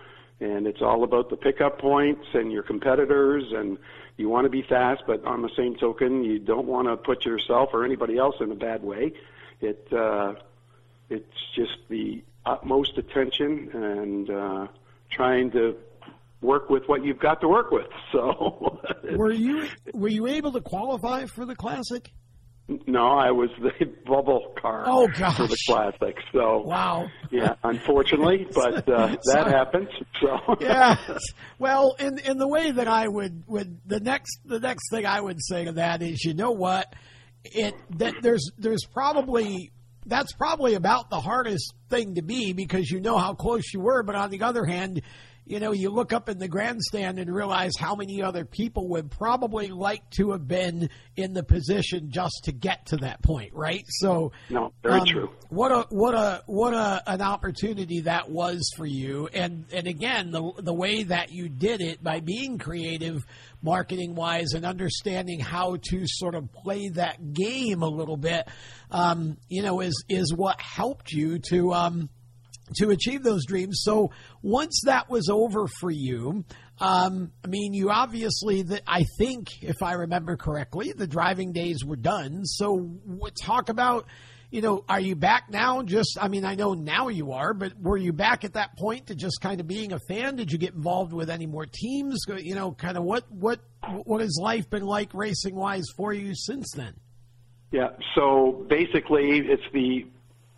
and 0.41 0.67
it's 0.67 0.83
all 0.83 1.05
about 1.05 1.31
the 1.31 1.37
pickup 1.37 1.79
points 1.79 2.27
and 2.35 2.53
your 2.53 2.63
competitors, 2.63 3.53
and 3.53 3.79
you 4.17 4.29
want 4.29 4.45
to 4.45 4.51
be 4.51 4.63
fast, 4.63 5.05
but 5.07 5.25
on 5.25 5.43
the 5.43 5.51
same 5.57 5.77
token, 5.77 6.25
you 6.25 6.39
don't 6.39 6.67
want 6.67 6.89
to 6.89 6.97
put 6.97 7.25
yourself 7.25 7.71
or 7.73 7.85
anybody 7.85 8.19
else 8.19 8.37
in 8.41 8.51
a 8.53 8.55
bad 8.55 8.83
way. 8.83 9.13
It, 9.61 9.87
uh, 9.93 10.35
it's 11.09 11.37
just 11.55 11.77
the 11.89 12.23
utmost 12.45 12.99
attention 12.99 13.71
and 13.73 14.31
uh, 14.31 14.67
trying 15.11 15.51
to 15.53 15.77
work 16.43 16.69
with 16.69 16.83
what 16.87 17.05
you've 17.05 17.21
got 17.21 17.41
to 17.41 17.49
work 17.49 17.71
with. 17.71 17.87
So, 18.13 18.79
were 19.17 19.33
you 19.33 19.69
were 19.95 20.09
you 20.09 20.27
able 20.27 20.53
to 20.53 20.61
qualify 20.61 21.25
for 21.25 21.47
the 21.47 21.55
classic? 21.57 22.11
No, 22.87 23.07
I 23.07 23.31
was 23.31 23.49
the 23.61 23.87
bubble 24.07 24.55
car 24.61 24.85
oh, 24.87 25.09
gosh. 25.09 25.37
for 25.37 25.47
the 25.47 25.57
classic. 25.67 26.17
So 26.33 26.59
wow, 26.59 27.09
yeah, 27.31 27.55
unfortunately, 27.65 28.47
but 28.55 28.87
uh, 28.89 29.17
that 29.33 29.47
happens. 29.47 29.89
So 30.21 30.57
yeah, 30.61 30.97
well, 31.59 31.97
in 31.99 32.19
in 32.19 32.37
the 32.37 32.47
way 32.47 32.71
that 32.71 32.87
I 32.87 33.09
would 33.09 33.45
would 33.47 33.81
the 33.87 34.01
next 34.01 34.41
the 34.45 34.61
next 34.61 34.91
thing 34.91 35.07
I 35.07 35.21
would 35.21 35.39
say 35.43 35.65
to 35.65 35.73
that 35.73 36.03
is, 36.03 36.23
you 36.23 36.35
know 36.35 36.53
what, 36.53 36.95
it 37.45 37.75
that 37.99 38.17
there's 38.21 38.51
there's 38.59 38.85
probably 38.93 39.73
that's 40.07 40.33
probably 40.33 40.75
about 40.75 41.11
the 41.11 41.21
hardest 41.21 41.75
thing 41.89 42.17
to 42.17 42.23
be 42.23 42.53
because 42.53 42.91
you 42.91 43.01
know 43.01 43.19
how 43.19 43.35
close 43.35 43.73
you 43.73 43.81
were, 43.81 44.03
but 44.03 44.15
on 44.15 44.31
the 44.31 44.43
other 44.43 44.65
hand, 44.65 45.03
you 45.45 45.59
know, 45.59 45.73
you 45.73 45.91
look 45.91 46.13
up 46.13 46.29
in 46.29 46.39
the 46.39 46.47
grandstand 46.47 47.19
and 47.19 47.33
realize 47.33 47.73
how 47.77 47.97
many 47.97 48.23
other 48.23 48.45
people 48.45 48.89
would 48.91 49.11
probably 49.11 49.69
like 49.69 50.09
to 50.11 50.31
have 50.31 50.47
been 50.47 50.89
in 51.17 51.33
the 51.33 51.43
position 51.43 52.11
just 52.11 52.43
to 52.45 52.53
get 52.53 52.87
to 52.87 52.97
that 52.99 53.23
point, 53.23 53.53
right? 53.53 53.85
So, 53.89 54.33
no, 54.51 54.73
very 54.83 55.01
um, 55.01 55.07
true. 55.07 55.31
What 55.49 55.73
a 55.73 55.87
what 55.91 56.15
a 56.15 56.43
what 56.47 56.75
a 56.75 57.03
an 57.07 57.21
opportunity 57.23 58.03
that 58.03 58.31
was 58.31 58.73
for 58.77 58.87
you, 58.87 59.29
and 59.35 59.65
and 59.73 59.89
again, 59.89 60.31
the 60.31 60.53
the 60.59 60.75
way 60.75 61.03
that 61.05 61.33
you 61.33 61.49
did 61.49 61.81
it 61.81 62.03
by 62.03 62.21
being 62.21 62.59
creative, 62.59 63.25
marketing 63.63 64.15
wise, 64.15 64.53
and 64.53 64.65
understanding 64.65 65.41
how 65.41 65.77
to 65.91 66.05
sort 66.07 66.37
of 66.37 66.53
play 66.53 66.89
that 66.91 67.33
game 67.33 67.83
a 67.83 67.89
little 67.89 68.17
bit, 68.17 68.47
um, 68.93 69.37
you 69.49 69.63
know, 69.63 69.81
is 69.81 70.05
is 70.09 70.33
what 70.33 70.61
helped 70.61 71.11
you 71.11 71.41
to. 71.51 71.73
Um, 71.73 72.09
to 72.77 72.91
achieve 72.91 73.23
those 73.23 73.45
dreams. 73.47 73.81
So 73.83 74.11
once 74.43 74.83
that 74.85 75.09
was 75.09 75.29
over 75.29 75.67
for 75.81 75.91
you, 75.91 76.45
um, 76.81 77.33
I 77.45 77.49
mean, 77.49 77.75
you 77.75 77.91
obviously, 77.91 78.63
the, 78.63 78.83
I 78.87 79.05
think, 79.19 79.49
if 79.63 79.83
I 79.83 79.93
remember 79.93 80.37
correctly, 80.37 80.93
the 80.93 81.07
driving 81.07 81.53
days 81.53 81.85
were 81.85 81.97
done. 81.97 82.45
So 82.45 82.91
talk 83.41 83.69
about, 83.69 84.07
you 84.51 84.61
know, 84.61 84.85
are 84.89 85.01
you 85.01 85.15
back 85.15 85.45
now? 85.49 85.83
Just, 85.83 86.19
I 86.21 86.29
mean, 86.29 86.45
I 86.45 86.57
know 86.57 86.75
now 86.75 87.09
you 87.09 87.33
are, 87.33 87.55
but 87.55 87.73
were 87.81 87.97
you 87.97 88.13
back 88.13 88.45
at 88.45 88.55
that 88.55 88.77
point 88.77 89.07
to 89.07 89.15
just 89.15 89.41
kind 89.41 89.61
of 89.61 89.67
being 89.67 89.93
a 89.93 89.99
fan? 90.09 90.37
Did 90.37 90.53
you 90.53 90.59
get 90.59 90.75
involved 90.75 91.13
with 91.13 91.31
any 91.31 91.47
more 91.47 91.67
teams? 91.67 92.25
You 92.29 92.55
know, 92.55 92.73
kind 92.73 92.99
of 92.99 93.05
what 93.05 93.25
what 93.31 93.61
what 94.05 94.21
has 94.21 94.39
life 94.41 94.69
been 94.69 94.85
like 94.85 95.15
racing 95.15 95.55
wise 95.55 95.87
for 95.97 96.13
you 96.13 96.35
since 96.35 96.73
then? 96.73 96.95
Yeah. 97.71 97.91
So 98.15 98.67
basically, 98.69 99.39
it's 99.39 99.63
the 99.73 100.07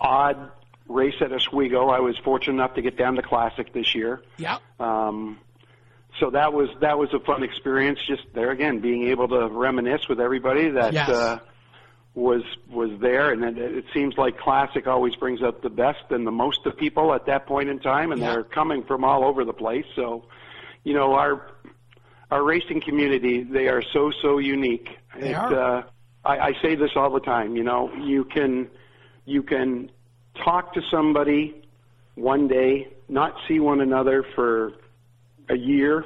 odd 0.01 0.51
race 0.89 1.15
at 1.21 1.33
Oswego. 1.33 1.89
I 1.89 2.01
was 2.01 2.17
fortunate 2.19 2.55
enough 2.55 2.75
to 2.75 2.83
get 2.83 2.97
down 2.97 3.17
to 3.17 3.23
Classic 3.23 3.73
this 3.73 3.95
year. 3.95 4.23
Yeah. 4.37 4.59
Um, 4.79 5.39
so 6.21 6.31
that 6.31 6.53
was 6.53 6.69
that 6.81 6.99
was 6.99 7.13
a 7.13 7.19
fun 7.21 7.43
experience. 7.43 7.99
Just 8.07 8.23
there 8.35 8.51
again, 8.51 8.81
being 8.81 9.09
able 9.09 9.29
to 9.29 9.49
reminisce 9.49 10.09
with 10.09 10.21
everybody 10.21 10.71
that 10.71 10.93
Yes. 10.93 11.09
uh, 11.09 11.39
was 12.15 12.43
was 12.71 12.91
there, 13.01 13.33
and 13.33 13.43
it, 13.45 13.59
it 13.59 13.85
seems 13.93 14.17
like 14.17 14.39
classic 14.39 14.87
always 14.87 15.17
brings 15.17 15.43
out 15.43 15.63
the 15.63 15.71
best 15.71 16.05
and 16.11 16.25
the 16.27 16.31
most 16.31 16.65
of 16.67 16.77
people 16.77 17.13
at 17.15 17.27
that 17.27 17.47
point 17.47 17.69
in 17.69 17.81
time, 17.81 18.13
and 18.13 18.21
Yeah. 18.21 18.33
they're 18.35 18.45
coming 18.45 18.85
from 18.85 19.03
all 19.05 19.25
over 19.25 19.45
the 19.45 19.53
place. 19.53 19.87
So, 19.97 20.25
you 20.85 20.95
know, 20.95 21.15
our 21.15 21.51
our 22.31 22.43
racing 22.45 22.81
community 22.83 23.43
they 23.43 23.67
are 23.69 23.83
so 23.83 24.13
so 24.23 24.39
unique. 24.39 24.89
They 25.19 25.31
It, 25.31 25.35
are. 25.35 25.79
Uh, 25.79 25.83
I, 26.25 26.39
I 26.39 26.53
say 26.63 26.75
this 26.77 26.93
all 26.97 27.11
the 27.11 27.21
time. 27.21 27.57
You 27.57 27.65
know, 27.65 27.93
you 27.97 28.25
can 28.25 28.69
you 29.25 29.43
can 29.43 29.91
talk 30.43 30.75
to 30.75 30.81
somebody 30.91 31.63
one 32.15 32.49
day, 32.49 32.89
not 33.09 33.35
see 33.49 33.61
one 33.61 33.81
another 33.81 34.25
for 34.35 34.73
a 35.49 35.57
year, 35.57 36.05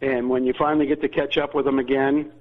and 0.00 0.28
when 0.28 0.44
you 0.44 0.52
finally 0.58 0.86
get 0.86 1.00
to 1.02 1.08
catch 1.08 1.38
up 1.38 1.54
with 1.54 1.64
them 1.64 1.78
again, 1.78 2.32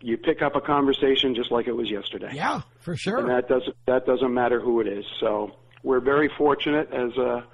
you 0.00 0.16
pick 0.16 0.42
up 0.42 0.54
a 0.54 0.60
conversation 0.60 1.34
just 1.34 1.50
like 1.50 1.66
it 1.66 1.72
was 1.72 1.90
yesterday. 1.90 2.30
Yeah, 2.32 2.62
for 2.80 2.96
sure. 2.96 3.18
And 3.18 3.28
that 3.28 3.48
doesn't 3.48 3.76
that 3.86 4.06
doesn't 4.06 4.32
matter 4.32 4.60
who 4.60 4.80
it 4.80 4.86
is. 4.86 5.04
So 5.20 5.56
we're 5.82 6.00
very 6.00 6.30
fortunate 6.38 6.88
as 6.92 7.16
a 7.16 7.44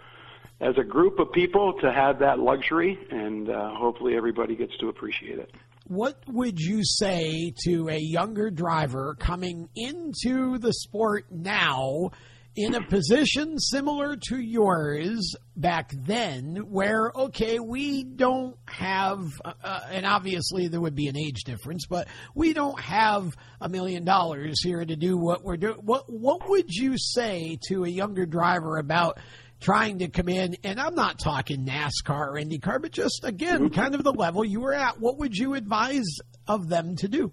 as 0.60 0.76
a 0.78 0.84
group 0.84 1.18
of 1.18 1.32
people 1.32 1.74
to 1.80 1.92
have 1.92 2.20
that 2.20 2.38
luxury, 2.38 2.98
and 3.10 3.50
uh, 3.50 3.74
hopefully 3.74 4.16
everybody 4.16 4.56
gets 4.56 4.76
to 4.78 4.88
appreciate 4.88 5.38
it. 5.38 5.50
What 5.86 6.16
would 6.26 6.58
you 6.58 6.82
say 6.82 7.52
to 7.64 7.88
a 7.90 7.98
younger 7.98 8.50
driver 8.50 9.16
coming 9.18 9.68
into 9.74 10.58
the 10.58 10.72
sport 10.72 11.26
now 11.30 12.10
in 12.56 12.74
a 12.74 12.86
position 12.86 13.58
similar 13.58 14.16
to 14.28 14.38
yours 14.38 15.34
back 15.56 15.92
then, 15.92 16.56
where, 16.68 17.10
okay, 17.14 17.58
we 17.58 18.04
don't 18.04 18.56
have, 18.66 19.32
uh, 19.44 19.52
uh, 19.62 19.80
and 19.90 20.06
obviously 20.06 20.68
there 20.68 20.80
would 20.80 20.94
be 20.94 21.08
an 21.08 21.16
age 21.16 21.42
difference, 21.44 21.86
but 21.86 22.06
we 22.34 22.52
don't 22.52 22.78
have 22.80 23.36
a 23.60 23.68
million 23.68 24.04
dollars 24.04 24.62
here 24.62 24.84
to 24.84 24.96
do 24.96 25.16
what 25.16 25.42
we're 25.42 25.56
doing. 25.56 25.78
What, 25.82 26.04
what 26.08 26.48
would 26.48 26.70
you 26.70 26.94
say 26.96 27.58
to 27.68 27.84
a 27.84 27.88
younger 27.88 28.26
driver 28.26 28.76
about 28.76 29.18
trying 29.60 29.98
to 29.98 30.08
come 30.08 30.28
in, 30.28 30.56
and 30.62 30.78
I'm 30.78 30.94
not 30.94 31.18
talking 31.18 31.66
NASCAR 31.66 32.28
or 32.28 32.34
IndyCar, 32.34 32.82
but 32.82 32.92
just 32.92 33.24
again, 33.24 33.70
kind 33.70 33.94
of 33.94 34.04
the 34.04 34.12
level 34.12 34.44
you 34.44 34.60
were 34.60 34.74
at. 34.74 35.00
What 35.00 35.18
would 35.18 35.34
you 35.34 35.54
advise 35.54 36.18
of 36.46 36.68
them 36.68 36.96
to 36.96 37.08
do? 37.08 37.32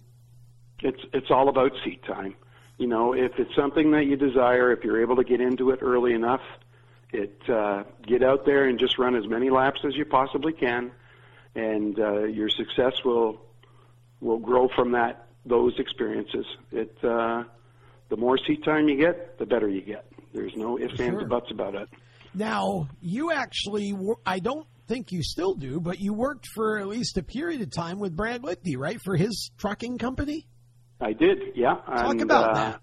It's 0.80 1.02
it's 1.14 1.28
all 1.30 1.50
about 1.50 1.72
seat 1.84 2.02
time. 2.06 2.36
You 2.82 2.88
know, 2.88 3.14
if 3.14 3.34
it's 3.38 3.56
something 3.56 3.92
that 3.92 4.08
you 4.08 4.16
desire, 4.16 4.72
if 4.72 4.84
you're 4.84 5.04
able 5.04 5.16
to 5.18 5.24
get 5.24 5.40
into 5.40 5.70
it 5.70 5.84
early 5.84 6.14
enough, 6.14 6.42
it 7.14 7.40
uh, 7.48 7.84
get 8.08 8.24
out 8.24 8.44
there 8.44 8.68
and 8.68 8.80
just 8.80 8.98
run 8.98 9.16
as 9.16 9.28
many 9.28 9.52
laps 9.52 9.82
as 9.86 9.96
you 9.96 10.04
possibly 10.04 10.52
can, 10.52 10.92
and 11.54 12.00
uh, 12.00 12.24
your 12.24 12.50
success 12.50 12.94
will 13.06 13.40
will 14.20 14.40
grow 14.40 14.68
from 14.76 14.94
that 14.94 15.28
those 15.46 15.78
experiences. 15.78 16.48
It 16.72 16.98
uh, 17.04 17.44
the 18.10 18.18
more 18.18 18.40
seat 18.48 18.64
time 18.64 18.90
you 18.90 18.98
get, 18.98 19.38
the 19.38 19.46
better 19.46 19.70
you 19.70 19.82
get. 19.82 20.08
There's 20.34 20.56
no 20.56 20.80
ifs, 20.80 21.00
ands, 21.00 21.22
or 21.22 21.28
buts 21.28 21.52
about 21.52 21.76
it. 21.76 21.88
Now, 22.34 22.90
you 23.00 23.32
actually, 23.32 23.96
I 24.26 24.40
don't 24.40 24.66
think 24.88 25.12
you 25.12 25.22
still 25.22 25.54
do, 25.54 25.80
but 25.80 26.00
you 26.00 26.14
worked 26.14 26.48
for 26.48 26.80
at 26.80 26.88
least 26.88 27.16
a 27.18 27.24
period 27.24 27.62
of 27.62 27.70
time 27.70 28.00
with 28.00 28.16
Brad 28.16 28.42
Lichty, 28.42 28.76
right, 28.76 29.00
for 29.04 29.16
his 29.16 29.52
trucking 29.60 30.00
company? 30.00 30.48
I 31.02 31.14
did, 31.14 31.40
yeah. 31.56 31.76
Talk 31.76 32.12
and, 32.12 32.22
about 32.22 32.52
uh, 32.52 32.54
that. 32.54 32.82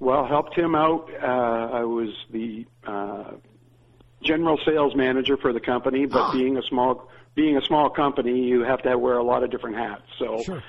Well, 0.00 0.26
helped 0.26 0.56
him 0.58 0.74
out. 0.74 1.08
Uh, 1.22 1.26
I 1.26 1.84
was 1.84 2.10
the 2.30 2.66
uh, 2.86 3.32
general 4.22 4.58
sales 4.66 4.94
manager 4.96 5.36
for 5.36 5.52
the 5.52 5.60
company, 5.60 6.06
but 6.06 6.18
Ah. 6.20 6.32
being 6.32 6.56
a 6.56 6.62
small 6.68 7.08
being 7.36 7.56
a 7.56 7.62
small 7.62 7.90
company, 7.90 8.44
you 8.44 8.62
have 8.62 8.80
to 8.82 8.96
wear 8.96 9.18
a 9.18 9.24
lot 9.24 9.42
of 9.42 9.50
different 9.50 9.76
hats. 9.76 10.02
So 10.18 10.38
Sure. 10.44 10.62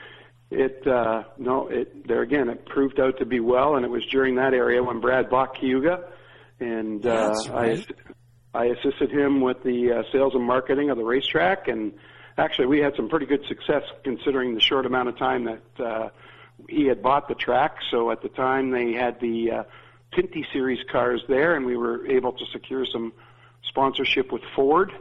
it 0.52 0.86
uh, 0.88 1.24
no, 1.38 1.68
it 1.68 2.08
there 2.08 2.22
again, 2.22 2.50
it 2.50 2.66
proved 2.66 3.00
out 3.00 3.18
to 3.20 3.26
be 3.26 3.40
well, 3.40 3.76
and 3.76 3.86
it 3.86 3.90
was 3.90 4.06
during 4.12 4.36
that 4.36 4.54
area 4.54 4.82
when 4.84 5.00
Brad 5.00 5.30
bought 5.30 5.56
Cayuga, 5.60 6.04
and 6.60 7.06
uh, 7.06 7.34
right. 7.50 7.86
I 8.54 8.60
I 8.60 8.66
assisted 8.68 9.12
him 9.12 9.42
with 9.42 9.62
the 9.64 9.92
uh, 9.92 10.04
sales 10.12 10.34
and 10.34 10.44
marketing 10.44 10.90
of 10.90 10.98
the 10.98 11.04
racetrack, 11.04 11.68
and 11.68 11.94
actually 12.38 12.68
we 12.68 12.80
had 12.80 12.96
some 12.96 13.10
pretty 13.10 13.26
good 13.26 13.44
success 13.48 13.84
considering 14.04 14.54
the 14.56 14.62
short 14.62 14.86
amount 14.86 15.10
of 15.10 15.18
time 15.18 15.46
that 15.46 15.84
uh, 15.84 16.10
he 16.70 16.86
had 16.86 17.02
bought 17.02 17.28
the 17.28 17.36
track. 17.36 17.78
So 17.92 18.12
at 18.12 18.22
the 18.22 18.30
time 18.30 18.72
they 18.72 18.94
had 18.94 19.20
the 19.20 19.52
uh, 19.52 19.64
Pinty 20.14 20.46
Series 20.52 20.80
cars 20.92 21.22
there, 21.28 21.56
and 21.56 21.66
we 21.66 21.78
were 21.78 22.06
able 22.08 22.32
to 22.34 22.46
secure 22.52 22.86
some 22.86 23.14
sponsorship 23.64 24.32
with 24.32 24.44
Ford, 24.56 24.92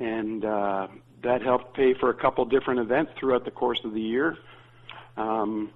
and 0.00 0.44
uh, 0.44 0.88
that 1.22 1.42
helped 1.42 1.74
pay 1.74 1.94
for 1.94 2.10
a 2.10 2.14
couple 2.14 2.44
different 2.44 2.80
events 2.80 3.12
throughout 3.18 3.44
the 3.44 3.50
course 3.50 3.80
of 3.84 3.92
the 3.92 4.00
year. 4.00 4.38
Um, 5.16 5.70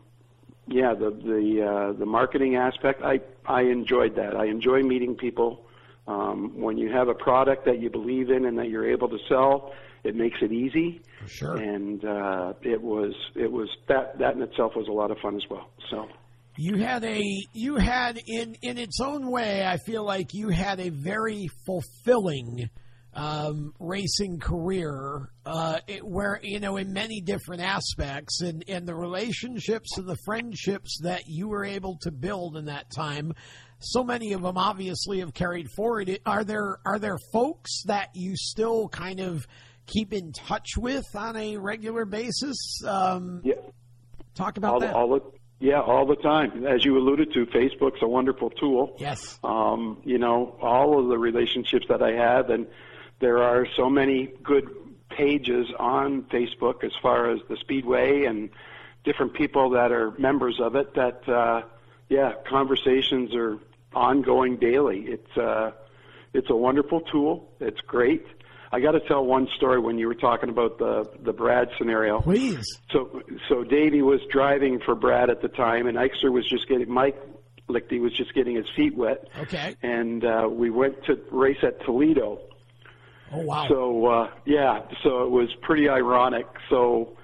yeah, 0.67 0.95
the 0.95 1.11
the 1.11 1.67
uh, 1.67 1.93
the 1.93 2.07
marketing 2.07 2.57
aspect, 2.57 3.03
I 3.03 3.21
I 3.47 3.63
enjoyed 3.63 4.17
that. 4.17 4.37
I 4.37 4.47
enjoy 4.47 4.83
meeting 4.83 5.15
people. 5.15 5.65
Um, 6.07 6.59
when 6.59 6.79
you 6.79 6.91
have 6.91 7.09
a 7.09 7.15
product 7.15 7.67
that 7.67 7.81
you 7.81 7.91
believe 7.91 8.31
in 8.31 8.47
and 8.47 8.59
that 8.59 8.71
you're 8.71 8.91
able 8.91 9.11
to 9.11 9.19
sell, 9.29 9.75
it 10.09 10.17
makes 10.17 10.39
it 10.41 10.53
easy. 10.53 11.03
For 11.21 11.29
sure. 11.29 11.57
And 11.57 12.05
uh, 12.05 12.55
it 12.63 12.81
was 12.81 13.15
it 13.37 13.51
was 13.51 13.69
that 13.89 14.19
that 14.19 14.35
in 14.35 14.43
itself 14.43 14.73
was 14.75 14.89
a 14.89 14.93
lot 14.93 15.11
of 15.11 15.19
fun 15.19 15.37
as 15.37 15.43
well. 15.51 15.69
So 15.91 16.09
You 16.57 16.79
had 16.79 17.05
a 17.05 17.23
you 17.53 17.77
had 17.77 18.19
in 18.27 18.57
in 18.63 18.79
its 18.79 19.01
own 19.01 19.31
way. 19.31 19.65
I 19.65 19.77
feel 19.77 20.05
like 20.05 20.35
you 20.35 20.49
had 20.49 20.81
a 20.81 20.89
very 20.89 21.49
fulfilling 21.67 22.71
um, 23.15 23.75
racing 23.81 24.39
career, 24.39 25.31
uh, 25.45 25.79
it, 25.87 26.07
where 26.07 26.41
you 26.43 26.61
know 26.61 26.77
in 26.77 26.93
many 26.93 27.21
different 27.21 27.63
aspects, 27.63 28.41
and 28.41 28.65
and 28.69 28.87
the 28.87 28.95
relationships 28.95 29.99
and 29.99 30.07
the 30.07 30.17
friendships 30.25 31.01
that 31.03 31.23
you 31.27 31.49
were 31.49 31.65
able 31.65 31.99
to 32.03 32.11
build 32.11 32.57
in 32.57 32.67
that 32.67 32.91
time. 32.91 33.33
So 33.81 34.03
many 34.03 34.33
of 34.33 34.43
them 34.43 34.59
obviously 34.59 35.21
have 35.21 35.33
carried 35.33 35.69
forward. 35.77 36.19
Are 36.27 36.45
there 36.45 36.79
are 36.85 36.99
there 36.99 37.19
folks 37.33 37.83
that 37.87 38.09
you 38.15 38.37
still 38.37 38.89
kind 38.89 39.21
of 39.21 39.47
keep 39.89 40.13
in 40.13 40.33
touch 40.33 40.77
with 40.77 41.07
on 41.15 41.37
a 41.37 41.57
regular 41.57 42.05
basis? 42.05 42.57
Um, 42.87 43.41
yeah, 43.43 43.55
talk 44.35 44.57
about 44.57 44.75
all, 44.75 44.81
that. 44.81 44.95
all 44.95 45.09
the 45.09 45.21
yeah 45.59 45.81
all 45.81 46.07
the 46.07 46.17
time. 46.17 46.65
As 46.67 46.85
you 46.85 46.97
alluded 46.97 47.33
to, 47.33 47.47
Facebook's 47.47 48.03
a 48.03 48.07
wonderful 48.07 48.51
tool. 48.51 48.95
yes. 49.01 49.39
um, 49.43 50.01
you 50.05 50.19
know, 50.19 50.57
all 50.63 51.01
of 51.01 51.09
the 51.09 51.19
relationships 51.19 51.87
that 51.89 52.03
I 52.03 52.13
have, 52.13 52.51
and 52.51 52.67
there 53.19 53.43
are 53.43 53.67
so 53.77 53.91
many 53.91 54.29
good 54.43 54.69
pages 55.09 55.67
on 55.79 56.23
Facebook 56.25 56.85
as 56.85 56.93
far 57.03 57.31
as 57.31 57.41
the 57.49 57.57
Speedway 57.57 58.25
and 58.25 58.51
different 59.05 59.35
people 59.35 59.71
that 59.71 59.91
are 59.91 60.13
members 60.19 60.61
of 60.61 60.77
it. 60.77 60.95
That 60.95 61.29
uh, 61.29 61.63
yeah, 62.09 62.35
conversations 62.49 63.35
are 63.35 63.59
ongoing 63.95 64.57
daily. 64.57 65.01
It's 65.07 65.37
uh, 65.37 65.73
it's 66.33 66.51
a 66.51 66.57
wonderful 66.57 67.01
tool. 67.01 67.51
It's 67.59 67.81
great. 67.81 68.27
I 68.71 68.81
got 68.81 68.93
to 68.93 69.01
tell 69.01 69.25
one 69.25 69.49
story 69.57 69.79
when 69.81 69.99
you 69.99 70.07
were 70.07 70.15
talking 70.15 70.49
about 70.49 70.79
the 70.79 71.11
the 71.23 71.33
Brad 71.33 71.71
scenario. 71.79 72.21
Please. 72.21 72.79
So, 72.91 73.23
so 73.49 73.65
Davey 73.65 74.03
was 74.03 74.21
driving 74.31 74.81
for 74.81 74.95
Brad 74.95 75.31
at 75.31 75.41
the 75.41 75.49
time, 75.49 75.87
and 75.87 75.97
Eichster 75.97 76.31
was 76.31 76.49
just 76.49 76.69
getting 76.69 76.91
Mike 76.91 77.17
Lichty 77.69 78.01
was 78.01 78.13
just 78.13 78.35
getting 78.35 78.57
his 78.57 78.69
feet 78.75 78.97
wet. 78.97 79.29
Okay. 79.39 79.77
And 79.83 80.25
uh, 80.25 80.49
we 80.51 80.71
went 80.71 81.05
to 81.05 81.19
race 81.31 81.59
at 81.63 81.85
Toledo. 81.85 82.41
Oh 83.33 83.41
wow. 83.41 83.69
So 83.69 84.07
uh, 84.07 84.31
yeah, 84.45 84.83
so 85.03 85.25
it 85.25 85.31
was 85.31 85.55
pretty 85.63 85.89
ironic. 85.89 86.47
So 86.71 87.17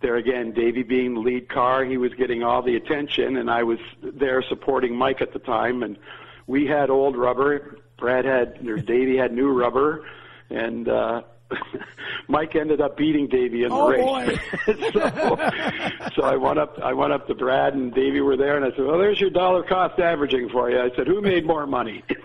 there 0.00 0.16
again, 0.16 0.52
Davey 0.52 0.82
being 0.82 1.14
the 1.14 1.20
lead 1.20 1.48
car, 1.48 1.84
he 1.84 1.96
was 1.96 2.12
getting 2.14 2.42
all 2.42 2.62
the 2.62 2.76
attention, 2.76 3.36
and 3.36 3.50
I 3.50 3.62
was 3.62 3.78
there 4.02 4.42
supporting 4.42 4.94
Mike 4.96 5.20
at 5.20 5.32
the 5.32 5.38
time. 5.38 5.82
And 5.82 5.98
we 6.46 6.66
had 6.66 6.90
old 6.90 7.16
rubber. 7.16 7.78
Brad 7.98 8.24
had, 8.24 8.66
or 8.68 8.76
Davey 8.76 9.16
had 9.16 9.32
new 9.32 9.48
rubber, 9.48 10.04
and 10.50 10.88
uh, 10.88 11.22
Mike 12.28 12.56
ended 12.56 12.80
up 12.80 12.96
beating 12.96 13.28
Davey 13.28 13.62
in 13.64 13.68
the 13.68 13.74
Oh, 13.74 13.88
race. 13.90 14.38
so, 14.66 16.12
so 16.16 16.22
I 16.24 16.36
went 16.36 16.58
up. 16.58 16.76
I 16.82 16.92
went 16.92 17.12
up 17.12 17.26
to 17.28 17.34
Brad 17.34 17.74
and 17.74 17.94
Davey 17.94 18.20
were 18.20 18.36
there, 18.36 18.56
and 18.56 18.64
I 18.64 18.70
said, 18.76 18.84
"Well, 18.84 18.98
there's 18.98 19.20
your 19.20 19.30
dollar 19.30 19.62
cost 19.62 19.98
averaging 20.00 20.48
for 20.50 20.70
you." 20.70 20.78
I 20.80 20.90
said, 20.96 21.06
"Who 21.06 21.20
made 21.20 21.46
more 21.46 21.66
money?" 21.66 22.02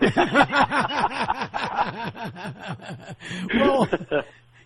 well, 3.54 3.88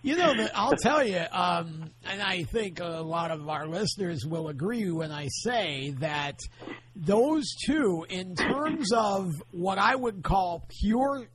you 0.03 0.17
know, 0.17 0.35
that 0.37 0.53
I'll 0.55 0.77
tell 0.77 1.05
you, 1.07 1.23
um, 1.33 1.91
and 2.05 2.23
I 2.23 2.45
think 2.45 2.81
a 2.81 2.85
lot 3.03 3.31
of 3.31 3.49
our 3.49 3.67
listeners 3.67 4.25
will 4.25 4.49
agree 4.49 4.91
when 4.91 5.11
I 5.13 5.27
say 5.29 5.91
that 5.99 6.39
those 6.95 7.45
two, 7.67 8.07
in 8.09 8.35
terms 8.37 8.93
of 8.93 9.33
what 9.51 9.79
I 9.79 9.95
would 9.97 10.23
call 10.23 10.65
pure 10.81 11.27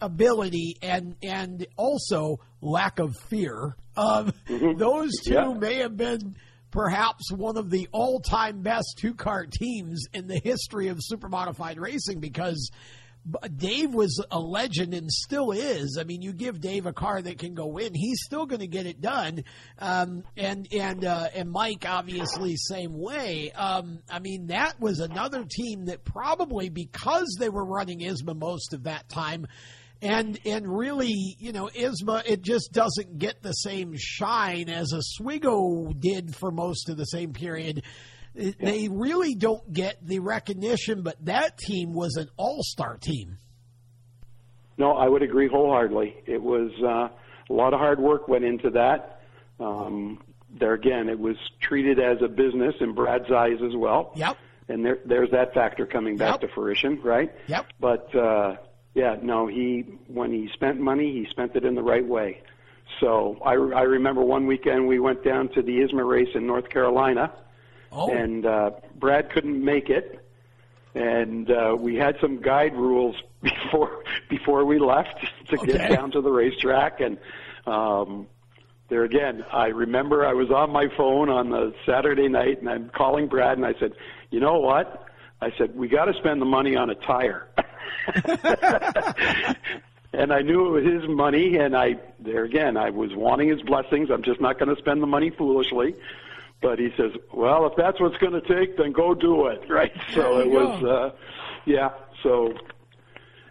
ability 0.00 0.76
and 0.82 1.16
and 1.22 1.66
also 1.76 2.38
lack 2.60 2.98
of 2.98 3.14
fear, 3.28 3.76
um, 3.96 4.32
those 4.76 5.12
two 5.24 5.34
Yeah. 5.34 5.54
may 5.54 5.76
have 5.76 5.96
been 5.96 6.36
perhaps 6.70 7.32
one 7.32 7.56
of 7.56 7.68
the 7.70 7.88
all-time 7.92 8.62
best 8.62 8.94
two-car 8.98 9.46
teams 9.50 10.04
in 10.12 10.28
the 10.28 10.38
history 10.38 10.86
of 10.88 10.98
super 11.00 11.28
modified 11.28 11.78
racing 11.80 12.20
because 12.20 12.70
Dave 13.56 13.92
was 13.92 14.24
a 14.30 14.38
legend 14.38 14.94
and 14.94 15.10
still 15.10 15.50
is. 15.50 15.98
I 16.00 16.04
mean, 16.04 16.22
you 16.22 16.32
give 16.32 16.58
Dave 16.60 16.86
a 16.86 16.92
car 16.92 17.20
that 17.20 17.38
can 17.38 17.54
go 17.54 17.76
in, 17.76 17.92
he's 17.92 18.22
still 18.24 18.46
going 18.46 18.60
to 18.60 18.66
get 18.66 18.86
it 18.86 19.00
done. 19.02 19.44
Um, 19.78 20.22
and 20.38 20.66
and 20.72 21.04
uh, 21.04 21.28
and 21.34 21.50
Mike 21.50 21.84
obviously 21.86 22.56
same 22.56 22.94
way. 22.98 23.52
Um, 23.52 23.98
I 24.10 24.20
mean, 24.20 24.46
that 24.46 24.80
was 24.80 25.00
another 25.00 25.44
team 25.44 25.84
that 25.86 26.04
probably 26.04 26.70
because 26.70 27.36
they 27.38 27.50
were 27.50 27.64
running 27.64 27.98
ISMA 28.00 28.34
most 28.38 28.72
of 28.72 28.84
that 28.84 29.08
time. 29.10 29.46
And 30.02 30.38
and 30.46 30.66
really, 30.66 31.36
you 31.38 31.52
know, 31.52 31.68
ISMA 31.68 32.22
it 32.26 32.42
just 32.42 32.72
doesn't 32.72 33.18
get 33.18 33.42
the 33.42 33.52
same 33.52 33.94
shine 33.96 34.70
as 34.70 34.94
Oswego 34.94 35.92
did 35.92 36.34
for 36.34 36.50
most 36.50 36.88
of 36.88 36.96
the 36.96 37.04
same 37.04 37.32
period 37.34 37.82
they 38.34 38.88
really 38.88 39.34
don't 39.34 39.72
get 39.72 40.04
the 40.06 40.20
recognition, 40.20 41.02
but 41.02 41.16
that 41.24 41.58
team 41.58 41.92
was 41.92 42.16
an 42.16 42.28
all 42.36 42.62
star 42.62 42.96
team. 42.96 43.38
No, 44.78 44.92
I 44.92 45.08
would 45.08 45.22
agree 45.22 45.48
wholeheartedly. 45.48 46.22
It 46.26 46.42
was 46.42 46.70
uh, 46.82 47.08
a 47.50 47.52
lot 47.52 47.74
of 47.74 47.80
hard 47.80 48.00
work 48.00 48.28
went 48.28 48.44
into 48.44 48.70
that. 48.70 49.20
Um, 49.58 50.22
there 50.58 50.72
again, 50.74 51.08
it 51.08 51.18
was 51.18 51.36
treated 51.60 51.98
as 51.98 52.18
a 52.24 52.28
business 52.28 52.74
in 52.80 52.94
Brad's 52.94 53.30
eyes 53.30 53.58
as 53.64 53.76
well. 53.76 54.12
Yep. 54.16 54.36
And 54.68 54.84
there, 54.84 54.98
there's 55.04 55.30
that 55.32 55.52
factor 55.52 55.84
coming 55.84 56.16
back 56.16 56.40
yep. 56.40 56.40
to 56.42 56.48
fruition, 56.54 57.00
right? 57.02 57.30
Yep. 57.48 57.66
But 57.78 58.14
uh, 58.14 58.56
yeah, 58.94 59.16
no, 59.22 59.46
he 59.46 59.86
when 60.08 60.32
he 60.32 60.48
spent 60.52 60.80
money, 60.80 61.12
he 61.12 61.26
spent 61.30 61.54
it 61.56 61.64
in 61.64 61.74
the 61.74 61.82
right 61.82 62.06
way. 62.06 62.42
So 63.00 63.38
I, 63.44 63.52
I 63.52 63.82
remember 63.82 64.22
one 64.22 64.46
weekend 64.46 64.86
we 64.86 64.98
went 64.98 65.24
down 65.24 65.48
to 65.50 65.62
the 65.62 65.78
ISMA 65.78 66.04
race 66.04 66.34
in 66.34 66.46
North 66.46 66.68
Carolina 66.68 67.32
Oh. 67.92 68.10
And 68.10 68.46
uh, 68.46 68.70
Brad 68.96 69.30
couldn't 69.30 69.64
make 69.64 69.90
it, 69.90 70.24
and 70.94 71.50
uh, 71.50 71.76
we 71.78 71.96
had 71.96 72.16
some 72.20 72.40
guide 72.40 72.74
rules 72.74 73.16
before 73.42 74.04
before 74.28 74.64
we 74.64 74.78
left 74.78 75.14
to 75.48 75.58
okay. 75.58 75.72
get 75.72 75.88
down 75.88 76.12
to 76.12 76.20
the 76.20 76.30
racetrack. 76.30 77.00
And 77.00 77.18
um, 77.66 78.26
there 78.88 79.04
again, 79.04 79.44
I 79.52 79.66
remember 79.66 80.24
I 80.24 80.34
was 80.34 80.50
on 80.50 80.70
my 80.70 80.86
phone 80.96 81.28
on 81.28 81.50
the 81.50 81.74
Saturday 81.84 82.28
night, 82.28 82.60
and 82.60 82.68
I'm 82.68 82.90
calling 82.90 83.26
Brad, 83.26 83.56
and 83.56 83.66
I 83.66 83.74
said, 83.80 83.92
"You 84.30 84.38
know 84.40 84.60
what?" 84.60 85.06
I 85.40 85.50
said, 85.58 85.74
"We 85.74 85.88
got 85.88 86.04
to 86.04 86.14
spend 86.14 86.40
the 86.40 86.46
money 86.46 86.76
on 86.76 86.90
a 86.90 86.94
tire." 86.94 87.48
and 90.12 90.32
I 90.32 90.40
knew 90.40 90.66
it 90.76 90.82
was 90.82 91.02
his 91.02 91.08
money, 91.08 91.56
and 91.56 91.76
I 91.76 91.96
there 92.18 92.44
again, 92.44 92.76
I 92.76 92.90
was 92.90 93.10
wanting 93.14 93.48
his 93.48 93.62
blessings. 93.62 94.10
I'm 94.10 94.22
just 94.22 94.40
not 94.40 94.58
going 94.58 94.74
to 94.74 94.80
spend 94.80 95.02
the 95.02 95.06
money 95.06 95.30
foolishly. 95.30 95.94
But 96.62 96.78
he 96.78 96.90
says, 96.96 97.12
"Well, 97.32 97.66
if 97.66 97.72
that's 97.76 97.98
what's 98.00 98.16
going 98.18 98.34
to 98.34 98.42
take, 98.42 98.76
then 98.76 98.92
go 98.92 99.14
do 99.14 99.46
it." 99.46 99.62
Right? 99.68 99.92
So 100.14 100.40
it 100.40 100.50
was, 100.50 100.84
uh, 100.84 101.16
yeah. 101.64 101.90
So 102.22 102.52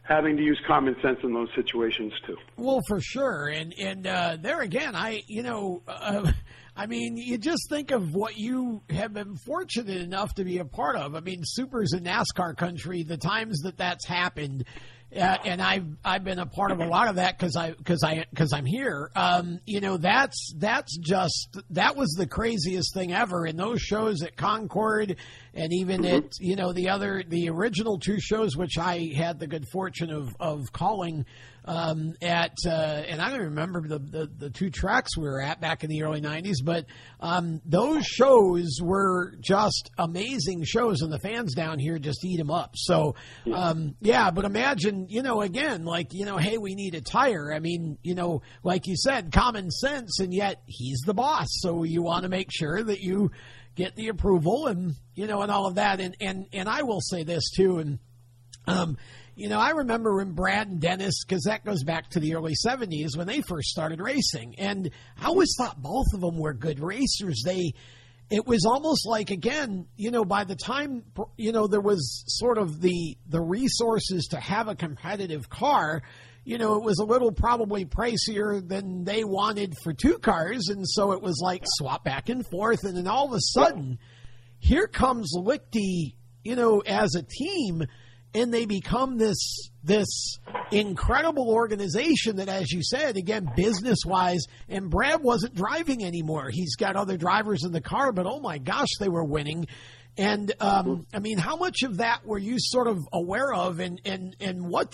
having 0.04 0.36
to 0.38 0.44
use 0.44 0.60
common 0.68 0.96
sense 1.02 1.20
in 1.24 1.34
those 1.34 1.50
situations 1.56 2.14
too. 2.26 2.38
Well, 2.58 2.82
for 2.88 3.00
sure, 3.00 3.48
and 3.48 3.74
and 3.80 4.06
uh, 4.06 4.38
there 4.40 4.62
again, 4.62 4.96
I 4.96 5.24
you 5.28 5.44
know, 5.44 5.82
uh, 5.88 6.32
I 6.80 6.86
mean, 6.86 7.18
you 7.18 7.38
just 7.38 7.68
think 7.70 7.92
of 7.92 8.16
what 8.16 8.38
you 8.38 8.82
have 8.90 9.14
been 9.14 9.36
fortunate 9.36 9.98
enough 9.98 10.36
to 10.36 10.46
be 10.46 10.60
a 10.60 10.66
part 10.66 10.96
of. 10.96 11.14
I 11.14 11.20
mean, 11.20 11.42
Supers 11.44 11.92
in 11.92 12.06
NASCAR 12.06 12.56
country, 12.56 13.04
the 13.04 13.18
times 13.18 13.60
that 13.64 13.76
that's 13.76 14.06
happened. 14.06 14.64
Uh, 15.14 15.38
and 15.44 15.62
I've 15.62 15.88
I've 16.06 16.24
been 16.24 16.40
a 16.40 16.46
part 16.46 16.72
of 16.72 16.80
a 16.80 16.86
lot 16.86 17.10
of 17.10 17.16
that 17.16 17.38
because 17.38 17.58
I 17.58 17.72
because 17.72 18.02
I 18.04 18.26
because 18.30 18.54
I'm 18.54 18.66
here. 18.66 19.12
Um, 19.14 19.60
you 19.66 19.82
know 19.82 19.98
that's 19.98 20.54
that's 20.56 20.96
just 21.00 21.58
that 21.72 21.98
was 21.98 22.12
the 22.12 22.28
craziest 22.28 22.94
thing 22.94 23.12
ever 23.12 23.46
in 23.46 23.58
those 23.58 23.82
shows 23.82 24.22
at 24.22 24.38
Concord 24.38 25.18
and 25.56 25.74
even 25.74 26.04
mm-hmm. 26.04 26.16
at 26.16 26.32
you 26.40 26.56
know 26.56 26.72
the 26.74 26.90
other 26.90 27.24
the 27.28 27.50
original 27.50 27.98
two 28.00 28.20
shows 28.20 28.56
which 28.56 28.78
I 28.78 29.12
had 29.16 29.40
the 29.40 29.48
good 29.48 29.66
fortune 29.74 30.12
of 30.12 30.30
of 30.40 30.72
calling 30.72 31.26
um, 31.70 32.16
at 32.20 32.56
uh, 32.66 32.70
and 32.70 33.22
I 33.22 33.30
don't 33.30 33.42
remember 33.42 33.88
the, 33.88 34.00
the, 34.00 34.26
the 34.26 34.50
two 34.50 34.72
tracks 34.72 35.16
we 35.16 35.26
were 35.26 35.40
at 35.40 35.62
back 35.62 35.84
in 35.84 35.90
the 35.92 36.02
early 36.02 36.20
'90s, 36.20 36.58
but 36.64 36.88
um, 37.20 37.62
those 37.64 38.08
shows 38.08 38.80
were 38.82 39.36
just 39.40 39.92
amazing 40.00 40.64
shows, 40.64 41.02
and 41.02 41.14
the 41.14 41.20
fans 41.20 41.54
down 41.54 41.78
here 41.78 42.00
just 42.00 42.26
eat 42.26 42.38
them 42.38 42.50
up. 42.50 42.74
So 42.76 43.14
um, 43.54 43.96
yeah, 44.02 44.32
but 44.32 44.46
imagine 44.46 45.10
you 45.10 45.22
know 45.22 45.42
again 45.42 45.86
like 45.86 46.08
you 46.12 46.26
know 46.26 46.38
hey 46.38 46.58
we 46.58 46.74
need 46.74 46.96
a 46.96 47.02
tire. 47.02 47.54
I 47.54 47.60
mean 47.60 48.00
you 48.02 48.16
know 48.16 48.42
like 48.64 48.88
you 48.88 48.96
said 48.98 49.32
common 49.32 49.70
sense, 49.70 50.20
and 50.20 50.34
yet 50.34 50.64
he's 50.66 51.02
the 51.06 51.14
boss, 51.14 51.50
so 51.52 51.84
you 51.84 52.02
want 52.02 52.24
to 52.24 52.30
make 52.30 52.50
sure 52.52 52.82
that 52.82 53.02
you 53.02 53.30
get 53.76 53.96
the 53.96 54.08
approval 54.08 54.66
and 54.66 54.96
you 55.14 55.28
know 55.28 55.44
and 55.44 55.52
all 55.52 55.68
of 55.68 55.76
that. 55.76 56.00
And 56.00 56.18
and 56.20 56.48
and 56.52 56.68
I 56.68 56.82
will 56.82 57.02
say 57.02 57.22
this 57.22 57.52
too 57.56 57.78
and. 57.78 58.00
Um, 58.68 58.98
you 59.40 59.48
know, 59.48 59.58
I 59.58 59.70
remember 59.70 60.18
when 60.18 60.34
Brad 60.34 60.68
and 60.68 60.82
Dennis, 60.82 61.24
because 61.24 61.44
that 61.44 61.64
goes 61.64 61.86
back 61.86 62.10
to 62.10 62.20
the 62.20 62.36
early 62.36 62.56
70s 62.66 63.16
when 63.16 63.26
they 63.26 63.40
first 63.40 63.70
started 63.70 64.02
racing. 64.02 64.56
And 64.58 64.92
I 65.18 65.28
always 65.28 65.56
thought 65.58 65.82
both 65.82 66.08
of 66.14 66.20
them 66.20 66.38
were 66.38 66.54
good 66.54 66.82
racers. 66.82 67.42
They, 67.46 67.72
it 68.30 68.46
was 68.46 68.66
almost 68.66 69.08
like, 69.08 69.30
again, 69.30 69.88
you 69.96 70.12
know, 70.12 70.26
by 70.26 70.44
the 70.44 70.58
time, 70.58 71.04
you 71.38 71.54
know, 71.54 71.68
there 71.68 71.80
was 71.80 72.26
sort 72.28 72.58
of 72.58 72.82
the, 72.82 73.18
the 73.30 73.40
resources 73.40 74.28
to 74.32 74.42
have 74.42 74.68
a 74.68 74.76
competitive 74.76 75.50
car, 75.50 76.04
you 76.44 76.58
know, 76.58 76.76
it 76.76 76.84
was 76.84 77.00
a 77.00 77.06
little 77.06 77.32
probably 77.32 77.86
pricier 77.86 78.68
than 78.68 79.06
they 79.06 79.24
wanted 79.24 79.74
for 79.84 79.94
two 79.94 80.18
cars. 80.18 80.68
And 80.68 80.86
so 80.86 81.14
it 81.14 81.22
was 81.22 81.40
like 81.42 81.64
swap 81.64 82.04
back 82.04 82.28
and 82.28 82.46
forth. 82.46 82.84
And 82.84 82.98
then 82.98 83.08
all 83.08 83.28
of 83.28 83.34
a 83.34 83.42
sudden, 83.42 84.00
here 84.58 84.88
comes 84.88 85.34
Lichty, 85.34 86.16
you 86.44 86.58
know, 86.58 86.82
as 86.82 87.16
a 87.16 87.24
team 87.24 87.84
and 88.34 88.54
they 88.54 88.66
become 88.66 89.18
this 89.18 89.70
this 89.84 90.38
incredible 90.72 91.50
organization 91.50 92.36
that, 92.36 92.50
as 92.50 92.72
you 92.72 92.84
said, 92.84 93.18
again, 93.18 93.50
business 93.56 94.00
wise, 94.06 94.46
and 94.68 94.90
Brad 94.90 95.24
wasn't 95.24 95.56
driving 95.56 96.04
anymore. 96.04 96.50
He's 96.52 96.76
got 96.76 96.96
other 96.96 97.18
drivers 97.18 97.64
in 97.64 97.72
the 97.72 97.82
car, 97.82 98.12
but 98.12 98.26
oh 98.28 98.40
my 98.40 98.58
gosh, 98.58 98.90
they 99.00 99.10
were 99.10 99.24
winning. 99.24 99.68
And 100.18 100.52
um, 100.60 101.08
I 101.14 101.20
mean, 101.20 101.38
how 101.38 101.56
much 101.56 101.84
of 101.84 101.98
that 101.98 102.26
were 102.26 102.38
you 102.38 102.56
sort 102.60 102.88
of 102.88 103.00
aware 103.14 103.54
of, 103.54 103.80
and 103.80 104.02
and 104.06 104.36
and 104.40 104.68
what, 104.68 104.94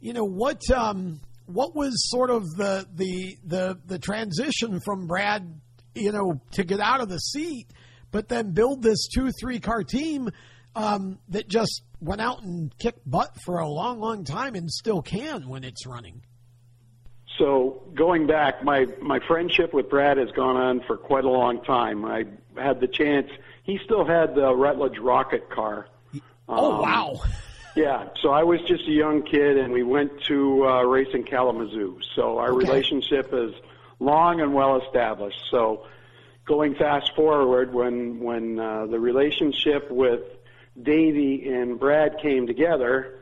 you 0.00 0.12
know, 0.12 0.24
what 0.24 0.62
um, 0.70 1.20
what 1.46 1.76
was 1.76 1.92
sort 2.10 2.30
of 2.30 2.42
the 2.56 2.86
the 2.94 3.36
the 3.44 3.78
the 3.86 3.98
transition 3.98 4.80
from 4.80 5.06
Brad, 5.06 5.60
you 5.94 6.12
know, 6.12 6.40
to 6.52 6.64
get 6.64 6.80
out 6.80 7.00
of 7.00 7.08
the 7.08 7.18
seat, 7.18 7.66
but 8.10 8.28
then 8.28 8.52
build 8.52 8.82
this 8.82 9.06
two 9.14 9.30
three 9.38 9.60
car 9.60 9.84
team 9.84 10.30
um, 10.74 11.18
that 11.28 11.48
just 11.48 11.82
went 12.00 12.20
out 12.20 12.42
and 12.42 12.76
kicked 12.78 13.08
butt 13.08 13.36
for 13.44 13.58
a 13.58 13.68
long, 13.68 14.00
long 14.00 14.24
time 14.24 14.54
and 14.54 14.70
still 14.70 15.02
can 15.02 15.48
when 15.48 15.64
it's 15.64 15.86
running. 15.86 16.22
So 17.38 17.82
going 17.94 18.26
back, 18.26 18.62
my 18.62 18.86
my 19.02 19.18
friendship 19.26 19.74
with 19.74 19.90
Brad 19.90 20.18
has 20.18 20.30
gone 20.30 20.56
on 20.56 20.80
for 20.86 20.96
quite 20.96 21.24
a 21.24 21.30
long 21.30 21.62
time. 21.64 22.04
I 22.04 22.26
had 22.56 22.80
the 22.80 22.86
chance. 22.86 23.28
He 23.64 23.80
still 23.84 24.06
had 24.06 24.36
the 24.36 24.54
Rutledge 24.54 24.98
rocket 24.98 25.50
car. 25.50 25.88
Oh 26.48 26.74
um, 26.74 26.82
wow! 26.82 27.22
Yeah, 27.76 28.10
so 28.22 28.30
I 28.30 28.44
was 28.44 28.60
just 28.68 28.86
a 28.86 28.92
young 28.92 29.22
kid, 29.22 29.58
and 29.58 29.72
we 29.72 29.82
went 29.82 30.22
to 30.24 30.64
uh, 30.64 30.82
race 30.82 31.12
in 31.12 31.24
Kalamazoo. 31.24 31.98
So 32.14 32.38
our 32.38 32.52
okay. 32.52 32.66
relationship 32.68 33.30
is 33.32 33.52
long 33.98 34.40
and 34.40 34.54
well 34.54 34.80
established. 34.80 35.40
So 35.50 35.86
going 36.44 36.76
fast 36.76 37.16
forward, 37.16 37.74
when 37.74 38.20
when 38.20 38.60
uh, 38.60 38.86
the 38.86 39.00
relationship 39.00 39.90
with 39.90 40.20
Davey 40.80 41.48
and 41.48 41.78
Brad 41.78 42.18
came 42.20 42.46
together, 42.46 43.18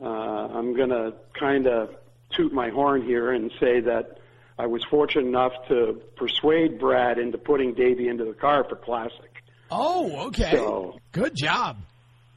uh, 0.00 0.06
I'm 0.06 0.74
going 0.74 0.90
to 0.90 1.14
kind 1.38 1.66
of 1.66 1.94
toot 2.30 2.52
my 2.52 2.70
horn 2.70 3.02
here 3.02 3.32
and 3.32 3.50
say 3.60 3.80
that 3.80 4.18
I 4.58 4.66
was 4.66 4.84
fortunate 4.84 5.26
enough 5.26 5.52
to 5.68 6.00
persuade 6.16 6.78
Brad 6.78 7.18
into 7.18 7.38
putting 7.38 7.74
Davey 7.74 8.08
into 8.08 8.24
the 8.24 8.32
car 8.32 8.64
for 8.68 8.76
Classic. 8.76 9.30
Oh, 9.70 10.26
okay. 10.28 10.50
So, 10.52 10.98
Good 11.12 11.34
job. 11.34 11.78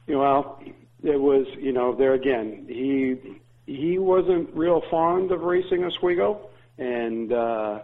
Well, 0.08 0.62
it 1.02 1.20
was, 1.20 1.46
you 1.58 1.72
know, 1.72 1.94
there 1.94 2.14
again, 2.14 2.66
he 2.68 3.40
he 3.66 3.98
wasn't 3.98 4.54
real 4.54 4.80
fond 4.90 5.32
of 5.32 5.42
racing 5.42 5.84
Oswego, 5.84 6.48
and 6.78 7.32
uh, 7.32 7.80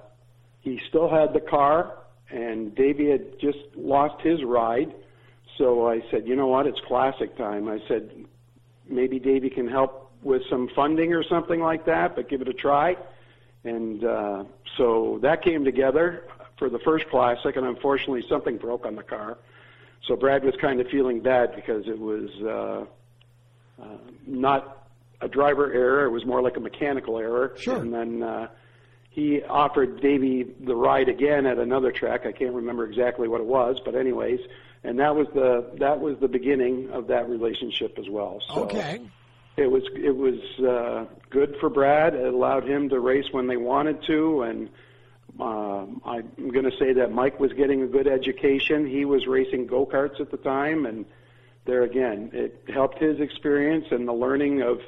he 0.60 0.80
still 0.88 1.10
had 1.10 1.32
the 1.34 1.40
car, 1.40 1.98
and 2.30 2.74
Davey 2.74 3.10
had 3.10 3.40
just 3.40 3.58
lost 3.76 4.22
his 4.22 4.42
ride, 4.44 4.94
so 5.58 5.88
I 5.88 6.02
said, 6.10 6.26
you 6.26 6.36
know 6.36 6.46
what, 6.46 6.66
it's 6.66 6.80
classic 6.86 7.36
time. 7.36 7.68
I 7.68 7.78
said, 7.88 8.10
maybe 8.88 9.18
Davey 9.18 9.50
can 9.50 9.68
help 9.68 10.10
with 10.22 10.42
some 10.48 10.68
funding 10.74 11.12
or 11.12 11.24
something 11.24 11.60
like 11.60 11.84
that, 11.86 12.14
but 12.14 12.28
give 12.28 12.40
it 12.40 12.48
a 12.48 12.52
try. 12.52 12.96
And 13.64 14.04
uh, 14.04 14.44
so 14.76 15.18
that 15.22 15.42
came 15.42 15.64
together 15.64 16.24
for 16.58 16.68
the 16.68 16.78
first 16.80 17.08
classic, 17.08 17.56
and 17.56 17.66
unfortunately 17.66 18.24
something 18.28 18.56
broke 18.56 18.86
on 18.86 18.96
the 18.96 19.02
car. 19.02 19.38
So 20.06 20.16
Brad 20.16 20.44
was 20.44 20.54
kind 20.60 20.80
of 20.80 20.88
feeling 20.88 21.20
bad 21.20 21.54
because 21.54 21.86
it 21.86 21.98
was 21.98 22.30
uh, 22.42 23.82
uh, 23.82 23.98
not 24.26 24.88
a 25.20 25.28
driver 25.28 25.72
error; 25.72 26.04
it 26.04 26.10
was 26.10 26.26
more 26.26 26.42
like 26.42 26.56
a 26.56 26.60
mechanical 26.60 27.18
error. 27.18 27.54
Sure. 27.56 27.76
And 27.76 27.94
then 27.94 28.22
uh, 28.22 28.48
he 29.10 29.42
offered 29.42 30.00
Davey 30.00 30.46
the 30.60 30.74
ride 30.74 31.08
again 31.08 31.46
at 31.46 31.58
another 31.58 31.92
track. 31.92 32.26
I 32.26 32.32
can't 32.32 32.54
remember 32.54 32.84
exactly 32.84 33.28
what 33.28 33.40
it 33.40 33.46
was, 33.46 33.76
but 33.84 33.94
anyways, 33.94 34.40
and 34.84 34.98
that 34.98 35.14
was 35.14 35.26
the 35.34 35.70
that 35.78 36.00
was 36.00 36.18
the 36.18 36.28
beginning 36.28 36.90
of 36.90 37.06
that 37.08 37.28
relationship 37.28 37.98
as 37.98 38.08
well. 38.08 38.40
So, 38.48 38.64
okay. 38.64 39.00
it 39.56 39.70
was 39.70 39.84
it 39.94 40.16
was 40.16 40.40
uh, 40.60 41.06
good 41.30 41.56
for 41.60 41.68
Brad. 41.68 42.14
It 42.14 42.32
allowed 42.32 42.68
him 42.68 42.88
to 42.88 42.98
race 42.98 43.26
when 43.30 43.46
they 43.46 43.56
wanted 43.56 44.02
to, 44.04 44.42
and 44.42 44.68
uh, 45.38 45.86
I'm 46.04 46.50
going 46.50 46.64
to 46.64 46.76
say 46.78 46.94
that 46.94 47.12
Mike 47.12 47.38
was 47.38 47.52
getting 47.52 47.82
a 47.82 47.86
good 47.86 48.08
education. 48.08 48.86
He 48.86 49.04
was 49.04 49.26
racing 49.26 49.66
go 49.66 49.86
karts 49.86 50.20
at 50.20 50.30
the 50.30 50.36
time, 50.36 50.84
and 50.84 51.06
there 51.64 51.84
again, 51.84 52.30
it 52.32 52.64
helped 52.68 52.98
his 52.98 53.20
experience 53.20 53.86
and 53.90 54.06
the 54.06 54.14
learning 54.14 54.62
of. 54.62 54.80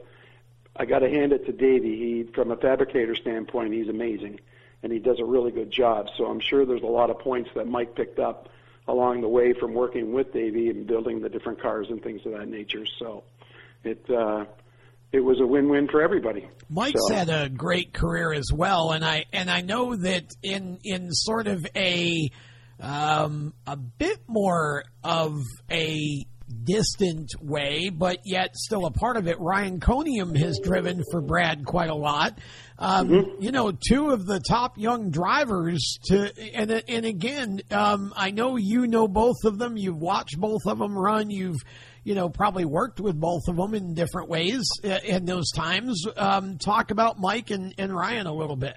I 0.77 0.87
got 0.87 0.99
to 0.99 1.09
hand 1.09 1.33
it 1.33 1.47
to 1.47 1.53
Davey. 1.53 1.97
He, 1.97 2.33
from 2.33 2.51
a 2.51 2.57
fabricator 2.57 3.15
standpoint, 3.15 3.73
he's 3.73 3.89
amazing, 3.89 4.41
and 4.83 4.93
he 4.93 4.99
does 4.99 5.21
a 5.21 5.25
really 5.25 5.53
good 5.53 5.71
job. 5.71 6.09
So 6.16 6.27
I'm 6.27 6.41
sure 6.41 6.66
there's 6.66 6.83
a 6.83 6.87
lot 6.87 7.11
of 7.11 7.21
points 7.21 7.51
that 7.55 7.69
Mike 7.69 7.95
picked 7.95 8.19
up 8.19 8.49
along 8.86 9.20
the 9.20 9.28
way 9.28 9.52
from 9.59 9.74
working 9.74 10.12
with 10.12 10.32
Davey 10.32 10.69
and 10.69 10.86
building 10.86 11.20
the 11.20 11.28
different 11.28 11.61
cars 11.61 11.86
and 11.90 12.02
things 12.02 12.20
of 12.27 12.32
that 12.32 12.48
nature. 12.48 12.85
So 12.98 13.24
it 13.82 14.05
uh, 14.11 14.44
it 15.12 15.20
was 15.20 15.40
a 15.40 15.47
win-win 15.47 15.89
for 15.89 16.02
everybody. 16.02 16.48
Mike's 16.69 17.01
so. 17.09 17.15
had 17.15 17.28
a 17.28 17.48
great 17.48 17.93
career 17.93 18.32
as 18.32 18.51
well, 18.52 18.90
and 18.90 19.05
I 19.05 19.24
and 19.32 19.51
I 19.51 19.61
know 19.61 19.94
that 19.94 20.24
in 20.43 20.78
in 20.82 21.12
sort 21.12 21.47
of 21.47 21.66
a 21.77 22.31
um, 22.81 23.55
a 23.66 23.77
bit 23.77 24.19
more 24.27 24.85
of 25.02 25.40
a 25.70 26.27
distant 26.63 27.31
way, 27.41 27.91
but 27.91 28.19
yet 28.25 28.57
still 28.57 28.87
a 28.87 28.91
part 28.91 29.17
of 29.17 29.27
it. 29.29 29.41
Ryan 29.41 29.81
Coniam 29.81 30.37
has 30.37 30.61
driven 30.63 31.03
for 31.11 31.21
Brad 31.21 31.65
quite 31.65 31.91
a 31.91 31.95
lot. 31.95 32.39
Um, 32.79 33.09
mm-hmm. 33.09 33.43
You 33.43 33.53
know, 33.53 33.73
two 33.73 34.11
of 34.11 34.27
the 34.27 34.41
top 34.41 34.79
young 34.79 35.11
drivers 35.11 35.99
to, 36.07 36.33
and 36.55 36.71
and 36.71 37.05
again, 37.05 37.61
um, 37.71 38.13
I 38.17 38.31
know 38.31 38.57
you 38.57 38.87
know 38.87 39.09
both 39.09 39.45
of 39.45 39.59
them. 39.59 39.77
You've 39.77 40.01
watched 40.01 40.39
both 40.39 40.63
of 40.67 40.79
them 40.79 40.97
run. 40.97 41.31
You've 41.31 41.61
you 42.05 42.15
know, 42.15 42.29
probably 42.29 42.67
worked 42.67 43.01
with 43.01 43.19
both 43.19 43.49
of 43.49 43.57
them 43.57 43.75
in 43.75 43.95
different 43.95 44.29
ways 44.29 44.69
uh, 44.85 44.99
in 45.05 45.25
those 45.25 45.51
times. 45.53 46.07
Um, 46.17 46.59
talk 46.59 46.91
about 46.91 47.19
Mike 47.19 47.51
and, 47.51 47.75
and 47.79 47.95
Ryan 47.95 48.27
a 48.27 48.33
little 48.33 48.57
bit. 48.57 48.77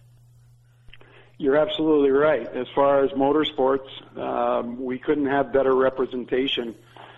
You're 1.38 1.58
absolutely 1.58 2.10
right. 2.10 2.48
As 2.48 2.66
far 2.74 3.04
as 3.04 3.12
motorsports, 3.12 3.88
um, 4.18 4.84
we 4.84 4.98
couldn't 4.98 5.28
have 5.28 5.54
better 5.54 5.76
representation 5.76 6.74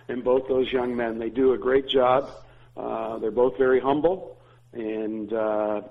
in 0.10 0.22
both 0.22 0.48
those 0.48 0.72
young 0.72 0.96
men. 0.96 1.18
They 1.20 1.30
do 1.30 1.54
a 1.54 1.58
great 1.58 1.88
job. 1.88 2.30
Uh, 2.76 3.20
they're 3.20 3.32
both 3.32 3.58
very 3.58 3.80
humble, 3.80 4.38
and 4.74 5.32
uh, 5.32 5.82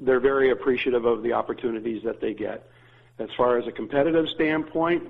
they're 0.00 0.20
very 0.20 0.50
appreciative 0.50 1.04
of 1.04 1.22
the 1.22 1.32
opportunities 1.32 2.02
that 2.04 2.20
they 2.20 2.34
get. 2.34 2.68
As 3.18 3.28
far 3.36 3.58
as 3.58 3.66
a 3.68 3.72
competitive 3.72 4.26
standpoint, 4.34 5.04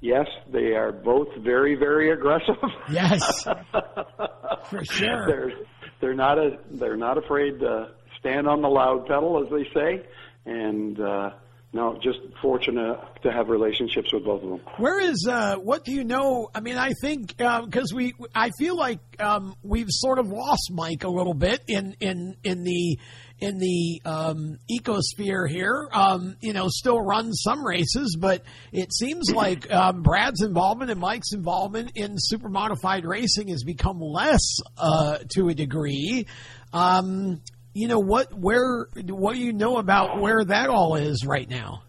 yes, 0.00 0.26
they 0.52 0.74
are 0.74 0.92
both 0.92 1.28
very, 1.38 1.74
very 1.74 2.12
aggressive. 2.12 2.56
Yes, 2.90 3.44
for 3.44 4.84
sure. 4.90 5.26
They're 5.26 5.52
they're 6.00 6.14
not 6.14 6.38
a 6.38 6.58
they're 6.70 6.96
not 6.96 7.18
afraid 7.18 7.58
to 7.60 7.90
stand 8.18 8.46
on 8.46 8.62
the 8.62 8.68
loud 8.68 9.06
pedal, 9.06 9.42
as 9.44 9.50
they 9.50 9.68
say, 9.74 10.06
and 10.46 10.98
uh, 10.98 11.30
no, 11.70 11.98
just 12.02 12.20
fortunate 12.40 12.98
to 13.22 13.30
have 13.30 13.50
relationships 13.50 14.10
with 14.12 14.24
both 14.24 14.42
of 14.42 14.48
them. 14.48 14.60
Where 14.78 14.98
is 15.00 15.28
uh, 15.30 15.56
what 15.56 15.84
do 15.84 15.92
you 15.92 16.02
know? 16.02 16.48
I 16.54 16.60
mean, 16.60 16.78
I 16.78 16.92
think 17.02 17.36
because 17.36 17.92
uh, 17.92 17.96
we, 17.96 18.14
I 18.34 18.50
feel 18.58 18.74
like 18.74 19.00
um, 19.20 19.54
we've 19.62 19.90
sort 19.90 20.18
of 20.18 20.28
lost 20.28 20.70
Mike 20.72 21.04
a 21.04 21.10
little 21.10 21.34
bit 21.34 21.62
in 21.68 21.94
in 22.00 22.36
in 22.42 22.62
the 22.62 22.98
in 23.38 23.58
the 23.58 24.00
um, 24.06 24.58
ecosphere 24.70 25.46
here. 25.46 25.88
Um, 25.92 26.36
you 26.40 26.54
know, 26.54 26.68
still 26.68 27.00
runs 27.00 27.42
some 27.44 27.62
races, 27.66 28.16
but 28.18 28.44
it 28.72 28.94
seems 28.94 29.30
like 29.30 29.70
um, 29.70 30.02
Brad's 30.02 30.42
involvement 30.42 30.90
and 30.90 30.98
Mike's 30.98 31.34
involvement 31.34 31.92
in 31.96 32.14
super 32.16 32.48
modified 32.48 33.04
racing 33.04 33.48
has 33.48 33.62
become 33.62 34.00
less 34.00 34.60
uh, 34.78 35.18
to 35.34 35.50
a 35.50 35.54
degree. 35.54 36.26
Um, 36.72 37.42
you 37.74 37.88
know 37.88 38.00
what? 38.00 38.32
Where 38.32 38.86
what 39.06 39.34
do 39.34 39.40
you 39.40 39.52
know 39.52 39.78
about 39.78 40.20
where 40.20 40.44
that 40.44 40.68
all 40.68 40.96
is 40.96 41.24
right 41.26 41.48
now? 41.48 41.82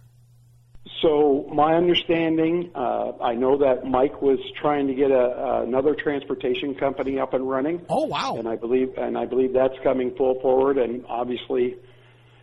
So 1.01 1.47
my 1.53 1.75
understanding, 1.75 2.71
uh, 2.75 3.13
I 3.21 3.33
know 3.35 3.57
that 3.59 3.85
Mike 3.85 4.21
was 4.21 4.39
trying 4.59 4.87
to 4.87 4.93
get 4.93 5.11
a, 5.11 5.63
another 5.65 5.95
transportation 5.95 6.75
company 6.75 7.19
up 7.19 7.33
and 7.33 7.49
running. 7.49 7.85
Oh 7.89 8.05
wow! 8.05 8.35
And 8.37 8.47
I 8.47 8.55
believe, 8.55 8.89
and 8.97 9.17
I 9.17 9.25
believe 9.25 9.53
that's 9.53 9.75
coming 9.83 10.13
full 10.17 10.39
forward. 10.41 10.77
And 10.77 11.05
obviously, 11.07 11.77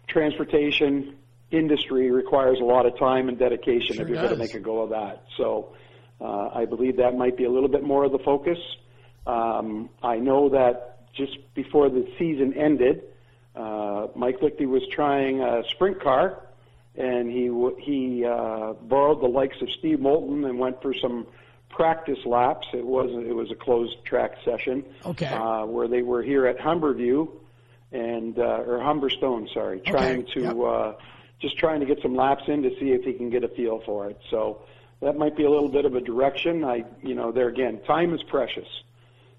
transportation 0.08 1.16
industry 1.50 2.10
requires 2.10 2.58
a 2.60 2.64
lot 2.64 2.86
of 2.86 2.98
time 2.98 3.28
and 3.28 3.38
dedication 3.38 3.96
sure 3.96 4.02
if 4.02 4.08
you're 4.08 4.18
going 4.18 4.30
to 4.30 4.36
make 4.36 4.54
a 4.54 4.60
go 4.60 4.82
of 4.82 4.90
that. 4.90 5.24
So 5.36 5.74
uh, 6.20 6.48
I 6.54 6.64
believe 6.64 6.96
that 6.96 7.16
might 7.16 7.36
be 7.36 7.44
a 7.44 7.50
little 7.50 7.68
bit 7.68 7.84
more 7.84 8.04
of 8.04 8.12
the 8.12 8.18
focus. 8.24 8.58
Um, 9.26 9.90
I 10.02 10.16
know 10.16 10.48
that 10.50 11.12
just 11.14 11.36
before 11.54 11.88
the 11.90 12.06
season 12.18 12.54
ended, 12.54 13.02
uh, 13.57 14.09
Mike 14.15 14.41
Lichty 14.41 14.66
was 14.66 14.83
trying 14.93 15.41
a 15.41 15.62
sprint 15.70 16.01
car 16.01 16.43
and 16.97 17.31
he 17.31 17.51
he 17.83 18.24
uh, 18.24 18.73
borrowed 18.83 19.20
the 19.20 19.28
likes 19.28 19.57
of 19.61 19.69
Steve 19.78 20.01
Moulton 20.01 20.45
and 20.45 20.59
went 20.59 20.81
for 20.81 20.95
some 20.95 21.27
practice 21.69 22.19
laps. 22.24 22.66
It 22.73 22.85
wasn't 22.85 23.27
it 23.27 23.35
was 23.35 23.51
a 23.51 23.55
closed 23.55 24.03
track 24.05 24.33
session. 24.45 24.85
Okay. 25.05 25.27
Uh, 25.27 25.66
where 25.66 25.89
they 25.89 26.03
were 26.03 26.23
here 26.23 26.47
at 26.47 26.59
Humberview 26.59 27.28
and 27.93 28.39
uh, 28.39 28.62
or 28.66 28.78
Humberstone, 28.78 29.53
sorry, 29.53 29.81
trying 29.81 30.23
okay. 30.23 30.33
to 30.35 30.41
yep. 30.41 30.57
uh, 30.59 30.93
just 31.41 31.59
trying 31.59 31.81
to 31.81 31.87
get 31.87 32.01
some 32.01 32.16
laps 32.16 32.45
in 32.49 32.62
to 32.62 32.70
see 32.81 32.93
if 32.93 33.05
he 33.05 33.12
can 33.12 33.28
get 33.28 33.45
a 33.45 33.49
feel 33.49 33.83
for 33.85 34.09
it. 34.09 34.19
So 34.31 34.62
that 35.03 35.16
might 35.19 35.37
be 35.37 35.45
a 35.45 35.51
little 35.51 35.69
bit 35.69 35.85
of 35.85 35.95
a 35.95 36.01
direction. 36.01 36.65
I 36.65 36.85
you 37.03 37.15
know 37.15 37.31
there 37.31 37.49
again, 37.49 37.83
time 37.87 38.15
is 38.15 38.23
precious, 38.23 38.69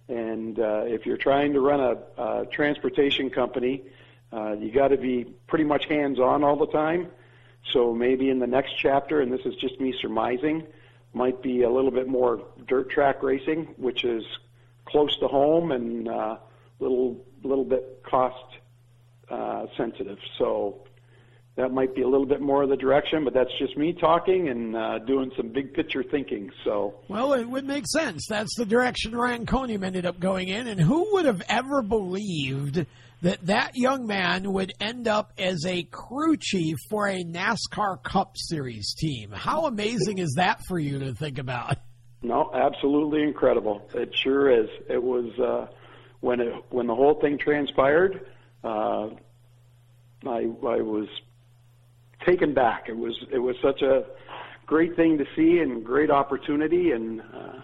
and 0.08 0.60
uh, 0.60 0.84
if 0.86 1.08
you're 1.08 1.18
trying 1.18 1.54
to 1.54 1.60
run 1.60 1.80
a, 1.80 2.22
a 2.22 2.46
transportation 2.46 3.32
company. 3.32 3.84
Uh, 4.32 4.54
you 4.54 4.72
got 4.72 4.90
to 4.90 4.98
be 4.98 5.26
pretty 5.48 5.64
much 5.64 5.86
hands 5.90 6.20
on 6.20 6.44
all 6.44 6.58
the 6.58 6.68
time 6.68 7.08
so 7.74 7.94
maybe 7.94 8.30
in 8.30 8.40
the 8.40 8.48
next 8.48 8.74
chapter, 8.78 9.22
and 9.22 9.32
this 9.32 9.42
is 9.46 9.56
just 9.56 9.80
me 9.80 9.94
surmising, 10.02 10.66
might 11.14 11.42
be 11.42 11.64
a 11.64 11.70
little 11.70 11.92
bit 11.92 12.08
more 12.08 12.42
dirt 12.68 12.90
track 12.90 13.24
racing, 13.24 13.74
which 13.78 14.04
is 14.04 14.24
close 14.86 15.18
to 15.20 15.28
home 15.28 15.72
and 15.72 16.08
a 16.08 16.12
uh, 16.12 16.38
little 16.80 17.18
little 17.44 17.66
bit 17.66 18.04
cost 18.10 18.58
uh, 19.30 19.66
sensitive. 19.76 20.18
So 20.38 20.84
that 21.56 21.72
might 21.72 21.96
be 21.96 22.04
a 22.04 22.08
little 22.08 22.26
bit 22.26 22.40
more 22.40 22.64
of 22.64 22.70
the 22.70 22.78
direction, 22.78 23.24
but 23.24 23.34
that's 23.34 23.52
just 23.60 23.78
me 23.78 23.94
talking 23.94 24.50
and 24.50 24.76
uh, 24.76 25.00
doing 25.00 25.32
some 25.36 25.50
big 25.50 25.74
picture 25.74 26.04
thinking. 26.04 26.52
So, 26.64 26.96
well, 27.08 27.34
it 27.34 27.46
would 27.46 27.66
make 27.66 27.86
sense. 27.88 28.28
That's 28.30 28.56
the 28.56 28.66
direction 28.66 29.16
Ryan 29.16 29.46
Coniam 29.46 29.84
ended 29.84 30.06
up 30.06 30.20
going 30.20 30.48
in, 30.48 30.68
and 30.68 30.80
who 30.80 31.14
would 31.14 31.26
have 31.26 31.42
ever 31.50 31.82
believed 31.82 32.86
that 33.22 33.46
that 33.48 33.72
young 33.76 34.06
man 34.06 34.52
would 34.54 34.74
end 34.80 35.08
up 35.08 35.34
as 35.38 35.66
a 35.66 35.84
crew 35.84 36.38
chief 36.38 36.78
for 36.90 37.08
a 37.08 37.24
NASCAR 37.24 38.02
Cup 38.04 38.34
Series 38.36 38.94
team. 38.94 39.32
How 39.32 39.66
amazing 39.66 40.20
is 40.20 40.34
that 40.38 40.62
for 40.68 40.78
you 40.78 41.00
to 41.00 41.14
think 41.14 41.40
about? 41.40 41.78
No, 42.22 42.52
absolutely 42.54 43.24
incredible. 43.24 43.88
It 43.94 44.16
sure 44.16 44.52
is. 44.52 44.70
It 44.90 45.02
was 45.02 45.38
uh, 45.40 45.68
when 46.20 46.40
it 46.40 46.54
when 46.70 46.88
the 46.88 46.96
whole 46.96 47.20
thing 47.20 47.38
transpired. 47.38 48.26
Uh, 48.64 49.10
I 50.26 50.50
I 50.66 50.82
was 50.82 51.08
taken 52.26 52.54
back. 52.54 52.86
It 52.90 52.98
was 52.98 53.16
it 53.32 53.40
was 53.40 53.56
such 53.62 53.82
a 53.82 54.06
great 54.66 54.96
thing 54.96 55.18
to 55.18 55.26
see 55.36 55.60
and 55.60 55.84
great 55.84 56.12
opportunity 56.12 56.92
and. 56.92 57.22
Uh, 57.22 57.62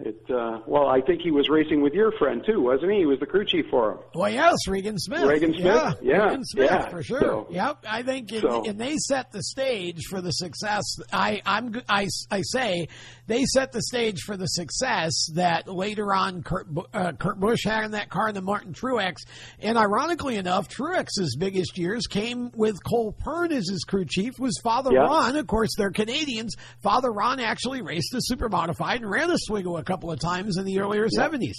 it 0.00 0.20
uh, 0.28 0.60
well, 0.66 0.88
I 0.88 1.00
think 1.00 1.20
he 1.22 1.30
was 1.30 1.48
racing 1.48 1.80
with 1.80 1.92
your 1.92 2.10
friend 2.18 2.42
too, 2.44 2.60
wasn't 2.60 2.92
he? 2.92 2.98
He 2.98 3.06
was 3.06 3.20
the 3.20 3.26
crew 3.26 3.44
chief 3.44 3.66
for 3.70 3.92
him. 3.92 3.98
Well, 4.14 4.30
yes, 4.30 4.56
Regan 4.66 4.98
Smith. 4.98 5.22
Regan 5.22 5.52
Smith, 5.52 5.64
yeah, 5.64 5.92
yeah, 6.02 6.24
Regan 6.24 6.44
Smith 6.44 6.70
yeah. 6.70 6.88
for 6.88 7.02
sure. 7.02 7.20
So, 7.20 7.46
yep, 7.50 7.78
I 7.88 8.02
think, 8.02 8.32
in, 8.32 8.40
so. 8.40 8.64
and 8.64 8.78
they 8.78 8.96
set 8.96 9.30
the 9.30 9.42
stage 9.42 10.06
for 10.10 10.20
the 10.20 10.32
success. 10.32 10.82
I, 11.12 11.42
I'm, 11.46 11.80
I, 11.88 12.08
I 12.30 12.42
say 12.42 12.88
they 13.26 13.44
set 13.46 13.72
the 13.72 13.82
stage 13.82 14.20
for 14.20 14.36
the 14.36 14.46
success 14.46 15.12
that 15.34 15.66
later 15.68 16.14
on 16.14 16.42
Kurt, 16.42 16.66
uh, 16.92 17.12
Kurt 17.12 17.40
Busch 17.40 17.64
had 17.64 17.84
in 17.84 17.90
that 17.92 18.10
car, 18.10 18.28
and 18.28 18.36
the 18.36 18.42
Martin 18.42 18.72
Truex. 18.74 19.16
And 19.60 19.78
ironically 19.78 20.36
enough, 20.36 20.68
Truex's 20.68 21.36
biggest 21.38 21.78
years 21.78 22.06
came 22.06 22.50
with 22.54 22.82
Cole 22.84 23.12
Pearn 23.18 23.52
as 23.52 23.68
his 23.68 23.84
crew 23.84 24.04
chief. 24.04 24.38
Was 24.38 24.58
Father 24.62 24.90
yeah. 24.92 25.00
Ron? 25.00 25.36
Of 25.36 25.46
course, 25.46 25.70
they're 25.76 25.90
Canadians. 25.90 26.54
Father 26.82 27.10
Ron 27.10 27.40
actually 27.40 27.80
raced 27.82 28.12
a 28.14 28.20
super 28.20 28.48
modified 28.48 29.00
and 29.00 29.10
ran 29.10 29.30
a 29.30 29.36
Swiggle 29.48 29.78
a 29.78 29.84
couple 29.84 30.10
of 30.12 30.20
times 30.20 30.56
in 30.58 30.64
the 30.64 30.78
earlier 30.80 31.06
yeah. 31.10 31.28
70s. 31.28 31.54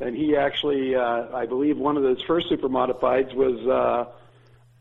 And 0.00 0.16
he 0.16 0.34
actually, 0.34 0.94
uh, 0.96 1.36
I 1.36 1.46
believe, 1.46 1.76
one 1.76 1.96
of 1.98 2.04
his 2.04 2.18
first 2.26 2.46
super 2.48 2.68
modifieds 2.68 3.34
was 3.34 3.60
uh, 3.68 4.10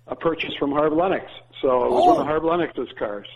a 0.07 0.15
purchase 0.15 0.51
from 0.57 0.71
Harv 0.71 0.93
Lennox. 0.93 1.25
So 1.61 1.67
it 1.85 1.91
was 1.91 2.03
Oh. 2.03 2.13
one 2.13 2.21
of 2.21 2.25
Harv 2.27 2.43
Lennox's 2.45 2.87
cars. 2.97 3.27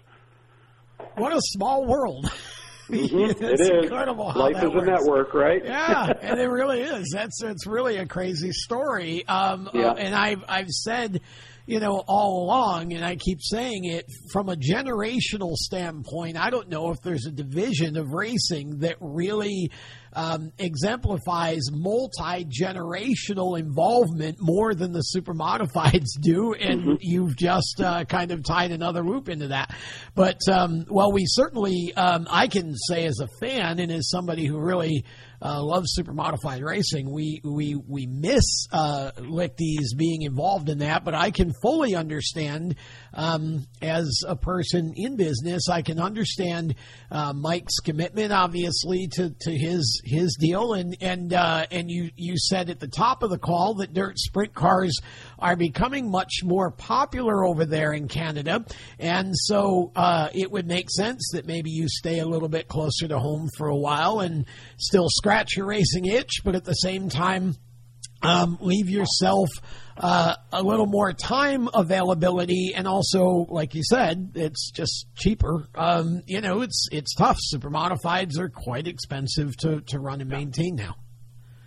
What 1.17 1.33
a 1.33 1.39
small 1.41 1.85
world. 1.85 2.31
Mhm, 2.89 3.29
it's 3.41 3.41
it 3.41 3.59
is. 3.61 3.83
incredible 3.83 4.29
how 4.31 4.39
Life 4.39 4.55
that 4.55 4.65
is 4.65 4.71
works. 4.73 4.87
a 4.87 4.91
network, 4.91 5.33
right? 5.33 5.63
yeah, 5.63 6.13
and 6.21 6.39
it 6.39 6.47
really 6.47 6.81
is. 6.81 7.09
That's 7.13 7.41
it's 7.43 7.65
really 7.65 7.97
a 7.97 8.05
crazy 8.05 8.51
story. 8.51 9.27
Um, 9.27 9.69
uh, 9.73 9.93
and 9.93 10.13
I've 10.13 10.43
I've 10.47 10.69
said, 10.69 11.21
you 11.65 11.79
know, 11.79 12.03
all 12.07 12.43
along, 12.43 12.93
and 12.93 13.05
I 13.05 13.15
keep 13.15 13.39
saying 13.41 13.85
it 13.85 14.05
from 14.31 14.49
a 14.49 14.55
generational 14.55 15.55
standpoint, 15.55 16.37
I 16.37 16.49
don't 16.49 16.69
know 16.69 16.91
if 16.91 16.97
there's 17.01 17.25
a 17.25 17.31
division 17.31 17.95
of 17.95 18.11
racing 18.11 18.79
that 18.79 18.97
really 18.99 19.71
um, 20.11 20.51
exemplifies 20.57 21.71
multi 21.71 22.45
generational 22.45 23.57
involvement 23.57 24.37
more 24.39 24.73
than 24.73 24.91
the 24.91 25.01
super 25.01 25.33
modifieds 25.33 26.19
do, 26.19 26.53
and 26.53 26.81
mm-hmm. 26.81 26.95
you've 26.99 27.37
just 27.37 27.81
uh, 27.81 28.03
kind 28.05 28.31
of 28.31 28.43
tied 28.43 28.71
another 28.71 29.03
loop 29.03 29.29
into 29.29 29.47
that. 29.47 29.73
But 30.15 30.39
um, 30.51 30.85
well, 30.89 31.11
we 31.11 31.23
certainly, 31.25 31.93
um, 31.95 32.27
I 32.29 32.47
can 32.47 32.75
say 32.75 33.05
as 33.05 33.19
a 33.19 33.27
fan 33.39 33.79
and 33.79 33.91
as 33.91 34.09
somebody 34.09 34.45
who 34.45 34.59
really 34.59 35.05
uh, 35.43 35.61
loves 35.61 35.93
super 35.93 36.13
modified 36.13 36.63
racing. 36.63 37.11
We 37.11 37.41
we 37.43 37.75
we 37.75 38.05
miss 38.07 38.67
uh, 38.71 39.11
Lichty's 39.19 39.93
being 39.93 40.21
involved 40.21 40.69
in 40.69 40.79
that, 40.79 41.03
but 41.03 41.13
I 41.13 41.31
can 41.31 41.51
fully 41.61 41.95
understand 41.95 42.75
um, 43.13 43.65
as 43.81 44.21
a 44.27 44.35
person 44.35 44.93
in 44.95 45.15
business. 45.15 45.69
I 45.69 45.81
can 45.81 45.99
understand 45.99 46.75
uh, 47.11 47.33
Mike's 47.33 47.79
commitment, 47.79 48.31
obviously, 48.31 49.07
to, 49.13 49.33
to 49.41 49.51
his 49.51 50.01
his 50.03 50.35
deal, 50.39 50.73
and 50.73 50.95
and 51.01 51.33
uh, 51.33 51.65
and 51.71 51.89
you 51.89 52.09
you 52.15 52.37
said 52.37 52.69
at 52.69 52.79
the 52.79 52.87
top 52.87 53.23
of 53.23 53.29
the 53.29 53.37
call 53.37 53.75
that 53.75 53.93
dirt 53.93 54.17
sprint 54.17 54.53
cars 54.53 54.99
are 55.39 55.55
becoming 55.55 56.09
much 56.09 56.43
more 56.43 56.71
popular 56.71 57.45
over 57.45 57.65
there 57.65 57.93
in 57.93 58.07
Canada, 58.07 58.65
and 58.99 59.31
so 59.33 59.91
uh, 59.95 60.29
it 60.33 60.51
would 60.51 60.67
make 60.67 60.89
sense 60.89 61.29
that 61.33 61.45
maybe 61.45 61.69
you 61.69 61.87
stay 61.87 62.19
a 62.19 62.25
little 62.25 62.49
bit 62.49 62.67
closer 62.67 63.07
to 63.07 63.19
home 63.19 63.49
for 63.57 63.67
a 63.67 63.77
while 63.77 64.19
and 64.19 64.45
still 64.77 65.07
scratch 65.09 65.55
your 65.55 65.67
racing 65.67 66.05
itch, 66.05 66.41
but 66.43 66.55
at 66.55 66.63
the 66.63 66.73
same 66.73 67.09
time, 67.09 67.55
um, 68.21 68.57
leave 68.61 68.89
yourself 68.89 69.49
uh, 69.97 70.35
a 70.51 70.61
little 70.61 70.85
more 70.85 71.13
time 71.13 71.69
availability, 71.73 72.73
and 72.75 72.87
also, 72.87 73.45
like 73.49 73.75
you 73.75 73.83
said, 73.83 74.31
it's 74.35 74.71
just 74.71 75.07
cheaper. 75.15 75.67
Um, 75.75 76.23
you 76.25 76.41
know, 76.41 76.61
it's 76.61 76.87
it's 76.91 77.13
tough. 77.15 77.37
Super 77.39 77.69
modifieds 77.69 78.37
are 78.39 78.49
quite 78.49 78.87
expensive 78.87 79.55
to, 79.57 79.81
to 79.81 79.99
run 79.99 80.21
and 80.21 80.29
maintain 80.29 80.75
now. 80.75 80.95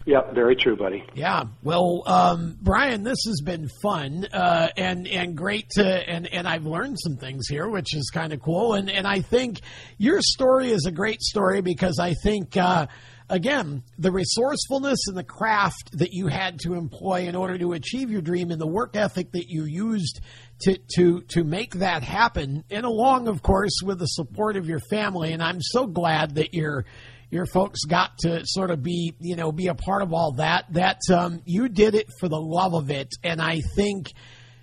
Yep, 0.06 0.34
very 0.36 0.54
true, 0.54 0.76
buddy. 0.76 1.04
Yeah. 1.14 1.46
Well, 1.64 2.04
um, 2.06 2.56
Brian, 2.62 3.02
this 3.02 3.18
has 3.26 3.40
been 3.44 3.68
fun 3.82 4.24
uh, 4.32 4.68
and 4.76 5.08
and 5.08 5.36
great 5.36 5.68
to 5.70 5.84
and 5.84 6.32
and 6.32 6.46
I've 6.46 6.64
learned 6.64 6.96
some 7.00 7.16
things 7.16 7.48
here, 7.48 7.68
which 7.68 7.94
is 7.94 8.10
kind 8.14 8.32
of 8.32 8.40
cool. 8.40 8.74
And 8.74 8.88
and 8.88 9.04
I 9.04 9.20
think 9.20 9.60
your 9.98 10.20
story 10.22 10.70
is 10.70 10.86
a 10.86 10.92
great 10.92 11.22
story 11.22 11.60
because 11.60 11.98
I 12.00 12.14
think. 12.22 12.56
Uh, 12.56 12.86
again, 13.28 13.82
the 13.98 14.12
resourcefulness 14.12 15.08
and 15.08 15.16
the 15.16 15.24
craft 15.24 15.98
that 15.98 16.12
you 16.12 16.26
had 16.26 16.60
to 16.60 16.74
employ 16.74 17.26
in 17.26 17.34
order 17.34 17.58
to 17.58 17.72
achieve 17.72 18.10
your 18.10 18.22
dream 18.22 18.50
and 18.50 18.60
the 18.60 18.66
work 18.66 18.96
ethic 18.96 19.32
that 19.32 19.48
you 19.48 19.64
used 19.64 20.20
to, 20.60 20.78
to, 20.96 21.20
to 21.22 21.44
make 21.44 21.74
that 21.74 22.02
happen, 22.02 22.64
and 22.70 22.86
along, 22.86 23.28
of 23.28 23.42
course, 23.42 23.80
with 23.84 23.98
the 23.98 24.06
support 24.06 24.56
of 24.56 24.66
your 24.66 24.80
family. 24.90 25.32
And 25.32 25.42
I'm 25.42 25.60
so 25.60 25.86
glad 25.86 26.36
that 26.36 26.54
your 26.54 26.84
your 27.28 27.44
folks 27.44 27.80
got 27.84 28.16
to 28.18 28.42
sort 28.44 28.70
of 28.70 28.84
be, 28.84 29.12
you 29.18 29.34
know, 29.34 29.50
be 29.50 29.66
a 29.66 29.74
part 29.74 30.02
of 30.02 30.12
all 30.12 30.34
that. 30.34 30.72
That 30.72 31.00
um, 31.12 31.42
you 31.44 31.68
did 31.68 31.96
it 31.96 32.06
for 32.20 32.28
the 32.28 32.40
love 32.40 32.72
of 32.72 32.90
it, 32.90 33.08
and 33.24 33.42
I 33.42 33.62
think, 33.74 34.12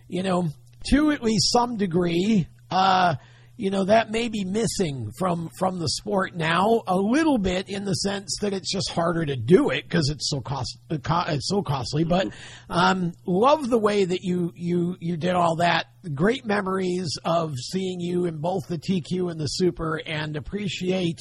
you 0.08 0.24
know, 0.24 0.48
to 0.90 1.12
at 1.12 1.22
least 1.22 1.52
some 1.52 1.78
degree, 1.78 2.48
uh, 2.72 3.16
you 3.56 3.70
know 3.70 3.84
that 3.86 4.10
may 4.10 4.30
be 4.30 4.44
missing 4.44 5.12
from 5.18 5.50
from 5.60 5.78
the 5.80 5.88
sport 5.88 6.36
now 6.36 6.82
a 6.88 6.98
little 6.98 7.38
bit 7.38 7.70
in 7.70 7.86
the 7.86 7.94
sense 7.94 8.38
that 8.42 8.52
it's 8.52 8.72
just 8.72 8.90
harder 8.92 9.26
to 9.26 9.36
do 9.36 9.70
it 9.70 9.84
because 9.84 10.10
it's 10.10 10.30
so 10.30 10.42
cost 10.42 10.78
uh, 10.90 11.26
it's 11.28 11.48
so 11.48 11.62
costly. 11.62 12.04
But 12.04 12.30
um, 12.70 13.14
love 13.26 13.70
the 13.70 13.78
way 13.78 14.06
that 14.06 14.24
you 14.24 14.52
you 14.56 14.98
you 15.00 15.18
did 15.18 15.36
all 15.36 15.58
that. 15.58 15.86
Great 16.16 16.46
memories 16.46 17.18
of 17.24 17.54
seeing 17.58 18.00
you 18.00 18.26
in 18.26 18.38
both 18.38 18.68
the 18.68 18.78
TQ 18.78 19.32
and 19.32 19.40
the 19.40 19.48
Super 19.48 20.02
and 20.06 20.36
appreciate 20.36 21.20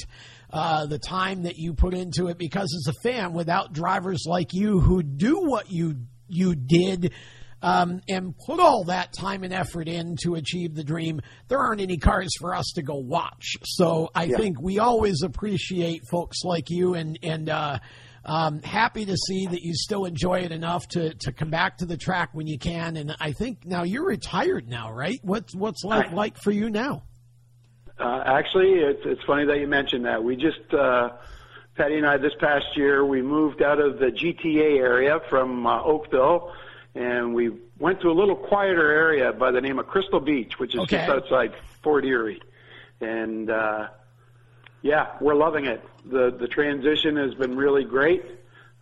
uh, 0.51 0.87
the 0.87 0.99
time 0.99 1.43
that 1.43 1.57
you 1.57 1.75
put 1.75 1.95
into 1.95 2.29
it 2.29 2.39
because 2.39 2.75
as 2.75 2.95
a 2.95 3.09
fan 3.09 3.33
without 3.33 3.73
drivers 3.73 4.25
like 4.27 4.53
you 4.53 4.81
who 4.81 5.03
do 5.03 5.41
what 5.43 5.71
you 5.71 5.97
you 6.29 6.55
did 6.55 7.13
um, 7.63 8.01
and 8.09 8.35
put 8.47 8.61
all 8.61 8.85
that 8.85 9.13
time 9.13 9.45
and 9.45 9.53
effort 9.53 9.89
in 9.89 10.17
to 10.25 10.35
achieve 10.35 10.75
the 10.75 10.85
dream, 10.85 11.21
there 11.49 11.59
aren't 11.59 11.81
any 11.81 11.97
cars 11.97 12.31
for 12.39 12.55
us 12.55 12.73
to 12.75 12.83
go 12.83 12.97
watch. 12.97 13.57
So 13.65 14.11
I 14.15 14.25
yeah. 14.25 14.37
think 14.37 14.61
we 14.61 14.79
always 14.79 15.23
appreciate 15.23 16.03
folks 16.11 16.39
like 16.45 16.69
you 16.69 16.95
and 16.95 17.19
and 17.23 17.49
uh, 17.49 17.79
um, 18.25 18.63
happy 18.63 19.05
to 19.05 19.17
see 19.17 19.47
that 19.47 19.63
you 19.63 19.75
still 19.75 20.05
enjoy 20.05 20.41
it 20.41 20.53
enough 20.53 20.87
to, 20.89 21.15
to 21.15 21.33
come 21.33 21.51
back 21.51 21.79
to 21.79 21.87
the 21.87 21.97
track 21.97 22.31
when 22.33 22.47
you 22.47 22.59
can. 22.59 22.97
And 22.97 23.17
I 23.19 23.33
think 23.33 23.65
now 23.65 23.83
you're 23.83 24.07
retired 24.07 24.69
now, 24.69 24.93
right? 24.93 25.19
What's 25.23 25.55
what's 25.55 25.85
life 25.85 26.13
like 26.13 26.37
for 26.37 26.51
you 26.51 26.71
now? 26.71 27.03
Uh, 27.99 28.23
actually, 28.27 28.71
it's 28.71 29.03
it's 29.05 29.23
funny 29.25 29.45
that 29.47 29.59
you 29.59 29.69
mentioned 29.69 30.05
that. 30.07 30.23
We 30.23 30.37
just 30.37 30.73
uh, 30.73 31.11
Patty 31.77 31.97
and 31.97 32.07
I 32.07 32.17
this 32.17 32.33
past 32.41 32.65
year 32.77 33.05
we 33.05 33.23
moved 33.23 33.63
out 33.63 33.81
of 33.81 33.99
the 33.99 34.07
GTA 34.07 34.79
area 34.79 35.21
from 35.29 35.67
uh, 35.67 35.83
Oakville 35.83 36.53
and 36.95 37.35
we 37.35 37.51
went 37.79 38.01
to 38.03 38.09
a 38.09 38.13
little 38.13 38.37
quieter 38.37 38.91
area 38.91 39.33
by 39.33 39.51
the 39.51 39.61
name 39.61 39.79
of 39.79 39.87
Crystal 39.87 40.21
Beach, 40.21 40.59
which 40.59 40.75
is 40.75 40.81
okay. 40.83 40.99
just 40.99 41.09
outside 41.09 41.55
Fort 41.83 42.05
Erie. 42.05 42.41
And 43.01 43.51
uh, 43.51 43.89
yeah, 44.83 45.17
we're 45.21 45.35
loving 45.35 45.65
it. 45.65 45.83
The 46.05 46.31
the 46.39 46.49
transition 46.49 47.17
has 47.17 47.35
been 47.35 47.57
really 47.57 47.85
great. 47.85 48.25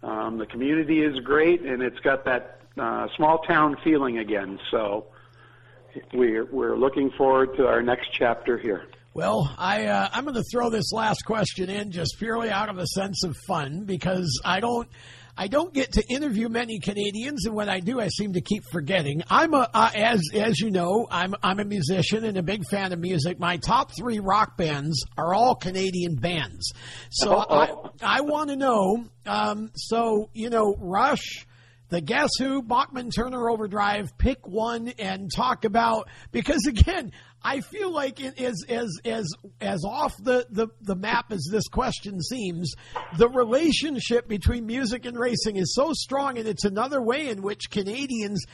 Um, 0.02 0.38
the 0.38 0.46
community 0.46 1.02
is 1.02 1.18
great, 1.20 1.60
and 1.62 1.82
it's 1.82 2.00
got 2.00 2.24
that 2.24 2.60
uh, 2.78 3.08
small 3.16 3.38
town 3.38 3.76
feeling 3.84 4.18
again. 4.18 4.58
So 4.70 5.06
we're 6.12 6.46
we're 6.46 6.76
looking 6.76 7.10
forward 7.10 7.56
to 7.56 7.66
our 7.66 7.82
next 7.82 8.08
chapter 8.12 8.58
here. 8.58 8.86
Well, 9.12 9.52
I 9.58 9.86
uh, 9.86 10.08
I'm 10.12 10.24
going 10.24 10.36
to 10.36 10.44
throw 10.50 10.70
this 10.70 10.92
last 10.92 11.24
question 11.24 11.68
in 11.68 11.90
just 11.90 12.16
purely 12.18 12.50
out 12.50 12.68
of 12.68 12.78
a 12.78 12.86
sense 12.86 13.24
of 13.24 13.36
fun 13.46 13.84
because 13.84 14.40
I 14.44 14.60
don't 14.60 14.88
I 15.36 15.48
don't 15.48 15.72
get 15.72 15.92
to 15.92 16.04
interview 16.08 16.48
many 16.48 16.78
Canadians, 16.78 17.46
and 17.46 17.54
when 17.54 17.68
I 17.68 17.80
do, 17.80 18.00
I 18.00 18.08
seem 18.08 18.34
to 18.34 18.40
keep 18.40 18.64
forgetting. 18.70 19.22
I'm 19.28 19.54
a 19.54 19.68
uh, 19.72 19.90
as 19.94 20.22
as 20.34 20.58
you 20.58 20.70
know, 20.70 21.06
I'm 21.10 21.34
I'm 21.42 21.60
a 21.60 21.64
musician 21.64 22.24
and 22.24 22.36
a 22.36 22.42
big 22.42 22.64
fan 22.66 22.92
of 22.92 22.98
music. 22.98 23.38
My 23.38 23.56
top 23.56 23.92
three 23.96 24.20
rock 24.20 24.56
bands 24.56 25.04
are 25.16 25.34
all 25.34 25.54
Canadian 25.54 26.16
bands, 26.16 26.72
so 27.10 27.36
I 27.38 27.72
I 28.02 28.20
want 28.22 28.50
to 28.50 28.56
know. 28.56 29.04
Um, 29.26 29.70
so 29.74 30.30
you 30.32 30.50
know, 30.50 30.74
Rush 30.78 31.46
the 31.90 32.00
Guess 32.00 32.30
Who, 32.38 32.62
Bachman 32.62 33.10
Turner 33.10 33.50
Overdrive, 33.50 34.16
pick 34.16 34.46
one 34.46 34.88
and 34.98 35.30
talk 35.34 35.64
about 35.64 36.08
because 36.32 36.66
again, 36.66 37.12
I 37.42 37.60
feel 37.60 37.92
like 37.92 38.20
it 38.20 38.38
is 38.38 38.64
as 38.68 39.00
as 39.04 39.26
as 39.60 39.84
off 39.84 40.14
the, 40.22 40.46
the, 40.50 40.68
the 40.82 40.94
map 40.94 41.32
as 41.32 41.46
this 41.50 41.68
question 41.68 42.20
seems, 42.20 42.74
the 43.16 43.28
relationship 43.28 44.28
between 44.28 44.66
music 44.66 45.04
and 45.06 45.18
racing 45.18 45.56
is 45.56 45.74
so 45.74 45.92
strong, 45.92 46.38
and 46.38 46.46
it's 46.46 46.64
another 46.64 47.02
way 47.02 47.28
in 47.28 47.42
which 47.42 47.70
Canadians 47.70 48.44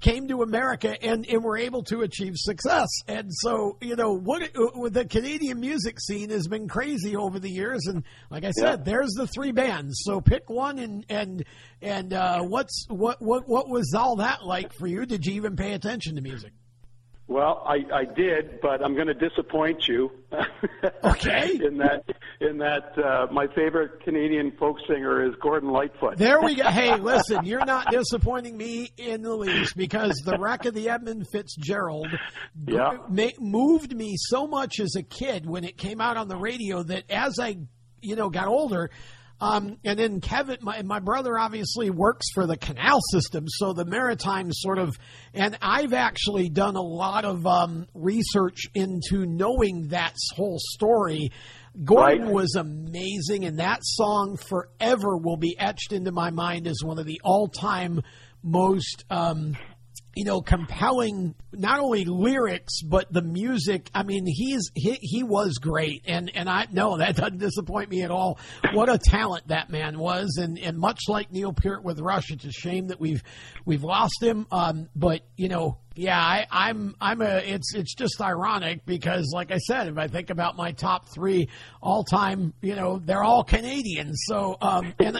came 0.00 0.28
to 0.28 0.42
America 0.42 0.96
and, 1.02 1.26
and 1.26 1.42
were 1.42 1.56
able 1.56 1.82
to 1.84 2.02
achieve 2.02 2.34
success. 2.36 2.88
And 3.08 3.32
so, 3.32 3.76
you 3.80 3.96
know, 3.96 4.12
what 4.12 4.42
uh, 4.42 4.88
the 4.88 5.04
Canadian 5.04 5.60
music 5.60 6.00
scene 6.00 6.30
has 6.30 6.48
been 6.48 6.68
crazy 6.68 7.16
over 7.16 7.38
the 7.38 7.50
years. 7.50 7.86
And 7.86 8.04
like 8.30 8.44
I 8.44 8.50
said, 8.50 8.78
yeah. 8.80 8.84
there's 8.84 9.12
the 9.12 9.26
three 9.26 9.52
bands. 9.52 10.00
So 10.04 10.20
pick 10.20 10.48
one 10.48 10.78
and 10.78 11.04
and 11.08 11.44
and 11.80 12.12
uh, 12.12 12.42
what's 12.42 12.86
what 12.88 13.20
what 13.20 13.48
what 13.48 13.68
was 13.68 13.94
all 13.94 14.16
that 14.16 14.44
like 14.44 14.72
for 14.72 14.86
you? 14.86 15.06
Did 15.06 15.26
you 15.26 15.34
even 15.34 15.56
pay 15.56 15.72
attention 15.72 16.16
to 16.16 16.20
music? 16.20 16.52
Well, 17.28 17.64
I, 17.66 17.84
I 17.92 18.04
did, 18.04 18.60
but 18.60 18.84
I'm 18.84 18.94
going 18.94 19.08
to 19.08 19.14
disappoint 19.14 19.88
you. 19.88 20.10
Okay. 21.02 21.58
in 21.64 21.78
that, 21.78 22.04
in 22.40 22.58
that, 22.58 22.92
uh, 22.98 23.26
my 23.32 23.46
favorite 23.54 24.02
Canadian 24.02 24.52
folk 24.58 24.76
singer 24.88 25.24
is 25.24 25.34
Gordon 25.40 25.70
Lightfoot. 25.70 26.18
There 26.18 26.40
we 26.40 26.54
go. 26.56 26.64
Hey, 26.76 26.96
listen, 26.96 27.44
you're 27.44 27.64
not 27.64 27.90
disappointing 27.90 28.56
me 28.56 28.90
in 28.96 29.22
the 29.22 29.34
least 29.34 29.76
because 29.76 30.20
the 30.24 30.36
wreck 30.38 30.66
of 30.66 30.74
the 30.74 30.90
Edmund 30.90 31.26
Fitzgerald 31.32 32.08
yeah. 32.66 32.98
moved 33.38 33.94
me 33.96 34.16
so 34.18 34.46
much 34.46 34.78
as 34.80 34.94
a 34.96 35.02
kid 35.02 35.46
when 35.46 35.64
it 35.64 35.78
came 35.78 36.00
out 36.00 36.16
on 36.16 36.28
the 36.28 36.36
radio 36.36 36.82
that 36.82 37.10
as 37.10 37.38
I, 37.40 37.56
you 38.02 38.16
know, 38.16 38.28
got 38.28 38.48
older, 38.48 38.90
um, 39.40 39.76
and 39.84 39.98
then 39.98 40.20
Kevin, 40.20 40.58
my, 40.62 40.80
my 40.82 40.98
brother 40.98 41.38
obviously 41.38 41.90
works 41.90 42.26
for 42.32 42.46
the 42.46 42.56
canal 42.56 43.00
system, 43.10 43.44
so 43.48 43.72
the 43.72 43.84
maritime 43.84 44.50
sort 44.52 44.78
of, 44.78 44.96
and 45.34 45.58
I've 45.60 45.92
actually 45.92 46.48
done 46.48 46.76
a 46.76 46.82
lot 46.82 47.24
of 47.26 47.46
um, 47.46 47.86
research 47.92 48.62
into 48.74 49.26
knowing 49.26 49.88
that 49.88 50.14
whole 50.34 50.58
story. 50.58 51.30
Gordon 51.84 52.24
right. 52.24 52.32
was 52.32 52.54
amazing, 52.54 53.44
and 53.44 53.58
that 53.58 53.80
song 53.82 54.38
forever 54.38 55.18
will 55.18 55.36
be 55.36 55.54
etched 55.58 55.92
into 55.92 56.12
my 56.12 56.30
mind 56.30 56.66
as 56.66 56.78
one 56.82 56.98
of 56.98 57.04
the 57.04 57.20
all 57.22 57.48
time 57.48 58.00
most. 58.42 59.04
Um, 59.10 59.56
you 60.16 60.24
know, 60.24 60.40
compelling 60.40 61.34
not 61.52 61.78
only 61.78 62.06
lyrics 62.06 62.80
but 62.82 63.12
the 63.12 63.20
music. 63.20 63.90
I 63.94 64.02
mean, 64.02 64.24
he's 64.26 64.70
he, 64.74 64.98
he 65.00 65.22
was 65.22 65.58
great, 65.58 66.04
and 66.06 66.32
and 66.34 66.48
I 66.48 66.66
no, 66.72 66.96
that 66.96 67.16
doesn't 67.16 67.38
disappoint 67.38 67.90
me 67.90 68.02
at 68.02 68.10
all. 68.10 68.38
What 68.72 68.88
a 68.88 68.98
talent 68.98 69.48
that 69.48 69.68
man 69.68 69.98
was, 69.98 70.38
and 70.40 70.58
and 70.58 70.78
much 70.78 71.02
like 71.06 71.30
Neil 71.30 71.52
Peart 71.52 71.84
with 71.84 72.00
Rush, 72.00 72.30
it's 72.30 72.46
a 72.46 72.50
shame 72.50 72.88
that 72.88 72.98
we've 72.98 73.22
we've 73.66 73.84
lost 73.84 74.22
him. 74.22 74.46
Um, 74.50 74.88
but 74.96 75.20
you 75.36 75.48
know, 75.48 75.78
yeah, 75.96 76.20
I, 76.20 76.46
I'm 76.50 76.94
I'm 77.00 77.22
a 77.22 77.38
it's 77.38 77.74
it's 77.74 77.94
just 77.94 78.20
ironic 78.20 78.84
because 78.84 79.32
like 79.32 79.50
I 79.50 79.56
said, 79.56 79.88
if 79.88 79.96
I 79.96 80.08
think 80.08 80.28
about 80.30 80.56
my 80.56 80.72
top 80.72 81.08
three 81.08 81.48
all 81.82 82.04
time, 82.04 82.52
you 82.60 82.76
know, 82.76 83.00
they're 83.02 83.24
all 83.24 83.42
Canadians. 83.44 84.20
So 84.26 84.56
um 84.60 84.92
and 84.98 85.18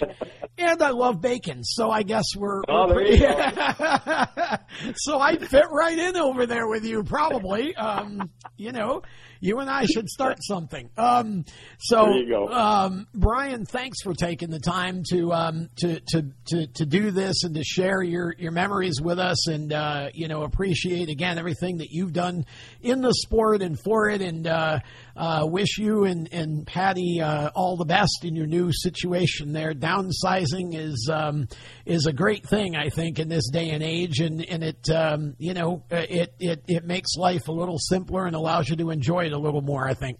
and 0.58 0.82
I 0.82 0.90
love 0.90 1.20
bacon, 1.20 1.64
so 1.64 1.90
I 1.90 2.02
guess 2.02 2.24
we're, 2.34 2.62
oh, 2.68 2.88
we're 2.88 3.16
so 4.96 5.20
I 5.20 5.36
fit 5.36 5.66
right 5.70 5.98
in 5.98 6.16
over 6.16 6.46
there 6.46 6.66
with 6.66 6.84
you 6.84 7.02
probably. 7.04 7.74
Um, 7.76 8.30
you 8.56 8.72
know, 8.72 9.02
you 9.40 9.58
and 9.58 9.70
I 9.70 9.84
should 9.86 10.08
start 10.08 10.38
something. 10.42 10.90
Um, 10.96 11.44
so, 11.78 12.04
there 12.04 12.16
you 12.16 12.28
go. 12.28 12.48
Um, 12.48 13.06
Brian, 13.14 13.64
thanks 13.64 14.02
for 14.02 14.14
taking 14.14 14.50
the 14.50 14.60
time 14.60 15.02
to, 15.10 15.32
um, 15.32 15.68
to, 15.76 16.00
to, 16.08 16.26
to, 16.46 16.66
to, 16.66 16.86
do 16.86 17.10
this 17.10 17.42
and 17.44 17.54
to 17.54 17.64
share 17.64 18.02
your, 18.02 18.34
your 18.38 18.52
memories 18.52 19.00
with 19.00 19.18
us 19.18 19.48
and, 19.48 19.72
uh, 19.72 20.08
you 20.14 20.28
know, 20.28 20.42
appreciate 20.42 21.08
again 21.08 21.38
everything 21.38 21.78
that 21.78 21.88
you've 21.90 22.12
done 22.12 22.44
in 22.80 23.00
the 23.00 23.12
sport 23.12 23.62
and 23.62 23.78
for 23.84 24.08
it. 24.08 24.22
And, 24.22 24.46
uh, 24.46 24.80
uh, 25.16 25.46
wish 25.46 25.78
you 25.78 26.04
and, 26.04 26.28
and 26.32 26.66
Patty 26.66 27.20
uh, 27.20 27.50
all 27.54 27.76
the 27.76 27.84
best 27.84 28.24
in 28.24 28.36
your 28.36 28.46
new 28.46 28.70
situation 28.72 29.52
there. 29.52 29.72
Downsizing 29.72 30.74
is 30.74 31.10
um, 31.12 31.48
is 31.84 32.06
a 32.06 32.12
great 32.12 32.46
thing, 32.46 32.76
I 32.76 32.90
think, 32.90 33.18
in 33.18 33.28
this 33.28 33.48
day 33.50 33.70
and 33.70 33.82
age, 33.82 34.20
and 34.20 34.44
and 34.44 34.62
it 34.62 34.90
um, 34.90 35.34
you 35.38 35.54
know 35.54 35.82
it, 35.90 36.34
it 36.38 36.64
it 36.68 36.84
makes 36.84 37.16
life 37.16 37.48
a 37.48 37.52
little 37.52 37.78
simpler 37.78 38.26
and 38.26 38.36
allows 38.36 38.68
you 38.68 38.76
to 38.76 38.90
enjoy 38.90 39.26
it 39.26 39.32
a 39.32 39.38
little 39.38 39.62
more. 39.62 39.88
I 39.88 39.94
think. 39.94 40.18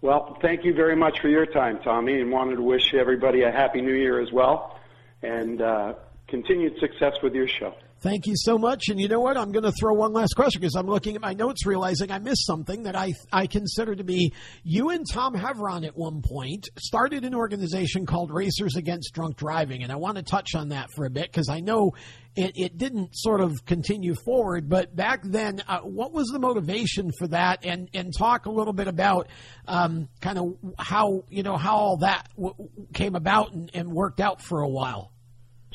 Well, 0.00 0.38
thank 0.40 0.64
you 0.64 0.74
very 0.74 0.94
much 0.94 1.20
for 1.20 1.28
your 1.28 1.46
time, 1.46 1.80
Tommy, 1.82 2.20
and 2.20 2.30
wanted 2.30 2.56
to 2.56 2.62
wish 2.62 2.94
everybody 2.94 3.42
a 3.42 3.50
happy 3.50 3.80
New 3.80 3.94
Year 3.94 4.20
as 4.20 4.30
well, 4.32 4.78
and 5.22 5.60
uh, 5.60 5.94
continued 6.28 6.78
success 6.78 7.14
with 7.22 7.34
your 7.34 7.48
show. 7.48 7.74
Thank 8.00 8.28
you 8.28 8.34
so 8.36 8.58
much. 8.58 8.90
And 8.90 9.00
you 9.00 9.08
know 9.08 9.18
what? 9.18 9.36
I'm 9.36 9.50
going 9.50 9.64
to 9.64 9.72
throw 9.72 9.92
one 9.92 10.12
last 10.12 10.34
question 10.36 10.60
because 10.60 10.76
I'm 10.76 10.86
looking 10.86 11.16
at 11.16 11.20
my 11.20 11.32
notes, 11.32 11.66
realizing 11.66 12.12
I 12.12 12.20
missed 12.20 12.46
something 12.46 12.84
that 12.84 12.94
I 12.94 13.12
I 13.32 13.48
consider 13.48 13.96
to 13.96 14.04
be 14.04 14.32
you 14.62 14.90
and 14.90 15.04
Tom 15.12 15.34
Heveron 15.34 15.84
at 15.84 15.96
one 15.96 16.22
point 16.22 16.68
started 16.78 17.24
an 17.24 17.34
organization 17.34 18.06
called 18.06 18.30
Racers 18.32 18.76
Against 18.76 19.14
Drunk 19.14 19.36
Driving, 19.36 19.82
and 19.82 19.90
I 19.90 19.96
want 19.96 20.16
to 20.16 20.22
touch 20.22 20.54
on 20.54 20.68
that 20.68 20.86
for 20.94 21.06
a 21.06 21.10
bit 21.10 21.24
because 21.24 21.48
I 21.48 21.58
know 21.58 21.90
it, 22.36 22.52
it 22.54 22.78
didn't 22.78 23.16
sort 23.16 23.40
of 23.40 23.64
continue 23.66 24.14
forward. 24.24 24.68
But 24.68 24.94
back 24.94 25.22
then, 25.24 25.60
uh, 25.66 25.80
what 25.80 26.12
was 26.12 26.28
the 26.28 26.38
motivation 26.38 27.10
for 27.18 27.26
that? 27.28 27.66
And 27.66 27.88
and 27.94 28.12
talk 28.16 28.46
a 28.46 28.50
little 28.50 28.72
bit 28.72 28.86
about 28.86 29.26
um, 29.66 30.08
kind 30.20 30.38
of 30.38 30.56
how 30.78 31.24
you 31.30 31.42
know 31.42 31.56
how 31.56 31.76
all 31.76 31.96
that 31.98 32.28
w- 32.36 32.68
came 32.94 33.16
about 33.16 33.52
and, 33.54 33.70
and 33.74 33.90
worked 33.90 34.20
out 34.20 34.40
for 34.40 34.60
a 34.60 34.68
while. 34.68 35.10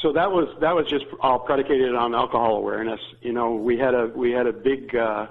So 0.03 0.11
that 0.11 0.34
was 0.34 0.49
that 0.59 0.75
was 0.75 0.85
just 0.88 1.05
all 1.21 1.39
predicated 1.39 1.95
on 1.95 2.13
alcohol 2.13 2.57
awareness. 2.57 2.99
You 3.21 3.31
know, 3.31 3.55
we 3.55 3.77
had 3.77 3.95
a 3.95 4.07
we 4.07 4.31
had 4.31 4.47
a 4.47 4.51
big 4.51 4.93
uh, 4.93 5.27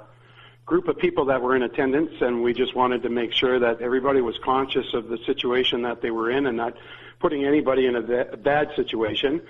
group 0.65 0.89
of 0.89 0.97
people 0.97 1.27
that 1.27 1.43
were 1.43 1.55
in 1.55 1.63
attendance, 1.63 2.13
and 2.23 2.43
we 2.43 2.55
just 2.55 2.75
wanted 2.75 3.03
to 3.03 3.11
make 3.11 3.35
sure 3.35 3.59
that 3.59 3.83
everybody 3.83 4.23
was 4.23 4.39
conscious 4.43 4.95
of 4.95 5.09
the 5.09 5.19
situation 5.27 5.83
that 5.83 6.01
they 6.01 6.11
were 6.11 6.31
in, 6.31 6.47
and 6.47 6.57
not 6.57 6.75
putting 7.21 7.45
anybody 7.45 7.85
in 7.85 7.97
a, 7.97 8.01
a 8.33 8.37
bad 8.39 8.71
situation. 8.75 9.43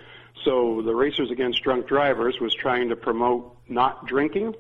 So 0.44 0.82
the 0.82 0.93
Racers 0.93 1.31
Against 1.31 1.62
Drunk 1.62 1.86
Drivers 1.86 2.40
was 2.40 2.53
trying 2.53 2.89
to 2.89 2.97
promote 2.97 3.57
not 3.69 4.09
drinking, 4.09 4.57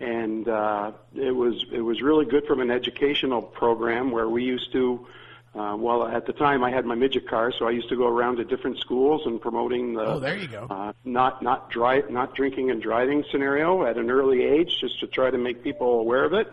and 0.00 0.48
uh, 0.48 0.92
it 1.14 1.36
was 1.36 1.66
it 1.70 1.82
was 1.82 2.00
really 2.00 2.24
good 2.24 2.46
from 2.46 2.62
an 2.62 2.70
educational 2.70 3.42
program 3.42 4.10
where 4.10 4.30
we 4.30 4.42
used 4.42 4.72
to 4.72 5.06
uh, 5.54 5.76
well, 5.76 6.06
at 6.06 6.26
the 6.26 6.32
time 6.32 6.62
I 6.62 6.70
had 6.70 6.84
my 6.84 6.94
midget 6.94 7.28
car, 7.28 7.52
so 7.58 7.66
I 7.66 7.70
used 7.70 7.88
to 7.88 7.96
go 7.96 8.06
around 8.06 8.36
to 8.36 8.44
different 8.44 8.78
schools 8.78 9.22
and 9.24 9.40
promoting 9.40 9.94
the 9.94 10.02
oh, 10.02 10.20
there 10.20 10.36
you 10.36 10.46
go. 10.46 10.66
Uh, 10.68 10.92
not 11.04 11.42
not 11.42 11.70
dry, 11.70 12.02
not 12.10 12.34
drinking 12.34 12.70
and 12.70 12.82
driving 12.82 13.24
scenario 13.30 13.86
at 13.86 13.96
an 13.96 14.10
early 14.10 14.44
age, 14.44 14.78
just 14.80 15.00
to 15.00 15.06
try 15.06 15.30
to 15.30 15.38
make 15.38 15.64
people 15.64 16.00
aware 16.00 16.24
of 16.24 16.32
it. 16.34 16.48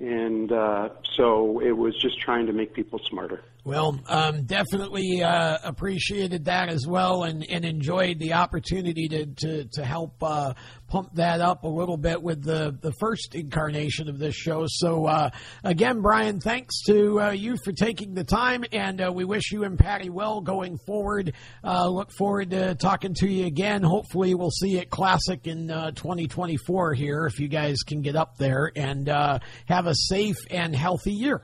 And 0.00 0.52
uh, 0.52 0.90
so 1.16 1.60
it 1.60 1.72
was 1.72 1.96
just 2.00 2.20
trying 2.20 2.46
to 2.46 2.52
make 2.52 2.72
people 2.72 3.00
smarter. 3.00 3.42
Well, 3.64 4.00
um, 4.06 4.44
definitely 4.44 5.22
uh, 5.22 5.58
appreciated 5.62 6.46
that 6.46 6.68
as 6.68 6.86
well, 6.86 7.24
and, 7.24 7.44
and 7.50 7.64
enjoyed 7.64 8.18
the 8.18 8.34
opportunity 8.34 9.08
to 9.08 9.26
to, 9.26 9.64
to 9.72 9.84
help 9.84 10.22
uh, 10.22 10.54
pump 10.86 11.10
that 11.14 11.40
up 11.40 11.64
a 11.64 11.68
little 11.68 11.96
bit 11.96 12.22
with 12.22 12.42
the 12.42 12.78
the 12.80 12.92
first 13.00 13.34
incarnation 13.34 14.08
of 14.08 14.18
this 14.18 14.34
show. 14.34 14.64
So 14.68 15.06
uh, 15.06 15.30
again, 15.64 16.00
Brian, 16.00 16.40
thanks 16.40 16.82
to 16.84 17.20
uh, 17.20 17.30
you 17.32 17.56
for 17.62 17.72
taking 17.72 18.14
the 18.14 18.24
time, 18.24 18.64
and 18.72 19.02
uh, 19.02 19.12
we 19.12 19.24
wish 19.24 19.50
you 19.52 19.64
and 19.64 19.78
Patty 19.78 20.08
well 20.08 20.40
going 20.40 20.78
forward. 20.86 21.34
Uh, 21.62 21.88
look 21.88 22.10
forward 22.16 22.50
to 22.50 22.74
talking 22.76 23.12
to 23.14 23.28
you 23.28 23.46
again. 23.46 23.82
Hopefully, 23.82 24.34
we'll 24.34 24.50
see 24.50 24.78
at 24.78 24.88
Classic 24.88 25.46
in 25.46 25.68
2024 25.68 26.94
here 26.94 27.26
if 27.26 27.40
you 27.40 27.48
guys 27.48 27.78
can 27.86 28.02
get 28.02 28.14
up 28.14 28.36
there 28.38 28.70
and 28.76 29.08
have 29.08 29.86
a 29.86 29.94
safe 29.94 30.36
and 30.48 30.74
healthy 30.74 31.12
year. 31.12 31.42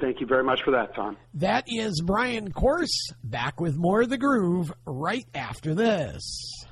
Thank 0.00 0.20
you 0.20 0.26
very 0.26 0.44
much 0.44 0.62
for 0.62 0.72
that, 0.72 0.94
Tom. 0.94 1.16
That 1.34 1.64
is 1.68 2.02
Brian 2.04 2.52
Coerse 2.52 3.12
back 3.24 3.60
with 3.60 3.76
more 3.76 4.02
of 4.02 4.10
the 4.10 4.18
groove 4.18 4.72
right 4.84 5.26
after 5.34 5.74
this. 5.74 6.66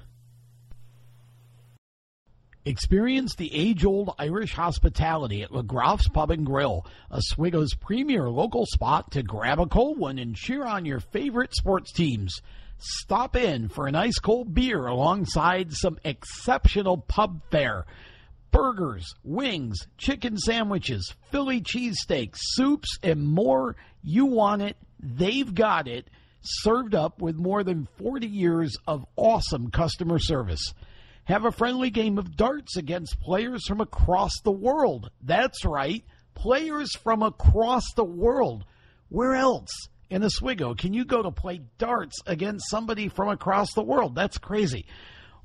Experience 2.67 3.35
the 3.35 3.55
age-old 3.55 4.15
Irish 4.19 4.55
hospitality 4.55 5.43
at 5.43 5.51
LaGraf's 5.51 6.09
Pub 6.09 6.31
and 6.31 6.47
Grill, 6.47 6.87
Oswego's 7.11 7.75
premier 7.75 8.31
local 8.31 8.65
spot 8.65 9.11
to 9.13 9.23
grab 9.23 9.61
a 9.61 9.67
cold 9.67 9.99
one 9.99 10.19
and 10.19 10.35
cheer 10.35 10.65
on 10.65 10.87
your 10.87 11.01
favorite 11.01 11.55
sports 11.55 11.93
teams. 11.93 12.41
Stop 12.79 13.37
in 13.37 13.69
for 13.69 13.87
an 13.87 13.95
ice 13.95 14.19
cold 14.19 14.55
beer 14.55 14.87
alongside 14.87 15.73
some 15.73 15.99
exceptional 16.05 16.99
pub 16.99 17.43
fare 17.51 17.85
burgers, 18.55 19.15
wings, 19.25 19.87
chicken 19.99 20.39
sandwiches, 20.39 21.15
Philly 21.31 21.61
cheesesteaks, 21.61 22.37
soups, 22.39 22.99
and 23.03 23.27
more. 23.27 23.75
You 24.03 24.27
want 24.27 24.63
it, 24.63 24.77
they've 25.01 25.53
got 25.53 25.89
it, 25.89 26.09
served 26.41 26.95
up 26.95 27.21
with 27.21 27.37
more 27.37 27.65
than 27.65 27.89
40 27.99 28.27
years 28.27 28.77
of 28.87 29.05
awesome 29.17 29.71
customer 29.71 30.19
service. 30.19 30.73
Have 31.25 31.45
a 31.45 31.51
friendly 31.51 31.91
game 31.91 32.17
of 32.17 32.37
darts 32.37 32.77
against 32.77 33.19
players 33.21 33.67
from 33.67 33.81
across 33.81 34.33
the 34.45 34.53
world. 34.53 35.11
That's 35.23 35.65
right, 35.65 36.05
players 36.35 36.95
from 36.95 37.23
across 37.23 37.93
the 37.97 38.05
world. 38.05 38.65
Where 39.09 39.35
else 39.35 39.71
in 40.11 40.23
Oswego 40.23 40.75
can 40.75 40.93
you 40.93 41.05
go 41.05 41.23
to 41.23 41.31
play 41.31 41.63
darts 41.79 42.19
against 42.27 42.71
somebody 42.71 43.09
from 43.09 43.31
across 43.31 43.73
the 43.75 43.83
world? 43.83 44.15
That's 44.15 44.39
crazy. 44.39 44.87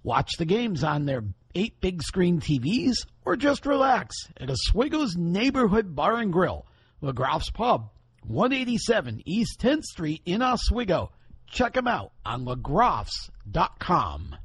Watch 0.04 0.32
the 0.38 0.46
games 0.46 0.84
on 0.84 1.06
their 1.06 1.24
eight 1.56 1.80
big 1.82 2.02
screen 2.02 2.40
TVs, 2.40 3.06
or 3.26 3.36
just 3.36 3.66
relax 3.66 4.16
at 4.38 4.50
Oswego's 4.50 5.16
Neighborhood 5.16 5.96
Bar 5.96 6.18
and 6.18 6.32
Grill, 6.32 6.66
LaGraf's 7.02 7.52
Pub, 7.52 7.90
187 8.24 9.22
East 9.26 9.60
10th 9.60 9.84
Street 9.84 10.22
in 10.26 10.42
Oswego. 10.42 11.12
Check 11.48 11.74
them 11.74 11.88
out 11.88 12.12
on 12.26 12.46
legroffs.com. 12.46 14.36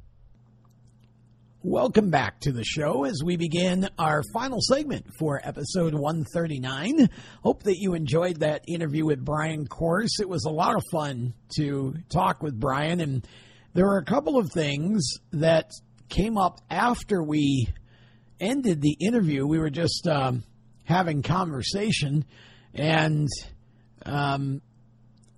Welcome 1.67 2.11
back 2.11 2.41
to 2.41 2.51
the 2.51 2.63
show 2.63 3.05
as 3.05 3.21
we 3.25 3.37
begin 3.37 3.89
our 3.97 4.21
final 4.35 4.59
segment 4.61 5.07
for 5.17 5.41
episode 5.43 5.95
139. 5.95 7.09
Hope 7.41 7.63
that 7.63 7.77
you 7.79 7.95
enjoyed 7.95 8.41
that 8.41 8.65
interview 8.67 9.03
with 9.05 9.25
Brian 9.25 9.65
Coerse. 9.65 10.19
It 10.19 10.29
was 10.29 10.45
a 10.45 10.51
lot 10.51 10.75
of 10.75 10.83
fun 10.91 11.33
to 11.57 11.95
talk 12.07 12.43
with 12.43 12.59
Brian, 12.59 13.01
and 13.01 13.27
there 13.73 13.85
were 13.85 13.97
a 13.97 14.05
couple 14.05 14.37
of 14.37 14.51
things 14.51 15.03
that 15.31 15.71
came 16.09 16.37
up 16.37 16.61
after 16.69 17.21
we 17.21 17.67
ended 18.39 18.81
the 18.81 18.97
interview. 18.99 19.45
We 19.45 19.59
were 19.59 19.69
just 19.69 20.07
um, 20.07 20.43
having 20.83 21.21
conversation, 21.21 22.25
and 22.73 23.27
um, 24.05 24.61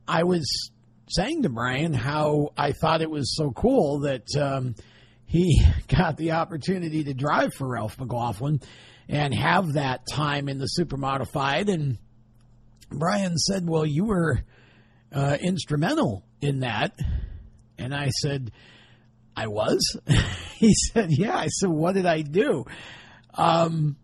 I 0.08 0.24
was 0.24 0.72
saying 1.10 1.44
to 1.44 1.50
Brian 1.50 1.94
how 1.94 2.50
I 2.58 2.74
thought 2.74 3.02
it 3.02 3.10
was 3.10 3.36
so 3.36 3.52
cool 3.52 4.00
that 4.02 4.26
um, 4.40 4.76
he 5.26 5.62
got 5.88 6.18
the 6.18 6.32
opportunity 6.32 7.04
to 7.06 7.14
drive 7.14 7.54
for 7.54 7.68
Ralph 7.68 8.00
McLaughlin 8.00 8.62
and 9.10 9.34
have 9.34 9.74
that 9.74 10.02
time 10.12 10.50
in 10.50 10.58
the 10.58 10.66
super 10.66 10.98
modified. 10.98 11.70
And 11.70 11.98
Brian 12.90 13.38
said, 13.38 13.68
Well, 13.68 13.86
you 13.86 14.06
were 14.06 14.42
uh, 15.14 15.38
instrumental 15.40 16.26
in 16.42 16.60
that. 16.60 16.98
And 17.78 17.94
I 17.94 18.10
said, 18.10 18.52
I 19.36 19.48
was. 19.48 19.98
he 20.60 20.74
said, 20.74 21.12
Yeah. 21.12 21.38
I 21.38 21.48
said, 21.48 21.70
What 21.70 21.94
did 21.94 22.06
I 22.06 22.22
do? 22.22 22.66
Um, 23.34 23.98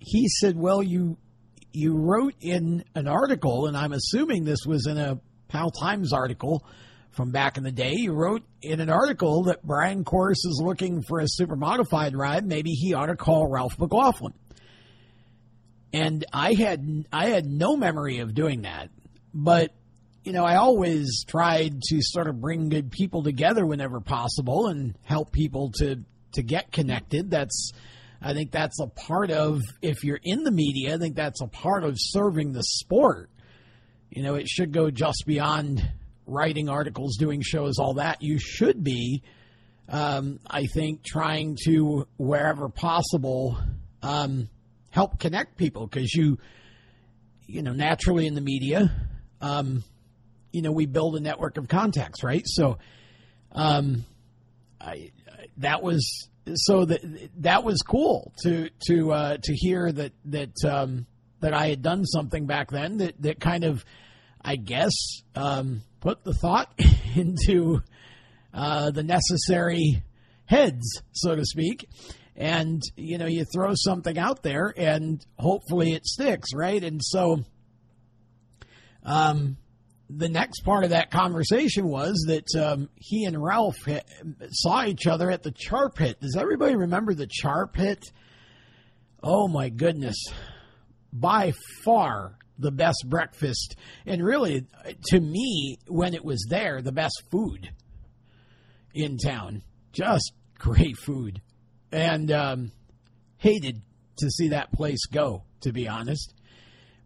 he 0.00 0.28
said, 0.28 0.56
Well, 0.56 0.82
you 0.82 1.16
you 1.72 1.96
wrote 1.96 2.34
in 2.40 2.84
an 2.94 3.08
article, 3.08 3.66
and 3.66 3.76
I'm 3.76 3.92
assuming 3.92 4.44
this 4.44 4.64
was 4.64 4.86
in 4.86 4.96
a 4.96 5.18
Pal 5.48 5.70
Times 5.70 6.12
article 6.12 6.64
from 7.10 7.32
back 7.32 7.56
in 7.56 7.64
the 7.64 7.72
day. 7.72 7.94
You 7.96 8.12
wrote 8.12 8.42
in 8.62 8.80
an 8.80 8.90
article 8.90 9.44
that 9.44 9.64
Brian 9.64 10.04
Coerse 10.04 10.44
is 10.44 10.60
looking 10.64 11.02
for 11.02 11.20
a 11.20 11.26
super 11.26 11.56
modified 11.56 12.16
ride. 12.16 12.46
Maybe 12.46 12.70
he 12.70 12.94
ought 12.94 13.06
to 13.06 13.16
call 13.16 13.48
Ralph 13.50 13.78
McLaughlin. 13.78 14.34
And 15.92 16.24
I 16.32 16.54
had 16.54 17.06
I 17.12 17.28
had 17.28 17.46
no 17.46 17.76
memory 17.76 18.18
of 18.18 18.34
doing 18.34 18.62
that, 18.62 18.90
but 19.32 19.72
you 20.24 20.32
know 20.32 20.44
I 20.44 20.56
always 20.56 21.24
tried 21.24 21.80
to 21.82 21.98
sort 22.00 22.28
of 22.28 22.40
bring 22.40 22.70
good 22.70 22.90
people 22.90 23.22
together 23.22 23.64
whenever 23.64 24.00
possible 24.00 24.66
and 24.66 24.96
help 25.02 25.30
people 25.30 25.70
to 25.78 26.02
to 26.32 26.42
get 26.42 26.72
connected. 26.72 27.30
That's 27.30 27.72
I 28.20 28.32
think 28.32 28.50
that's 28.50 28.80
a 28.80 28.86
part 28.86 29.30
of 29.30 29.60
if 29.82 30.02
you're 30.02 30.20
in 30.22 30.44
the 30.44 30.50
media. 30.50 30.94
I 30.94 30.98
think 30.98 31.14
that's 31.14 31.42
a 31.42 31.46
part 31.46 31.84
of 31.84 31.96
serving 31.98 32.52
the 32.52 32.62
sport. 32.62 33.30
You 34.10 34.22
know, 34.22 34.34
it 34.34 34.48
should 34.48 34.72
go 34.72 34.90
just 34.90 35.24
beyond 35.26 35.86
writing 36.26 36.70
articles, 36.70 37.16
doing 37.18 37.42
shows, 37.42 37.78
all 37.78 37.94
that. 37.94 38.22
You 38.22 38.38
should 38.38 38.82
be, 38.82 39.22
um, 39.88 40.40
I 40.48 40.64
think, 40.66 41.04
trying 41.04 41.58
to 41.66 42.08
wherever 42.16 42.68
possible 42.70 43.58
um, 44.02 44.48
help 44.90 45.18
connect 45.18 45.58
people 45.58 45.86
because 45.86 46.14
you, 46.14 46.38
you 47.46 47.60
know, 47.60 47.72
naturally 47.72 48.26
in 48.26 48.34
the 48.34 48.40
media, 48.40 48.90
um, 49.42 49.84
you 50.54 50.62
know, 50.62 50.70
we 50.70 50.86
build 50.86 51.16
a 51.16 51.20
network 51.20 51.56
of 51.56 51.66
contacts, 51.66 52.22
right? 52.22 52.44
So, 52.46 52.78
um, 53.50 54.04
I 54.80 55.10
that 55.58 55.82
was 55.82 56.28
so 56.54 56.84
that 56.84 57.00
that 57.38 57.64
was 57.64 57.82
cool 57.82 58.32
to 58.44 58.70
to 58.86 59.12
uh, 59.12 59.36
to 59.42 59.54
hear 59.54 59.90
that 59.90 60.12
that 60.26 60.64
um, 60.64 61.06
that 61.40 61.52
I 61.52 61.68
had 61.68 61.82
done 61.82 62.04
something 62.04 62.46
back 62.46 62.70
then 62.70 62.98
that 62.98 63.20
that 63.22 63.40
kind 63.40 63.64
of, 63.64 63.84
I 64.40 64.56
guess, 64.56 65.22
um, 65.34 65.82
put 66.00 66.22
the 66.22 66.34
thought 66.34 66.72
into 67.16 67.80
uh, 68.52 68.92
the 68.92 69.02
necessary 69.02 70.02
heads, 70.46 71.02
so 71.12 71.34
to 71.34 71.44
speak 71.44 71.88
and 72.36 72.82
you 72.96 73.16
know 73.16 73.26
you 73.26 73.44
throw 73.44 73.74
something 73.74 74.18
out 74.18 74.42
there 74.42 74.74
and 74.76 75.24
hopefully 75.38 75.92
it 75.92 76.04
sticks 76.04 76.48
right 76.52 76.82
and 76.82 77.00
so 77.00 77.44
um, 79.04 79.56
the 80.10 80.28
next 80.28 80.60
part 80.60 80.84
of 80.84 80.90
that 80.90 81.10
conversation 81.10 81.88
was 81.88 82.24
that 82.28 82.46
um, 82.60 82.88
he 82.96 83.24
and 83.24 83.42
ralph 83.42 83.76
saw 84.50 84.84
each 84.84 85.06
other 85.06 85.30
at 85.30 85.42
the 85.42 85.52
char 85.52 85.90
pit. 85.90 86.20
Does 86.20 86.36
everybody 86.36 86.76
remember 86.76 87.14
the 87.14 87.28
char 87.30 87.66
pit? 87.66 88.04
Oh 89.22 89.48
my 89.48 89.70
goodness. 89.70 90.16
By 91.12 91.52
far 91.84 92.38
the 92.58 92.70
best 92.70 93.04
breakfast 93.08 93.76
and 94.06 94.24
really 94.24 94.64
to 95.06 95.18
me 95.18 95.78
when 95.88 96.14
it 96.14 96.24
was 96.24 96.46
there 96.48 96.80
the 96.82 96.92
best 96.92 97.22
food 97.30 97.70
in 98.92 99.16
town. 99.18 99.62
Just 99.92 100.32
great 100.58 100.96
food. 100.98 101.40
And 101.90 102.30
um, 102.30 102.72
hated 103.38 103.82
to 104.18 104.30
see 104.30 104.48
that 104.48 104.72
place 104.72 105.06
go, 105.06 105.44
to 105.62 105.72
be 105.72 105.88
honest. 105.88 106.32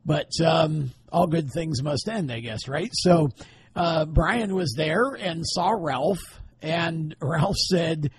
But 0.05 0.31
um, 0.45 0.91
all 1.13 1.27
good 1.27 1.51
things 1.51 1.83
must 1.83 2.09
end, 2.09 2.31
I 2.31 2.41
guess, 2.41 2.69
right? 2.69 2.91
So 2.93 3.31
uh, 3.75 4.05
Brian 4.07 4.55
was 4.55 4.75
there 4.77 5.15
and 5.15 5.45
saw 5.47 5.71
Ralph, 5.71 6.41
and 6.63 7.15
Ralph 7.23 7.57
said 7.57 8.11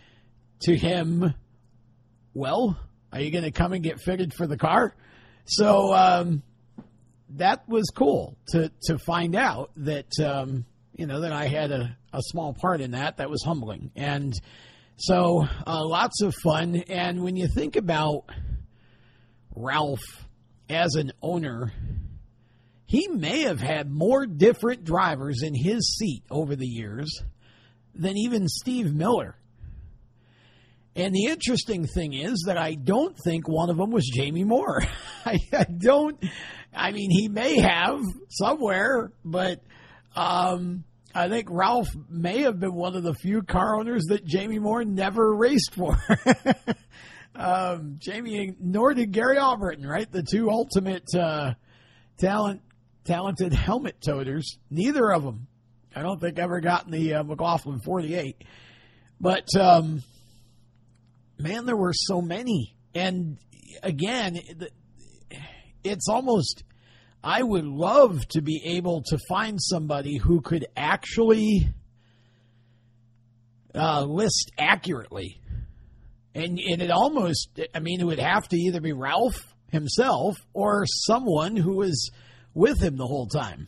to 0.61 0.77
him, 0.77 1.33
Well, 2.33 2.77
are 3.11 3.21
you 3.21 3.31
going 3.31 3.43
to 3.43 3.51
come 3.51 3.73
and 3.73 3.83
get 3.83 3.99
fitted 3.99 4.33
for 4.33 4.47
the 4.47 4.57
car? 4.57 4.93
So 5.45 5.93
um, 5.93 6.43
that 7.31 7.67
was 7.67 7.89
cool 7.89 8.37
to, 8.49 8.71
to 8.83 8.97
find 8.99 9.35
out 9.35 9.71
that, 9.77 10.07
um, 10.19 10.65
you 10.95 11.07
know, 11.07 11.21
that 11.21 11.31
I 11.31 11.47
had 11.47 11.71
a, 11.71 11.97
a 12.13 12.21
small 12.21 12.53
part 12.53 12.81
in 12.81 12.91
that. 12.91 13.17
That 13.17 13.29
was 13.29 13.43
humbling. 13.43 13.91
And 13.95 14.33
so 14.97 15.45
uh, 15.65 15.85
lots 15.85 16.21
of 16.21 16.35
fun. 16.43 16.83
And 16.87 17.23
when 17.23 17.35
you 17.35 17.47
think 17.47 17.75
about 17.75 18.25
Ralph 19.55 20.03
as 20.69 20.95
an 20.95 21.11
owner, 21.21 21.71
he 22.89 23.07
may 23.07 23.41
have 23.41 23.59
had 23.59 23.91
more 23.91 24.25
different 24.25 24.83
drivers 24.83 25.43
in 25.43 25.53
his 25.53 25.95
seat 25.95 26.23
over 26.31 26.55
the 26.55 26.65
years 26.65 27.21
than 27.93 28.17
even 28.17 28.47
Steve 28.47 28.95
Miller. 28.95 29.35
And 30.95 31.13
the 31.13 31.25
interesting 31.25 31.85
thing 31.85 32.13
is 32.13 32.45
that 32.47 32.57
I 32.57 32.73
don't 32.73 33.15
think 33.23 33.47
one 33.47 33.69
of 33.69 33.77
them 33.77 33.91
was 33.91 34.09
Jamie 34.11 34.43
Moore. 34.43 34.81
I, 35.25 35.39
I, 35.53 35.65
don't. 35.65 36.17
I 36.73 36.91
mean, 36.91 37.11
he 37.11 37.27
may 37.27 37.59
have 37.59 38.01
somewhere, 38.27 39.11
but 39.23 39.61
um, 40.15 40.83
I 41.13 41.29
think 41.29 41.49
Ralph 41.51 41.89
may 42.09 42.39
have 42.41 42.59
been 42.59 42.73
one 42.73 42.95
of 42.95 43.03
the 43.03 43.13
few 43.13 43.43
car 43.43 43.79
owners 43.79 44.05
that 44.09 44.25
Jamie 44.25 44.57
Moore 44.57 44.83
never 44.83 45.35
raced 45.35 45.75
for. 45.75 45.95
um, 47.35 47.97
Jamie, 47.99 48.55
nor 48.59 48.95
did 48.95 49.11
Gary 49.11 49.37
Albritton, 49.37 49.85
right? 49.85 50.11
The 50.11 50.23
two 50.23 50.49
ultimate 50.49 51.05
uh, 51.13 51.53
talent, 52.17 52.61
talented 53.09 53.53
helmet 53.53 53.99
toters. 54.01 54.59
Neither 54.69 55.11
of 55.11 55.23
them, 55.23 55.47
I 55.95 56.03
don't 56.03 56.21
think, 56.21 56.37
ever 56.37 56.61
got 56.61 56.85
in 56.85 56.91
the 56.91 57.15
uh, 57.15 57.23
McLaughlin 57.23 57.79
48. 57.83 58.43
But 59.19 59.47
um, 59.59 60.03
man, 61.39 61.65
there 61.65 61.75
were 61.75 61.93
so 61.93 62.21
many, 62.21 62.75
and 62.93 63.39
again, 63.81 64.39
it's 65.83 66.07
almost 66.07 66.63
I 67.23 67.41
would 67.41 67.65
love 67.65 68.25
to 68.29 68.41
be 68.41 68.61
able 68.63 69.01
to 69.07 69.17
find 69.27 69.59
somebody 69.59 70.17
who 70.17 70.41
could 70.41 70.67
actually 70.77 71.67
uh, 73.73 74.03
list 74.03 74.51
accurately. 74.57 75.41
And, 76.35 76.59
and 76.59 76.81
it 76.81 76.91
almost, 76.91 77.59
I 77.73 77.79
mean, 77.79 78.01
it 78.01 78.05
would 78.05 78.19
have 78.19 78.47
to 78.49 78.55
either 78.55 78.79
be 78.79 78.93
Ralph 78.93 79.53
himself 79.71 80.37
or 80.53 80.85
someone 80.85 81.55
who 81.55 81.77
was 81.77 82.11
with 82.53 82.81
him 82.81 82.97
the 82.97 83.07
whole 83.07 83.27
time. 83.27 83.67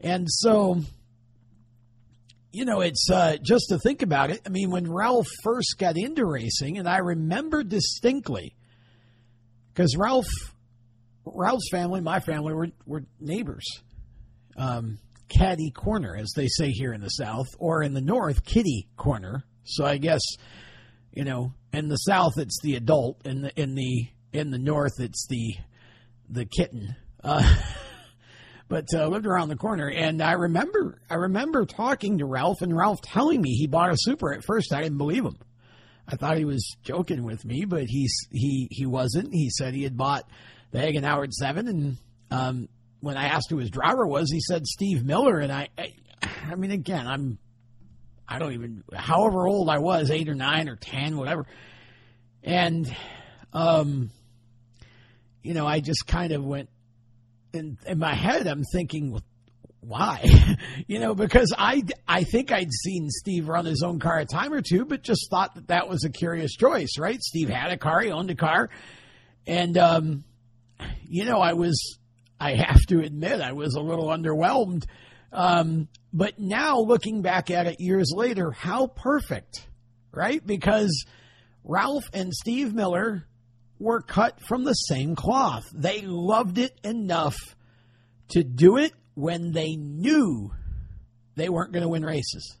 And 0.00 0.26
so, 0.28 0.80
you 2.52 2.64
know, 2.64 2.80
it's 2.80 3.08
uh, 3.10 3.36
just 3.42 3.66
to 3.70 3.78
think 3.78 4.02
about 4.02 4.30
it. 4.30 4.40
I 4.46 4.50
mean, 4.50 4.70
when 4.70 4.90
Ralph 4.90 5.26
first 5.42 5.76
got 5.78 5.96
into 5.96 6.24
racing, 6.24 6.78
and 6.78 6.88
I 6.88 6.98
remember 6.98 7.62
distinctly, 7.62 8.54
because 9.72 9.96
Ralph 9.96 10.26
Ralph's 11.26 11.68
family, 11.70 12.00
my 12.00 12.20
family, 12.20 12.54
were, 12.54 12.68
were 12.86 13.02
neighbors. 13.20 13.66
Um, 14.56 14.98
caddy 15.28 15.70
corner, 15.70 16.16
as 16.16 16.32
they 16.36 16.46
say 16.46 16.70
here 16.70 16.92
in 16.92 17.00
the 17.00 17.08
South, 17.08 17.48
or 17.58 17.82
in 17.82 17.94
the 17.94 18.00
North, 18.00 18.44
kitty 18.44 18.88
corner. 18.96 19.44
So 19.64 19.84
I 19.84 19.98
guess, 19.98 20.22
you 21.12 21.24
know, 21.24 21.52
in 21.72 21.88
the 21.88 21.96
South 21.96 22.34
it's 22.38 22.60
the 22.62 22.76
adult, 22.76 23.26
in 23.26 23.42
the 23.42 23.60
in 23.60 23.74
the 23.74 24.08
in 24.32 24.50
the 24.50 24.58
North 24.58 25.00
it's 25.00 25.26
the 25.28 25.56
the 26.28 26.46
kitten. 26.46 26.94
Uh, 27.26 27.56
but 28.68 28.86
uh, 28.94 29.06
lived 29.08 29.26
around 29.26 29.48
the 29.48 29.56
corner, 29.56 29.88
and 29.88 30.22
I 30.22 30.32
remember 30.32 31.00
I 31.10 31.14
remember 31.14 31.66
talking 31.66 32.18
to 32.18 32.26
Ralph, 32.26 32.62
and 32.62 32.76
Ralph 32.76 33.00
telling 33.02 33.42
me 33.42 33.50
he 33.50 33.66
bought 33.66 33.90
a 33.90 33.96
Super. 33.98 34.32
At 34.32 34.44
first, 34.44 34.72
I 34.72 34.82
didn't 34.82 34.98
believe 34.98 35.24
him. 35.24 35.36
I 36.08 36.16
thought 36.16 36.38
he 36.38 36.44
was 36.44 36.76
joking 36.82 37.24
with 37.24 37.44
me, 37.44 37.64
but 37.64 37.84
he's 37.86 38.14
he 38.30 38.68
he 38.70 38.86
wasn't. 38.86 39.32
He 39.32 39.50
said 39.50 39.74
he 39.74 39.82
had 39.82 39.96
bought 39.96 40.24
the 40.70 40.80
Hagen 40.80 41.02
Howard 41.02 41.32
Seven, 41.34 41.68
and 41.68 41.96
um, 42.30 42.68
when 43.00 43.16
I 43.16 43.26
asked 43.26 43.50
who 43.50 43.58
his 43.58 43.70
driver 43.70 44.06
was, 44.06 44.30
he 44.30 44.40
said 44.40 44.66
Steve 44.66 45.04
Miller, 45.04 45.38
and 45.38 45.52
I, 45.52 45.68
I, 45.78 45.92
I 46.50 46.54
mean, 46.54 46.70
again, 46.70 47.06
I'm, 47.06 47.38
I 48.28 48.38
don't 48.38 48.52
even, 48.52 48.82
however 48.94 49.46
old 49.46 49.68
I 49.68 49.78
was, 49.78 50.10
eight 50.10 50.28
or 50.28 50.34
nine 50.34 50.68
or 50.68 50.76
ten, 50.76 51.16
whatever, 51.16 51.46
and, 52.42 52.94
um, 53.52 54.10
you 55.42 55.54
know, 55.54 55.66
I 55.66 55.80
just 55.80 56.06
kind 56.06 56.32
of 56.32 56.44
went 56.44 56.68
in 57.56 57.78
in 57.86 57.98
my 57.98 58.14
head. 58.14 58.46
I'm 58.46 58.64
thinking, 58.72 59.18
why? 59.80 60.24
you 60.86 60.98
know, 60.98 61.14
because 61.14 61.54
I, 61.56 61.82
I 62.06 62.24
think 62.24 62.52
I'd 62.52 62.72
seen 62.72 63.08
Steve 63.10 63.48
run 63.48 63.64
his 63.64 63.82
own 63.82 63.98
car 63.98 64.18
a 64.18 64.26
time 64.26 64.52
or 64.52 64.62
two, 64.62 64.84
but 64.84 65.02
just 65.02 65.28
thought 65.30 65.54
that 65.54 65.68
that 65.68 65.88
was 65.88 66.04
a 66.04 66.10
curious 66.10 66.52
choice, 66.54 66.98
right? 66.98 67.20
Steve 67.20 67.48
had 67.48 67.72
a 67.72 67.78
car, 67.78 68.00
he 68.00 68.10
owned 68.10 68.30
a 68.30 68.34
car, 68.34 68.68
and 69.46 69.78
um, 69.78 70.24
you 71.04 71.24
know, 71.24 71.40
I 71.40 71.52
was, 71.52 71.98
I 72.40 72.54
have 72.54 72.80
to 72.88 73.00
admit, 73.00 73.40
I 73.40 73.52
was 73.52 73.74
a 73.74 73.80
little 73.80 74.08
underwhelmed. 74.08 74.84
Um, 75.32 75.88
but 76.12 76.38
now 76.38 76.78
looking 76.80 77.22
back 77.22 77.50
at 77.50 77.66
it 77.66 77.80
years 77.80 78.12
later, 78.14 78.50
how 78.50 78.86
perfect, 78.86 79.66
right? 80.12 80.44
Because 80.44 81.04
Ralph 81.62 82.04
and 82.12 82.32
Steve 82.32 82.74
Miller 82.74 83.26
were 83.78 84.00
cut 84.00 84.40
from 84.48 84.64
the 84.64 84.72
same 84.72 85.14
cloth. 85.14 85.64
They 85.74 86.00
loved 86.02 86.58
it 86.58 86.78
enough 86.82 87.36
to 88.28 88.42
do 88.42 88.76
it 88.76 88.92
when 89.14 89.52
they 89.52 89.76
knew 89.76 90.50
they 91.36 91.48
weren't 91.48 91.72
going 91.72 91.82
to 91.82 91.88
win 91.88 92.04
races. 92.04 92.56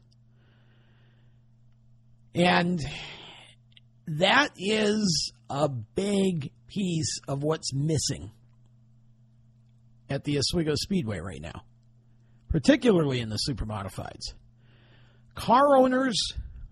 And 2.34 2.80
that 4.06 4.50
is 4.56 5.32
a 5.48 5.68
big 5.68 6.52
piece 6.66 7.18
of 7.26 7.42
what's 7.42 7.72
missing 7.72 8.30
at 10.10 10.24
the 10.24 10.38
Oswego 10.38 10.74
Speedway 10.76 11.18
right 11.18 11.40
now. 11.40 11.62
particularly 12.48 13.20
in 13.20 13.28
the 13.28 13.36
super 13.36 13.66
modifieds. 13.66 14.32
Car 15.34 15.76
owners 15.76 16.16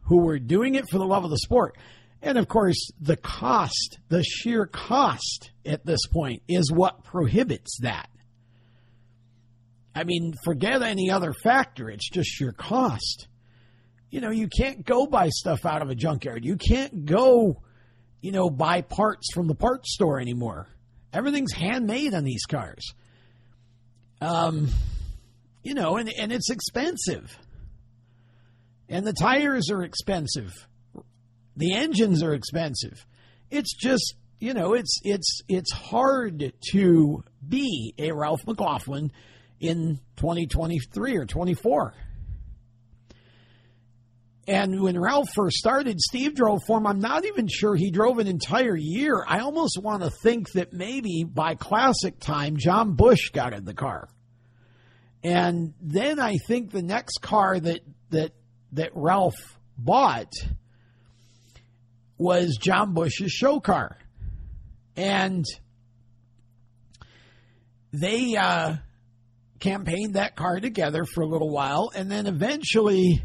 who 0.04 0.22
were 0.22 0.38
doing 0.38 0.74
it 0.74 0.88
for 0.90 0.98
the 0.98 1.04
love 1.04 1.24
of 1.24 1.30
the 1.30 1.38
sport. 1.38 1.76
And 2.24 2.38
of 2.38 2.48
course, 2.48 2.90
the 2.98 3.16
cost, 3.16 3.98
the 4.08 4.24
sheer 4.24 4.64
cost 4.64 5.50
at 5.66 5.84
this 5.84 6.06
point 6.06 6.42
is 6.48 6.72
what 6.72 7.04
prohibits 7.04 7.78
that. 7.82 8.08
I 9.94 10.04
mean, 10.04 10.32
forget 10.42 10.80
any 10.80 11.10
other 11.10 11.34
factor, 11.34 11.90
it's 11.90 12.08
just 12.08 12.30
sheer 12.30 12.52
cost. 12.52 13.28
You 14.10 14.22
know, 14.22 14.30
you 14.30 14.48
can't 14.48 14.86
go 14.86 15.06
buy 15.06 15.28
stuff 15.28 15.66
out 15.66 15.82
of 15.82 15.90
a 15.90 15.94
junkyard. 15.94 16.46
You 16.46 16.56
can't 16.56 17.04
go, 17.04 17.62
you 18.22 18.32
know, 18.32 18.48
buy 18.48 18.80
parts 18.80 19.32
from 19.34 19.46
the 19.46 19.54
parts 19.54 19.92
store 19.92 20.18
anymore. 20.18 20.68
Everything's 21.12 21.52
handmade 21.52 22.14
on 22.14 22.24
these 22.24 22.46
cars. 22.46 22.94
Um, 24.22 24.70
you 25.62 25.74
know, 25.74 25.98
and, 25.98 26.10
and 26.18 26.32
it's 26.32 26.48
expensive. 26.48 27.38
And 28.88 29.06
the 29.06 29.12
tires 29.12 29.70
are 29.70 29.82
expensive. 29.82 30.66
The 31.56 31.74
engines 31.74 32.22
are 32.22 32.34
expensive. 32.34 33.06
It's 33.50 33.74
just, 33.74 34.14
you 34.40 34.54
know, 34.54 34.74
it's 34.74 35.00
it's 35.04 35.40
it's 35.48 35.72
hard 35.72 36.52
to 36.72 37.24
be 37.46 37.94
a 37.98 38.12
Ralph 38.12 38.46
McLaughlin 38.46 39.12
in 39.60 40.00
2023 40.16 41.16
or 41.16 41.26
24. 41.26 41.94
And 44.46 44.82
when 44.82 45.00
Ralph 45.00 45.28
first 45.34 45.56
started, 45.56 46.00
Steve 46.00 46.34
drove 46.34 46.62
for 46.66 46.76
him. 46.78 46.86
I'm 46.86 46.98
not 46.98 47.24
even 47.24 47.48
sure 47.48 47.74
he 47.74 47.90
drove 47.90 48.18
an 48.18 48.26
entire 48.26 48.76
year. 48.76 49.24
I 49.26 49.38
almost 49.38 49.78
want 49.80 50.02
to 50.02 50.10
think 50.10 50.52
that 50.52 50.72
maybe 50.72 51.24
by 51.24 51.54
classic 51.54 52.20
time, 52.20 52.58
John 52.58 52.94
Bush 52.94 53.30
got 53.30 53.54
in 53.54 53.64
the 53.64 53.72
car. 53.72 54.08
And 55.22 55.72
then 55.80 56.20
I 56.20 56.36
think 56.46 56.70
the 56.70 56.82
next 56.82 57.22
car 57.22 57.58
that 57.58 57.80
that 58.10 58.32
that 58.72 58.90
Ralph 58.94 59.58
bought 59.78 60.32
was 62.18 62.56
John 62.60 62.94
Bush's 62.94 63.32
show 63.32 63.60
car. 63.60 63.98
And 64.96 65.44
they 67.92 68.36
uh, 68.36 68.76
campaigned 69.60 70.14
that 70.14 70.36
car 70.36 70.60
together 70.60 71.04
for 71.04 71.22
a 71.22 71.26
little 71.26 71.50
while. 71.50 71.90
And 71.94 72.10
then 72.10 72.26
eventually, 72.26 73.24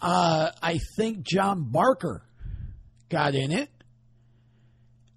uh, 0.00 0.50
I 0.62 0.78
think 0.96 1.22
John 1.22 1.70
Barker 1.70 2.22
got 3.08 3.34
in 3.34 3.52
it. 3.52 3.70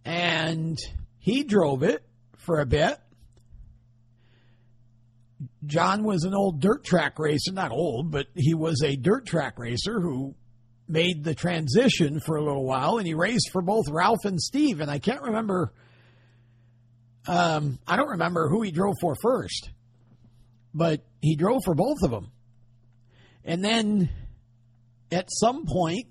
And 0.06 0.78
he 1.20 1.44
drove 1.44 1.84
it 1.84 2.04
for 2.38 2.60
a 2.60 2.66
bit. 2.66 3.00
John 5.66 6.04
was 6.04 6.24
an 6.24 6.34
old 6.34 6.60
dirt 6.60 6.84
track 6.84 7.18
racer, 7.20 7.52
not 7.52 7.72
old, 7.72 8.12
but 8.12 8.28
he 8.36 8.54
was 8.54 8.82
a 8.84 8.96
dirt 8.96 9.26
track 9.26 9.58
racer 9.58 10.00
who 10.00 10.36
made 10.94 11.24
the 11.24 11.34
transition 11.34 12.20
for 12.20 12.38
a 12.38 12.44
little 12.44 12.64
while, 12.64 13.00
and 13.00 13.08
he 13.08 13.16
raced 13.16 13.50
for 13.52 13.64
both 13.64 13.90
Ralph 13.90 14.26
and 14.26 14.40
Steve. 14.40 14.80
And 14.80 14.92
I 14.92 15.00
can't 15.00 15.24
remember, 15.24 15.74
um, 17.28 17.80
I 17.88 17.98
don't 17.98 18.12
remember 18.12 18.48
who 18.48 18.62
he 18.62 18.72
drove 18.72 18.94
for 19.02 19.16
first, 19.22 19.72
but 20.72 21.02
he 21.20 21.36
drove 21.36 21.62
for 21.66 21.74
both 21.74 21.98
of 22.04 22.12
them. 22.12 22.32
And 23.44 23.66
then 23.66 24.10
at 25.12 25.30
some 25.32 25.66
point, 25.66 26.06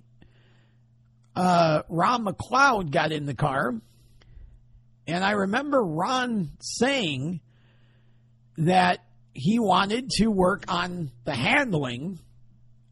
uh, 1.36 1.82
Ron 1.88 2.26
McLeod 2.26 2.90
got 2.90 3.12
in 3.12 3.24
the 3.24 3.34
car, 3.34 3.72
and 5.06 5.24
I 5.24 5.30
remember 5.30 5.82
Ron 5.82 6.50
saying 6.60 7.40
that 8.58 8.98
he 9.32 9.60
wanted 9.60 10.10
to 10.10 10.26
work 10.26 10.64
on 10.68 11.12
the 11.24 11.34
handling 11.34 12.18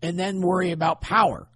and 0.02 0.18
then 0.18 0.40
worry 0.40 0.70
about 0.70 1.00
power. 1.00 1.49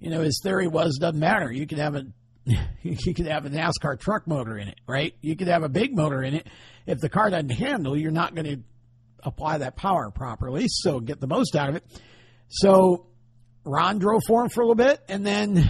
You 0.00 0.10
know, 0.10 0.22
his 0.22 0.40
theory 0.42 0.66
was 0.66 0.96
doesn't 0.98 1.18
matter. 1.18 1.52
You 1.52 1.66
could 1.66 1.78
have 1.78 1.94
a 1.94 2.04
you 2.82 3.14
could 3.14 3.26
have 3.26 3.44
a 3.44 3.50
NASCAR 3.50 4.00
truck 4.00 4.26
motor 4.26 4.58
in 4.58 4.68
it, 4.68 4.80
right? 4.88 5.14
You 5.20 5.36
could 5.36 5.48
have 5.48 5.62
a 5.62 5.68
big 5.68 5.94
motor 5.94 6.22
in 6.22 6.34
it. 6.34 6.46
If 6.86 6.98
the 6.98 7.08
car 7.08 7.30
doesn't 7.30 7.50
handle, 7.50 7.96
you're 7.96 8.10
not 8.10 8.34
going 8.34 8.46
to 8.46 8.56
apply 9.22 9.58
that 9.58 9.76
power 9.76 10.10
properly, 10.10 10.64
so 10.68 10.98
get 10.98 11.20
the 11.20 11.26
most 11.26 11.54
out 11.54 11.68
of 11.68 11.76
it. 11.76 11.84
So 12.48 13.06
Ron 13.64 13.98
drove 13.98 14.22
for 14.26 14.42
him 14.42 14.48
for 14.48 14.62
a 14.62 14.64
little 14.64 14.74
bit, 14.74 15.00
and 15.08 15.24
then 15.24 15.68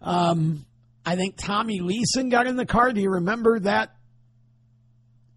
um, 0.00 0.64
I 1.04 1.16
think 1.16 1.36
Tommy 1.36 1.80
Leeson 1.80 2.28
got 2.28 2.46
in 2.46 2.56
the 2.56 2.66
car. 2.66 2.92
Do 2.92 3.00
you 3.00 3.10
remember 3.10 3.58
that? 3.60 3.94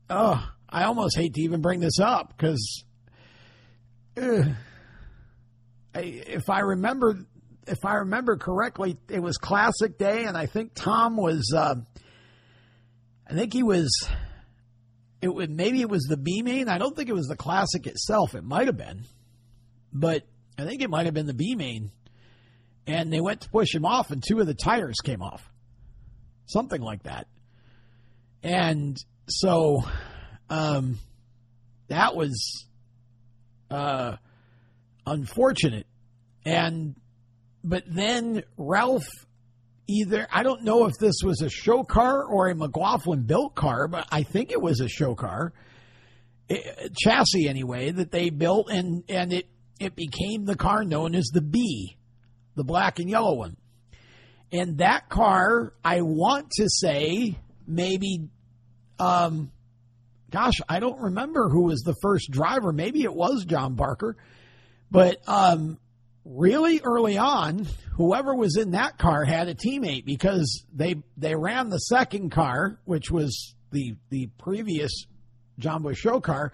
Oh, 0.09 0.47
I 0.69 0.83
almost 0.83 1.17
hate 1.17 1.33
to 1.33 1.41
even 1.41 1.61
bring 1.61 1.79
this 1.79 1.99
up 1.99 2.33
because 2.37 2.83
if 5.95 6.49
I 6.49 6.59
remember, 6.59 7.25
if 7.67 7.85
I 7.85 7.95
remember 7.95 8.37
correctly, 8.37 8.97
it 9.09 9.19
was 9.21 9.37
Classic 9.37 9.97
Day, 9.97 10.25
and 10.25 10.37
I 10.37 10.45
think 10.45 10.73
Tom 10.73 11.15
was, 11.15 11.53
uh, 11.55 11.75
I 13.29 13.33
think 13.33 13.53
he 13.53 13.63
was, 13.63 13.89
it 15.21 15.33
would 15.33 15.51
maybe 15.51 15.81
it 15.81 15.89
was 15.89 16.03
the 16.03 16.17
B 16.17 16.41
main. 16.41 16.67
I 16.67 16.77
don't 16.77 16.95
think 16.95 17.09
it 17.09 17.13
was 17.13 17.27
the 17.27 17.35
Classic 17.35 17.85
itself. 17.85 18.33
It 18.35 18.43
might 18.43 18.67
have 18.67 18.77
been, 18.77 19.05
but 19.93 20.23
I 20.57 20.65
think 20.65 20.81
it 20.81 20.89
might 20.89 21.05
have 21.05 21.13
been 21.13 21.27
the 21.27 21.33
B 21.33 21.55
main. 21.55 21.91
And 22.87 23.13
they 23.13 23.21
went 23.21 23.41
to 23.41 23.49
push 23.49 23.73
him 23.75 23.85
off, 23.85 24.09
and 24.09 24.23
two 24.27 24.39
of 24.39 24.47
the 24.47 24.55
tires 24.55 24.97
came 25.03 25.21
off, 25.21 25.47
something 26.47 26.81
like 26.81 27.03
that. 27.03 27.27
And 28.41 28.97
so 29.27 29.83
um, 30.49 30.97
that 31.89 32.15
was 32.15 32.65
uh, 33.69 34.17
unfortunate. 35.05 35.85
And 36.43 36.95
but 37.63 37.83
then 37.87 38.43
Ralph 38.57 39.07
either 39.87 40.27
I 40.31 40.43
don't 40.43 40.63
know 40.63 40.85
if 40.85 40.93
this 40.99 41.15
was 41.23 41.41
a 41.41 41.49
show 41.49 41.83
car 41.83 42.23
or 42.23 42.49
a 42.49 42.55
McLaughlin 42.55 43.23
built 43.23 43.55
car, 43.55 43.87
but 43.87 44.07
I 44.11 44.23
think 44.23 44.51
it 44.51 44.61
was 44.61 44.79
a 44.79 44.87
show 44.87 45.15
car 45.15 45.53
it, 46.51 46.95
chassis 46.95 47.47
anyway 47.47 47.91
that 47.91 48.11
they 48.11 48.29
built, 48.29 48.69
and 48.69 49.03
and 49.09 49.33
it 49.33 49.47
it 49.79 49.95
became 49.95 50.45
the 50.45 50.55
car 50.55 50.83
known 50.83 51.15
as 51.15 51.27
the 51.33 51.41
B, 51.41 51.97
the 52.55 52.63
black 52.63 52.99
and 52.99 53.09
yellow 53.09 53.35
one. 53.35 53.57
And 54.51 54.79
that 54.79 55.09
car, 55.09 55.73
I 55.83 56.01
want 56.01 56.51
to 56.57 56.67
say, 56.69 57.37
maybe 57.65 58.29
um, 58.99 59.51
gosh, 60.29 60.55
I 60.67 60.79
don't 60.79 60.99
remember 60.99 61.49
who 61.49 61.65
was 61.65 61.81
the 61.81 61.95
first 62.01 62.29
driver. 62.29 62.73
Maybe 62.73 63.03
it 63.03 63.13
was 63.13 63.45
John 63.45 63.75
Barker. 63.75 64.17
But 64.91 65.17
um, 65.27 65.79
really 66.33 66.81
early 66.83 67.17
on, 67.17 67.67
whoever 67.97 68.35
was 68.35 68.57
in 68.57 68.71
that 68.71 68.97
car 68.97 69.23
had 69.25 69.47
a 69.47 69.55
teammate 69.55 70.05
because 70.05 70.65
they 70.73 70.95
they 71.17 71.35
ran 71.35 71.69
the 71.69 71.77
second 71.77 72.31
car, 72.31 72.79
which 72.85 73.11
was 73.11 73.55
the 73.71 73.95
the 74.09 74.27
previous 74.37 75.05
John 75.59 75.85
show 75.93 76.19
car, 76.19 76.53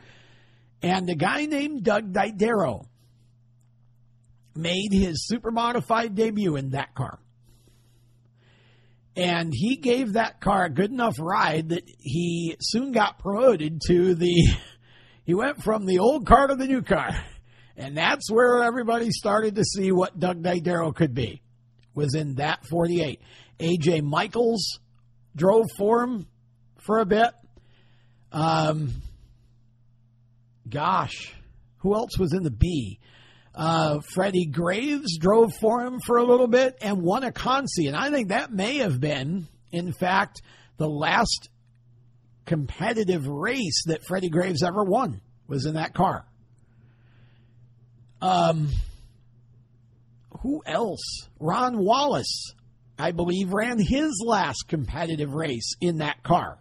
and 0.81 1.09
a 1.09 1.15
guy 1.15 1.45
named 1.45 1.83
Doug 1.83 2.11
Didero 2.11 2.85
made 4.55 4.91
his 4.91 5.27
super 5.27 5.51
modified 5.51 6.15
debut 6.15 6.55
in 6.55 6.71
that 6.71 6.95
car. 6.95 7.19
And 9.15 9.51
he 9.51 9.77
gave 9.77 10.13
that 10.13 10.41
car 10.41 10.65
a 10.65 10.69
good 10.69 10.91
enough 10.91 11.15
ride 11.19 11.69
that 11.69 11.83
he 11.99 12.55
soon 12.59 12.91
got 12.91 13.17
promoted 13.17 13.81
to 13.87 14.13
the, 14.13 14.47
he 15.25 15.33
went 15.33 15.63
from 15.63 15.85
the 15.85 15.99
old 15.99 16.27
car 16.27 16.47
to 16.47 16.55
the 16.55 16.67
new 16.67 16.81
car. 16.81 17.09
And 17.77 17.95
that's 17.95 18.29
where 18.31 18.63
everybody 18.63 19.11
started 19.11 19.55
to 19.55 19.63
see 19.63 19.91
what 19.91 20.19
Doug 20.19 20.41
Didero 20.41 20.93
could 20.93 21.13
be, 21.13 21.43
was 21.93 22.15
in 22.15 22.35
that 22.35 22.65
48. 22.65 23.21
AJ 23.59 24.01
Michaels 24.01 24.79
drove 25.35 25.67
for 25.77 26.03
him 26.03 26.27
for 26.79 26.97
a 26.97 27.05
bit. 27.05 27.29
Um, 28.31 28.93
gosh, 30.67 31.33
who 31.77 31.93
else 31.93 32.17
was 32.17 32.33
in 32.33 32.41
the 32.41 32.51
B? 32.51 32.99
Uh, 33.53 33.99
Freddie 34.13 34.47
Graves 34.47 35.17
drove 35.19 35.51
for 35.59 35.85
him 35.85 35.99
for 35.99 36.17
a 36.17 36.23
little 36.23 36.47
bit 36.47 36.77
and 36.81 37.01
won 37.01 37.23
a 37.23 37.31
Consi. 37.31 37.87
And 37.87 37.95
I 37.95 38.09
think 38.09 38.29
that 38.29 38.51
may 38.51 38.79
have 38.79 38.99
been, 38.99 39.47
in 39.71 39.93
fact, 39.93 40.41
the 40.77 40.89
last 40.89 41.49
competitive 42.45 43.27
race 43.27 43.83
that 43.85 44.03
Freddie 44.03 44.29
Graves 44.29 44.63
ever 44.63 44.83
won 44.83 45.21
was 45.47 45.65
in 45.65 45.75
that 45.75 45.93
car. 45.93 46.25
Um, 48.21 48.69
who 50.41 50.61
else? 50.65 51.29
Ron 51.39 51.77
Wallace, 51.77 52.53
I 52.97 53.11
believe, 53.11 53.53
ran 53.53 53.79
his 53.79 54.23
last 54.25 54.65
competitive 54.67 55.33
race 55.33 55.75
in 55.81 55.97
that 55.97 56.23
car. 56.23 56.59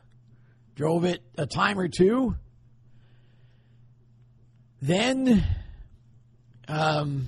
Drove 0.75 1.05
it 1.05 1.23
a 1.39 1.47
time 1.47 1.79
or 1.79 1.89
two. 1.89 2.37
Then 4.83 5.45
um, 6.69 7.27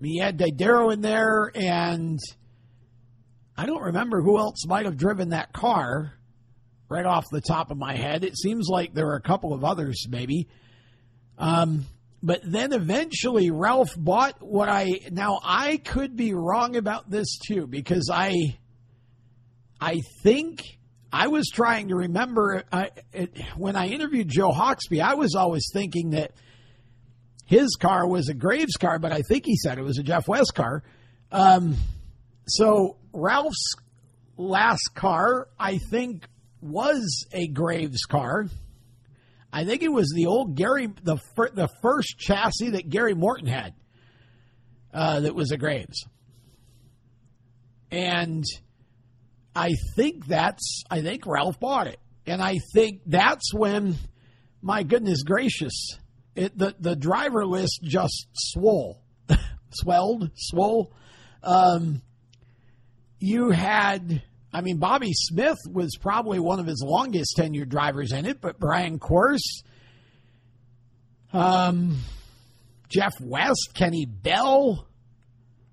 he 0.00 0.18
had 0.18 0.38
Didero 0.38 0.92
in 0.92 1.02
there, 1.02 1.50
and 1.54 2.18
I 3.56 3.66
don't 3.66 3.82
remember 3.82 4.22
who 4.22 4.38
else 4.38 4.66
might 4.66 4.86
have 4.86 4.96
driven 4.96 5.30
that 5.30 5.52
car 5.52 6.12
right 6.88 7.04
off 7.04 7.26
the 7.30 7.40
top 7.40 7.70
of 7.70 7.76
my 7.76 7.94
head. 7.96 8.24
It 8.24 8.38
seems 8.38 8.68
like 8.68 8.94
there 8.94 9.06
were 9.06 9.16
a 9.16 9.20
couple 9.20 9.52
of 9.52 9.64
others, 9.64 10.06
maybe. 10.08 10.48
Um, 11.38 11.84
but 12.26 12.40
then 12.42 12.72
eventually 12.72 13.52
Ralph 13.52 13.94
bought 13.96 14.42
what 14.42 14.68
I 14.68 14.98
now 15.12 15.38
I 15.44 15.76
could 15.76 16.16
be 16.16 16.34
wrong 16.34 16.74
about 16.74 17.08
this 17.08 17.38
too 17.38 17.68
because 17.68 18.10
I 18.12 18.58
I 19.80 20.00
think 20.24 20.64
I 21.12 21.28
was 21.28 21.48
trying 21.54 21.88
to 21.88 21.94
remember 21.94 22.64
I, 22.72 22.90
it, 23.12 23.38
when 23.56 23.76
I 23.76 23.86
interviewed 23.86 24.28
Joe 24.28 24.50
Hawksby 24.50 25.00
I 25.00 25.14
was 25.14 25.36
always 25.36 25.70
thinking 25.72 26.10
that 26.10 26.32
his 27.44 27.76
car 27.76 28.08
was 28.08 28.28
a 28.28 28.34
Graves 28.34 28.76
car 28.76 28.98
but 28.98 29.12
I 29.12 29.22
think 29.22 29.46
he 29.46 29.56
said 29.56 29.78
it 29.78 29.84
was 29.84 29.98
a 29.98 30.02
Jeff 30.02 30.26
West 30.26 30.52
car. 30.52 30.82
Um, 31.30 31.76
so 32.48 32.96
Ralph's 33.12 33.76
last 34.36 34.90
car 34.96 35.46
I 35.60 35.78
think 35.78 36.26
was 36.60 37.24
a 37.32 37.46
Graves 37.46 38.02
car 38.02 38.48
I 39.56 39.64
think 39.64 39.82
it 39.82 39.88
was 39.88 40.12
the 40.14 40.26
old 40.26 40.54
Gary, 40.54 40.90
the 41.02 41.16
fir- 41.34 41.48
the 41.48 41.70
first 41.80 42.18
chassis 42.18 42.70
that 42.72 42.90
Gary 42.90 43.14
Morton 43.14 43.46
had. 43.46 43.72
Uh, 44.92 45.20
that 45.20 45.34
was 45.34 45.50
a 45.50 45.56
Graves, 45.56 46.06
and 47.90 48.44
I 49.54 49.72
think 49.94 50.26
that's 50.26 50.82
I 50.90 51.00
think 51.00 51.24
Ralph 51.24 51.58
bought 51.58 51.86
it, 51.86 51.98
and 52.26 52.42
I 52.42 52.56
think 52.74 53.00
that's 53.06 53.54
when, 53.54 53.96
my 54.60 54.82
goodness 54.82 55.22
gracious, 55.22 55.98
it 56.34 56.56
the 56.58 56.74
the 56.78 56.94
driver 56.94 57.46
list 57.46 57.80
just 57.82 58.26
swole, 58.34 59.00
swelled, 59.70 60.32
swole. 60.34 60.92
Um, 61.42 62.02
you 63.18 63.52
had 63.52 64.22
I 64.56 64.62
mean, 64.62 64.78
Bobby 64.78 65.12
Smith 65.12 65.58
was 65.70 65.98
probably 66.00 66.38
one 66.38 66.58
of 66.60 66.66
his 66.66 66.82
longest 66.82 67.36
tenured 67.36 67.68
drivers 67.68 68.10
in 68.10 68.24
it, 68.24 68.40
but 68.40 68.58
Brian 68.58 68.98
Coerse, 68.98 69.62
um, 71.34 71.98
Jeff 72.88 73.12
West, 73.20 73.72
Kenny 73.74 74.06
Bell, 74.06 74.88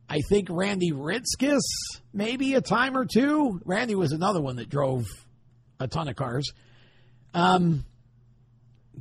I 0.09 0.19
think 0.27 0.49
Randy 0.51 0.91
Ritzkis, 0.91 1.61
maybe 2.11 2.55
a 2.55 2.61
time 2.61 2.97
or 2.97 3.05
two. 3.05 3.61
Randy 3.63 3.95
was 3.95 4.11
another 4.11 4.41
one 4.41 4.57
that 4.57 4.67
drove 4.67 5.05
a 5.79 5.87
ton 5.87 6.09
of 6.09 6.17
cars. 6.17 6.51
Um, 7.33 7.85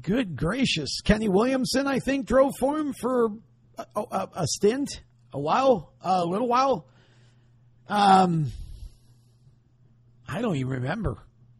good 0.00 0.36
gracious. 0.36 1.00
Kenny 1.00 1.28
Williamson, 1.28 1.88
I 1.88 1.98
think, 1.98 2.26
drove 2.26 2.52
for 2.60 2.78
him 2.78 2.92
for 2.92 3.30
a, 3.76 4.00
a, 4.00 4.28
a 4.36 4.46
stint, 4.46 5.02
a 5.32 5.40
while, 5.40 5.92
a 6.00 6.24
little 6.24 6.46
while. 6.46 6.86
Um, 7.88 8.52
I 10.32 10.40
don't 10.40 10.56
even 10.56 10.72
remember. 10.72 11.18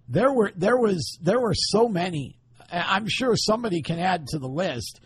There 0.09 0.33
were 0.33 0.51
there 0.57 0.77
was 0.79 1.19
there 1.21 1.39
were 1.39 1.55
so 1.55 1.89
many. 1.89 2.39
I'm 2.71 3.07
sure 3.07 3.37
somebody 3.37 3.83
can 3.83 3.99
add 3.99 4.29
to 4.29 4.39
the 4.39 4.49
list, 4.49 5.01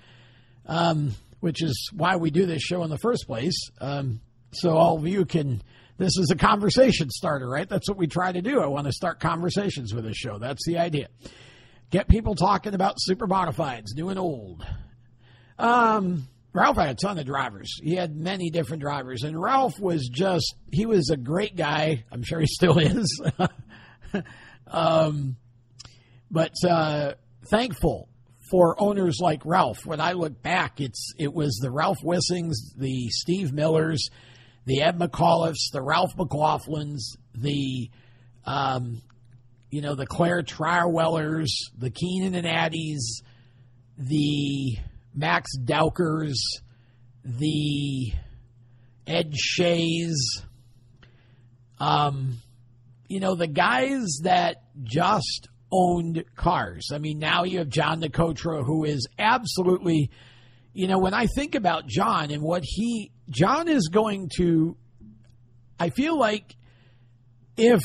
um, 0.67 1.15
which 1.41 1.63
is 1.63 1.91
why 1.93 2.17
we 2.17 2.31
do 2.31 2.47
this 2.47 2.63
show 2.63 2.85
in 2.85 2.91
the 2.91 2.99
first 2.99 3.27
place. 3.27 3.59
Um, 3.81 4.21
so 4.53 4.77
all 4.77 4.99
of 4.99 5.07
you 5.07 5.25
can. 5.25 5.63
This 5.99 6.17
is 6.19 6.31
a 6.31 6.37
conversation 6.37 7.09
starter, 7.11 7.49
right? 7.49 7.69
That's 7.69 7.89
what 7.89 7.97
we 7.97 8.07
try 8.07 8.31
to 8.31 8.43
do. 8.43 8.61
I 8.61 8.67
want 8.67 8.87
to 8.87 8.93
start 8.93 9.19
conversations 9.19 9.95
with 9.95 10.05
this 10.05 10.17
show. 10.17 10.39
That's 10.39 10.65
the 10.67 10.79
idea. 10.79 11.09
Get 11.91 12.07
people 12.07 12.35
talking 12.35 12.75
about 12.75 12.97
super 12.99 13.27
modifieds, 13.27 13.95
new 13.97 14.11
and 14.11 14.19
old. 14.19 14.65
Um, 15.59 16.29
Ralph 16.57 16.77
had 16.77 16.89
a 16.89 16.95
ton 16.95 17.19
of 17.19 17.27
drivers. 17.27 17.79
He 17.83 17.95
had 17.95 18.17
many 18.17 18.51
different 18.51 18.83
drivers, 18.83 19.25
and 19.25 19.41
Ralph 19.41 19.79
was 19.79 20.09
just, 20.09 20.55
he 20.73 20.87
was 20.87 21.11
a 21.11 21.17
great 21.17 21.55
guy. 21.55 22.05
I'm 22.11 22.23
sure 22.23 22.41
he 22.41 22.47
still 22.47 22.79
is. 22.79 23.23
um, 24.67 25.37
but 26.31 26.53
uh, 26.67 27.13
thankful 27.51 28.09
for 28.51 28.81
owners 28.81 29.19
like 29.21 29.45
Ralph. 29.45 29.85
When 29.85 30.01
I 30.01 30.13
look 30.13 30.43
back, 30.43 30.81
it's 30.81 31.13
it 31.19 31.33
was 31.33 31.59
the 31.61 31.71
Ralph 31.71 31.99
Wissings, 32.03 32.75
the 32.77 33.09
Steve 33.11 33.53
Millers, 33.53 34.09
the 34.65 34.83
Ed 34.83 34.99
McAuliffes, 34.99 35.71
the 35.73 35.83
Ralph 35.83 36.17
McLaughlins, 36.17 37.17
the 37.35 37.91
um, 38.45 39.03
you 39.71 39.83
know 39.83 39.95
the 39.95 40.07
Claire 40.07 40.43
Trierwellers, 40.43 41.49
the 41.77 41.91
Keenan 41.91 42.35
and 42.35 42.47
Addies, 42.47 43.23
the 43.99 44.79
Max 45.17 45.51
Dowkers, 45.59 46.37
the 47.25 48.13
Ed 49.07 49.35
Shays, 49.35 50.43
um, 51.79 52.37
you 53.09 53.21
know, 53.21 53.35
the 53.35 53.47
guys 53.47 54.21
that 54.25 54.63
just 54.83 55.49
owned 55.73 56.25
cars. 56.37 56.91
I 56.93 56.99
mean, 56.99 57.19
now 57.19 57.45
you 57.45 57.59
have 57.59 57.69
John 57.69 58.01
Nicotra, 58.01 58.65
who 58.65 58.85
is 58.85 59.09
absolutely, 59.19 60.11
you 60.75 60.87
know, 60.87 60.99
when 60.99 61.15
I 61.15 61.27
think 61.27 61.55
about 61.55 61.87
John 61.87 62.31
and 62.31 62.43
what 62.43 62.63
he, 62.65 63.11
John 63.31 63.69
is 63.69 63.89
going 63.89 64.31
to, 64.37 64.77
I 65.81 65.91
feel 65.91 66.19
like 66.19 66.55
if 67.57 67.83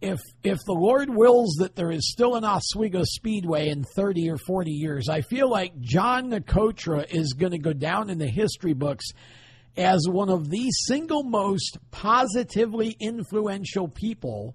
if 0.00 0.20
if 0.42 0.58
the 0.66 0.72
Lord 0.72 1.10
wills 1.10 1.56
that 1.58 1.76
there 1.76 1.90
is 1.90 2.10
still 2.10 2.36
an 2.36 2.44
Oswego 2.44 3.02
Speedway 3.04 3.68
in 3.68 3.84
30 3.84 4.30
or 4.30 4.38
40 4.38 4.70
years, 4.70 5.08
I 5.08 5.20
feel 5.20 5.50
like 5.50 5.78
John 5.80 6.30
Nicotra 6.30 7.06
is 7.10 7.34
going 7.34 7.52
to 7.52 7.58
go 7.58 7.72
down 7.72 8.08
in 8.08 8.18
the 8.18 8.28
history 8.28 8.72
books 8.72 9.06
as 9.76 10.06
one 10.08 10.30
of 10.30 10.48
the 10.48 10.70
single 10.70 11.22
most 11.22 11.78
positively 11.90 12.96
influential 12.98 13.88
people 13.88 14.54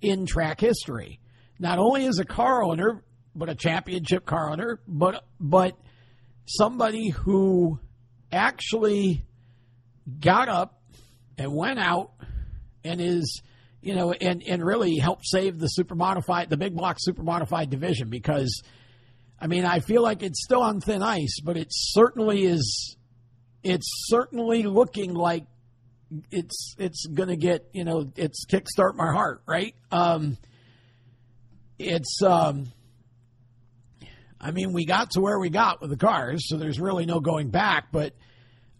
in 0.00 0.26
track 0.26 0.60
history. 0.60 1.20
Not 1.58 1.78
only 1.78 2.06
as 2.06 2.18
a 2.18 2.24
car 2.24 2.62
owner, 2.62 3.02
but 3.34 3.48
a 3.48 3.54
championship 3.54 4.26
car 4.26 4.50
owner, 4.50 4.80
but 4.86 5.24
but 5.38 5.78
somebody 6.46 7.10
who 7.10 7.78
actually 8.32 9.24
got 10.20 10.48
up 10.48 10.82
and 11.36 11.54
went 11.54 11.78
out 11.78 12.12
and 12.84 13.00
is 13.00 13.42
you 13.80 13.94
know, 13.94 14.12
and, 14.12 14.42
and 14.42 14.64
really 14.64 14.96
help 14.96 15.20
save 15.24 15.58
the 15.58 15.68
super 15.68 15.94
modified, 15.94 16.50
the 16.50 16.56
big 16.56 16.74
block 16.74 16.96
super 16.98 17.22
modified 17.22 17.70
division 17.70 18.10
because, 18.10 18.62
I 19.40 19.46
mean, 19.46 19.64
I 19.64 19.80
feel 19.80 20.02
like 20.02 20.22
it's 20.22 20.42
still 20.42 20.62
on 20.62 20.80
thin 20.80 21.02
ice, 21.02 21.40
but 21.44 21.56
it 21.56 21.68
certainly 21.70 22.44
is, 22.44 22.96
it's 23.62 23.88
certainly 24.08 24.64
looking 24.64 25.14
like 25.14 25.44
it's 26.30 26.74
it's 26.78 27.06
going 27.06 27.28
to 27.28 27.36
get, 27.36 27.68
you 27.72 27.84
know, 27.84 28.10
it's 28.16 28.46
kickstart 28.46 28.94
my 28.94 29.12
heart, 29.12 29.42
right? 29.46 29.74
Um, 29.92 30.38
it's, 31.78 32.22
um, 32.22 32.72
I 34.40 34.52
mean, 34.52 34.72
we 34.72 34.86
got 34.86 35.10
to 35.12 35.20
where 35.20 35.38
we 35.38 35.50
got 35.50 35.80
with 35.80 35.90
the 35.90 35.96
cars, 35.96 36.48
so 36.48 36.56
there's 36.56 36.80
really 36.80 37.06
no 37.06 37.20
going 37.20 37.50
back, 37.50 37.88
but, 37.92 38.14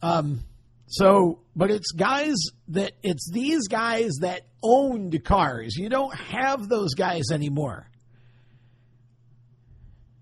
um, 0.02 0.40
so, 0.88 1.40
but 1.54 1.70
it's 1.70 1.92
guys 1.92 2.36
that 2.68 2.92
it's 3.02 3.30
these 3.30 3.68
guys 3.68 4.10
that 4.20 4.46
owned 4.62 5.22
cars. 5.22 5.76
You 5.76 5.88
don't 5.88 6.14
have 6.14 6.68
those 6.68 6.94
guys 6.94 7.24
anymore. 7.32 7.86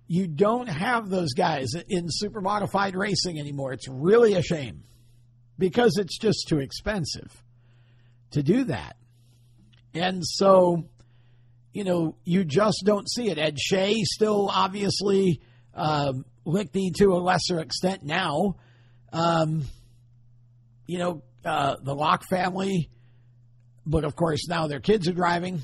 You 0.08 0.26
don't 0.26 0.68
have 0.68 1.08
those 1.08 1.32
guys 1.34 1.68
in 1.88 2.06
super 2.08 2.40
modified 2.40 2.94
racing 2.94 3.38
anymore. 3.38 3.72
It's 3.72 3.88
really 3.88 4.34
a 4.34 4.42
shame 4.42 4.82
because 5.58 5.96
it's 5.98 6.18
just 6.18 6.46
too 6.48 6.58
expensive 6.58 7.42
to 8.32 8.42
do 8.42 8.64
that. 8.64 8.96
And 9.94 10.22
so, 10.24 10.88
you 11.72 11.84
know, 11.84 12.16
you 12.24 12.44
just 12.44 12.82
don't 12.84 13.10
see 13.10 13.30
it. 13.30 13.38
Ed 13.38 13.58
Shea 13.58 14.02
still 14.04 14.48
obviously 14.52 15.40
um, 15.74 16.24
Lickney 16.44 16.92
to 16.98 17.14
a 17.14 17.18
lesser 17.18 17.60
extent 17.60 18.04
now. 18.04 18.56
Um, 19.12 19.64
you 20.86 20.98
know, 20.98 21.22
uh, 21.44 21.76
the 21.82 21.94
Locke 21.94 22.24
family, 22.28 22.90
but 23.84 24.04
of 24.04 24.16
course 24.16 24.48
now 24.48 24.66
their 24.66 24.80
kids 24.80 25.08
are 25.08 25.12
driving. 25.12 25.62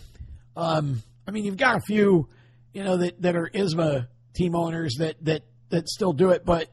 Um, 0.57 1.03
I 1.27 1.31
mean, 1.31 1.45
you've 1.45 1.57
got 1.57 1.77
a 1.77 1.81
few, 1.81 2.29
you 2.73 2.85
know, 2.85 2.97
that, 2.99 3.21
that 3.23 3.37
are 3.37 3.49
ISMA 3.53 4.09
team 4.35 4.55
owners 4.55 4.97
that, 4.99 5.17
that, 5.25 5.43
that 5.71 5.89
still 5.89 6.13
do 6.13 6.31
it, 6.31 6.45
but 6.45 6.69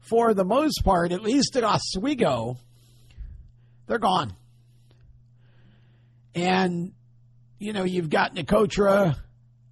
for 0.00 0.34
the 0.34 0.44
most 0.44 0.82
part, 0.84 1.12
at 1.12 1.22
least 1.22 1.56
at 1.56 1.64
Oswego, 1.64 2.56
they're 3.86 3.98
gone. 3.98 4.34
And, 6.34 6.92
you 7.58 7.72
know, 7.72 7.84
you've 7.84 8.10
got 8.10 8.34
Nicotra 8.34 9.16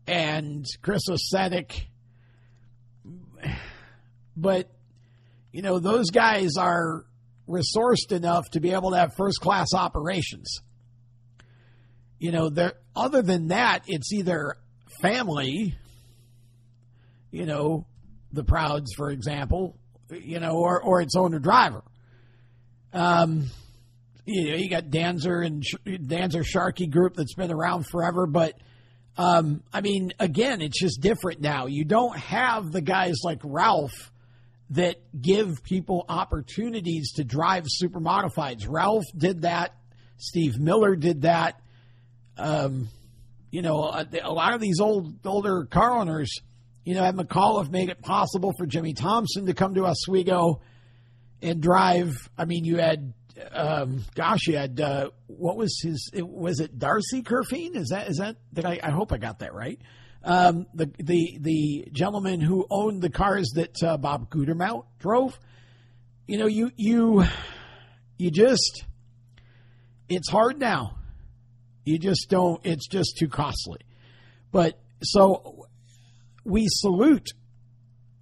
and 0.07 0.65
Chris 0.83 1.03
Osetic, 1.09 1.87
but, 4.37 4.71
you 5.53 5.63
know, 5.63 5.79
those 5.79 6.11
guys 6.11 6.57
are 6.59 7.05
resourced 7.49 8.11
enough 8.11 8.49
to 8.53 8.61
be 8.61 8.73
able 8.73 8.91
to 8.91 8.97
have 8.99 9.15
first 9.17 9.41
class 9.41 9.69
operations. 9.75 10.61
You 12.19 12.33
know, 12.33 12.49
there 12.49 12.75
other 12.97 13.23
than 13.23 13.49
that, 13.49 13.85
it's 13.87 14.13
either 14.13 14.57
family, 15.03 15.75
you 17.31 17.47
know, 17.47 17.87
the 18.33 18.45
Prouds, 18.45 18.93
for 18.97 19.11
example, 19.11 19.77
you 20.11 20.41
know, 20.41 20.57
or 20.57 20.81
or 20.83 21.01
its 21.01 21.17
owner 21.17 21.39
driver. 21.39 21.83
Um, 22.93 23.51
you 24.25 24.51
know, 24.51 24.57
you 24.57 24.71
got 24.71 24.85
Danzer 24.85 25.45
and 25.45 25.63
Danzer 25.85 26.45
Sharkey 26.45 26.87
group 26.87 27.15
that's 27.15 27.35
been 27.35 27.53
around 27.53 27.87
forever, 27.91 28.27
but 28.27 28.55
Um, 29.17 29.63
I 29.73 29.81
mean, 29.81 30.13
again, 30.19 30.61
it's 30.61 30.81
just 30.81 31.01
different 31.01 31.41
now. 31.41 31.67
You 31.67 31.85
don't 31.85 32.19
have 32.19 32.73
the 32.73 32.81
guys 32.81 33.15
like 33.23 33.39
Ralph 33.45 34.11
that 34.71 34.97
give 35.21 35.63
people 35.63 36.05
opportunities 36.09 37.13
to 37.13 37.25
drive 37.25 37.65
super 37.67 38.01
modifieds. 38.01 38.67
Ralph 38.69 39.05
did 39.17 39.43
that. 39.43 39.75
Steve 40.17 40.59
Miller 40.59 40.97
did 40.97 41.23
that. 41.23 41.61
Um, 42.37 42.89
you 43.51 43.63
know, 43.63 43.85
a, 43.85 44.07
a, 44.23 44.33
lot 44.33 44.55
of 44.55 44.61
these 44.61 44.81
old 44.81 45.25
older 45.25 45.67
car 45.67 45.93
owners, 45.93 46.41
you 46.85 46.95
know, 46.95 47.05
Ed 47.05 47.15
McAuliffe 47.15 47.71
made 47.71 47.89
it 47.89 48.03
possible 48.03 48.53
for 48.59 48.67
Jimmy 48.67 48.95
Thompson 48.95 49.47
to 49.47 49.55
come 49.55 49.75
to 49.75 49.87
Oswego 49.87 50.61
and 51.41 51.63
drive. 51.63 52.29
I 52.37 52.47
mean, 52.47 52.65
you 52.65 52.79
had, 52.79 53.13
um, 53.53 54.05
gosh, 54.17 54.49
you 54.49 54.57
had 54.57 54.81
uh, 54.81 55.11
what 55.29 55.57
was 55.57 55.79
his? 55.81 56.11
Was 56.15 56.59
it 56.59 56.79
Darcy 56.79 57.23
Kerfine? 57.23 57.77
Is 57.77 57.91
that 57.91 58.09
is 58.09 58.17
that? 58.17 58.37
Did 58.53 58.65
I? 58.65 58.81
I 58.83 58.91
hope 58.91 59.13
I 59.13 59.19
got 59.19 59.39
that 59.39 59.55
right. 59.55 59.81
Um, 60.27 60.67
the 60.73 60.91
the 60.99 61.39
the 61.39 61.89
gentleman 61.93 62.41
who 62.41 62.67
owned 62.71 63.03
the 63.03 63.11
cars 63.11 63.51
that 63.57 63.83
uh, 63.83 63.99
Bob 63.99 64.31
Gutermount 64.31 64.85
drove. 64.99 65.39
You 66.27 66.39
know, 66.39 66.47
you 66.47 66.71
you 66.77 67.25
you 68.17 68.31
just 68.31 68.85
it's 70.09 70.31
hard 70.31 70.59
now. 70.59 70.97
You 71.85 71.99
just 71.99 72.31
don't. 72.31 72.61
It's 72.65 72.89
just 72.89 73.19
too 73.19 73.29
costly. 73.29 73.81
But 74.51 74.81
so 75.03 75.67
we 76.45 76.67
salute 76.69 77.29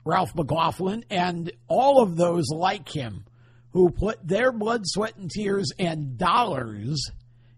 Ralph 0.05 0.35
McLaughlin 0.35 1.05
and 1.11 1.53
all 1.69 2.03
of 2.03 2.17
those 2.17 2.49
like 2.49 2.89
him 2.89 3.25
who 3.71 3.91
put 3.91 4.27
their 4.27 4.51
blood, 4.51 4.83
sweat, 4.85 5.17
and 5.17 5.31
tears 5.31 5.71
and 5.79 6.19
dollars 6.19 7.11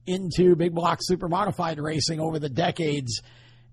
into 0.07 0.55
big 0.55 0.75
block 0.75 0.99
super 1.03 1.29
modified 1.29 1.79
racing 1.79 2.21
over 2.21 2.39
the 2.39 2.51
decades 2.51 3.23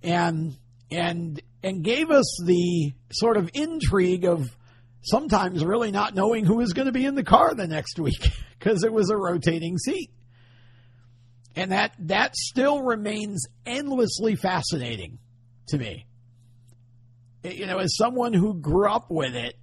and 0.01 0.57
and 0.91 1.41
and 1.63 1.83
gave 1.83 2.09
us 2.11 2.41
the 2.45 2.93
sort 3.11 3.37
of 3.37 3.49
intrigue 3.53 4.25
of 4.25 4.55
sometimes 5.01 5.63
really 5.63 5.91
not 5.91 6.13
knowing 6.13 6.45
who 6.45 6.57
was 6.57 6.73
going 6.73 6.87
to 6.87 6.91
be 6.91 7.05
in 7.05 7.15
the 7.15 7.23
car 7.23 7.53
the 7.55 7.67
next 7.67 7.99
week 7.99 8.29
because 8.59 8.83
it 8.83 8.91
was 8.91 9.09
a 9.09 9.17
rotating 9.17 9.77
seat. 9.77 10.11
And 11.55 11.71
that 11.71 11.93
that 11.99 12.35
still 12.35 12.81
remains 12.81 13.45
endlessly 13.65 14.35
fascinating 14.35 15.19
to 15.67 15.77
me. 15.77 16.05
You 17.43 17.65
know, 17.65 17.79
as 17.79 17.97
someone 17.97 18.33
who 18.33 18.53
grew 18.53 18.89
up 18.89 19.09
with 19.09 19.35
it, 19.35 19.55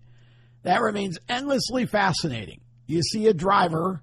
that 0.65 0.83
remains 0.83 1.19
endlessly 1.29 1.87
fascinating. 1.87 2.61
You 2.87 3.03
see 3.03 3.29
a 3.29 3.35
driver 3.35 4.03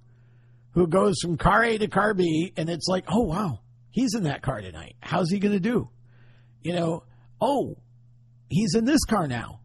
who 0.72 0.88
goes 0.88 1.16
from 1.22 1.38
car 1.38 1.64
A 1.64 1.78
to 1.78 1.88
car 1.88 2.14
B, 2.14 2.54
and 2.58 2.70
it's 2.70 2.88
like, 2.88 3.06
oh 3.08 3.22
wow, 3.22 3.60
he's 3.92 4.16
in 4.16 4.24
that 4.24 4.42
car 4.42 4.62
tonight. 4.62 4.96
How's 5.00 5.30
he 5.30 5.40
going 5.40 5.54
to 5.54 5.60
do? 5.60 5.90
You 6.64 6.74
know, 6.74 7.04
oh, 7.46 7.78
he's 8.50 8.76
in 8.76 8.86
this 8.86 9.04
car 9.06 9.28
now, 9.28 9.60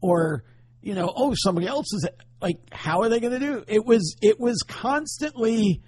or 0.00 0.44
you 0.82 0.94
know, 0.94 1.12
oh, 1.14 1.34
somebody 1.34 1.66
else 1.66 1.92
is 1.92 2.08
like, 2.40 2.58
how 2.72 3.00
are 3.02 3.08
they 3.08 3.20
going 3.20 3.32
to 3.32 3.38
do? 3.38 3.64
It 3.66 3.84
was 3.84 4.16
it 4.20 4.38
was 4.38 4.62
constantly 4.66 5.82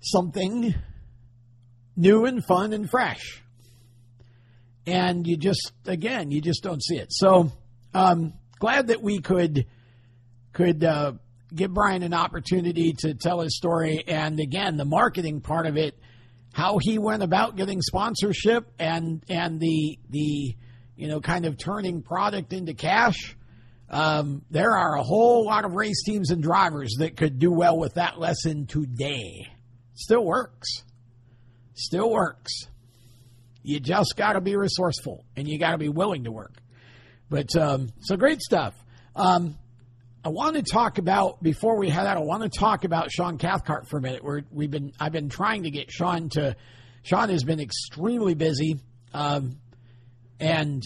something 0.00 0.74
new 1.96 2.26
and 2.26 2.44
fun 2.44 2.72
and 2.72 2.90
fresh, 2.90 3.42
and 4.86 5.26
you 5.26 5.36
just 5.36 5.72
again 5.86 6.30
you 6.30 6.40
just 6.40 6.62
don't 6.62 6.82
see 6.82 6.96
it. 6.96 7.08
So 7.10 7.52
um, 7.94 8.34
glad 8.58 8.88
that 8.88 9.00
we 9.00 9.20
could 9.20 9.66
could 10.52 10.84
uh, 10.84 11.12
give 11.54 11.72
Brian 11.72 12.02
an 12.02 12.14
opportunity 12.14 12.92
to 12.98 13.14
tell 13.14 13.40
his 13.40 13.56
story, 13.56 14.04
and 14.06 14.38
again 14.40 14.76
the 14.76 14.84
marketing 14.84 15.40
part 15.40 15.66
of 15.66 15.76
it 15.76 15.98
how 16.54 16.78
he 16.80 16.98
went 17.00 17.24
about 17.24 17.56
getting 17.56 17.82
sponsorship 17.82 18.70
and 18.78 19.24
and 19.28 19.58
the 19.58 19.98
the 20.08 20.54
you 20.94 21.08
know 21.08 21.20
kind 21.20 21.46
of 21.46 21.58
turning 21.58 22.00
product 22.00 22.52
into 22.52 22.74
cash. 22.74 23.36
Um, 23.90 24.42
there 24.50 24.76
are 24.76 24.96
a 24.96 25.02
whole 25.02 25.44
lot 25.44 25.64
of 25.64 25.72
race 25.72 26.04
teams 26.04 26.30
and 26.30 26.40
drivers 26.40 26.94
that 27.00 27.16
could 27.16 27.40
do 27.40 27.52
well 27.52 27.76
with 27.76 27.94
that 27.94 28.20
lesson 28.20 28.66
today. 28.66 29.48
Still 29.94 30.24
works. 30.24 30.84
Still 31.74 32.10
works. 32.10 32.52
You 33.64 33.80
just 33.80 34.14
got 34.16 34.34
to 34.34 34.40
be 34.40 34.56
resourceful 34.56 35.24
and 35.36 35.48
you 35.48 35.58
got 35.58 35.72
to 35.72 35.78
be 35.78 35.88
willing 35.88 36.24
to 36.24 36.32
work. 36.32 36.54
But 37.28 37.54
um, 37.56 37.88
so 38.00 38.16
great 38.16 38.40
stuff. 38.40 38.74
Um, 39.16 39.56
I 40.26 40.30
want 40.30 40.56
to 40.56 40.62
talk 40.62 40.96
about 40.96 41.42
before 41.42 41.76
we 41.76 41.90
head 41.90 42.06
out. 42.06 42.16
I 42.16 42.20
want 42.20 42.42
to 42.44 42.48
talk 42.48 42.84
about 42.84 43.12
Sean 43.12 43.36
Cathcart 43.36 43.90
for 43.90 43.98
a 43.98 44.00
minute. 44.00 44.24
We're, 44.24 44.40
we've 44.50 44.70
been 44.70 44.92
I've 44.98 45.12
been 45.12 45.28
trying 45.28 45.64
to 45.64 45.70
get 45.70 45.92
Sean 45.92 46.30
to. 46.30 46.56
Sean 47.02 47.28
has 47.28 47.44
been 47.44 47.60
extremely 47.60 48.32
busy, 48.32 48.80
um, 49.12 49.58
and 50.40 50.82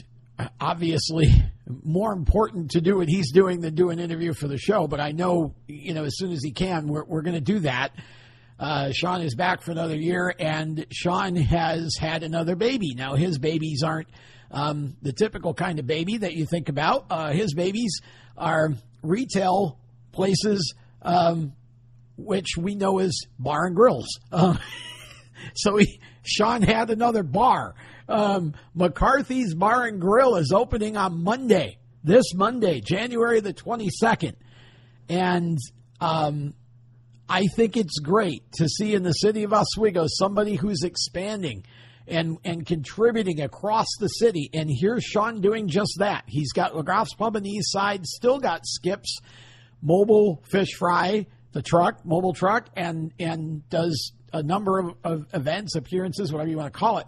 obviously 0.61 1.29
more 1.85 2.13
important 2.13 2.73
to 2.73 2.81
do 2.81 2.97
what 2.97 3.09
he's 3.09 3.31
doing 3.31 3.61
than 3.61 3.77
do 3.77 3.91
an 3.91 4.01
interview 4.01 4.33
for 4.33 4.49
the 4.49 4.59
show. 4.59 4.89
But 4.89 4.99
I 4.99 5.13
know 5.13 5.55
you 5.69 5.95
know 5.95 6.03
as 6.03 6.19
soon 6.19 6.33
as 6.33 6.43
he 6.43 6.51
can, 6.51 6.89
we're 6.89 7.05
we're 7.05 7.23
going 7.23 7.37
to 7.37 7.41
do 7.41 7.61
that. 7.61 7.93
Uh, 8.59 8.91
Sean 8.91 9.21
is 9.21 9.37
back 9.37 9.63
for 9.63 9.71
another 9.71 9.95
year, 9.95 10.35
and 10.37 10.85
Sean 10.91 11.37
has 11.37 11.95
had 11.97 12.25
another 12.25 12.57
baby. 12.57 12.95
Now 12.97 13.15
his 13.15 13.39
babies 13.39 13.85
aren't 13.85 14.09
um, 14.51 14.97
the 15.01 15.13
typical 15.13 15.55
kind 15.55 15.79
of 15.79 15.87
baby 15.87 16.17
that 16.17 16.35
you 16.35 16.45
think 16.45 16.69
about. 16.69 17.07
Uh, 17.09 17.31
his 17.31 17.55
babies 17.55 18.01
are 18.37 18.75
retail 19.03 19.79
places, 20.13 20.75
um, 21.03 21.53
which 22.17 22.57
we 22.57 22.75
know 22.75 22.99
as 22.99 23.19
bar 23.39 23.67
and 23.67 23.77
grills. 23.77 24.09
Uh, 24.33 24.57
so 25.55 25.77
he, 25.77 26.01
Sean 26.23 26.63
had 26.63 26.91
another 26.91 27.23
bar. 27.23 27.75
Um, 28.09 28.55
McCarthy's 28.75 29.55
Bar 29.55 29.85
and 29.85 30.01
Grill 30.01 30.37
is 30.37 30.51
opening 30.53 30.97
on 30.97 31.23
Monday, 31.23 31.79
this 32.03 32.33
Monday, 32.35 32.81
January 32.81 33.41
the 33.41 33.53
22nd. 33.53 34.35
And 35.11 35.59
um, 36.01 36.55
I 37.29 37.47
think 37.55 37.77
it's 37.77 37.99
great 37.99 38.51
to 38.55 38.69
see 38.69 38.95
in 38.95 39.03
the 39.03 39.13
city 39.13 39.43
of 39.45 39.53
Oswego 39.53 40.07
somebody 40.09 40.55
who's 40.55 40.83
expanding 40.83 41.65
and 42.09 42.39
and 42.45 42.67
contributing 42.67 43.41
across 43.41 43.87
the 44.01 44.09
city. 44.09 44.51
And 44.53 44.71
here's 44.71 45.05
Sean 45.05 45.41
doing 45.41 45.69
just 45.69 45.97
that. 45.99 46.25
He's 46.27 46.53
got 46.53 46.73
LaGraf's 46.73 47.15
Pub 47.15 47.37
on 47.37 47.43
the 47.43 47.51
east 47.51 47.73
side, 47.73 48.07
still 48.07 48.39
got 48.39 48.67
Skips, 48.67 49.19
mobile 49.83 50.43
fish 50.51 50.75
fry, 50.79 51.27
the 51.53 51.63
truck, 51.63 52.05
mobile 52.05 52.33
truck, 52.33 52.69
and 52.77 53.13
and 53.19 53.69
does 53.69 54.13
a 54.33 54.43
number 54.43 54.79
of, 54.79 54.95
of 55.05 55.27
events, 55.33 55.75
appearances, 55.75 56.33
whatever 56.33 56.51
you 56.51 56.57
want 56.57 56.73
to 56.73 56.79
call 56.79 56.99
it. 56.99 57.07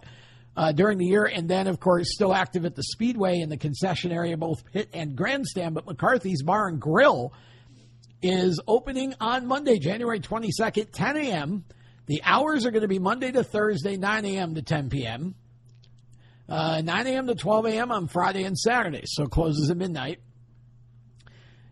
Uh, 0.53 0.73
during 0.73 0.97
the 0.97 1.05
year, 1.05 1.23
and 1.23 1.47
then, 1.47 1.65
of 1.67 1.79
course, 1.79 2.13
still 2.13 2.33
active 2.33 2.65
at 2.65 2.75
the 2.75 2.83
Speedway 2.83 3.39
in 3.39 3.47
the 3.47 3.55
concession 3.55 4.11
area, 4.11 4.35
both 4.35 4.65
pit 4.73 4.89
and 4.93 5.15
grandstand. 5.15 5.73
But 5.73 5.85
McCarthy's 5.85 6.43
Bar 6.43 6.67
and 6.67 6.79
Grill 6.79 7.31
is 8.21 8.59
opening 8.67 9.15
on 9.21 9.47
Monday, 9.47 9.79
January 9.79 10.19
22nd, 10.19 10.91
10 10.91 11.17
a.m. 11.17 11.63
The 12.07 12.21
hours 12.23 12.65
are 12.65 12.71
going 12.71 12.81
to 12.81 12.87
be 12.87 12.99
Monday 12.99 13.31
to 13.31 13.43
Thursday, 13.43 13.97
9 13.97 14.25
a.m. 14.25 14.55
to 14.55 14.61
10 14.61 14.89
p.m., 14.89 15.35
uh, 16.49 16.81
9 16.81 17.07
a.m. 17.07 17.27
to 17.27 17.35
12 17.35 17.65
a.m. 17.67 17.91
on 17.91 18.07
Friday 18.07 18.43
and 18.43 18.57
Saturday, 18.57 19.03
so 19.05 19.25
closes 19.25 19.69
at 19.69 19.77
midnight. 19.77 20.19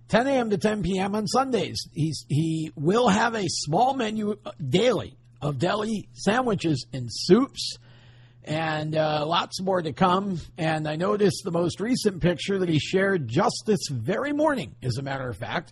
10 0.08 0.26
a.m. 0.28 0.50
to 0.50 0.58
10 0.58 0.84
p.m. 0.84 1.16
on 1.16 1.28
Sundays. 1.28 1.88
He's, 1.94 2.26
he 2.30 2.72
will 2.76 3.10
have 3.10 3.36
a 3.36 3.46
small 3.48 3.94
menu 3.94 4.38
uh, 4.46 4.52
daily 4.66 5.18
of 5.42 5.60
deli 5.60 6.08
sandwiches 6.14 6.86
and 6.94 7.10
soups 7.12 7.78
and 8.44 8.96
uh, 8.96 9.26
lots 9.26 9.62
more 9.62 9.82
to 9.82 9.94
come. 9.94 10.40
And 10.58 10.88
I 10.88 10.96
noticed 10.96 11.44
the 11.44 11.52
most 11.52 11.80
recent 11.80 12.22
picture 12.22 12.58
that 12.58 12.70
he 12.70 12.80
shared 12.80 13.28
just 13.28 13.64
this 13.66 13.88
very 13.92 14.34
morning, 14.34 14.76
as 14.82 14.98
a 14.98 15.04
matter 15.04 15.30
of 15.30 15.38
fact, 15.38 15.72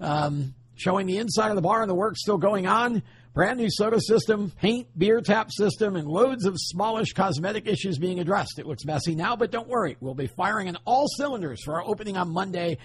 um, 0.00 0.54
showing 0.74 1.06
the 1.06 1.18
inside 1.18 1.48
of 1.48 1.56
the 1.56 1.62
bar 1.62 1.80
and 1.80 1.90
the 1.90 1.94
work 1.94 2.16
still 2.16 2.38
going 2.38 2.66
on. 2.66 3.02
Brand 3.38 3.60
new 3.60 3.70
soda 3.70 4.00
system, 4.00 4.50
paint, 4.60 4.88
beer 4.98 5.20
tap 5.20 5.52
system, 5.52 5.94
and 5.94 6.08
loads 6.08 6.44
of 6.44 6.56
smallish 6.58 7.12
cosmetic 7.12 7.68
issues 7.68 7.96
being 7.96 8.18
addressed. 8.18 8.58
It 8.58 8.66
looks 8.66 8.84
messy 8.84 9.14
now, 9.14 9.36
but 9.36 9.52
don't 9.52 9.68
worry. 9.68 9.96
We'll 10.00 10.16
be 10.16 10.26
firing 10.26 10.66
on 10.66 10.76
all 10.84 11.06
cylinders 11.06 11.62
for 11.62 11.76
our 11.76 11.84
opening 11.86 12.16
on 12.16 12.32
Monday. 12.32 12.78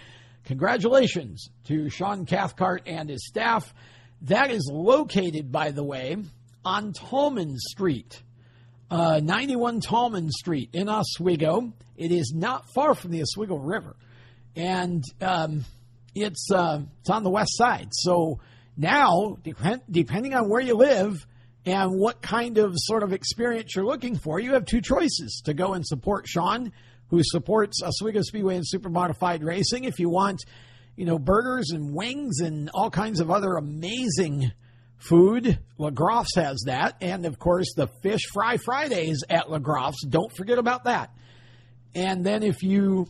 Congratulations 0.43 1.49
to 1.63 1.89
Sean 1.89 2.27
Cathcart 2.27 2.83
and 2.85 3.09
his 3.09 3.25
staff. 3.25 3.73
That 4.21 4.51
is 4.51 4.69
located, 4.71 5.51
by 5.51 5.71
the 5.71 5.83
way, 5.83 6.17
on 6.63 6.93
Tallman 6.93 7.57
Street, 7.57 8.21
uh, 8.91 9.21
91 9.23 9.81
Tallman 9.81 10.29
Street 10.29 10.69
in 10.73 10.87
Oswego. 10.87 11.73
It 11.97 12.11
is 12.11 12.31
not 12.31 12.65
far 12.75 12.93
from 12.93 13.09
the 13.09 13.23
Oswego 13.23 13.55
River, 13.55 13.95
and 14.55 15.03
um, 15.19 15.65
it's 16.13 16.51
uh, 16.51 16.81
it's 16.99 17.09
on 17.09 17.23
the 17.23 17.31
west 17.31 17.57
side. 17.57 17.87
So 17.91 18.39
now, 18.75 19.37
depend, 19.43 19.81
depending 19.89 20.33
on 20.33 20.49
where 20.49 20.61
you 20.61 20.75
live 20.75 21.25
and 21.65 21.91
what 21.91 22.21
kind 22.21 22.57
of 22.57 22.73
sort 22.75 23.03
of 23.03 23.13
experience 23.13 23.75
you're 23.75 23.85
looking 23.85 24.17
for, 24.17 24.39
you 24.39 24.53
have 24.53 24.65
two 24.65 24.81
choices 24.81 25.41
to 25.45 25.53
go 25.53 25.73
and 25.73 25.85
support 25.85 26.27
Sean, 26.27 26.71
who 27.07 27.21
supports 27.23 27.81
Oswego 27.83 28.21
Speedway 28.21 28.55
and 28.55 28.67
Super 28.67 28.89
Modified 28.89 29.43
Racing. 29.43 29.83
If 29.83 29.99
you 29.99 30.09
want, 30.09 30.43
you 30.95 31.05
know, 31.05 31.19
burgers 31.19 31.69
and 31.71 31.93
wings 31.93 32.39
and 32.39 32.69
all 32.73 32.89
kinds 32.89 33.19
of 33.19 33.29
other 33.29 33.55
amazing 33.55 34.51
food. 34.97 35.59
LaGraf's 35.79 36.35
has 36.35 36.63
that. 36.65 36.95
And 37.01 37.25
of 37.25 37.37
course, 37.37 37.73
the 37.75 37.87
Fish 38.01 38.21
Fry 38.31 38.57
Fridays 38.57 39.23
at 39.29 39.47
LaGraf's. 39.47 40.05
Don't 40.07 40.31
forget 40.35 40.57
about 40.57 40.85
that. 40.85 41.11
And 41.93 42.25
then 42.25 42.41
if 42.41 42.63
you, 42.63 43.07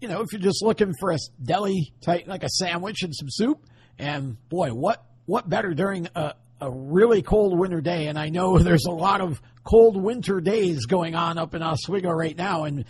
you 0.00 0.08
know, 0.08 0.20
if 0.20 0.32
you're 0.32 0.40
just 0.40 0.62
looking 0.62 0.92
for 1.00 1.12
a 1.12 1.18
deli 1.42 1.92
type, 2.02 2.26
like 2.26 2.42
a 2.42 2.48
sandwich 2.48 3.02
and 3.02 3.14
some 3.14 3.28
soup, 3.30 3.64
and 3.98 4.36
boy, 4.48 4.70
what, 4.70 5.04
what 5.26 5.48
better 5.48 5.74
during 5.74 6.08
a, 6.14 6.34
a 6.60 6.70
really 6.70 7.22
cold 7.22 7.58
winter 7.58 7.80
day? 7.80 8.06
And 8.06 8.18
I 8.18 8.28
know 8.28 8.58
there's 8.60 8.86
a 8.86 8.92
lot 8.92 9.20
of 9.20 9.40
cold 9.64 10.00
winter 10.00 10.40
days 10.40 10.86
going 10.86 11.14
on 11.14 11.38
up 11.38 11.54
in 11.54 11.62
Oswego 11.62 12.10
right 12.10 12.36
now. 12.36 12.64
And, 12.64 12.84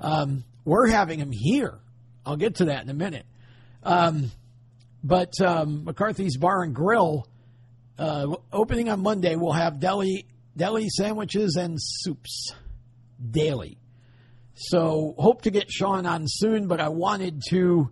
um, 0.00 0.44
we're 0.64 0.88
having 0.88 1.18
them 1.18 1.30
here. 1.30 1.78
I'll 2.24 2.36
get 2.36 2.56
to 2.56 2.66
that 2.66 2.82
in 2.82 2.90
a 2.90 2.94
minute. 2.94 3.26
Um, 3.82 4.30
but 5.02 5.38
um, 5.40 5.84
McCarthy's 5.84 6.38
Bar 6.38 6.62
and 6.62 6.74
Grill, 6.74 7.26
uh, 7.98 8.34
opening 8.52 8.88
on 8.88 9.02
Monday, 9.02 9.36
will 9.36 9.52
have 9.52 9.78
deli 9.78 10.26
deli 10.56 10.88
sandwiches 10.88 11.56
and 11.56 11.76
soups 11.78 12.52
daily. 13.30 13.76
So 14.54 15.14
hope 15.18 15.42
to 15.42 15.50
get 15.50 15.70
Sean 15.70 16.06
on 16.06 16.24
soon, 16.26 16.68
but 16.68 16.80
I 16.80 16.88
wanted 16.88 17.42
to 17.50 17.90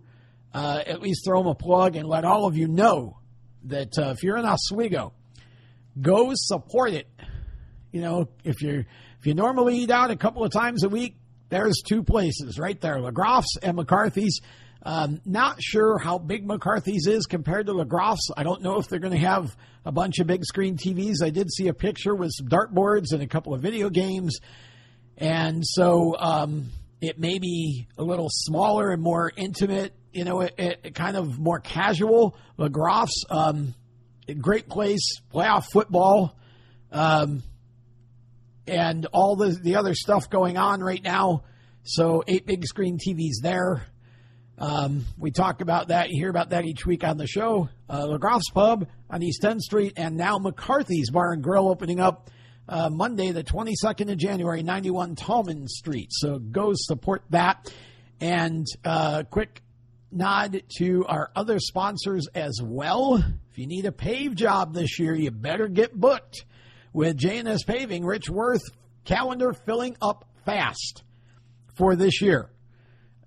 uh, 0.53 0.83
at 0.85 1.01
least 1.01 1.25
throw 1.25 1.41
them 1.41 1.47
a 1.47 1.55
plug 1.55 1.95
and 1.95 2.07
let 2.07 2.25
all 2.25 2.45
of 2.45 2.55
you 2.55 2.67
know 2.67 3.17
that 3.65 3.97
uh, 3.97 4.09
if 4.09 4.23
you're 4.23 4.37
in 4.37 4.45
Oswego, 4.45 5.13
go 5.99 6.31
support 6.35 6.93
it. 6.93 7.07
You 7.91 8.01
know, 8.01 8.29
if 8.43 8.61
you're 8.61 8.85
if 9.19 9.25
you 9.25 9.33
normally 9.33 9.77
eat 9.77 9.91
out 9.91 10.11
a 10.11 10.15
couple 10.15 10.43
of 10.43 10.51
times 10.51 10.83
a 10.83 10.89
week, 10.89 11.15
there's 11.49 11.81
two 11.87 12.03
places 12.03 12.59
right 12.59 12.79
there, 12.81 12.97
LaGraf's 12.97 13.57
and 13.61 13.77
McCarthy's. 13.77 14.41
Um, 14.85 15.21
not 15.23 15.61
sure 15.61 15.97
how 15.97 16.17
big 16.17 16.45
McCarthy's 16.45 17.07
is 17.07 17.25
compared 17.25 17.67
to 17.67 17.73
LaGraf's. 17.73 18.31
I 18.35 18.43
don't 18.43 18.61
know 18.61 18.79
if 18.79 18.89
they're 18.89 18.99
going 18.99 19.13
to 19.13 19.25
have 19.25 19.55
a 19.85 19.93
bunch 19.93 20.19
of 20.19 20.27
big 20.27 20.43
screen 20.43 20.75
TVs. 20.75 21.23
I 21.23 21.29
did 21.29 21.49
see 21.53 21.69
a 21.69 21.73
picture 21.73 22.13
with 22.13 22.31
some 22.33 22.49
dartboards 22.49 23.13
and 23.13 23.21
a 23.21 23.27
couple 23.27 23.53
of 23.53 23.61
video 23.61 23.89
games. 23.89 24.39
And 25.17 25.63
so 25.65 26.17
um, 26.19 26.69
it 27.03 27.19
may 27.19 27.39
be 27.39 27.87
a 27.97 28.03
little 28.03 28.29
smaller 28.29 28.91
and 28.91 29.01
more 29.01 29.31
intimate, 29.35 29.93
you 30.11 30.23
know, 30.23 30.41
it, 30.41 30.53
it 30.57 30.95
kind 30.95 31.17
of 31.17 31.39
more 31.39 31.59
casual. 31.59 32.37
LaGraf's, 32.57 33.25
um, 33.29 33.73
great 34.39 34.69
place, 34.69 35.19
playoff 35.33 35.65
football. 35.71 36.37
Um, 36.91 37.43
and 38.67 39.07
all 39.11 39.35
the, 39.35 39.49
the 39.49 39.75
other 39.75 39.93
stuff 39.93 40.29
going 40.29 40.57
on 40.57 40.81
right 40.81 41.03
now. 41.03 41.43
So, 41.83 42.23
eight 42.27 42.45
big 42.45 42.65
screen 42.65 42.97
TVs 42.97 43.41
there. 43.41 43.85
Um, 44.57 45.05
we 45.17 45.31
talk 45.31 45.59
about 45.59 45.89
that. 45.89 46.09
You 46.09 46.21
hear 46.21 46.29
about 46.29 46.51
that 46.51 46.63
each 46.63 46.85
week 46.85 47.03
on 47.03 47.17
the 47.17 47.27
show. 47.27 47.67
Uh, 47.89 48.05
LaGraf's 48.05 48.49
Pub 48.53 48.87
on 49.09 49.21
East 49.21 49.41
10th 49.41 49.59
Street, 49.59 49.93
and 49.97 50.15
now 50.15 50.37
McCarthy's 50.37 51.09
Bar 51.09 51.33
and 51.33 51.43
Grill 51.43 51.67
opening 51.67 51.99
up 51.99 52.29
uh, 52.67 52.89
Monday, 52.89 53.31
the 53.31 53.43
22nd 53.43 54.11
of 54.11 54.17
January, 54.17 54.63
91 54.63 55.15
Tallman 55.15 55.67
Street. 55.67 56.09
So 56.11 56.39
go 56.39 56.71
support 56.73 57.23
that. 57.29 57.71
And 58.21 58.65
uh, 58.85 59.23
quick 59.29 59.61
nod 60.11 60.63
to 60.77 61.05
our 61.07 61.31
other 61.35 61.59
sponsors 61.59 62.27
as 62.33 62.59
well. 62.63 63.15
If 63.51 63.57
you 63.57 63.67
need 63.67 63.85
a 63.85 63.91
pave 63.91 64.35
job 64.35 64.73
this 64.73 64.99
year, 64.99 65.13
you 65.13 65.31
better 65.31 65.67
get 65.67 65.93
booked 65.93 66.45
with 66.93 67.17
J&S 67.17 67.63
Paving. 67.63 68.05
Rich 68.05 68.29
Worth 68.29 68.63
calendar 69.03 69.53
filling 69.53 69.97
up 70.01 70.25
fast 70.45 71.03
for 71.75 71.95
this 71.95 72.21
year. 72.21 72.49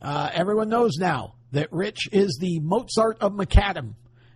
Uh, 0.01 0.31
everyone 0.33 0.69
knows 0.69 0.97
now 0.99 1.35
that 1.53 1.73
Rich 1.73 2.09
is 2.13 2.39
the 2.41 2.61
Mozart 2.61 3.19
of 3.21 3.33
macadam, 3.33 3.95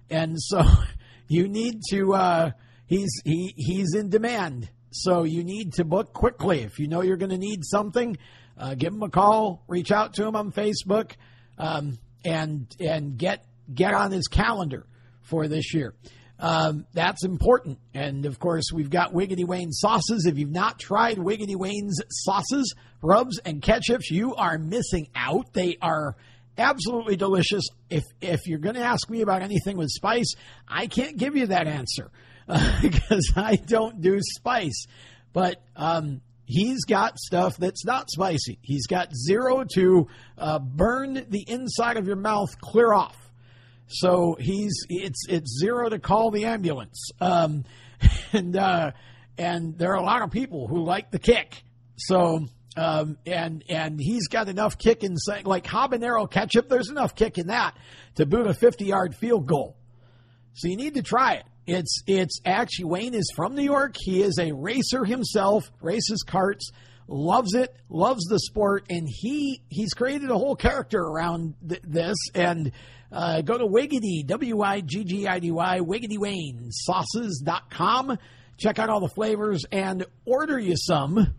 and 0.08 0.36
so 0.40 0.62
you 1.28 1.48
need 1.48 1.80
to. 1.90 2.14
Uh, 2.14 2.50
he's 2.86 3.10
he 3.24 3.54
he's 3.56 3.94
in 3.94 4.08
demand, 4.08 4.70
so 4.90 5.24
you 5.24 5.44
need 5.44 5.74
to 5.74 5.84
book 5.84 6.12
quickly. 6.12 6.60
If 6.60 6.78
you 6.78 6.88
know 6.88 7.02
you're 7.02 7.16
going 7.16 7.30
to 7.30 7.38
need 7.38 7.64
something, 7.64 8.16
uh, 8.58 8.74
give 8.74 8.92
him 8.92 9.02
a 9.02 9.08
call, 9.08 9.62
reach 9.68 9.92
out 9.92 10.14
to 10.14 10.26
him 10.26 10.36
on 10.36 10.52
Facebook, 10.52 11.12
um, 11.58 11.98
and 12.24 12.66
and 12.80 13.16
get 13.16 13.44
get 13.72 13.94
on 13.94 14.10
his 14.10 14.26
calendar 14.28 14.86
for 15.22 15.48
this 15.48 15.72
year. 15.72 15.94
Um, 16.38 16.86
that's 16.94 17.24
important. 17.24 17.78
And 17.92 18.24
of 18.24 18.38
course, 18.38 18.72
we've 18.72 18.90
got 18.90 19.12
Wiggidy 19.12 19.46
Wayne 19.46 19.72
sauces. 19.72 20.26
If 20.26 20.38
you've 20.38 20.50
not 20.50 20.78
tried 20.78 21.18
Wiggidy 21.18 21.54
Wayne's 21.54 22.00
sauces, 22.08 22.74
rubs, 23.02 23.38
and 23.44 23.60
ketchups, 23.60 24.10
you 24.10 24.34
are 24.34 24.58
missing 24.58 25.08
out. 25.14 25.52
They 25.52 25.76
are 25.82 26.16
absolutely 26.56 27.16
delicious. 27.16 27.64
If 27.90 28.04
if 28.20 28.46
you're 28.46 28.58
going 28.58 28.74
to 28.74 28.82
ask 28.84 29.08
me 29.08 29.20
about 29.20 29.42
anything 29.42 29.76
with 29.76 29.90
spice, 29.90 30.34
I 30.66 30.86
can't 30.86 31.16
give 31.16 31.36
you 31.36 31.46
that 31.48 31.66
answer 31.66 32.10
because 32.82 33.32
I 33.36 33.56
don't 33.56 34.00
do 34.00 34.18
spice. 34.20 34.86
But 35.32 35.62
um, 35.76 36.20
he's 36.44 36.84
got 36.84 37.18
stuff 37.18 37.56
that's 37.56 37.84
not 37.84 38.10
spicy. 38.10 38.58
He's 38.62 38.86
got 38.86 39.14
zero 39.14 39.64
to 39.74 40.08
uh, 40.36 40.58
burn 40.58 41.26
the 41.28 41.44
inside 41.46 41.96
of 41.96 42.06
your 42.06 42.16
mouth 42.16 42.60
clear 42.60 42.92
off. 42.92 43.16
So 43.86 44.36
he's 44.38 44.84
it's 44.88 45.26
it's 45.28 45.58
zero 45.60 45.88
to 45.88 45.98
call 45.98 46.30
the 46.30 46.44
ambulance. 46.44 47.10
Um, 47.20 47.64
and 48.32 48.56
uh, 48.56 48.92
and 49.38 49.78
there 49.78 49.92
are 49.92 49.98
a 49.98 50.04
lot 50.04 50.22
of 50.22 50.30
people 50.30 50.68
who 50.68 50.84
like 50.84 51.10
the 51.10 51.18
kick. 51.18 51.64
So 51.96 52.46
um, 52.76 53.18
and 53.26 53.64
and 53.68 54.00
he's 54.00 54.28
got 54.28 54.48
enough 54.48 54.78
kick 54.78 55.02
in 55.02 55.16
like 55.44 55.64
habanero 55.64 56.30
ketchup. 56.30 56.68
There's 56.68 56.90
enough 56.90 57.14
kick 57.14 57.38
in 57.38 57.48
that 57.48 57.76
to 58.16 58.26
boot 58.26 58.46
a 58.46 58.54
50 58.54 58.84
yard 58.84 59.14
field 59.14 59.46
goal. 59.46 59.76
So 60.54 60.68
you 60.68 60.76
need 60.76 60.94
to 60.94 61.02
try 61.02 61.34
it. 61.34 61.44
It's 61.70 62.02
it's 62.08 62.40
actually 62.44 62.86
Wayne 62.86 63.14
is 63.14 63.30
from 63.36 63.54
New 63.54 63.62
York. 63.62 63.94
He 63.96 64.22
is 64.22 64.38
a 64.40 64.50
racer 64.52 65.04
himself, 65.04 65.70
races 65.80 66.24
carts, 66.26 66.68
loves 67.06 67.54
it, 67.54 67.72
loves 67.88 68.24
the 68.24 68.40
sport, 68.40 68.86
and 68.90 69.06
he 69.08 69.62
he's 69.68 69.94
created 69.94 70.30
a 70.30 70.36
whole 70.36 70.56
character 70.56 70.98
around 70.98 71.54
th- 71.66 71.80
this 71.84 72.16
and 72.34 72.72
uh, 73.12 73.42
go 73.42 73.56
to 73.56 73.66
Wiggidy, 73.66 74.26
W 74.26 74.62
I 74.62 74.80
G 74.80 75.04
G 75.04 75.28
I 75.28 75.38
D 75.38 75.52
Y, 75.52 75.78
Wiggidy 75.78 76.18
Wayne, 76.18 76.72
sauces.com. 76.72 78.18
Check 78.58 78.80
out 78.80 78.90
all 78.90 79.00
the 79.00 79.08
flavors 79.08 79.64
and 79.70 80.04
order 80.24 80.58
you 80.58 80.74
some 80.76 81.34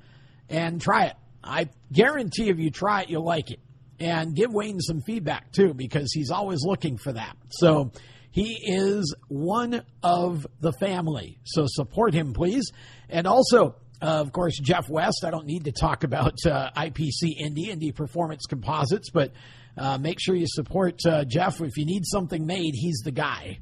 and 0.49 0.79
try 0.79 1.07
it. 1.07 1.15
I 1.43 1.67
guarantee 1.91 2.47
if 2.47 2.57
you 2.57 2.71
try 2.71 3.01
it, 3.01 3.09
you'll 3.09 3.25
like 3.25 3.51
it. 3.51 3.59
And 3.99 4.33
give 4.33 4.53
Wayne 4.53 4.79
some 4.79 5.01
feedback 5.01 5.51
too, 5.51 5.73
because 5.73 6.11
he's 6.13 6.31
always 6.31 6.61
looking 6.63 6.97
for 6.97 7.11
that. 7.11 7.35
So 7.49 7.91
he 8.31 8.57
is 8.63 9.13
one 9.27 9.83
of 10.01 10.47
the 10.59 10.71
family. 10.73 11.37
So 11.43 11.65
support 11.67 12.13
him, 12.13 12.33
please. 12.33 12.71
And 13.09 13.27
also, 13.27 13.75
uh, 14.01 14.05
of 14.05 14.31
course, 14.31 14.57
Jeff 14.57 14.89
West. 14.89 15.23
I 15.25 15.31
don't 15.31 15.45
need 15.45 15.65
to 15.65 15.71
talk 15.71 16.03
about 16.03 16.35
uh, 16.45 16.71
IPC 16.75 17.35
Indy, 17.37 17.69
Indy 17.69 17.91
Performance 17.91 18.45
Composites, 18.47 19.09
but 19.11 19.31
uh, 19.77 19.97
make 19.97 20.19
sure 20.19 20.35
you 20.35 20.47
support 20.47 20.99
uh, 21.05 21.23
Jeff. 21.25 21.61
If 21.61 21.77
you 21.77 21.85
need 21.85 22.05
something 22.05 22.45
made, 22.45 22.73
he's 22.73 23.01
the 23.03 23.11
guy. 23.11 23.59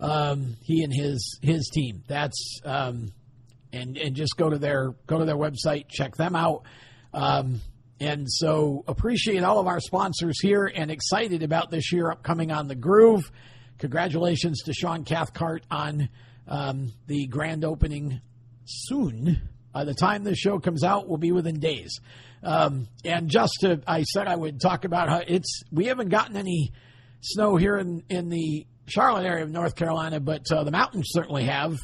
Um, 0.00 0.56
he 0.62 0.82
and 0.82 0.92
his 0.92 1.38
his 1.42 1.70
team. 1.72 2.04
That's 2.06 2.60
um, 2.64 3.12
and 3.72 3.96
and 3.96 4.14
just 4.14 4.36
go 4.36 4.50
to 4.50 4.58
their 4.58 4.94
go 5.06 5.18
to 5.18 5.24
their 5.24 5.36
website, 5.36 5.88
check 5.88 6.16
them 6.16 6.36
out. 6.36 6.62
Um, 7.12 7.60
and 8.00 8.30
so 8.30 8.84
appreciate 8.86 9.42
all 9.42 9.58
of 9.58 9.66
our 9.66 9.80
sponsors 9.80 10.40
here 10.40 10.70
and 10.72 10.90
excited 10.90 11.42
about 11.42 11.70
this 11.70 11.92
year 11.92 12.10
upcoming 12.10 12.52
on 12.52 12.68
the 12.68 12.76
Groove. 12.76 13.32
Congratulations 13.78 14.62
to 14.64 14.72
Sean 14.72 15.04
Cathcart 15.04 15.64
on 15.70 16.08
um, 16.46 16.92
the 17.06 17.26
grand 17.26 17.64
opening 17.64 18.20
soon. 18.64 19.40
By 19.72 19.84
the 19.84 19.94
time 19.94 20.24
this 20.24 20.38
show 20.38 20.58
comes 20.58 20.82
out, 20.82 21.08
we'll 21.08 21.18
be 21.18 21.32
within 21.32 21.60
days. 21.60 22.00
Um, 22.42 22.88
and 23.04 23.28
just 23.28 23.52
to, 23.60 23.80
I 23.86 24.02
said 24.02 24.26
I 24.26 24.36
would 24.36 24.60
talk 24.60 24.84
about 24.84 25.08
how 25.08 25.22
it's, 25.26 25.62
we 25.70 25.86
haven't 25.86 26.08
gotten 26.08 26.36
any 26.36 26.72
snow 27.20 27.56
here 27.56 27.76
in, 27.76 28.02
in 28.08 28.28
the 28.28 28.66
Charlotte 28.86 29.26
area 29.26 29.44
of 29.44 29.50
North 29.50 29.76
Carolina, 29.76 30.20
but 30.20 30.50
uh, 30.50 30.64
the 30.64 30.70
mountains 30.70 31.08
certainly 31.10 31.44
have. 31.44 31.76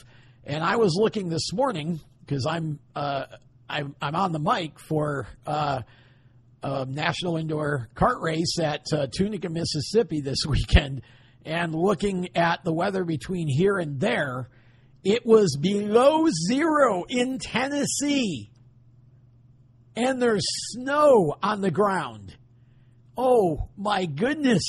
And 0.44 0.62
I 0.62 0.76
was 0.76 0.96
looking 0.98 1.28
this 1.28 1.52
morning 1.52 2.00
because 2.20 2.46
I'm, 2.46 2.78
uh, 2.94 3.26
I'm, 3.68 3.94
I'm 4.00 4.14
on 4.14 4.32
the 4.32 4.38
mic 4.38 4.78
for 4.78 5.26
uh, 5.46 5.82
a 6.62 6.86
national 6.86 7.36
indoor 7.36 7.88
kart 7.94 8.20
race 8.20 8.58
at 8.58 8.84
uh, 8.92 9.06
Tunica, 9.14 9.48
Mississippi 9.48 10.20
this 10.20 10.44
weekend, 10.48 11.02
and 11.44 11.74
looking 11.74 12.36
at 12.36 12.64
the 12.64 12.72
weather 12.72 13.04
between 13.04 13.48
here 13.48 13.78
and 13.78 14.00
there, 14.00 14.48
it 15.02 15.26
was 15.26 15.56
below 15.60 16.26
zero 16.48 17.04
in 17.08 17.38
Tennessee 17.38 18.50
and 19.96 20.20
there's 20.20 20.44
snow 20.72 21.34
on 21.42 21.60
the 21.60 21.70
ground. 21.70 22.36
Oh 23.16 23.68
my 23.76 24.06
goodness. 24.06 24.64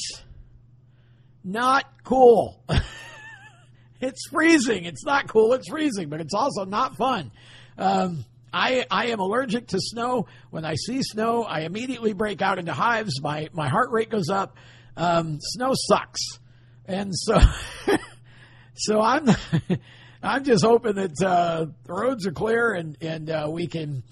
Not 1.43 1.85
cool. 2.03 2.63
it's 4.01 4.27
freezing. 4.31 4.85
It's 4.85 5.05
not 5.05 5.27
cool. 5.27 5.53
It's 5.53 5.69
freezing, 5.69 6.09
but 6.09 6.21
it's 6.21 6.33
also 6.33 6.65
not 6.65 6.95
fun. 6.95 7.31
Um, 7.77 8.25
I, 8.53 8.85
I 8.89 9.07
am 9.07 9.19
allergic 9.19 9.67
to 9.67 9.79
snow. 9.79 10.27
When 10.49 10.63
I 10.63 10.75
see 10.75 11.01
snow, 11.01 11.43
I 11.43 11.61
immediately 11.61 12.13
break 12.13 12.41
out 12.41 12.57
into 12.57 12.73
hives. 12.73 13.21
My, 13.21 13.49
my 13.51 13.67
heart 13.67 13.89
rate 13.91 14.09
goes 14.09 14.29
up. 14.29 14.55
Um, 14.95 15.39
snow 15.41 15.73
sucks. 15.73 16.21
And 16.87 17.11
so 17.13 17.37
So 18.75 19.01
I'm 19.01 19.27
I'm 20.23 20.43
just 20.43 20.63
hoping 20.63 20.95
that 20.95 21.21
uh, 21.21 21.65
the 21.85 21.93
roads 21.93 22.27
are 22.27 22.31
clear 22.31 22.73
and 22.73 22.97
and 23.01 23.29
uh, 23.29 23.47
we 23.49 23.67
can. 23.67 24.03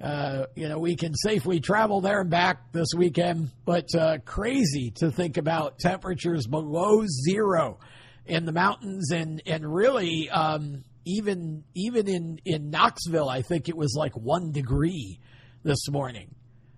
Uh, 0.00 0.46
you 0.54 0.68
know, 0.68 0.78
we 0.78 0.94
can 0.94 1.12
safely 1.12 1.58
travel 1.58 2.00
there 2.00 2.20
and 2.20 2.30
back 2.30 2.70
this 2.70 2.86
weekend, 2.96 3.50
but 3.64 3.92
uh, 3.96 4.18
crazy 4.24 4.92
to 4.92 5.10
think 5.10 5.36
about 5.36 5.80
temperatures 5.80 6.46
below 6.46 7.04
zero 7.26 7.80
in 8.24 8.44
the 8.44 8.52
mountains 8.52 9.10
and 9.10 9.42
and 9.44 9.66
really 9.66 10.30
um, 10.30 10.84
even 11.04 11.64
even 11.74 12.06
in 12.06 12.40
in 12.44 12.70
Knoxville, 12.70 13.28
I 13.28 13.42
think 13.42 13.68
it 13.68 13.76
was 13.76 13.96
like 13.98 14.16
one 14.16 14.52
degree 14.52 15.18
this 15.64 15.88
morning. 15.88 16.32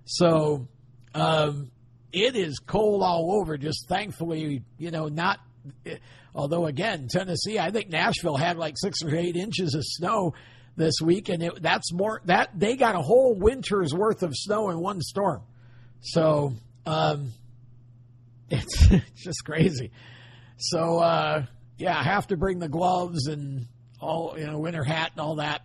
So 0.06 0.66
um, 1.14 1.70
it 2.12 2.37
is 2.37 2.59
cold 2.59 3.03
all 3.03 3.41
over. 3.41 3.57
Just 3.57 3.89
thankfully, 3.89 4.62
you 4.78 4.91
know, 4.91 5.09
not. 5.09 5.41
Although 6.35 6.66
again, 6.66 7.09
Tennessee, 7.11 7.59
I 7.59 7.70
think 7.70 7.91
Nashville 7.91 8.37
had 8.37 8.57
like 8.57 8.74
six 8.78 9.03
or 9.03 9.15
eight 9.15 9.37
inches 9.37 9.74
of 9.74 9.82
snow 9.85 10.35
this 10.77 10.95
week, 11.03 11.28
and 11.28 11.43
it, 11.43 11.62
that's 11.62 11.93
more 11.93 12.20
that 12.24 12.51
they 12.59 12.77
got 12.77 12.95
a 12.95 13.03
whole 13.03 13.35
winter's 13.35 13.93
worth 13.93 14.23
of 14.23 14.35
snow 14.35 14.70
in 14.70 14.78
one 14.78 15.01
storm. 15.01 15.43
So 16.01 16.55
um, 16.87 17.32
it's, 18.49 18.87
it's 18.91 19.24
just 19.24 19.45
crazy. 19.45 19.91
So 20.57 20.99
uh, 20.99 21.45
yeah, 21.78 21.99
I 21.99 22.03
have 22.03 22.28
to 22.28 22.37
bring 22.37 22.59
the 22.59 22.69
gloves 22.69 23.27
and 23.27 23.66
all 24.01 24.35
you 24.39 24.47
know, 24.47 24.59
winter 24.59 24.85
hat 24.85 25.11
and 25.12 25.20
all 25.20 25.37
that 25.37 25.62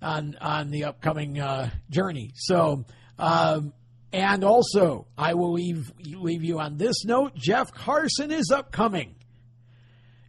on 0.00 0.36
on 0.40 0.70
the 0.70 0.84
upcoming 0.84 1.40
uh, 1.40 1.70
journey. 1.90 2.32
So. 2.34 2.84
Um, 3.18 3.72
and 4.12 4.44
also, 4.44 5.06
I 5.16 5.34
will 5.34 5.52
leave 5.52 5.92
leave 5.98 6.44
you 6.44 6.60
on 6.60 6.76
this 6.76 7.04
note. 7.04 7.34
Jeff 7.34 7.72
Carson 7.72 8.30
is 8.30 8.50
upcoming. 8.50 9.14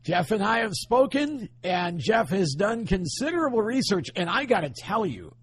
Jeff 0.03 0.31
and 0.31 0.43
I 0.43 0.59
have 0.59 0.73
spoken, 0.73 1.49
and 1.63 1.99
Jeff 1.99 2.29
has 2.29 2.55
done 2.57 2.85
considerable 2.85 3.61
research. 3.61 4.07
And 4.15 4.29
I 4.29 4.45
got 4.45 4.61
to 4.61 4.69
tell 4.69 5.05
you, 5.05 5.33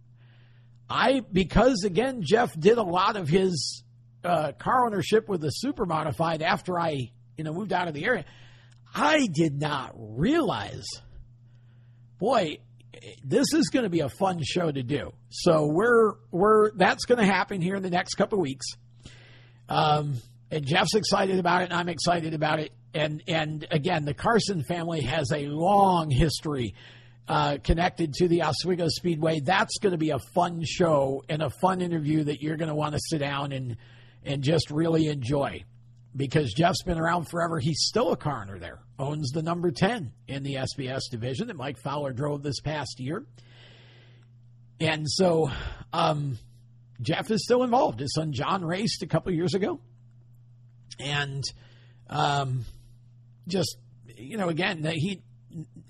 I 0.89 1.23
because 1.33 1.85
again, 1.85 2.23
Jeff 2.23 2.59
did 2.59 2.79
a 2.79 2.83
lot 2.83 3.17
of 3.17 3.29
his 3.29 3.85
uh, 4.25 4.53
car 4.53 4.87
ownership 4.87 5.29
with 5.29 5.43
the 5.43 5.51
super 5.51 5.85
modified 5.85 6.43
after 6.43 6.79
I 6.79 7.11
you 7.37 7.45
know 7.45 7.53
moved 7.53 7.73
out 7.73 7.89
of 7.89 7.95
the 7.95 8.05
area. 8.05 8.25
I 8.95 9.27
did 9.27 9.61
not 9.61 9.93
realize, 9.97 10.87
boy, 12.19 12.59
this 13.25 13.47
is 13.55 13.69
going 13.69 13.85
to 13.85 13.91
be 13.91 14.01
a 14.01 14.09
fun 14.09 14.41
show 14.43 14.71
to 14.71 14.83
do. 14.83 15.13
So 15.31 15.67
we're 15.67 16.15
we're 16.31 16.73
that's 16.73 17.05
going 17.05 17.19
to 17.19 17.27
happen 17.27 17.61
here 17.61 17.77
in 17.77 17.83
the 17.83 17.91
next 17.91 18.15
couple 18.15 18.39
weeks. 18.41 18.67
Um, 19.69 20.17
and 20.51 20.67
Jeff's 20.67 20.95
excited 20.95 21.39
about 21.39 21.63
it, 21.63 21.65
and 21.67 21.75
I'm 21.75 21.89
excited 21.89 22.35
about 22.35 22.59
it. 22.59 22.73
And 22.95 23.23
and 23.29 23.67
again, 23.71 24.05
the 24.05 24.15
Carson 24.15 24.63
family 24.65 25.03
has 25.03 25.31
a 25.33 25.47
long 25.47 26.11
history 26.11 26.75
uh, 27.29 27.59
connected 27.63 28.13
to 28.15 28.29
the 28.29 28.43
Oswego 28.43 28.89
Speedway. 28.89 29.41
That's 29.41 29.79
going 29.79 29.93
to 29.93 29.99
be 29.99 30.11
a 30.11 30.19
fun 30.35 30.65
show 30.65 31.23
and 31.29 31.43
a 31.43 31.51
fun 31.51 31.81
interview 31.81 32.25
that 32.25 32.43
you're 32.43 32.57
going 32.57 32.69
to 32.69 32.75
want 32.75 32.95
to 32.95 33.01
sit 33.01 33.19
down 33.19 33.53
and 33.53 33.77
and 34.25 34.43
just 34.43 34.71
really 34.71 35.07
enjoy 35.07 35.65
because 36.15 36.53
Jeff's 36.53 36.83
been 36.83 36.99
around 36.99 37.29
forever. 37.29 37.59
He's 37.59 37.81
still 37.81 38.13
a 38.13 38.17
coroner 38.17 38.59
there, 38.59 38.81
owns 38.99 39.31
the 39.31 39.43
number 39.43 39.71
10 39.71 40.13
in 40.29 40.43
the 40.43 40.57
SBS 40.57 41.03
division 41.11 41.49
that 41.49 41.57
Mike 41.57 41.79
Fowler 41.79 42.13
drove 42.13 42.43
this 42.43 42.61
past 42.61 42.99
year. 42.99 43.25
And 44.81 45.09
so 45.09 45.51
um, 45.93 46.39
Jeff 47.01 47.31
is 47.31 47.45
still 47.45 47.63
involved. 47.63 48.01
His 48.01 48.15
son 48.15 48.33
John 48.33 48.65
raced 48.65 49.03
a 49.03 49.07
couple 49.07 49.33
years 49.33 49.55
ago. 49.55 49.81
And 50.99 51.45
um, 52.09 52.65
just, 53.47 53.77
you 54.17 54.37
know, 54.37 54.49
again, 54.49 54.85
he 54.85 55.23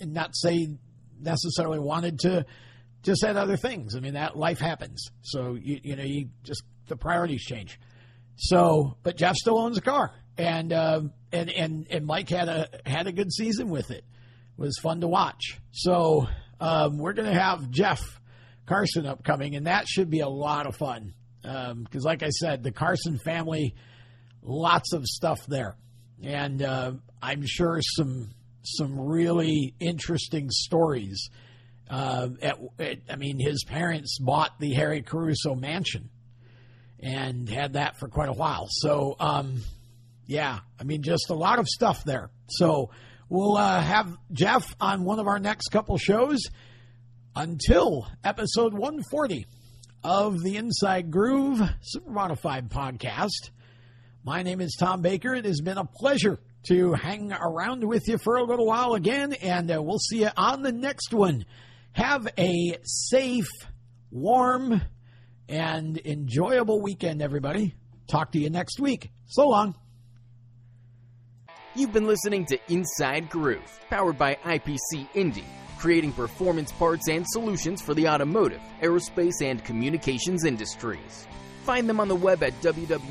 not 0.01 0.37
say 0.37 0.69
necessarily 1.21 1.79
wanted 1.79 2.21
to 2.21 2.47
just 3.03 3.25
had 3.25 3.37
other 3.37 3.57
things. 3.57 3.97
I 3.97 4.01
mean, 4.01 4.15
that 4.15 4.37
life 4.37 4.59
happens. 4.59 5.11
So, 5.23 5.55
you, 5.55 5.81
you 5.83 5.97
know, 5.97 6.03
you 6.03 6.29
just, 6.43 6.63
the 6.89 6.97
priorities 6.97 7.43
change. 7.43 7.79
So, 8.43 8.97
but 9.03 9.17
Jeff 9.17 9.37
still 9.37 9.59
owns 9.59 9.77
a 9.77 9.83
car, 9.83 10.13
and 10.39 10.73
uh, 10.73 11.03
and 11.31 11.51
and 11.51 11.87
and 11.91 12.07
Mike 12.07 12.31
had 12.31 12.49
a 12.49 12.69
had 12.87 13.07
a 13.07 13.13
good 13.13 13.31
season 13.31 13.69
with 13.69 13.91
it. 13.91 13.99
It 13.99 14.05
was 14.57 14.79
fun 14.79 15.03
to 15.03 15.09
watch. 15.09 15.59
So 15.73 16.27
um, 16.59 16.97
we're 16.97 17.13
to 17.13 17.33
have 17.33 17.71
Jeff 17.71 18.01
Carson 18.65 19.05
upcoming, 19.05 19.57
and 19.57 19.67
that 19.67 19.87
should 19.87 20.09
be 20.09 20.21
a 20.21 20.29
lot 20.29 20.67
of 20.67 20.75
fun. 20.75 21.13
Because, 21.43 21.67
um, 21.67 22.03
like 22.03 22.23
I 22.23 22.31
said, 22.31 22.63
the 22.63 22.73
Carson 22.73 23.19
family, 23.19 23.75
lots 24.43 24.95
of 24.95 25.05
stuff 25.05 25.41
there, 25.47 25.77
and 26.23 26.63
uh, 26.63 26.93
I'm 27.21 27.45
sure 27.45 27.81
some 27.83 28.31
some 28.63 28.99
really 28.99 29.75
interesting 29.81 30.49
stories. 30.51 31.29
Uh, 31.91 32.29
at, 32.41 32.59
at, 32.79 32.99
I 33.11 33.17
mean, 33.17 33.39
his 33.39 33.65
parents 33.65 34.19
bought 34.19 34.59
the 34.61 34.73
Harry 34.73 35.03
Caruso 35.03 35.55
mansion 35.55 36.09
and 37.03 37.49
had 37.49 37.75
that 37.75 37.99
for 37.99 38.09
quite 38.09 38.29
a 38.29 38.33
while. 38.33 38.67
So, 38.69 39.17
um, 39.19 39.63
yeah, 40.27 40.61
I 40.79 40.85
mean, 40.85 41.03
just 41.03 41.31
a 41.31 41.35
lot 41.35 41.59
of 41.59 41.67
stuff 41.67 42.05
there. 42.05 42.31
So, 42.49 42.91
we'll 43.29 43.57
uh, 43.57 43.81
have 43.81 44.17
Jeff 44.33 44.75
on 44.81 45.05
one 45.05 45.19
of 45.19 45.27
our 45.27 45.39
next 45.39 45.69
couple 45.69 45.97
shows 45.99 46.43
until 47.35 48.07
episode 48.25 48.73
140 48.73 49.47
of 50.03 50.43
the 50.43 50.57
Inside 50.57 51.11
Groove 51.11 51.61
Super 51.83 52.11
Modified 52.11 52.71
podcast. 52.71 53.51
My 54.25 54.43
name 54.43 54.61
is 54.61 54.77
Tom 54.79 55.01
Baker. 55.01 55.35
It 55.35 55.45
has 55.45 55.61
been 55.61 55.79
a 55.79 55.85
pleasure 55.85 56.39
to 56.69 56.93
hang 56.93 57.33
around 57.33 57.85
with 57.85 58.07
you 58.09 58.19
for 58.19 58.37
a 58.37 58.45
little 58.45 58.67
while 58.67 58.95
again, 58.95 59.33
and 59.33 59.71
uh, 59.71 59.83
we'll 59.83 59.99
see 59.99 60.21
you 60.21 60.29
on 60.37 60.63
the 60.63 60.73
next 60.73 61.13
one. 61.13 61.45
Have 61.93 62.29
a 62.39 62.77
safe, 62.85 63.49
warm, 64.11 64.83
and 65.51 66.01
enjoyable 66.05 66.81
weekend, 66.81 67.21
everybody. 67.21 67.75
Talk 68.07 68.33
to 68.33 68.39
you 68.39 68.49
next 68.49 68.81
week. 68.81 69.11
So 69.27 69.49
long. 69.49 69.75
You've 71.75 71.93
been 71.93 72.07
listening 72.07 72.47
to 72.47 72.59
Inside 72.69 73.29
Groove, 73.31 73.81
powered 73.91 74.19
by 74.19 74.37
IPC 74.45 75.09
Indy, 75.15 75.45
creating 75.79 76.13
performance 76.13 76.73
parts 76.73 77.09
and 77.09 77.25
solutions 77.29 77.81
for 77.83 77.95
the 77.95 78.09
automotive, 78.09 78.61
aerospace, 78.83 79.43
and 79.43 79.65
communications 79.65 80.45
industries. 80.45 81.27
Find 81.65 81.89
them 81.89 82.01
on 82.01 82.09
the 82.09 82.17
web 82.17 82.43
at 82.43 82.61
www.ipcindy.com 82.61 83.11